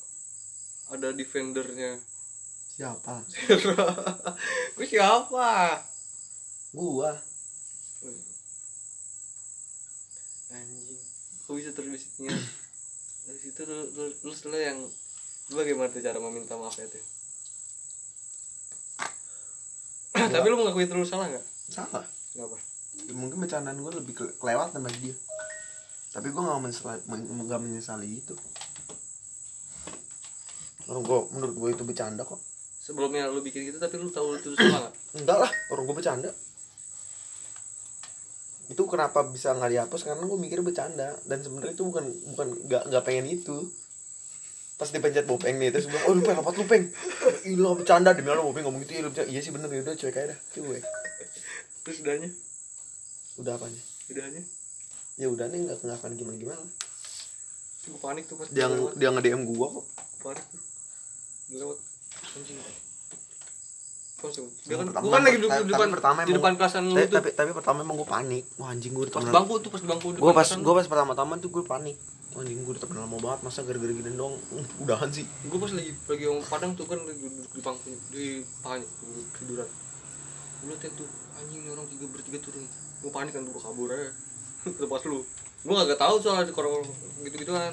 Ada 0.91 1.15
defendernya. 1.15 1.95
Siapa? 2.75 3.23
Gue 4.75 4.87
siapa? 4.89 5.79
Gua 6.73 7.13
anjing. 10.53 11.01
Kok 11.45 11.53
bisa 11.57 11.71
terbisitnya 11.73 12.33
dari 13.29 13.39
situ 13.41 13.61
lu, 13.65 13.85
lu, 13.93 14.05
lu 14.25 14.31
setelah 14.33 14.73
yang 14.73 14.79
lu 15.49 15.53
bagaimana 15.53 15.89
tuh 15.93 16.01
cara 16.01 16.17
meminta 16.17 16.57
maaf 16.57 16.77
ya 16.77 16.89
tuh 16.89 17.19
tapi 20.29 20.45
lu 20.51 20.59
mengakui 20.59 20.85
terus 20.85 21.09
salah 21.09 21.31
nggak? 21.31 21.45
Salah. 21.71 22.05
Nggak 22.35 22.47
apa 22.51 22.57
Ya, 22.99 23.13
mungkin 23.15 23.39
bercandaan 23.39 23.79
gue 23.79 23.93
lebih 23.95 24.13
ke 24.17 24.25
kelewatan 24.43 24.83
bagi 24.83 24.99
dia. 25.09 25.15
Tapi 26.11 26.35
gue 26.35 26.41
nggak 26.41 26.59
menyesali 26.59 26.99
menyesali 27.47 28.07
itu. 28.11 28.35
Orang 30.91 31.05
gue 31.07 31.19
menurut 31.31 31.55
gue 31.55 31.69
itu 31.79 31.83
bercanda 31.87 32.27
kok. 32.27 32.41
Sebelumnya 32.83 33.31
lu 33.31 33.39
bikin 33.39 33.71
gitu 33.71 33.79
tapi 33.79 33.95
lu 34.01 34.11
tahu 34.11 34.35
itu 34.35 34.51
salah 34.57 34.89
nggak? 34.89 34.95
Enggak 35.21 35.37
lah 35.47 35.51
orang 35.71 35.83
gue 35.87 35.95
bercanda 35.95 36.29
itu 38.79 38.87
kenapa 38.87 39.27
bisa 39.27 39.51
nggak 39.51 39.71
dihapus? 39.75 40.07
Karena 40.07 40.23
gue 40.23 40.39
mikir 40.39 40.63
bercanda. 40.63 41.19
Dan 41.27 41.43
sebenarnya 41.43 41.75
itu 41.75 41.83
bukan 41.83 42.07
bukan 42.31 42.47
nggak 42.63 42.83
nggak 42.87 43.03
pengen 43.03 43.27
itu. 43.27 43.67
Pas 44.79 44.87
dipencet 44.87 45.27
bopeng 45.27 45.59
nih 45.59 45.75
terus 45.75 45.91
bilang 45.91 46.07
oh 46.07 46.15
lu 46.15 46.23
pengen 46.23 46.39
apa 46.39 46.55
lu 46.55 46.63
peng? 46.63 46.87
Iya 47.43 47.75
bercanda 47.75 48.15
demi 48.15 48.31
Allah 48.31 48.47
bopeng 48.47 48.63
ngomong 48.63 48.87
gitu. 48.87 49.03
Lu 49.03 49.11
bercanda. 49.11 49.27
iya 49.27 49.43
sih 49.43 49.51
bener. 49.51 49.67
Ya 49.67 49.83
udah 49.83 49.99
cuek 49.99 50.15
aja 50.15 50.31
dah. 50.31 50.39
Cuek. 50.55 50.83
Terus 51.83 51.97
udahnya? 51.99 52.31
Udah 53.43 53.59
apanya 53.59 53.81
udahnya? 54.07 54.43
Ya 55.19 55.27
udah 55.27 55.51
nih 55.51 55.59
nggak 55.67 55.83
nggak 55.83 55.97
akan 55.99 56.15
gimana 56.15 56.39
gimana 56.39 56.63
gue 57.89 57.97
panik 57.97 58.29
tuh 58.29 58.37
pas 58.37 58.45
dia 58.53 58.69
dia 58.69 59.09
nge 59.09 59.21
DM 59.25 59.49
gua 59.49 59.81
kok. 59.81 59.85
Panik 60.21 60.45
tuh. 60.53 60.61
Lewat. 61.57 61.79
Anjing 62.37 62.59
Langsung. 64.19 64.47
Dia 64.67 64.75
kan, 64.75 64.85
Pertama- 64.91 65.03
gua 65.03 65.11
kan 65.15 65.21
lagi 65.23 65.37
duduk 65.39 65.51
di 65.63 65.71
depan, 65.71 65.87
pertama 65.89 66.19
di 66.21 66.33
depan 66.35 66.51
kelasan 66.53 66.83
lu 66.85 66.93
tapi, 66.93 67.07
tuh. 67.07 67.15
tapi 67.15 67.29
tapi 67.31 67.51
pertama 67.55 67.77
emang 67.81 67.95
gue 67.95 68.09
panik. 68.09 68.43
Wah 68.59 68.69
anjing 68.69 68.91
gue 68.91 69.03
udah 69.07 69.13
Pas 69.15 69.23
di 69.23 69.31
bangku 69.31 69.53
tuh, 69.59 69.69
pas 69.71 69.79
di 69.79 69.87
bangku. 69.87 70.07
gue 70.11 70.33
pas 70.35 70.49
gue 70.49 70.73
pas 70.75 70.87
pertama-tama 70.87 71.33
tuh 71.39 71.49
gue 71.49 71.63
panik. 71.63 71.95
Wah, 72.29 72.43
anjing 72.43 72.59
gue 72.59 72.71
udah 72.75 72.83
temenan 72.83 73.01
lama 73.07 73.17
banget 73.17 73.39
masa 73.41 73.59
gara-gara 73.63 73.89
gini 73.89 74.11
dong 74.13 74.35
uh, 74.35 74.83
udahan 74.83 75.09
sih. 75.09 75.23
Gue 75.47 75.57
pas 75.57 75.71
lagi 75.71 75.91
lagi 75.95 76.23
orang 76.27 76.45
Padang 76.45 76.71
tuh 76.75 76.85
kan 76.85 76.99
lagi 76.99 77.21
duduk 77.23 77.51
di 77.51 77.61
bangku 77.61 77.89
di 78.11 78.25
pahanya 78.59 78.87
duduk 79.01 79.27
tiduran. 79.39 79.69
Gue 80.59 80.67
liatin 80.69 80.91
tuh 80.93 81.07
anjing 81.35 81.61
orang 81.65 81.85
tiga 81.87 82.05
bertiga 82.07 82.39
turun. 82.39 82.65
Gue 82.99 83.11
panik 83.11 83.31
kan 83.31 83.43
gue 83.43 83.55
kabur 83.55 83.89
aja. 83.89 84.11
Tempat 84.83 85.01
lu. 85.07 85.23
Gue 85.59 85.73
gak 85.75 85.95
tahu 85.97 86.15
soal 86.19 86.43
kalau 86.49 86.83
gitu 87.23 87.35
gituan 87.37 87.71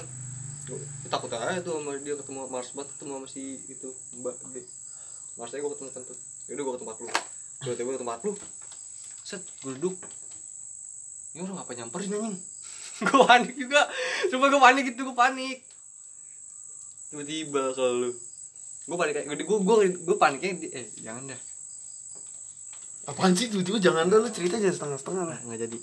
gue 0.67 0.79
takut 1.07 1.31
aja 1.31 1.63
tuh 1.63 1.79
sama 1.79 1.95
dia 1.97 2.11
ketemu 2.11 2.43
Mars 2.51 2.75
banget 2.75 2.91
ketemu 2.91 3.11
sama 3.15 3.27
si 3.27 3.43
itu 3.67 3.87
mbak 4.19 4.35
D. 4.51 4.59
Mars 5.39 5.55
aja 5.55 5.63
gue 5.63 5.71
ketemu 5.71 5.91
kan 5.91 6.03
tuh 6.03 6.17
yaudah 6.47 6.63
gue 6.63 6.73
ke 6.73 6.81
tempat 6.81 6.97
lu. 7.03 7.07
Tiba-tiba 7.63 7.89
ke 7.95 8.01
tempat 8.01 8.19
lu. 8.23 8.33
Set 9.27 9.43
gue 9.63 9.75
duduk. 9.75 9.95
Ini 11.35 11.43
orang 11.43 11.59
apa 11.59 11.71
nyamperin 11.75 12.15
anjing? 12.15 12.37
Gue 13.05 13.21
panik 13.29 13.53
juga. 13.53 13.85
Cuma 14.33 14.49
gue 14.49 14.57
panik 14.57 14.83
gitu 14.89 15.05
gue 15.05 15.13
panik. 15.13 15.61
Tiba-tiba 17.13 17.77
kalau 17.77 17.93
lu. 17.93 18.09
Gue 18.89 18.97
panik 18.97 19.13
kayak 19.21 19.27
gue 19.29 19.45
gue 19.45 19.59
gue, 19.61 19.75
gue 20.01 20.17
paniknya 20.17 20.65
eh 20.73 20.89
jangan 21.05 21.29
dah. 21.29 21.41
Apaan 23.13 23.37
sih? 23.37 23.53
Tiba-tiba 23.53 23.77
jangan 23.77 24.09
dulu 24.09 24.25
cerita 24.33 24.57
aja 24.57 24.73
setengah-setengah 24.73 25.25
lah. 25.29 25.39
Nggak 25.45 25.59
jadi. 25.69 25.77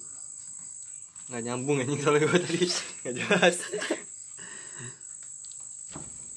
Nggak 1.31 1.43
nyambung 1.47 1.77
anjing 1.87 2.01
soalnya 2.03 2.27
gue 2.27 2.41
tadi. 2.43 2.63
Nggak 3.07 3.15
jelas. 3.15 3.57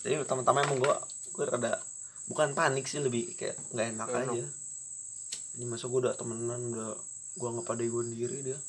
Jadi 0.05 0.13
pertama-tama 0.21 0.61
emang 0.61 0.77
gue 0.77 0.95
gue 1.33 1.43
rada 1.43 1.81
bukan 2.27 2.51
panik 2.51 2.85
sih 2.85 2.99
lebih 2.99 3.33
kayak 3.33 3.55
nggak 3.71 3.87
enak 3.95 4.07
Nggak 4.07 4.23
enak. 4.23 4.35
aja. 4.35 4.45
Ini 5.55 5.65
masa 5.65 5.87
gue 5.87 5.99
udah 5.99 6.13
temenan 6.13 6.61
udah 6.69 6.91
gue 7.33 7.49
ngepadai 7.51 7.87
gue 7.87 8.03
sendiri 8.03 8.37
dia. 8.43 8.59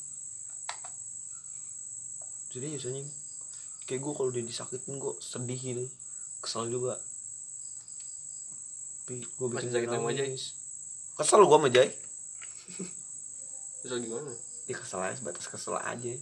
Jadi 2.49 2.65
biasanya 2.73 3.03
kayak 3.85 4.01
gue 4.01 4.13
kalau 4.13 4.29
dia 4.29 4.41
disakitin 4.41 4.97
gue 4.97 5.13
sedih 5.19 5.59
gitu. 5.59 5.85
Kesel 6.39 6.69
juga. 6.69 6.97
Tapi 9.03 9.21
gue 9.21 9.47
bikin 9.49 9.69
sakit 9.69 9.89
sama 9.89 10.09
Jai? 10.11 10.29
nangis. 10.29 10.45
kesel 11.13 11.41
gue 11.41 11.57
sama 11.57 11.69
Jai. 11.69 11.89
Lagi 13.81 14.05
gimana? 14.05 14.31
Ya 14.65 14.75
kesel 14.75 14.99
aja 14.99 15.15
sebatas 15.15 15.45
kesel 15.45 15.75
aja. 15.75 16.13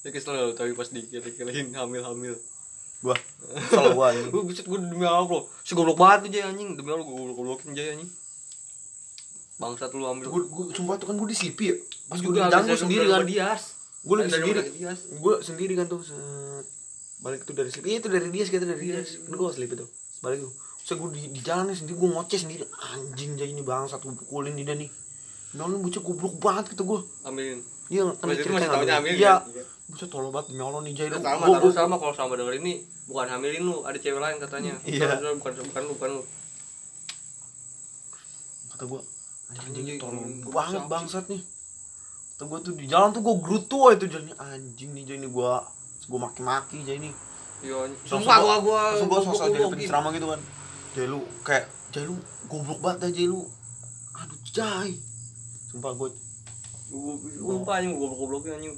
Ya 0.00 0.10
kesel 0.12 0.52
tapi 0.52 0.72
pas 0.72 0.86
dikira-kirain 0.86 1.72
hamil-hamil 1.72 2.36
gue 3.04 3.16
kesel 3.68 3.92
gue 3.92 4.04
anjing. 4.08 4.28
Gue 4.34 4.42
buset 4.48 4.64
gue 4.64 4.80
demi 4.80 5.04
Allah 5.04 5.44
si 5.60 5.76
goblok 5.76 6.00
banget 6.00 6.26
tuh 6.26 6.30
Jay 6.32 6.42
anjing. 6.42 6.72
Demi 6.72 6.88
Allah 6.88 7.04
gue 7.04 7.12
goblok 7.12 7.36
goblokin 7.36 7.76
Jay 7.76 7.92
anjing. 7.92 8.10
Bangsat 9.60 9.92
lu 9.92 10.08
ambil. 10.08 10.26
Gue 10.32 10.42
gue 10.48 10.64
sumpah 10.72 10.96
tuh 10.96 11.12
kan 11.12 11.16
gue 11.20 11.28
di 11.28 11.36
CP 11.36 11.58
ya. 11.60 11.76
Pas 12.08 12.18
gue 12.18 12.32
di 12.32 12.40
Juga 12.40 12.48
jalan 12.48 12.64
habis 12.64 12.64
gue 12.64 12.72
dari 12.72 12.82
sendiri 12.82 13.04
kan 13.12 13.22
Dias. 13.28 13.62
gue 14.04 14.14
lagi 14.16 14.30
sendiri. 14.32 14.60
Dias? 14.72 15.00
Gue 15.20 15.34
sendiri 15.44 15.72
kan 15.76 15.86
tuh 15.86 16.00
balik 17.24 17.40
tuh 17.48 17.56
dari 17.56 17.72
slip 17.72 17.88
iya 17.88 18.04
itu 18.04 18.08
dari 18.12 18.28
dia 18.28 18.44
kita 18.44 18.68
dari 18.68 18.80
dia 18.84 19.00
kan 19.00 19.32
gue 19.32 19.48
slip 19.52 19.70
itu 19.76 19.86
balik 20.24 20.38
tuh. 20.48 20.52
So 20.84 20.96
gue 21.00 21.08
di, 21.16 21.22
di 21.32 21.40
jalan 21.44 21.72
nih 21.72 21.76
sendiri 21.76 21.96
gue 22.00 22.10
ngoceh 22.16 22.40
sendiri. 22.40 22.64
Anjing 22.96 23.36
jadi 23.36 23.52
ini 23.52 23.60
bang 23.60 23.84
satu 23.84 24.08
pukulin 24.16 24.56
dia 24.56 24.72
nih. 24.72 24.88
Nolong 25.54 25.84
bocah 25.84 26.02
goblok 26.02 26.34
banget 26.40 26.72
gitu 26.72 26.82
gue 26.88 27.00
ambilin 27.28 27.60
Iya 27.86 28.02
kan 28.10 28.24
Berarti 28.24 28.40
itu 28.40 28.50
masih 28.50 28.68
taunya 28.68 28.94
hamil 28.96 29.12
Iya. 29.12 29.34
kan? 29.38 29.64
Bocah 29.84 30.08
tolol 30.08 30.30
banget 30.30 30.46
demi 30.48 30.62
Allah 30.62 30.80
nih 30.80 30.92
Ya, 30.94 31.04
sama 31.14 31.44
Gua- 31.44 31.60
gua- 31.60 31.76
sama 31.76 31.94
kalau 31.98 32.14
sama 32.14 32.32
denger 32.34 32.54
ini 32.56 32.72
bukan 33.04 33.26
hamilin 33.28 33.62
lu 33.62 33.76
ada 33.82 33.98
cewek 33.98 34.16
lain 34.16 34.36
katanya. 34.38 34.74
Iya. 34.82 35.20
Bukan- 35.36 35.36
bukan 35.38 35.52
bukan 35.62 35.82
lu 35.82 35.92
bukan 35.94 36.10
lu. 36.10 36.22
Kata 38.70 38.84
gue 38.84 39.00
Anjing 39.54 39.98
tolol 39.98 40.24
gua 40.42 40.52
banget 40.56 40.80
bisa 40.80 40.88
bangsat 40.88 41.24
nih. 41.28 41.42
Kata 42.34 42.42
gue 42.44 42.58
tuh 42.60 42.72
di 42.74 42.86
jalan 42.86 43.08
tuh 43.10 43.20
gue 43.20 43.34
gerutu 43.38 43.78
aja 43.84 43.96
tuh 43.96 44.08
jalannya 44.08 44.36
Anjing 44.36 44.90
nih 44.90 45.02
Jai 45.04 45.18
nih 45.18 45.30
gue 45.30 45.52
Gue 46.04 46.18
maki-maki 46.18 46.82
Jai 46.82 46.98
nih 46.98 47.14
Iya, 47.62 47.88
sumpah 48.02 48.36
gua 48.38 48.56
gua 48.60 48.80
langsung 48.90 49.08
gue 49.08 49.20
sosok 49.22 49.46
jadi 49.48 49.64
penceramah 49.70 50.10
gitu 50.10 50.26
kan. 50.26 50.40
Jai 50.92 51.06
lu 51.06 51.20
kayak 51.40 51.64
Jai 51.90 52.04
lu 52.04 52.16
goblok 52.44 52.76
banget 52.78 52.98
dah 52.98 53.10
Jai 53.10 53.26
lu. 53.26 53.40
Aduh 54.14 54.38
Jai 54.46 54.90
Sumpah 55.66 55.92
Gua- 55.92 56.12
Sumpah 56.94 57.74
anjing 57.82 57.92
gua 57.98 58.06
goblok-goblokin 58.06 58.54
anjing. 58.58 58.76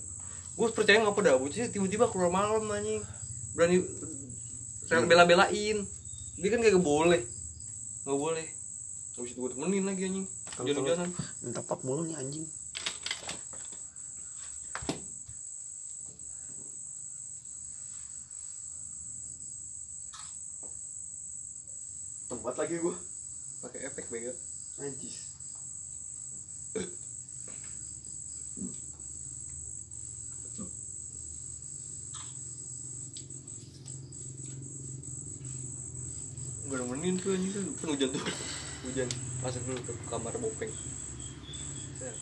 Gua 0.57 0.73
percaya 0.73 1.05
ngapa 1.05 1.21
dah 1.21 1.37
bocah 1.37 1.69
tiba-tiba 1.69 2.09
keluar 2.09 2.33
malam 2.33 2.65
anjing. 2.73 3.05
Berani 3.53 3.85
saya 4.89 5.05
bela-belain. 5.05 5.85
Dia 6.41 6.49
kan 6.53 6.61
kagak 6.65 6.81
boleh. 6.81 7.23
Enggak 8.09 8.19
boleh. 8.19 8.47
Habis 9.17 9.33
itu 9.33 9.39
gua 9.41 9.51
temenin 9.53 9.85
lagi 9.85 10.03
anjing. 10.09 10.27
Jalan-jalan. 10.57 11.13
minta 11.45 11.61
pap 11.61 11.85
mulu 11.85 12.09
nih 12.09 12.17
anjing 12.17 12.49
tempat 22.33 22.55
lagi 22.57 22.81
gua 22.81 22.97
Pakai 23.61 23.85
efek 23.85 24.09
bega. 24.09 24.33
najis 24.81 25.37
Gua 36.77 36.85
nemenin 36.85 37.17
tuh 37.17 37.33
anjing 37.33 37.57
kan. 37.57 37.65
Kan 37.81 37.89
hujan 37.97 38.09
tuh. 38.13 38.21
Hujan. 38.85 39.09
Masuk 39.41 39.63
dulu 39.65 39.81
ke 39.81 39.93
kamar 40.13 40.37
bopeng. 40.37 40.69
Ya. 41.97 42.13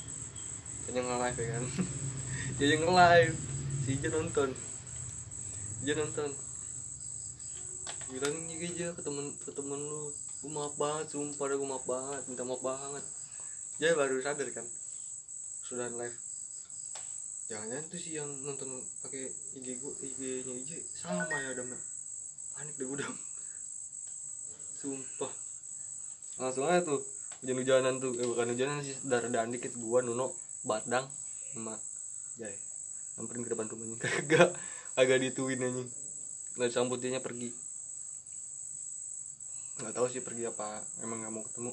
Kayaknya 0.87 1.01
nge-live 1.03 1.39
ya 1.43 1.49
kan. 1.59 1.65
Dia 2.63 2.77
nge-live. 2.79 3.35
Si 3.83 3.91
Ija 3.99 4.09
nonton. 4.15 4.51
Ija 5.83 5.95
nonton. 5.99 6.31
Bilang 8.15 8.35
ini 8.47 8.55
aja 8.63 8.95
ke 8.95 9.03
temen 9.03 9.27
ke 9.43 9.51
temen 9.51 9.81
lu. 9.83 10.15
Gue 10.15 10.51
maaf 10.55 10.79
banget, 10.79 11.11
sumpah 11.11 11.51
gue 11.51 11.67
maaf 11.67 11.83
banget, 11.91 12.23
minta 12.31 12.47
maaf 12.47 12.63
banget. 12.63 13.03
Dia 13.83 13.99
baru 13.99 14.23
sadar 14.23 14.47
kan. 14.55 14.67
Sudah 15.67 15.91
live. 15.99 16.15
Jangan-jangan 17.51 17.91
tuh 17.91 17.99
sih 17.99 18.23
yang 18.23 18.31
nonton 18.47 18.71
pakai 19.03 19.35
IG 19.59 19.83
gue, 19.83 19.93
IG-nya 19.99 20.55
Ija 20.63 20.79
sama 20.95 21.27
ya 21.43 21.59
udah 21.59 21.67
panik 22.55 22.75
deh 22.79 22.87
gue 22.87 23.03
udah 23.03 23.34
sumpah. 24.85 25.33
Langsung 26.37 26.69
aja 26.69 26.85
tuh 26.85 27.01
hujan-hujanan 27.41 27.97
tuh. 28.05 28.13
Eh 28.21 28.29
bukan 28.29 28.53
hujanan 28.53 28.85
sih 28.85 28.93
darah 29.09 29.49
dikit. 29.49 29.73
Gua 29.81 30.05
Nuno 30.05 30.37
Badang 30.69 31.09
sama 31.57 31.73
Jai. 32.37 32.53
samperin 33.17 33.47
ke 33.47 33.51
depan 33.55 33.71
rumahnya. 33.71 33.97
Kagak 34.05 34.53
agak 35.01 35.19
dituin 35.25 35.65
anjing. 35.65 35.89
Nggak 36.61 36.69
disambut 36.69 36.99
dianya 37.01 37.25
pergi. 37.25 37.49
Nggak 39.81 39.95
tahu 39.97 40.07
sih 40.13 40.21
pergi 40.21 40.45
apa 40.51 40.85
emang 41.01 41.25
nggak 41.25 41.33
mau 41.33 41.45
ketemu. 41.49 41.73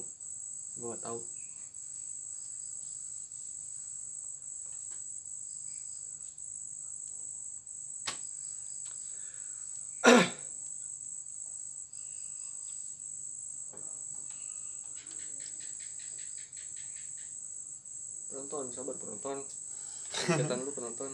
Gua 0.80 0.96
nggak 0.96 1.04
tahu 1.04 1.18
penonton 18.62 18.70
sabar 18.70 18.94
penonton 18.94 19.38
Cetan 20.12 20.58
lu 20.62 20.70
penonton 20.70 21.10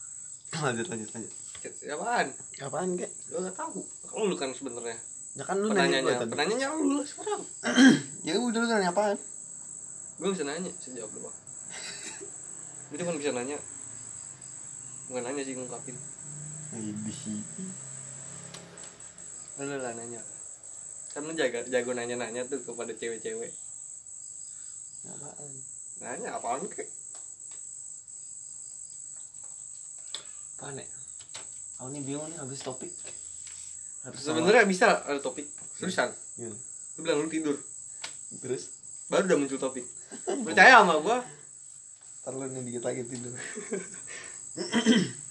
lanjut 0.64 0.86
lanjut 0.88 1.10
lanjut 1.12 1.32
siapaan? 1.66 2.26
apaan 2.62 2.94
kek 2.96 3.10
Gua 3.28 3.42
nggak 3.42 3.56
tahu. 3.58 3.82
Kalau 4.06 4.30
lu 4.30 4.36
kan 4.38 4.54
sebenarnya. 4.54 4.96
ya 5.36 5.42
kan 5.44 5.58
lu 5.58 5.68
nanya 5.74 5.98
gue 6.00 6.14
tadi 6.14 6.30
penanyanya 6.32 6.72
lu 6.72 7.02
sekarang. 7.02 7.42
ya 8.26 8.38
udah 8.38 8.60
lu 8.62 8.68
nanya 8.70 8.94
apaan 8.94 9.18
Gue 10.16 10.30
bisa 10.32 10.46
nanya, 10.46 10.70
bisa 10.70 10.94
jawab 10.96 11.10
lu 11.12 11.20
bang. 11.26 11.36
Gue 12.88 12.96
cuma 13.02 13.12
bisa 13.18 13.34
nanya. 13.34 13.58
Bukan 15.10 15.22
nanya 15.26 15.42
sih 15.42 15.58
ngungkapin. 15.58 15.96
Idih. 16.72 17.20
Lu 19.60 19.76
lah 19.76 19.92
nanya. 19.92 20.22
Kan 21.12 21.26
lu 21.26 21.34
jaga, 21.34 21.66
jago 21.68 21.90
nanya-nanya 21.92 22.46
tuh 22.48 22.62
kepada 22.62 22.94
cewek-cewek. 22.96 23.52
Nanya 26.06 26.38
apaan 26.38 26.62
kek? 26.70 26.86
apaan 30.56 30.78
ya 30.78 30.86
aku 31.76 31.92
nih 31.92 32.00
bingung 32.00 32.24
nih 32.32 32.38
habis 32.40 32.64
topik 32.64 32.88
harus 34.06 34.22
Sebenarnya 34.22 34.64
bisa 34.64 35.02
ada 35.02 35.18
topik. 35.18 35.44
Seriusan. 35.76 36.14
Iya. 36.38 36.54
Lu 36.96 37.00
bilang 37.02 37.26
lu 37.26 37.28
tidur. 37.28 37.58
terus 38.38 38.70
Baru 39.10 39.26
udah 39.26 39.36
muncul 39.36 39.58
topik. 39.58 39.84
Percaya 40.24 40.80
sama 40.80 41.02
gua. 41.02 41.20
ntar 42.22 42.32
lu 42.38 42.46
nih 42.50 42.62
dikit 42.70 42.82
lagi 42.86 43.06
tidur 43.06 43.30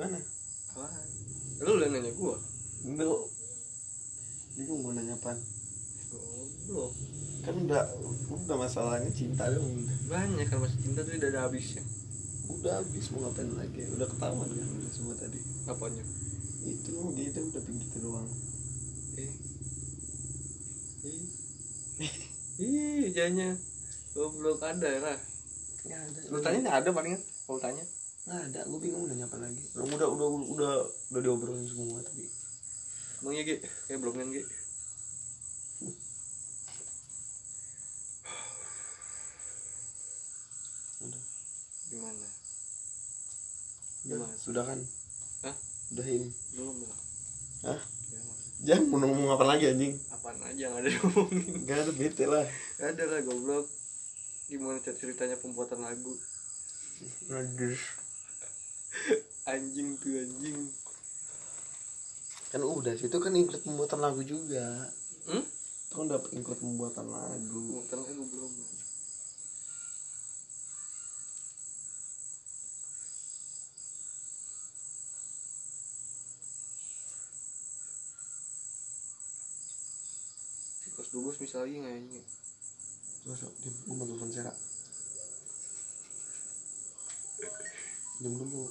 gimana 0.00 0.16
Apaan? 0.72 1.08
Lu 1.60 1.76
udah 1.76 1.88
nanya 1.92 2.12
gua. 2.16 2.36
Enggak 2.88 3.20
Bingung 4.56 4.80
mau 4.80 4.96
nanya 4.96 5.12
apaan 5.12 5.36
Goblok. 6.08 6.92
Kan 7.44 7.54
udah 7.68 7.84
Udah 8.32 8.56
masalahnya 8.56 9.12
cinta 9.12 9.44
dong 9.52 9.84
Banyak 10.08 10.48
kan 10.48 10.56
masih 10.64 10.80
cinta 10.80 11.04
tuh 11.04 11.20
udah 11.20 11.28
ada 11.28 11.40
habisnya. 11.44 11.84
Udah 12.48 12.80
habis 12.80 13.12
mau 13.12 13.28
ngapain 13.28 13.52
lagi 13.52 13.84
Udah 13.92 14.08
ketahuan 14.08 14.48
kan 14.48 14.68
udah 14.72 14.88
semua 14.88 15.14
tadi 15.20 15.36
Apanya? 15.68 16.04
Itu 16.64 17.12
gitu 17.12 17.40
udah 17.52 17.62
begitu 17.68 17.96
doang 18.00 18.28
Eh. 19.20 19.32
Ih. 22.00 22.16
Ih, 22.60 23.12
janya. 23.12 23.52
Goblok 24.16 24.64
ada 24.64 24.88
lah. 24.96 25.18
Nggak 25.84 26.00
ada 26.08 26.20
Lu 26.32 26.38
tanya 26.40 26.58
nggak 26.64 26.78
ada 26.80 26.88
palingan? 26.88 27.20
Kalau 27.20 27.60
tanya. 27.60 27.84
Nggak 28.30 28.42
ada 28.54 28.60
Gue 28.70 28.78
bingung 28.78 29.10
nanya 29.10 29.26
apa 29.26 29.42
lagi 29.42 29.58
Udah 29.74 29.90
udah 29.90 30.06
udah 30.14 30.28
udah, 30.54 30.72
udah 31.10 31.20
diobrolin 31.20 31.66
semua 31.66 31.98
tadi 31.98 32.22
Bang 33.26 33.34
ya, 33.34 33.42
Gi. 33.42 33.58
Kayak 33.90 34.00
belum 34.00 34.14
kan, 34.16 34.28
Gi. 34.30 34.42
Udah 41.02 41.22
Gimana? 41.90 42.26
Udah, 44.06 44.14
Gimana? 44.14 44.34
Sudah 44.38 44.62
kan 44.62 44.78
Hah? 45.42 45.54
Udahin 45.90 46.22
Belum 46.54 46.76
lah. 46.86 46.98
Hah? 47.66 47.80
Jangan. 48.14 48.36
Jangan 48.62 48.84
mau 48.94 48.98
ngomong 49.10 49.30
apa 49.34 49.44
lagi 49.50 49.74
anjing 49.74 49.98
Apaan 50.14 50.38
aja 50.46 50.70
yang 50.70 50.74
ada 50.78 50.86
diomongin. 50.86 51.66
Gak 51.66 51.78
ada 51.82 51.92
bete 51.98 52.24
lah 52.30 52.46
ada 52.78 53.04
lah 53.10 53.20
goblok. 53.26 53.66
Gimana 54.46 54.78
cer- 54.80 54.96
ceritanya 54.96 55.34
pembuatan 55.36 55.82
lagu? 55.82 56.14
Nagis 57.28 57.99
Anjing 59.50 59.98
tuh 59.98 60.12
anjing. 60.18 60.58
Kan 62.50 62.66
udah 62.66 62.98
situ 62.98 63.16
kan 63.22 63.30
include 63.38 63.62
pembuatan 63.62 64.02
lagu 64.02 64.26
juga 64.26 64.90
Hmm? 65.30 65.44
Itu 65.44 65.92
kan 65.94 66.04
udah 66.10 66.20
include 66.34 66.58
pembuatan 66.58 67.06
lagu 67.06 67.60
Pembuatan 67.70 67.98
lagu 68.02 68.24
belum. 68.24 68.52
Kos 80.90 81.08
dubus 81.14 81.36
misalnya 81.38 81.86
nggak 81.86 81.96
ini. 81.96 82.20
Terus 83.20 83.40
dia 83.60 83.70
gue 83.70 83.94
mau 83.94 84.08
telepon 84.08 84.32
Sera 84.32 84.52
Jam 88.20 88.36
dulu. 88.36 88.68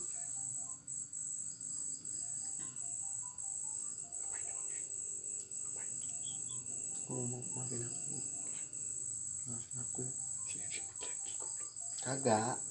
Gue 7.10 7.18
ngomong 7.18 7.42
maafin 7.58 7.82
aku. 7.82 8.18
Maafin 9.50 9.78
aku 9.82 10.04
ya. 10.54 10.66
Kagak. 12.06 12.62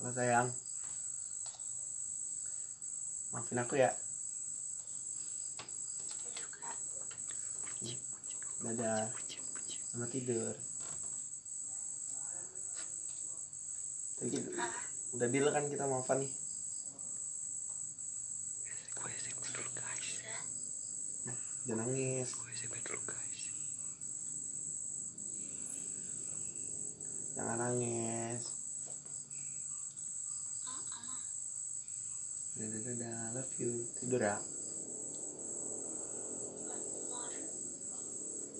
Halo 0.00 0.10
sayang. 0.16 0.48
Maafin 3.36 3.60
aku 3.60 3.74
ya. 3.76 3.92
Dadah. 8.64 9.12
Selamat 9.92 10.08
tidur 10.08 10.56
Udah 14.18 15.28
deal 15.30 15.46
kan 15.54 15.62
kita 15.70 15.86
maafan 15.86 16.18
nih 16.26 16.32
Gue 18.98 19.14
SMP 19.14 19.46
dulu 19.54 19.70
guys. 19.78 20.08
Jangan 21.70 21.86
nangis. 21.86 22.28
Gue 22.34 22.50
SMP 22.50 22.82
dulu 22.82 22.98
guys. 23.06 23.40
Jangan 27.38 27.56
nangis. 27.62 28.42
Dadah 32.58 32.80
dadah. 32.82 33.22
Love 33.38 33.54
you. 33.62 33.70
Tidur 34.02 34.18
ya? 34.18 34.36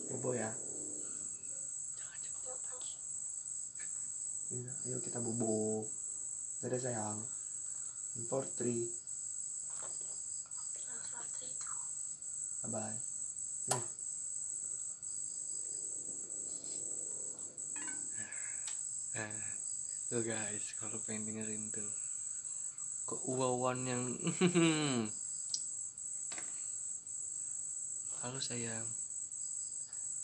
Bobo 0.08 0.32
ya 0.32 0.48
Iya, 4.48 4.72
Ayo 4.88 5.04
kita 5.04 5.20
bobo 5.20 5.84
Dadah 6.64 6.80
sayang. 6.80 7.20
In 8.16 8.24
for 8.24 8.40
three. 8.40 8.88
Bye 12.64 12.72
bye 12.72 12.96
Hmm. 13.68 13.84
Tuh 20.08 20.24
guys, 20.24 20.72
kalau 20.80 20.96
pengen 21.04 21.36
dengerin 21.36 21.68
tuh. 21.68 21.92
Keuawan 23.12 23.84
yang 23.84 24.08
Halo 28.24 28.40
sayang, 28.40 28.88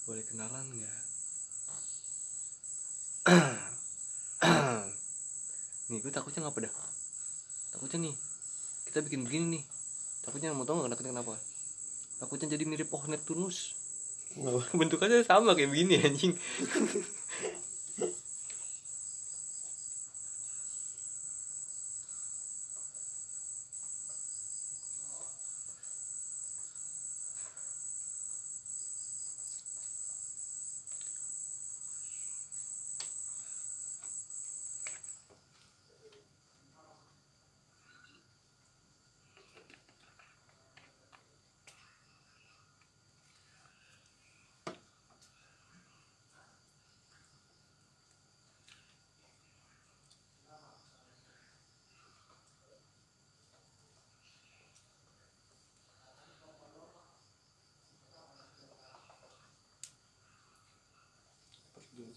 boleh 0.09 0.25
kenalan 0.25 0.65
nggak? 0.73 1.14
Nih, 5.95 6.01
gue 6.03 6.11
takutnya 6.11 6.43
ngapa 6.43 6.67
dah? 6.67 6.75
Takutnya 7.79 8.11
nih, 8.11 8.15
kita 8.91 8.99
bikin 9.07 9.23
begini 9.23 9.59
nih. 9.59 9.63
Takutnya 10.27 10.51
mau 10.51 10.67
tau 10.67 10.83
nggak 10.83 10.91
takutnya 10.91 11.15
kenapa? 11.15 11.39
Takutnya 12.19 12.59
jadi 12.59 12.65
mirip 12.67 12.91
pohon 12.91 13.15
Neptunus. 13.15 13.79
Bentukannya 14.79 15.23
sama 15.23 15.55
kayak 15.55 15.71
begini 15.71 16.03
anjing. 16.03 16.35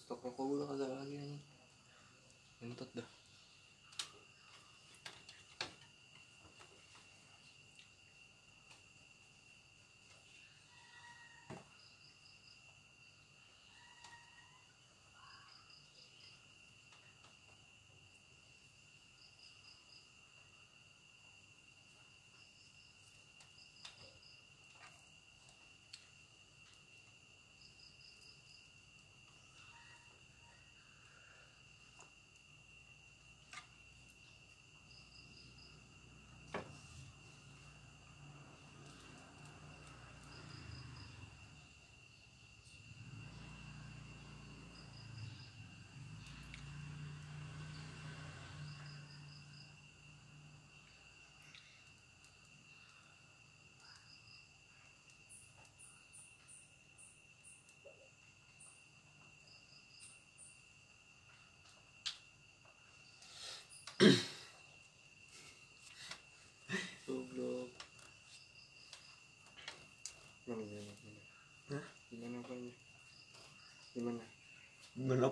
stok 0.08 0.24
rokok 0.24 0.46
gue 0.56 0.64
kagak 0.72 0.92
lagi 0.96 1.16
anjing 1.20 1.44
entot 2.64 2.88
dah 2.96 3.08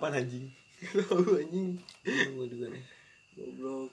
kapan 0.06 0.22
anjing? 0.22 0.46
Tahu 1.10 1.34
anjing? 1.34 1.70
Gue 2.06 2.46
juga 2.46 2.66
nih. 2.70 2.84
Goblok. 3.34 3.90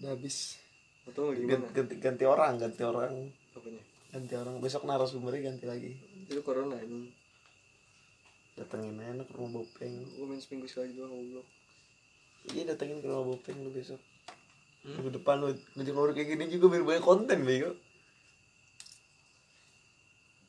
Udah 0.00 0.10
habis. 0.16 0.56
Atau 1.04 1.36
gimana 1.36 1.68
ganti, 1.76 1.94
ganti 2.00 2.24
orang 2.24 2.56
ganti 2.56 2.82
orang. 2.82 3.12
Apanya? 3.52 3.82
Ganti 4.16 4.32
orang. 4.32 4.54
Besok 4.64 4.88
narasumbernya 4.88 5.52
ganti 5.52 5.64
lagi. 5.68 5.92
Itu 6.24 6.40
corona 6.40 6.80
anjing. 6.80 7.12
Datengin 8.56 8.96
aja 8.96 9.20
ke 9.28 9.32
rumah 9.36 9.60
bopeng. 9.60 9.92
Gue 10.16 10.24
main 10.24 10.40
seminggu 10.40 10.64
sekali 10.64 10.96
doang 10.96 11.12
goblok. 11.12 11.46
Iya 12.56 12.72
datengin 12.72 13.04
ke 13.04 13.06
rumah 13.12 13.36
bopeng 13.36 13.60
lu 13.60 13.68
besok. 13.68 14.00
Hmm? 14.86 15.02
minggu 15.02 15.18
depan 15.20 15.42
lu 15.42 15.50
ngejek 15.76 16.14
kayak 16.14 16.28
gini 16.32 16.44
juga 16.48 16.72
biar 16.72 16.84
banyak 16.88 17.04
konten 17.04 17.44
bego. 17.44 17.76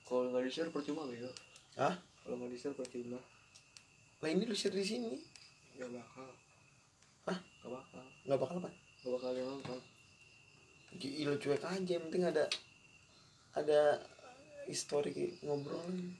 Kalau 0.08 0.32
nggak 0.32 0.48
di 0.48 0.52
share 0.56 0.72
percuma 0.72 1.04
bego. 1.04 1.28
Hah? 1.76 2.00
kalau 2.24 2.40
nggak 2.40 2.52
di 2.56 2.60
share 2.60 2.76
percuma 2.76 3.20
lah 4.18 4.30
ini 4.34 4.49
lu 4.49 4.56
share 4.57 4.73
di 4.73 4.81
sini. 4.81 5.14
Nggak 5.77 5.91
bakal. 5.94 6.30
Hah? 7.30 7.39
nggak 7.61 7.72
bakal. 7.72 8.06
Nggak 8.26 8.39
bakal 8.41 8.56
apa? 8.57 8.69
Nggak 8.73 9.14
bakal 9.14 9.31
yang 9.38 9.49
nonton. 9.53 9.80
Gila 10.98 11.34
cuek 11.38 11.64
aja. 11.64 11.91
Yang 11.98 12.03
penting 12.10 12.26
ada 12.26 12.44
ada 13.53 13.81
histori 14.65 15.38
ngobrol 15.45 16.18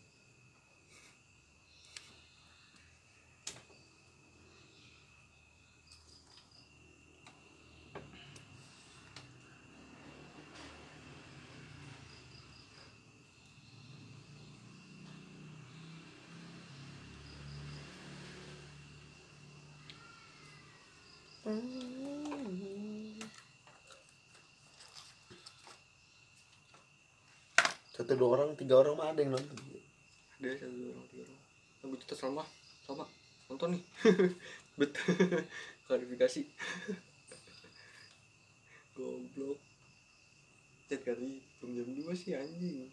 satu 21.48 21.64
dua 28.20 28.36
orang 28.36 28.52
tiga 28.60 28.84
orang 28.84 29.00
mah 29.00 29.16
ada 29.16 29.24
yang 29.24 29.32
nonton. 29.32 29.56
Ada 30.44 30.60
satu 30.60 30.76
dua 30.76 30.92
orang 30.92 31.08
tiga 31.08 31.24
orang. 31.24 31.40
Yang 31.80 32.04
cerita 32.04 32.20
sama 32.20 32.44
sama 32.84 33.08
nonton 33.48 33.80
nih. 33.80 33.84
Bet 34.80 34.92
klarifikasi. 35.88 36.44
Goblok. 39.00 39.56
Chat 40.92 41.00
kali 41.08 41.40
belum 41.64 41.80
jam 41.80 41.96
dua 41.96 42.12
sih 42.12 42.36
anjing. 42.36 42.92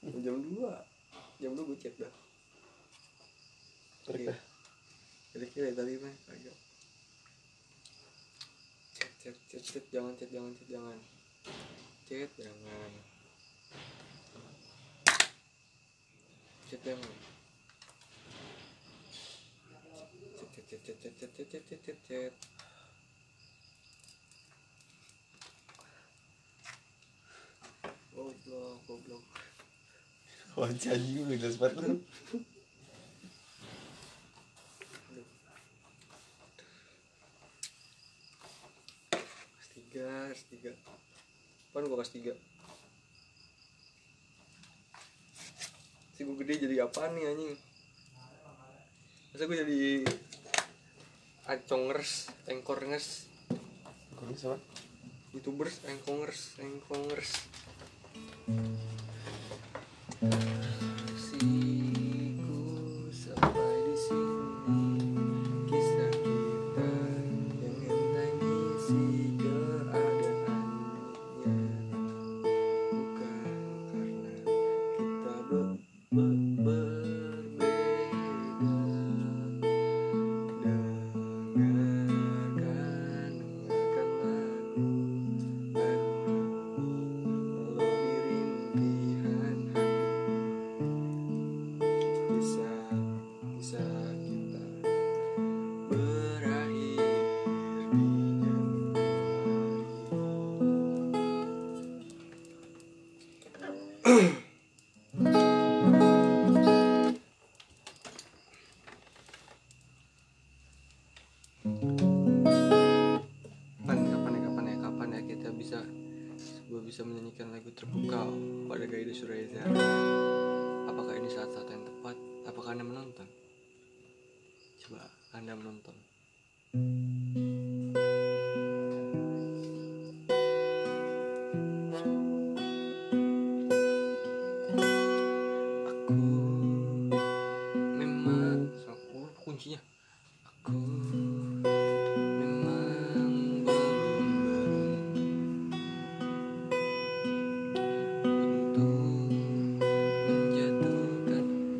Belum 0.00 0.24
jam 0.24 0.40
dua. 0.40 0.88
Jam 1.36 1.52
dua 1.52 1.68
gue 1.68 1.76
chat 1.76 1.92
dah. 2.00 2.08
Mereka 4.08 4.32
jadi 5.34 5.50
kira 5.50 5.74
tadi 5.74 5.98
mah 5.98 6.14
agak 6.30 6.54
chat 9.24 9.32
chat 9.48 9.64
chat 9.64 9.84
jangan 9.88 10.12
chat 10.20 10.28
jangan 10.28 10.52
chat 10.52 10.68
jangan. 10.68 10.98
Chat 12.04 12.28
jangan. 12.36 12.92
Chat 16.68 16.80
jangan. 16.84 17.14
Chat 20.36 20.64
chat 20.68 20.80
chat 20.84 20.96
chat 21.00 21.12
chat 21.16 21.30
chat 21.32 21.48
chat 21.48 21.62
chat 21.64 21.80
chat. 21.88 21.98
Chat 22.04 22.32
goblok 28.14 28.78
goblok. 28.86 29.24
Wajah 30.54 30.94
anjing 30.94 31.26
lu 31.26 31.34
jelas 31.34 31.58
banget 31.58 31.82
lu 31.82 31.98
Aduh. 35.10 35.26
Kelas 39.50 39.68
tiga, 39.94 40.34
tiga. 40.50 40.72
Pan 41.70 41.86
gua 41.86 42.02
kelas 42.02 42.10
tiga. 42.10 42.34
Si 46.18 46.26
gua 46.26 46.34
gede 46.42 46.66
jadi 46.66 46.82
apaan 46.82 47.14
nih 47.14 47.30
anjing? 47.30 47.54
Masa 49.30 49.46
gua 49.46 49.62
jadi 49.62 50.02
acongers, 51.46 52.26
engkorngers, 52.50 53.30
Kau 54.18 54.26
sama 54.34 54.58
youtubers, 55.30 55.78
engkongers, 55.86 56.58
engkongers. 56.58 57.30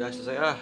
biasa 0.05 0.21
saya 0.21 0.41
ah 0.53 0.59